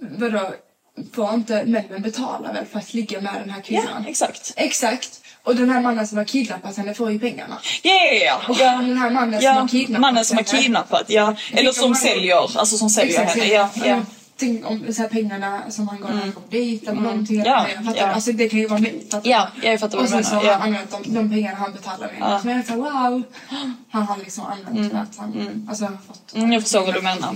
Vadå? 0.00 0.54
Var 0.94 1.34
inte 1.34 1.64
männen 1.64 2.02
betalar 2.02 2.52
väl 2.52 2.64
för 2.66 2.78
att 2.78 2.94
ligga 2.94 3.20
med 3.20 3.34
den 3.34 3.50
här 3.50 3.62
Ja, 3.66 3.80
kvinnan? 3.82 4.06
exakt. 4.06 4.52
Exakt. 4.56 5.20
Och 5.44 5.56
den 5.56 5.70
här 5.70 5.80
mannen 5.80 6.06
som 6.06 6.18
har 6.18 6.24
kidnappat 6.24 6.76
henne 6.76 6.94
får 6.94 7.10
ju 7.10 7.18
pengarna. 7.18 7.58
Ja, 7.82 7.92
ja, 7.92 8.24
ja. 8.24 8.40
Och 8.48 8.56
ja. 8.60 8.70
den 8.72 8.98
här 8.98 9.10
mannen 9.10 9.40
som 9.40 9.44
ja, 9.44 9.52
har 9.52 9.68
kidnappat 9.68 10.00
mannen 10.00 10.24
som 10.24 10.36
har 10.36 10.44
kidnappat, 10.44 11.04
ja. 11.08 11.34
Eller 11.52 11.72
som 11.72 11.84
om 11.84 11.92
han- 11.92 12.00
säljer, 12.02 12.58
alltså 12.58 12.78
som 12.78 12.90
säljer 12.90 13.20
Exakt, 13.20 13.38
henne. 13.40 13.52
Ja, 13.52 13.70
ja. 13.74 13.84
Mm. 13.84 14.06
Tänk 14.36 14.66
om 14.66 14.92
så 14.92 15.02
här 15.02 15.08
pengarna 15.08 15.62
som 15.70 15.88
han 15.88 16.00
går 16.00 16.10
mm. 16.10 16.32
dejt 16.50 16.90
eller 16.90 17.00
någonting. 17.00 17.42
Ja, 17.44 17.66
fattar, 17.86 18.00
ja. 18.00 18.06
Alltså 18.06 18.32
det 18.32 18.48
kan 18.48 18.58
ju 18.58 18.66
vara 18.66 18.80
fattar 19.10 19.30
Ja, 19.30 19.48
jag 19.62 19.80
fattar 19.80 19.96
vad 19.98 20.06
Och 20.06 20.18
du 20.18 20.24
sen 20.24 20.24
så 20.24 20.34
menar. 20.34 20.44
har 20.44 20.52
Ja. 20.52 20.58
han 20.58 20.68
använt 20.68 20.90
de, 21.04 21.14
de 21.14 21.30
pengarna 21.30 21.56
han 21.56 21.72
betalar 21.72 21.98
med. 21.98 22.16
Ja. 22.20 22.40
Så 22.42 22.48
jag 22.48 22.54
här, 22.54 22.76
wow. 22.76 23.22
Han 23.90 24.02
har 24.02 24.16
liksom 24.16 24.44
använt 24.46 24.92
för 24.92 24.98
att 24.98 25.16
han 25.16 25.66
alltså, 25.68 25.84
har 25.84 25.98
fått... 26.06 26.34
Mm, 26.34 26.52
jag 26.52 26.62
förstår 26.62 26.80
vad 26.80 26.94
du 26.94 27.02
menar. 27.02 27.34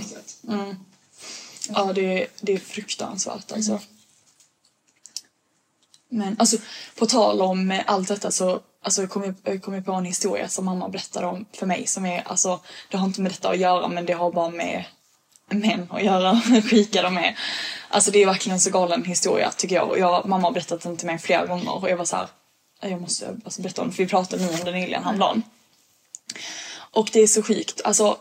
Ja, 1.69 1.93
det, 1.93 2.21
är- 2.23 2.27
det 2.41 2.53
är 2.53 2.57
fruktansvärt 2.57 3.51
alltså. 3.51 3.79
Men 6.09 6.35
alltså, 6.39 6.57
på 6.95 7.05
tal 7.05 7.41
om 7.41 7.81
allt 7.85 8.07
detta 8.07 8.31
så 8.31 8.59
alltså, 8.83 9.07
kom 9.07 9.35
jag, 9.43 9.61
kom 9.61 9.73
jag 9.73 9.85
på 9.85 9.91
en 9.91 10.05
historia 10.05 10.47
som 10.47 10.65
mamma 10.65 10.89
berättade 10.89 11.27
om 11.27 11.45
för 11.53 11.65
mig 11.65 11.87
som 11.87 12.05
är, 12.05 12.27
alltså, 12.27 12.59
det 12.89 12.97
har 12.97 13.05
inte 13.07 13.21
med 13.21 13.31
detta 13.31 13.49
att 13.49 13.57
göra 13.57 13.87
men 13.87 14.05
det 14.05 14.13
har 14.13 14.31
bara 14.31 14.49
med 14.49 14.83
män 15.49 15.87
att 15.91 16.03
göra, 16.03 16.41
sjuka 16.69 17.01
de 17.01 17.17
är. 17.17 17.37
Alltså 17.89 18.11
det 18.11 18.21
är 18.21 18.25
verkligen 18.25 18.53
en 18.53 18.59
så 18.61 18.69
galen 18.69 19.05
historia 19.05 19.51
tycker 19.51 19.75
jag. 19.75 19.99
Jag 19.99 20.25
mamma 20.27 20.47
har 20.47 20.51
berättat 20.51 20.81
den 20.81 20.97
till 20.97 21.07
mig 21.07 21.17
flera 21.17 21.45
gånger 21.45 21.75
och 21.75 21.89
jag 21.89 21.97
var 21.97 22.05
så 22.05 22.15
här, 22.15 22.27
jag 22.81 23.01
måste 23.01 23.37
alltså, 23.45 23.61
berätta 23.61 23.81
om 23.81 23.87
det 23.89 23.93
för 23.95 24.03
vi 24.03 24.09
pratade 24.09 24.43
nu 24.45 24.49
om 24.49 24.65
det 24.65 24.71
nyligen 24.71 25.03
häromdagen. 25.03 25.43
Och 26.91 27.09
det 27.13 27.19
är 27.19 27.27
så 27.27 27.43
sjukt. 27.43 27.81
Alltså 27.83 28.17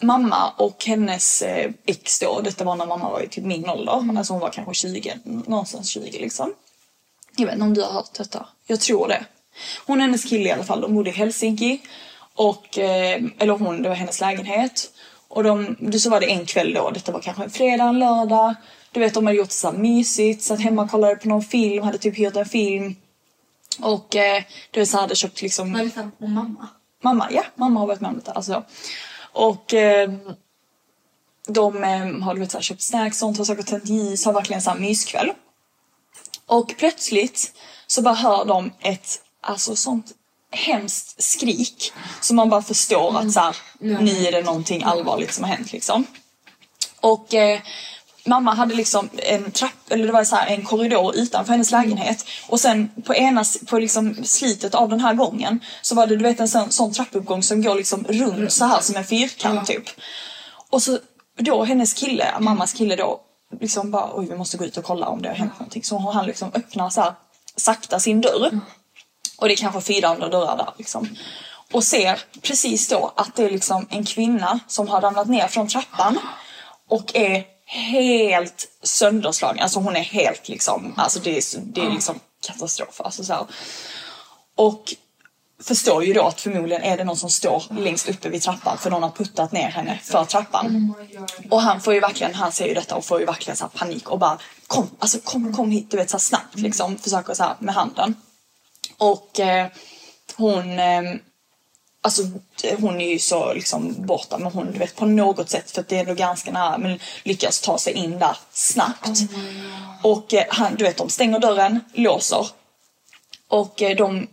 mamma 0.00 0.52
och 0.56 0.84
hennes 0.84 1.42
eh, 1.42 1.70
ex 1.86 2.20
då, 2.20 2.40
detta 2.40 2.64
var 2.64 2.76
när 2.76 2.86
mamma 2.86 3.10
var 3.10 3.20
typ 3.20 3.44
min 3.44 3.68
ålder, 3.68 4.18
alltså 4.18 4.32
hon 4.32 4.40
var 4.40 4.50
kanske 4.50 4.74
20, 4.74 5.18
någonstans 5.24 5.88
20 5.88 6.18
liksom. 6.18 6.54
Jag 7.36 7.46
vet 7.46 7.54
inte 7.54 7.64
om 7.64 7.74
du 7.74 7.82
har 7.82 7.92
hört 7.92 8.14
detta? 8.18 8.46
Jag 8.66 8.80
tror 8.80 9.08
det. 9.08 9.24
Hon 9.86 9.98
och 9.98 10.02
hennes 10.02 10.24
kille 10.24 10.48
i 10.48 10.52
alla 10.52 10.64
fall, 10.64 10.80
de 10.80 10.94
bodde 10.94 11.10
i 11.10 11.12
Helsinki. 11.12 11.80
Och, 12.34 12.78
eh, 12.78 13.22
eller 13.38 13.58
hon, 13.58 13.82
det 13.82 13.88
var 13.88 13.96
hennes 13.96 14.20
lägenhet. 14.20 14.90
Och 15.28 15.44
de, 15.44 15.76
det 15.80 15.98
så 15.98 16.10
var 16.10 16.20
det 16.20 16.30
en 16.30 16.46
kväll 16.46 16.74
då, 16.74 16.90
detta 16.90 17.12
var 17.12 17.20
kanske 17.20 17.44
en 17.44 17.50
fredag, 17.50 17.84
en 17.84 17.98
lördag. 17.98 18.54
Du 18.92 19.00
vet 19.00 19.14
de 19.14 19.26
hade 19.26 19.38
gjort 19.38 19.50
så 19.50 19.70
här 19.70 19.78
mysigt, 19.78 20.42
satt 20.42 20.60
hemma 20.60 20.82
och 20.82 20.90
kollade 20.90 21.16
på 21.16 21.28
någon 21.28 21.42
film, 21.42 21.84
hade 21.84 21.98
typ 21.98 22.18
hyrt 22.18 22.36
en 22.36 22.46
film. 22.46 22.96
Och 23.80 24.16
eh, 24.16 24.42
du 24.70 24.80
vet 24.80 24.88
så 24.88 24.98
hade 24.98 25.16
köpt 25.16 25.42
liksom 25.42 25.72
Men 25.72 25.84
liksom, 25.84 26.12
och 26.18 26.30
mamma. 26.30 26.68
Mamma, 27.02 27.28
ja, 27.30 27.44
mamma 27.54 27.80
har 27.80 27.86
varit 27.86 28.00
med 28.00 28.08
om 28.08 28.16
detta. 28.16 28.32
Alltså. 28.32 28.64
Och 29.32 29.74
eh, 29.74 30.10
de 31.48 31.84
eh, 31.84 32.22
har 32.22 32.34
du 32.34 32.40
vet, 32.40 32.50
så 32.50 32.56
här, 32.56 32.62
köpt 32.62 32.82
snacks 32.82 33.18
sånt, 33.18 33.38
har 33.38 33.44
säkert 33.44 33.66
tänt 33.66 33.88
ljus, 33.88 34.24
har 34.24 34.32
verkligen 34.32 34.62
så 34.62 34.70
här 34.70 34.78
myskväll. 34.78 35.32
Och 36.46 36.74
plötsligt 36.78 37.52
så 37.86 38.02
bara 38.02 38.14
hör 38.14 38.44
de 38.44 38.72
ett 38.80 39.20
alltså 39.40 39.76
sånt 39.76 40.06
hemskt 40.52 41.22
skrik 41.22 41.92
som 42.20 42.36
man 42.36 42.48
bara 42.48 42.62
förstår 42.62 43.18
att 43.18 43.32
så 43.32 43.40
här, 43.40 43.56
nu 43.78 44.26
är 44.26 44.32
det 44.32 44.42
någonting 44.42 44.82
allvarligt 44.82 45.34
som 45.34 45.44
har 45.44 45.50
hänt 45.50 45.72
liksom. 45.72 46.06
Och 47.00 47.34
eh, 47.34 47.60
mamma 48.24 48.54
hade 48.54 48.74
liksom 48.74 49.08
en 49.16 49.50
trapp, 49.50 49.90
eller 49.90 50.06
det 50.06 50.12
var 50.12 50.24
så 50.24 50.36
här 50.36 50.46
en 50.46 50.64
korridor 50.64 51.16
utanför 51.16 51.52
hennes 51.52 51.70
lägenhet. 51.70 52.24
Och 52.48 52.60
sen 52.60 52.90
på 53.04 53.14
ena, 53.14 53.44
på 53.66 53.78
liksom 53.78 54.24
slutet 54.24 54.74
av 54.74 54.88
den 54.88 55.00
här 55.00 55.14
gången 55.14 55.60
så 55.82 55.94
var 55.94 56.06
det 56.06 56.16
du 56.16 56.22
vet 56.22 56.40
en 56.40 56.48
sån, 56.48 56.70
sån 56.70 56.92
trappuppgång 56.92 57.42
som 57.42 57.62
går 57.62 57.74
liksom 57.74 58.04
runt 58.08 58.52
så 58.52 58.64
här 58.64 58.80
som 58.80 58.96
en 58.96 59.04
fyrkant 59.04 59.66
typ. 59.66 59.84
Och 60.70 60.82
så 60.82 60.98
då 61.38 61.64
hennes 61.64 61.92
kille, 61.92 62.26
mammas 62.40 62.72
kille 62.72 62.96
då, 62.96 63.20
liksom 63.60 63.90
bara 63.90 64.10
oj 64.14 64.26
vi 64.28 64.36
måste 64.36 64.56
gå 64.56 64.64
ut 64.64 64.76
och 64.76 64.84
kolla 64.84 65.06
om 65.08 65.22
det 65.22 65.28
har 65.28 65.36
hänt 65.36 65.58
någonting. 65.58 65.84
Så 65.84 65.98
han 65.98 66.26
liksom 66.26 66.50
öppnar 66.54 66.90
så 66.90 67.00
här 67.00 67.12
sakta 67.56 68.00
sin 68.00 68.20
dörr. 68.20 68.60
Och 69.38 69.48
det 69.48 69.54
är 69.54 69.56
kanske 69.56 69.80
fyra 69.80 70.08
andra 70.08 70.28
dörrar 70.28 70.56
där 70.56 70.72
liksom. 70.78 71.08
Och 71.72 71.84
ser 71.84 72.20
precis 72.42 72.88
då 72.88 73.12
att 73.16 73.36
det 73.36 73.44
är 73.44 73.50
liksom 73.50 73.86
en 73.90 74.04
kvinna 74.04 74.60
som 74.66 74.88
har 74.88 75.00
ramlat 75.00 75.28
ner 75.28 75.48
från 75.48 75.68
trappan 75.68 76.18
och 76.88 77.16
är 77.16 77.44
helt 77.70 78.68
sönderslagen. 78.82 79.62
Alltså 79.62 79.80
hon 79.80 79.96
är 79.96 80.00
helt 80.00 80.48
liksom, 80.48 80.94
alltså 80.96 81.20
det 81.20 81.38
är, 81.38 81.60
det 81.60 81.80
är 81.80 81.90
liksom 81.90 82.20
katastrof. 82.46 83.00
Alltså 83.00 83.24
så 83.24 83.32
här. 83.32 83.46
Och 84.54 84.94
förstår 85.62 86.04
ju 86.04 86.12
då 86.12 86.22
att 86.22 86.40
förmodligen 86.40 86.82
är 86.82 86.96
det 86.96 87.04
någon 87.04 87.16
som 87.16 87.30
står 87.30 87.62
längst 87.70 88.08
uppe 88.08 88.28
vid 88.28 88.42
trappan 88.42 88.78
för 88.78 88.90
någon 88.90 89.02
har 89.02 89.10
puttat 89.10 89.52
ner 89.52 89.68
henne 89.68 89.98
för 90.02 90.24
trappan. 90.24 90.94
Och 91.50 91.60
han 91.60 91.80
får 91.80 91.94
ju 91.94 92.00
verkligen, 92.00 92.34
han 92.34 92.52
ser 92.52 92.66
ju 92.66 92.74
detta 92.74 92.96
och 92.96 93.04
får 93.04 93.20
ju 93.20 93.26
verkligen 93.26 93.56
så 93.56 93.68
panik 93.68 94.10
och 94.10 94.18
bara 94.18 94.38
kom, 94.66 94.90
alltså 94.98 95.18
kom, 95.20 95.52
kom 95.52 95.70
hit, 95.70 95.90
du 95.90 95.96
vet 95.96 96.10
så 96.10 96.18
snabbt 96.18 96.58
liksom, 96.58 96.98
försöker 96.98 97.34
så 97.34 97.52
med 97.58 97.74
handen. 97.74 98.14
Och 98.98 99.40
eh, 99.40 99.66
hon, 100.36 100.78
eh, 100.78 101.02
alltså 102.02 102.22
hon 102.78 103.00
är 103.00 103.10
ju 103.12 103.18
så 103.18 103.52
liksom 103.54 103.94
borta 104.06 104.38
men 104.38 104.52
hon, 104.52 104.72
du 104.72 104.78
vet 104.78 104.96
på 104.96 105.06
något 105.06 105.50
sätt 105.50 105.70
för 105.70 105.80
att 105.80 105.88
det 105.88 105.96
är 105.96 106.00
ändå 106.00 106.14
ganska 106.14 106.52
nära 106.52 106.78
men 106.78 106.98
lyckas 107.22 107.60
ta 107.60 107.78
sig 107.78 107.92
in 107.92 108.18
där 108.18 108.36
snabbt. 108.52 109.08
Och 110.02 110.34
eh, 110.34 110.44
han, 110.48 110.74
du 110.74 110.84
vet 110.84 110.96
de 110.96 111.08
stänger 111.08 111.38
dörren, 111.38 111.80
låser. 111.94 112.46
Och 113.48 113.82
eh, 113.82 113.96
de 113.96 114.26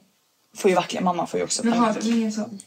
får 0.55 0.69
ju 0.69 0.75
verkligen, 0.75 1.03
mamma 1.03 1.27
får 1.27 1.39
ju 1.39 1.43
också 1.43 1.63
Men 1.63 1.73
har 1.73 1.87
panik. 1.87 2.03
de 2.03 2.11
ingen 2.11 2.31
sån? 2.31 2.59
Så 2.59 2.66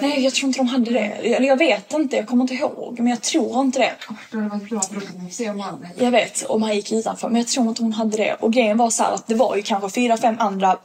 Nej 0.00 0.24
jag 0.24 0.34
tror 0.34 0.46
inte 0.46 0.58
de 0.58 0.68
hade 0.68 0.90
det. 0.90 0.98
Eller 1.00 1.46
jag 1.46 1.56
vet 1.56 1.92
inte, 1.92 2.16
jag 2.16 2.26
kommer 2.26 2.42
inte 2.42 2.54
ihåg. 2.54 2.94
Men 2.98 3.06
jag 3.06 3.22
tror 3.22 3.60
inte 3.60 3.78
det. 3.78 3.92
Hade 4.30 4.48
varit 4.48 4.70
bra 4.70 4.82
se 5.30 5.50
om 5.50 5.60
han 5.60 5.86
Jag 5.98 6.10
vet 6.10 6.44
om 6.44 6.62
han 6.62 6.74
gick 6.74 6.92
utanför 6.92 7.28
men 7.28 7.36
jag 7.36 7.48
tror 7.48 7.68
inte 7.68 7.82
hon 7.82 7.92
hade 7.92 8.16
det. 8.16 8.34
Och 8.34 8.52
grejen 8.52 8.76
var 8.76 8.90
så 8.90 9.04
att 9.04 9.26
det 9.26 9.34
var 9.34 9.56
ju 9.56 9.62
kanske 9.62 9.90
fyra, 9.90 10.16
fem 10.16 10.36
andra 10.38 10.78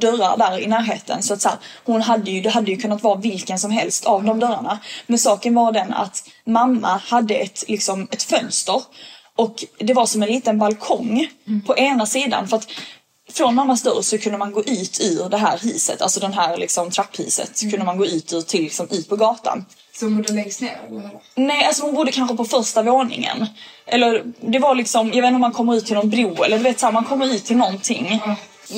dörrar 0.00 0.36
där 0.36 0.60
i 0.60 0.66
närheten. 0.66 1.22
Så 1.22 1.34
att 1.34 1.42
så 1.42 1.48
här, 1.48 1.58
hon 1.84 2.02
hade 2.02 2.30
ju, 2.30 2.40
det 2.40 2.50
hade 2.50 2.70
ju 2.70 2.76
kunnat 2.76 3.02
vara 3.02 3.18
vilken 3.18 3.58
som 3.58 3.70
helst 3.70 4.04
av 4.04 4.24
de 4.24 4.40
dörrarna. 4.40 4.78
Men 5.06 5.18
saken 5.18 5.54
var 5.54 5.72
den 5.72 5.92
att 5.92 6.28
mamma 6.44 7.00
hade 7.04 7.34
ett, 7.34 7.64
liksom, 7.68 8.08
ett 8.10 8.22
fönster. 8.22 8.82
Och 9.36 9.64
det 9.78 9.94
var 9.94 10.06
som 10.06 10.22
en 10.22 10.28
liten 10.28 10.58
balkong 10.58 11.26
på 11.66 11.76
ena 11.76 12.06
sidan. 12.06 12.48
För 12.48 12.56
att 12.56 12.68
från 13.32 13.54
mammas 13.54 13.82
dörr 13.82 14.02
så 14.02 14.18
kunde 14.18 14.38
man 14.38 14.52
gå 14.52 14.64
ut 14.64 15.00
ur 15.00 15.28
det 15.28 15.36
här 15.36 15.58
huset, 15.58 16.02
alltså 16.02 16.20
den 16.20 16.32
här 16.32 16.56
liksom 16.56 16.90
trapphuset. 16.90 17.56
Så 17.56 17.70
kunde 17.70 17.84
man 17.84 17.98
gå 17.98 18.06
ut 18.06 18.32
ur 18.32 18.40
till 18.40 18.62
liksom 18.62 18.88
ut 18.90 19.08
på 19.08 19.16
gatan. 19.16 19.64
Som 19.94 20.16
bodde 20.16 20.32
längst 20.32 20.60
ner 20.60 20.80
eller? 20.88 21.10
Nej, 21.34 21.64
alltså 21.64 21.82
hon 21.82 21.94
bodde 21.94 22.12
kanske 22.12 22.36
på 22.36 22.44
första 22.44 22.82
våningen. 22.82 23.46
Eller 23.86 24.24
det 24.40 24.58
var 24.58 24.74
liksom, 24.74 25.06
jag 25.06 25.22
vet 25.22 25.24
inte 25.24 25.34
om 25.34 25.40
man 25.40 25.52
kommer 25.52 25.76
ut 25.76 25.86
till 25.86 25.94
någon 25.94 26.10
bro 26.10 26.42
eller 26.44 26.56
du 26.56 26.62
vet 26.62 26.80
så 26.80 26.86
här, 26.86 26.92
man 26.92 27.04
kommer 27.04 27.26
ut 27.26 27.44
till 27.44 27.56
någonting. 27.56 28.20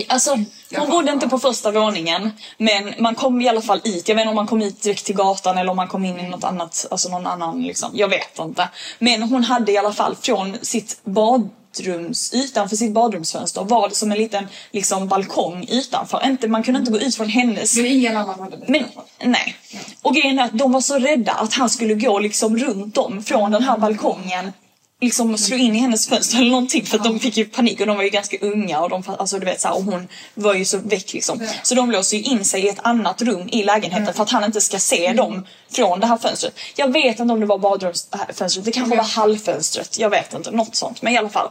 Alltså 0.08 0.38
hon 0.76 0.90
bodde 0.90 1.12
inte 1.12 1.28
på 1.28 1.38
första 1.38 1.70
våningen 1.70 2.30
men 2.58 2.94
man 2.98 3.14
kom 3.14 3.40
i 3.40 3.48
alla 3.48 3.60
fall 3.60 3.80
ut. 3.84 4.08
Jag 4.08 4.14
vet 4.14 4.22
inte 4.22 4.30
om 4.30 4.36
man 4.36 4.46
kom 4.46 4.62
ut 4.62 4.82
direkt 4.82 5.04
till 5.04 5.16
gatan 5.16 5.58
eller 5.58 5.70
om 5.70 5.76
man 5.76 5.88
kom 5.88 6.04
in 6.04 6.20
i 6.20 6.28
något 6.28 6.44
annat, 6.44 6.86
alltså 6.90 7.08
någon 7.08 7.26
annan 7.26 7.62
liksom. 7.62 7.90
Jag 7.94 8.08
vet 8.08 8.38
inte. 8.38 8.68
Men 8.98 9.22
hon 9.22 9.44
hade 9.44 9.72
i 9.72 9.78
alla 9.78 9.92
fall 9.92 10.16
från 10.20 10.56
sitt 10.62 11.00
bad, 11.04 11.50
badrums, 11.76 12.34
utanför 12.34 12.76
sitt 12.76 12.92
badrumsfönster 12.92 13.64
var 13.64 13.88
det 13.88 13.94
som 13.94 14.12
en 14.12 14.18
liten 14.18 14.46
liksom 14.70 15.08
balkong 15.08 15.66
utanför. 15.70 16.26
Inte, 16.26 16.48
man 16.48 16.62
kunde 16.62 16.80
inte 16.80 16.92
gå 16.92 16.98
ut 16.98 17.16
från 17.16 17.28
hennes 17.28 17.76
Men 17.76 17.86
ingen 17.86 18.16
annan 18.16 18.40
hade 18.40 18.56
det. 18.56 18.64
men 18.68 18.84
nej. 19.24 19.56
Och 20.02 20.14
grejen 20.14 20.38
är 20.38 20.44
att 20.44 20.58
de 20.58 20.72
var 20.72 20.80
så 20.80 20.98
rädda 20.98 21.32
att 21.32 21.54
han 21.54 21.70
skulle 21.70 21.94
gå 21.94 22.18
liksom 22.18 22.58
runt 22.58 22.98
om 22.98 23.22
från 23.22 23.50
den 23.50 23.62
här 23.62 23.78
balkongen. 23.78 24.52
Liksom 25.04 25.38
slå 25.38 25.56
in 25.56 25.74
i 25.74 25.78
hennes 25.78 26.08
fönster 26.08 26.38
eller 26.38 26.50
någonting 26.50 26.86
för 26.86 26.98
att 26.98 27.04
de 27.04 27.20
fick 27.20 27.36
ju 27.36 27.44
panik 27.44 27.80
och 27.80 27.86
de 27.86 27.96
var 27.96 28.04
ju 28.04 28.10
ganska 28.10 28.38
unga 28.40 28.80
och 28.80 28.90
de, 28.90 29.02
alltså 29.18 29.38
du 29.38 29.44
vet 29.44 29.60
så 29.60 29.68
här, 29.68 29.76
och 29.76 29.82
hon 29.82 30.08
var 30.34 30.54
ju 30.54 30.64
så 30.64 30.78
väck 30.78 31.12
liksom. 31.12 31.46
Så 31.62 31.74
de 31.74 31.90
låser 31.90 32.16
ju 32.16 32.22
in 32.22 32.44
sig 32.44 32.64
i 32.64 32.68
ett 32.68 32.78
annat 32.82 33.22
rum 33.22 33.48
i 33.52 33.64
lägenheten 33.64 34.14
för 34.14 34.22
att 34.22 34.30
han 34.30 34.44
inte 34.44 34.60
ska 34.60 34.78
se 34.78 35.12
dem 35.12 35.46
från 35.70 36.00
det 36.00 36.06
här 36.06 36.16
fönstret. 36.16 36.58
Jag 36.76 36.92
vet 36.92 37.20
inte 37.20 37.32
om 37.32 37.40
det 37.40 37.46
var 37.46 37.58
badrumsfönstret, 37.58 38.64
det 38.64 38.72
kanske 38.72 38.96
var 38.96 39.04
hallfönstret, 39.04 39.98
jag 39.98 40.10
vet 40.10 40.34
inte, 40.34 40.50
något 40.50 40.74
sånt. 40.74 41.02
Men 41.02 41.12
i 41.12 41.18
alla 41.18 41.28
fall. 41.28 41.50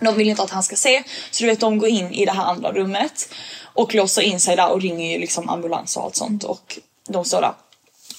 De 0.00 0.14
vill 0.14 0.28
inte 0.28 0.42
att 0.42 0.50
han 0.50 0.62
ska 0.62 0.76
se, 0.76 1.02
så 1.30 1.44
du 1.44 1.50
vet 1.50 1.60
de 1.60 1.78
går 1.78 1.88
in 1.88 2.12
i 2.12 2.24
det 2.24 2.32
här 2.32 2.44
andra 2.44 2.72
rummet 2.72 3.28
och 3.62 3.94
låser 3.94 4.22
in 4.22 4.40
sig 4.40 4.56
där 4.56 4.70
och 4.70 4.82
ringer 4.82 5.12
ju 5.12 5.18
liksom 5.18 5.48
ambulans 5.48 5.96
och 5.96 6.04
allt 6.04 6.16
sånt 6.16 6.44
och 6.44 6.78
de 7.08 7.24
står 7.24 7.40
där. 7.40 7.52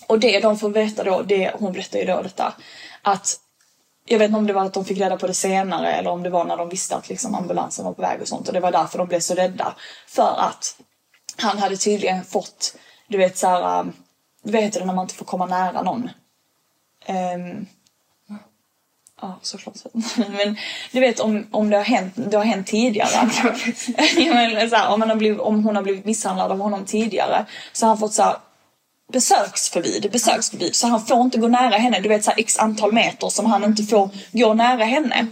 Och 0.08 0.20
det 0.20 0.40
de 0.40 0.60
får 0.60 0.70
veta 0.70 1.04
då, 1.04 1.22
det, 1.22 1.52
hon 1.60 1.74
berättar 1.74 2.00
ju 2.00 2.06
då 2.06 2.22
detta, 2.22 2.54
att 3.02 3.38
jag 4.06 4.20
vet 4.20 4.26
inte 4.26 4.38
om 4.38 4.48
det 4.48 4.54
var 4.54 4.66
att 4.66 4.74
de 4.74 4.86
fick 4.86 4.98
reda 4.98 5.18
på 5.18 5.28
det 5.28 5.34
senare 5.34 5.92
eller 5.92 6.10
om 6.10 6.24
det 6.24 6.30
var 6.30 6.46
när 6.46 6.58
de 6.58 6.70
visste 6.70 6.96
att 6.96 7.10
liksom 7.10 7.36
ambulansen 7.36 7.86
var 7.86 7.94
på 7.94 8.02
väg 8.02 8.22
och 8.22 8.28
sånt 8.28 8.48
och 8.48 8.54
det 8.54 8.60
var 8.60 8.72
därför 8.72 8.98
de 8.98 9.08
blev 9.08 9.20
så 9.20 9.36
rädda. 9.36 9.76
För 10.08 10.36
att 10.40 10.76
han 11.38 11.58
hade 11.58 11.78
tydligen 11.78 12.24
fått, 12.24 12.76
du 13.08 13.18
vet 13.18 13.38
såhär, 13.38 13.80
um, 13.80 13.94
vad 14.42 14.62
heter 14.62 14.80
det 14.80 14.86
när 14.86 14.94
man 14.94 15.06
inte 15.06 15.16
får 15.16 15.26
komma 15.26 15.46
nära 15.46 15.82
någon? 15.82 16.10
Ehm, 17.06 17.66
Ja, 19.22 19.40
såklart. 19.42 19.76
Men 20.18 20.58
du 20.92 21.00
vet 21.00 21.20
om, 21.20 21.48
om 21.52 21.70
det 21.70 21.78
har 21.78 21.84
hänt, 21.84 22.14
det 22.16 22.38
har 22.38 22.44
hänt 22.44 22.68
tidigare. 22.68 23.10
Ja, 24.18 24.34
men, 24.34 24.70
så 24.70 24.76
här, 24.76 24.90
om, 24.90 25.00
man 25.00 25.10
har 25.10 25.16
blivit, 25.16 25.40
om 25.40 25.64
hon 25.64 25.76
har 25.76 25.84
blivit 25.84 26.06
misshandlad 26.06 26.52
av 26.52 26.60
honom 26.60 26.86
tidigare 26.86 27.46
så 27.74 27.86
har 27.86 27.90
han 27.90 27.98
fått 27.98 28.14
så 28.14 28.24
här, 28.24 28.36
besöksförbud, 29.12 30.12
besöksförbud. 30.12 30.76
Så 30.76 30.88
han 30.88 31.06
får 31.06 31.22
inte 31.22 31.38
gå 31.38 31.48
nära 31.48 31.78
henne, 31.78 32.00
du 32.00 32.10
vet 32.10 32.24
så 32.24 32.32
här, 32.32 32.40
x 32.40 32.60
antal 32.60 32.94
meter 32.94 33.30
som 33.30 33.46
han 33.46 33.64
inte 33.64 33.84
får 33.84 34.10
gå 34.32 34.54
nära 34.54 34.84
henne. 34.84 35.28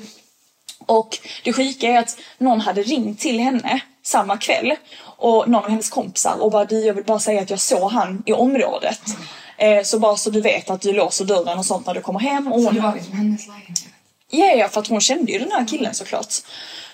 Och 0.85 1.17
det 1.43 1.53
sjuka 1.53 1.87
är 1.87 1.99
att 1.99 2.17
någon 2.37 2.61
hade 2.61 2.83
ringt 2.83 3.19
till 3.19 3.39
henne 3.39 3.81
samma 4.03 4.37
kväll 4.37 4.75
och 5.01 5.49
någon 5.49 5.63
av 5.63 5.69
hennes 5.69 5.89
kompisar 5.89 6.41
och 6.41 6.51
bara 6.51 6.65
du 6.65 6.85
jag 6.85 6.93
vill 6.93 7.03
bara 7.03 7.19
säga 7.19 7.41
att 7.41 7.49
jag 7.49 7.59
såg 7.59 7.91
han 7.91 8.23
i 8.25 8.33
området. 8.33 9.01
Eh, 9.57 9.83
så 9.83 9.99
bara 9.99 10.17
så 10.17 10.29
du 10.29 10.41
vet 10.41 10.69
att 10.69 10.81
du 10.81 10.93
låser 10.93 11.25
dörren 11.25 11.59
och 11.59 11.65
sånt 11.65 11.85
när 11.87 11.93
du 11.93 12.01
kommer 12.01 12.19
hem. 12.19 12.47
Och 12.47 12.59
Så 12.59 12.65
hon, 12.65 12.75
det 12.75 12.81
var 12.81 12.95
liksom 12.95 13.13
hennes 13.13 13.47
lägenhet. 13.47 13.85
Ja, 14.29 14.45
ja, 14.45 14.69
för 14.69 14.79
att 14.81 14.87
hon 14.87 15.01
kände 15.01 15.31
ju 15.31 15.39
den 15.39 15.51
här 15.51 15.67
killen 15.67 15.93
såklart. 15.93 16.33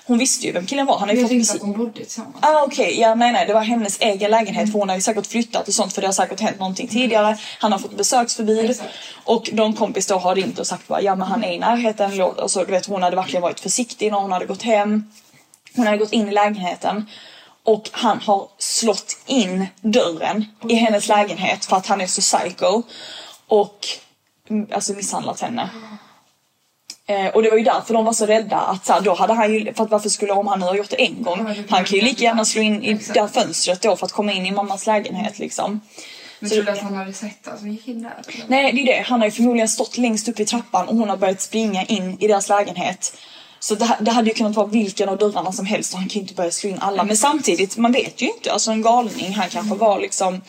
Hon 0.08 0.18
visste 0.18 0.46
ju 0.46 0.52
vem 0.52 0.66
killen 0.66 0.86
var. 0.86 0.98
Han 1.00 1.08
har 1.10 1.16
ju 1.16 1.22
Jag 1.22 1.30
fått 1.30 1.38
musik. 1.38 1.56
att 1.56 1.62
de 1.62 1.74
bodde 1.74 1.92
tillsammans. 2.00 2.36
Ah, 2.42 2.64
okej, 2.64 3.00
ja 3.00 3.16
nej 3.16 3.32
nej 3.32 3.46
det 3.48 3.54
var 3.54 3.62
hennes 3.62 4.00
egen 4.02 4.32
lägenhet 4.32 4.72
för 4.72 4.80
hon 4.80 4.90
har 4.90 4.96
ju 4.96 5.02
säkert 5.02 5.28
flyttat 5.28 5.68
och 5.68 5.74
sånt 5.74 5.94
för 5.94 6.02
det 6.02 6.08
har 6.08 6.14
säkert 6.14 6.40
hänt 6.40 6.60
någonting 6.60 6.88
tidigare. 6.88 7.38
Han 7.60 7.72
har 7.72 7.80
fått 7.80 7.98
besöksförbud 7.98 8.70
Exakt. 8.70 8.90
och 9.24 9.50
någon 9.54 9.74
kompis 9.74 10.08
då 10.08 10.18
har 10.18 10.36
ringt 10.36 10.60
och 10.60 10.68
sagt 10.68 10.88
bara 10.88 11.02
ja 11.02 11.16
men 11.16 11.28
han 11.28 11.44
är 11.44 11.52
i 11.54 11.60
närheten. 11.60 12.22
Och 12.22 12.52
så, 12.52 12.64
du 12.64 12.72
vet 12.72 12.86
hon 12.86 13.04
hade 13.04 13.16
verkligen 13.16 13.42
varit 13.42 13.60
försiktig 13.60 14.12
när 14.12 14.20
hon 14.20 14.32
hade 14.32 14.46
gått 14.46 14.62
hem. 14.62 15.04
Hon 15.76 15.86
hade 15.86 15.98
gått 15.98 16.14
in 16.14 16.28
i 16.28 16.32
lägenheten 16.32 17.06
och 17.64 17.90
han 17.92 18.20
har 18.22 18.48
slått 18.58 19.18
in 19.26 19.68
dörren 19.82 20.46
i 20.70 20.76
hennes 20.76 21.08
lägenhet 21.08 21.66
för 21.66 21.76
att 21.78 21.88
han 21.88 22.02
är 22.02 22.08
så 22.08 22.22
psycho 22.22 22.82
och 23.48 23.88
mm, 24.50 24.68
alltså 24.74 24.94
misshandlat 24.94 25.42
henne. 25.42 25.70
Eh, 27.08 27.28
och 27.28 27.44
det 27.44 27.50
var 27.50 27.58
ju 27.58 27.64
därför 27.64 27.94
de 27.94 28.06
var 28.06 28.14
så 28.14 28.26
rädda 28.26 28.58
att 28.58 28.86
så 28.86 28.94
här, 28.94 29.02
då 29.02 29.14
hade 29.14 29.34
han 29.34 29.54
ju, 29.54 29.74
för 29.74 29.84
att 29.84 29.90
varför 29.90 30.10
skulle 30.10 30.34
om 30.34 30.48
han 30.48 30.60
nu 30.60 30.66
har 30.66 30.76
gjort 30.76 30.90
det 30.90 31.06
en 31.06 31.24
gång, 31.24 31.46
han 31.70 31.84
kan 31.84 32.00
ju 32.00 32.02
lika 32.02 32.24
gärna 32.24 32.46
slå 32.46 32.62
in 32.62 32.84
i 32.84 32.94
det 32.94 33.20
här 33.20 33.28
fönstret 33.28 33.82
då 33.82 33.96
för 33.96 34.06
att 34.06 34.12
komma 34.12 34.32
in 34.32 34.46
i 34.46 34.52
mammas 34.52 34.88
lägenhet 34.88 35.40
liksom. 35.40 35.82
Men 36.40 36.50
tror 36.50 36.64
du 36.64 36.72
att 36.72 36.80
han 36.80 36.94
hade 36.94 37.14
sett 37.14 37.48
att 37.48 37.60
hon 37.60 37.72
gick 37.72 37.88
in 37.88 38.02
där? 38.02 38.14
eller? 38.28 38.46
Nej 38.48 38.74
det 38.74 38.82
är 38.82 38.86
det, 38.86 39.06
han 39.08 39.20
har 39.20 39.28
ju 39.28 39.32
förmodligen 39.32 39.70
stått 39.70 39.98
längst 39.98 40.28
upp 40.28 40.40
i 40.40 40.46
trappan 40.46 40.88
och 40.88 40.96
hon 40.96 41.10
har 41.10 41.18
börjat 41.18 41.42
springa 41.42 41.84
in 41.84 42.18
i 42.20 42.28
deras 42.28 42.50
lägenhet. 42.50 43.18
Så 43.60 43.76
det, 43.76 43.98
det 44.02 44.12
hade 44.12 44.28
ju 44.30 44.34
kunnat 44.34 44.56
vara 44.56 44.68
vilken 44.68 45.10
av 45.10 45.18
dörrarna 45.18 45.52
som 45.52 45.66
helst 45.66 45.94
och 45.94 46.00
han 46.00 46.10
kan 46.10 46.14
ju 46.14 46.22
inte 46.22 46.34
börja 46.34 46.52
slå 46.52 46.70
in 46.70 46.80
alla. 46.80 47.04
Men 47.04 47.18
samtidigt, 47.18 47.78
man 47.78 47.92
vet 47.92 48.22
ju 48.22 48.28
inte. 48.28 48.52
Alltså 48.52 48.72
en 48.72 48.82
galning, 48.82 49.34
han 49.34 49.50
kanske 49.50 49.76
var 49.76 50.00
liksom... 50.00 50.42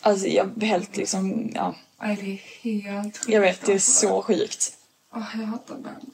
Alltså 0.00 0.26
jag 0.26 0.62
helt 0.62 0.96
liksom, 0.96 1.50
ja. 1.54 1.74
Nej, 2.02 2.16
det 2.20 2.32
är 2.32 2.82
helt 2.82 3.18
sjukt. 3.18 3.28
Jag 3.28 3.40
vet, 3.40 3.66
det 3.66 3.72
är 3.72 3.74
alltså. 3.74 4.06
så 4.06 4.22
sjukt. 4.22 4.77
Åh, 5.14 5.28
jag 5.40 5.46
hatar 5.46 5.78
män. 5.78 6.10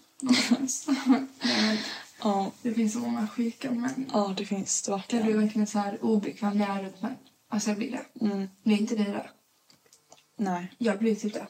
Nej, 1.42 1.80
Ja, 2.22 2.50
det 2.62 2.74
finns 2.74 2.92
så 2.92 2.98
många 2.98 3.28
sjuka 3.28 3.70
män. 3.70 4.10
ja 4.12 4.34
det 4.36 4.46
finns 4.46 4.82
det 4.82 4.90
Jag 4.90 5.00
blir 5.08 5.18
verkligen. 5.20 5.40
verkligen 5.40 5.66
så 5.66 5.78
här 5.78 6.04
obekväm 6.04 6.58
när 6.58 6.66
jag 6.68 6.76
är 6.78 6.82
runt 6.82 7.02
män. 7.02 7.16
Alltså 7.48 7.70
jag 7.70 7.76
blir 7.78 7.90
det. 7.90 8.24
Mm. 8.26 8.48
Det 8.62 8.72
är 8.72 8.78
inte 8.78 8.94
det 8.96 9.04
där. 9.04 9.30
Nej. 10.36 10.72
Jag 10.78 10.98
blir 10.98 11.14
typ 11.14 11.34
det. 11.34 11.46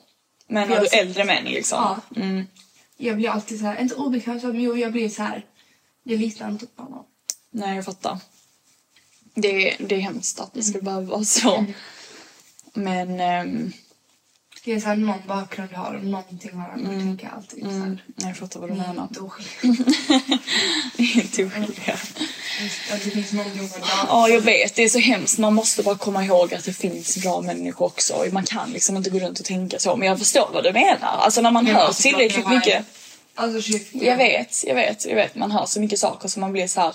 Men 0.47 0.68
har 0.68 0.80
du 0.80 0.86
ser- 0.86 1.01
äldre 1.01 1.24
män 1.24 1.45
liksom? 1.45 1.78
Ja. 2.12 2.22
Mm. 2.22 2.47
Jag 2.97 3.16
blir 3.16 3.28
alltid 3.30 3.59
så 3.59 3.64
här, 3.64 3.80
inte 3.80 3.95
obekväm 3.95 4.40
så, 4.40 4.47
men 4.47 4.61
jo, 4.61 4.76
jag 4.76 4.92
blir 4.92 5.09
så 5.09 5.22
här. 5.22 5.47
Jag 6.03 6.20
litar 6.20 6.51
inte 6.51 6.66
på 6.66 6.82
honom. 6.82 7.05
Nej, 7.51 7.76
jag 7.76 7.84
fattar. 7.84 8.18
Det, 9.34 9.49
är- 9.72 9.86
det 9.86 9.95
är 9.95 10.01
hemskt 10.01 10.40
att 10.40 10.55
det 10.55 10.62
ska 10.62 10.78
behöva 10.80 11.07
vara 11.11 11.24
så. 11.24 11.64
Men... 12.74 13.20
ehm, 13.20 13.72
Det 14.65 14.73
är 14.73 14.81
så 14.81 14.87
här 14.87 14.97
någon 14.97 15.23
bakgrund 15.27 15.69
jag 15.73 15.79
har 15.79 15.95
och 15.95 16.05
någonting 16.05 16.51
har 16.59 16.69
han. 16.69 16.81
Mm. 16.87 17.01
tänker 17.01 17.25
jag 17.27 17.35
alltid 17.37 17.61
så 17.65 17.71
mm, 17.71 17.83
här. 17.83 17.89
nej, 18.07 18.29
jag 18.29 18.37
fattar 18.37 18.61
vad 18.61 18.69
du 18.71 18.75
Ni 18.75 18.81
är 18.81 18.87
menar. 18.87 19.03
inte 19.03 19.21
oskyldiga. 19.21 19.85
Inte 20.97 21.45
oskyldiga. 21.45 21.95
Att 22.93 23.05
det 23.05 23.11
finns 23.11 23.33
dag. 23.81 24.07
Ja, 24.09 24.29
jag 24.29 24.41
vet. 24.41 24.75
Det 24.75 24.83
är 24.83 24.89
så 24.89 24.99
hemskt. 24.99 25.39
Man 25.39 25.55
måste 25.55 25.83
bara 25.83 25.97
komma 25.97 26.25
ihåg 26.25 26.55
att 26.55 26.65
det 26.65 26.73
finns 26.73 27.17
bra 27.23 27.41
människor 27.41 27.87
också. 27.87 28.25
Man 28.33 28.45
kan 28.45 28.71
liksom 28.71 28.97
inte 28.97 29.11
gå 29.11 29.19
runt 29.19 29.39
och 29.41 29.45
tänka 29.47 29.79
så. 29.79 29.97
Men 29.97 30.09
jag 30.09 30.19
förstår 30.19 30.51
vad 30.53 30.65
du 30.65 30.73
menar. 30.73 30.99
Alltså 31.19 31.41
när 31.41 31.51
man 31.51 31.67
Ja, 31.67 31.73
hör 31.75 31.81
alltså, 31.81 32.03
tillräckligt 32.03 32.47
är- 32.47 32.51
mycket. 32.51 32.85
Alltså. 33.35 33.73
Jag 33.93 34.17
vet, 34.17 34.65
jag 34.67 34.75
vet, 34.75 35.07
jag 35.07 35.15
vet. 35.15 35.35
Man 35.35 35.51
hör 35.51 35.67
så 35.67 35.81
mycket 35.81 35.99
saker 35.99 36.29
så 36.29 36.41
man 36.41 36.53
blir 36.53 36.67
så 36.69 36.81
här. 36.81 36.93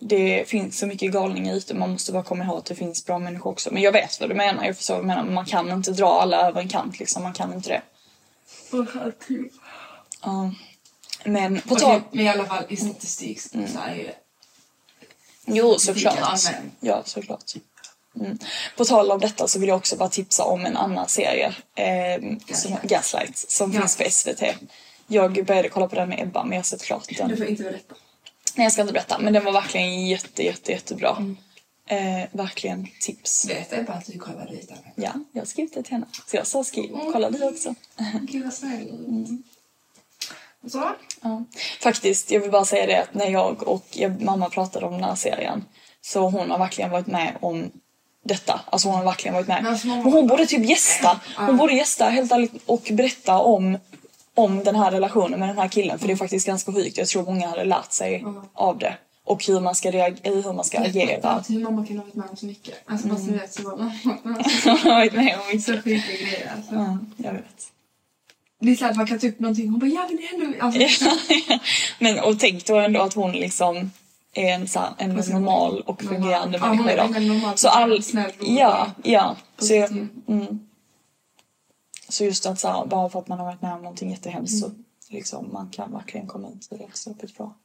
Det 0.00 0.48
finns 0.48 0.78
så 0.78 0.86
mycket 0.86 1.12
galningar 1.12 1.54
ute. 1.54 1.74
Man 1.74 1.90
måste 1.90 2.12
bara 2.12 2.22
komma 2.22 2.44
ihåg 2.44 2.58
att 2.58 2.64
det 2.64 2.74
finns 2.74 3.06
bra 3.06 3.18
människor 3.18 3.50
också. 3.50 3.70
Men 3.72 3.82
jag 3.82 3.92
vet 3.92 4.20
vad 4.20 4.28
du 4.30 4.34
menar. 4.34 4.64
Jag 4.64 4.76
förstår 4.76 4.94
vad 4.94 5.02
du 5.02 5.06
menar. 5.06 5.24
Men 5.24 5.34
man 5.34 5.44
kan 5.46 5.70
inte 5.70 5.90
dra 5.92 6.20
alla 6.20 6.48
över 6.48 6.60
en 6.60 6.68
kant 6.68 6.98
liksom. 6.98 7.22
Man 7.22 7.32
kan 7.32 7.54
inte 7.54 7.68
det. 7.68 7.82
Ja. 10.22 10.50
Men 11.24 11.60
på 11.60 11.74
tal... 11.74 12.00
men 12.10 12.24
i 12.24 12.28
alla 12.28 12.44
fall 12.46 12.64
i 12.68 12.76
statistik 12.76 13.40
så 13.40 13.58
är 13.58 13.94
ju 13.94 14.10
Jo, 15.46 15.78
såklart. 15.78 16.40
Ja, 16.80 17.02
såklart. 17.04 17.52
Mm. 18.20 18.38
På 18.76 18.84
tal 18.84 19.10
om 19.10 19.20
detta 19.20 19.48
så 19.48 19.58
vill 19.58 19.68
jag 19.68 19.76
också 19.76 19.96
bara 19.96 20.08
tipsa 20.08 20.44
om 20.44 20.66
en 20.66 20.76
annan 20.76 21.08
serie. 21.08 21.54
Eh, 21.74 22.22
som, 22.54 22.76
Gaslight. 22.82 23.38
Som 23.38 23.72
Ja. 23.72 23.80
finns 23.80 23.96
på 23.96 24.04
SVT. 24.10 24.42
Jag 25.06 25.44
började 25.46 25.68
kolla 25.68 25.88
på 25.88 25.94
den 25.94 26.08
med 26.08 26.20
Ebba 26.22 26.42
men 26.42 26.52
jag 26.52 26.58
har 26.58 26.62
sett 26.64 26.82
klart 26.82 27.08
den. 27.18 27.28
Du 27.28 27.36
får 27.36 27.46
inte 27.46 27.62
berätta. 27.62 27.94
Nej 28.54 28.64
jag 28.64 28.72
ska 28.72 28.80
inte 28.82 28.92
berätta 28.92 29.18
men 29.18 29.32
den 29.32 29.44
var 29.44 29.52
verkligen 29.52 30.06
jätte 30.06 30.42
jätte 30.42 30.72
jättebra. 30.72 31.34
Eh, 31.86 32.28
verkligen 32.32 32.88
tips. 33.00 33.48
Vet 33.48 33.72
jag 33.72 33.84
bara 33.84 33.96
att 33.96 34.06
du 34.06 34.18
kollar 34.18 34.46
dit 34.46 34.68
den. 34.68 35.04
Ja, 35.04 35.12
jag 35.32 35.40
har 35.40 35.46
skrivit 35.46 35.74
det 35.74 35.82
till 35.82 35.92
henne. 35.92 36.06
Så 36.26 36.36
jag 36.36 36.46
sa 36.46 36.64
skriv, 36.64 36.90
kolla 37.12 37.30
du 37.30 37.44
också. 37.44 37.74
Gud 38.22 38.44
vad 38.44 38.54
snäll. 38.54 38.88
Och 40.64 40.70
så? 40.70 40.92
Ja. 41.22 41.44
Faktiskt, 41.80 42.30
jag 42.30 42.40
vill 42.40 42.50
bara 42.50 42.64
säga 42.64 42.86
det 42.86 43.02
att 43.02 43.14
när 43.14 43.30
jag 43.30 43.68
och 43.68 43.86
jag, 43.90 44.22
mamma 44.22 44.48
pratade 44.48 44.86
om 44.86 44.92
den 44.92 45.04
här 45.04 45.14
serien 45.14 45.64
så 46.00 46.28
hon 46.28 46.50
har 46.50 46.58
verkligen 46.58 46.90
varit 46.90 47.06
med 47.06 47.36
om 47.40 47.70
detta. 48.24 48.60
Alltså 48.66 48.88
hon 48.88 48.96
har 48.96 49.04
verkligen 49.04 49.34
varit 49.34 49.48
med. 49.48 49.62
Men 49.62 49.72
alltså, 49.72 49.86
Men 49.86 50.02
hon 50.02 50.26
borde 50.26 50.46
typ 50.46 50.68
gästa. 50.68 51.20
Hon 51.36 51.56
borde 51.56 51.74
gästa 51.74 52.04
helt 52.04 52.32
ärligt 52.32 52.52
och 52.66 52.88
berätta 52.92 53.38
om, 53.38 53.78
om 54.34 54.64
den 54.64 54.74
här 54.74 54.90
relationen 54.90 55.40
med 55.40 55.48
den 55.48 55.58
här 55.58 55.68
killen. 55.68 55.98
För 55.98 56.06
det 56.06 56.12
är 56.12 56.16
faktiskt 56.16 56.46
ganska 56.46 56.72
sjukt. 56.72 56.98
Jag 56.98 57.08
tror 57.08 57.24
många 57.24 57.48
hade 57.48 57.64
lärt 57.64 57.92
sig 57.92 58.24
av 58.54 58.78
det. 58.78 58.96
Och 59.26 59.44
hur 59.46 59.60
man 59.60 59.74
ska, 59.74 59.90
reagera, 59.90 60.34
hur 60.34 60.52
man 60.52 60.64
ska 60.64 60.78
agera. 60.78 61.28
Alltså, 61.28 61.52
hur 61.52 61.60
mamma 61.60 61.86
kan 61.86 61.96
ha 61.96 62.04
varit 62.04 62.14
med 62.14 62.30
om 62.30 62.36
så 62.36 62.46
mycket. 62.46 62.74
Alltså 62.86 63.08
fast 63.08 63.26
du 63.26 63.32
vet 63.38 63.54
så 63.54 63.62
var 63.62 63.76
mamma 63.76 64.42
varit 64.84 65.12
med 65.12 65.34
om 65.34 65.54
om 65.54 65.60
så 65.60 65.72
mycket. 65.72 65.84
sjuka 65.84 66.24
grejer. 66.24 66.52
Alltså. 66.56 66.74
Ja, 66.74 66.98
jag 67.16 67.32
vet. 67.32 67.70
Det 68.60 68.70
är 68.70 68.76
såhär 68.76 68.90
att 68.90 68.96
man 68.96 69.06
kan 69.06 69.18
ta 69.18 69.26
upp 69.26 69.40
någonting 69.40 69.68
hon 69.68 69.78
bara 69.78 69.86
ja 69.86 70.06
men 70.08 70.16
det 70.16 70.22
händer. 70.22 70.58
Alltså, 70.60 71.10
Men 71.98 72.18
och 72.18 72.38
tänk 72.40 72.66
då 72.66 72.78
ändå 72.78 73.00
att 73.00 73.14
hon 73.14 73.32
liksom 73.32 73.90
är 74.34 74.54
en, 74.54 74.68
så 74.68 74.78
här, 74.78 74.88
en 74.98 75.10
normal 75.10 75.80
och 75.80 76.02
fungerande 76.02 76.58
Ja, 76.58 76.68
hon 76.68 76.84
människa 76.84 77.02
är 77.02 77.16
en 77.16 77.28
normal, 77.28 77.58
Så 77.58 77.68
all, 77.68 78.02
snäll 78.02 78.32
och 78.40 78.46
ja, 78.46 78.90
ja. 79.02 79.36
Så, 79.58 79.74
jag, 79.74 79.90
mm. 80.28 80.60
Så 82.08 82.24
just 82.24 82.46
att 82.46 82.60
så 82.60 82.68
här, 82.68 82.86
bara 82.86 83.08
för 83.10 83.18
att 83.18 83.28
man 83.28 83.38
har 83.38 83.46
varit 83.46 83.62
med 83.62 83.72
om 83.74 83.82
någonting 83.82 84.10
jättehemskt 84.10 84.58
så 84.58 84.70
liksom 85.08 85.52
man 85.52 85.70
kan 85.70 85.92
verkligen 85.92 86.26
komma 86.26 86.48
ut 86.48 86.68
ur 86.70 86.78
det 86.78 86.84
också 86.84 87.14
på 87.14 87.26
ett 87.26 87.36
bra 87.36 87.56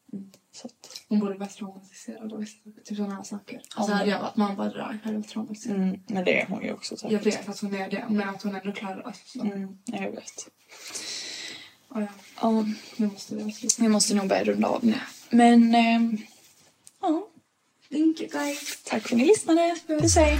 sätt. 0.55 0.73
Hon 1.09 1.19
borde 1.19 1.33
varit 1.37 1.55
traumatiserad 1.55 2.39
vissa 2.39 2.57
typ 2.85 2.97
sådana 2.97 3.15
här 3.15 3.23
saker. 3.23 3.61
Alltså 3.75 3.93
hade 3.93 4.09
jag 4.09 4.19
varit 4.21 4.35
mamma 4.35 4.55
bara 4.55 4.69
där 4.69 4.79
hade 4.81 4.99
jag 5.03 5.13
varit 5.13 5.27
traumatiserad. 5.29 5.75
Mm, 5.77 5.99
men 6.07 6.25
det 6.25 6.41
är 6.41 6.47
hon 6.47 6.61
ju 6.63 6.73
också 6.73 6.93
Jag 6.93 6.99
säkert. 6.99 7.25
vet 7.25 7.49
att 7.49 7.59
hon 7.59 7.75
är 7.75 7.89
det 7.89 8.05
men 8.09 8.29
att 8.29 8.43
hon 8.43 8.55
ändå 8.55 8.71
klarar 8.71 9.13
det. 9.33 9.39
Mm, 9.39 9.77
ja, 9.85 10.03
jag 10.03 10.11
vet. 10.11 10.47
Ja, 11.93 12.01
ja. 12.01 12.07
Ja, 12.41 12.65
Nu 12.97 13.07
måste 13.07 13.35
vi 13.35 13.43
avsluta. 13.43 13.75
vi 13.81 13.87
måste 13.87 14.13
nog 14.15 14.27
börja 14.27 14.43
runda 14.43 14.67
av 14.67 14.85
nu. 14.85 14.95
Men, 15.29 15.75
ehm, 15.75 16.17
ja. 17.01 17.27
Thank 17.91 18.19
you 18.21 18.29
guys. 18.29 18.83
Tack 18.85 19.01
för 19.07 19.15
att 19.15 19.17
ni 19.21 19.25
lyssnade. 19.27 19.75
Puss 19.87 20.15
hej. 20.15 20.39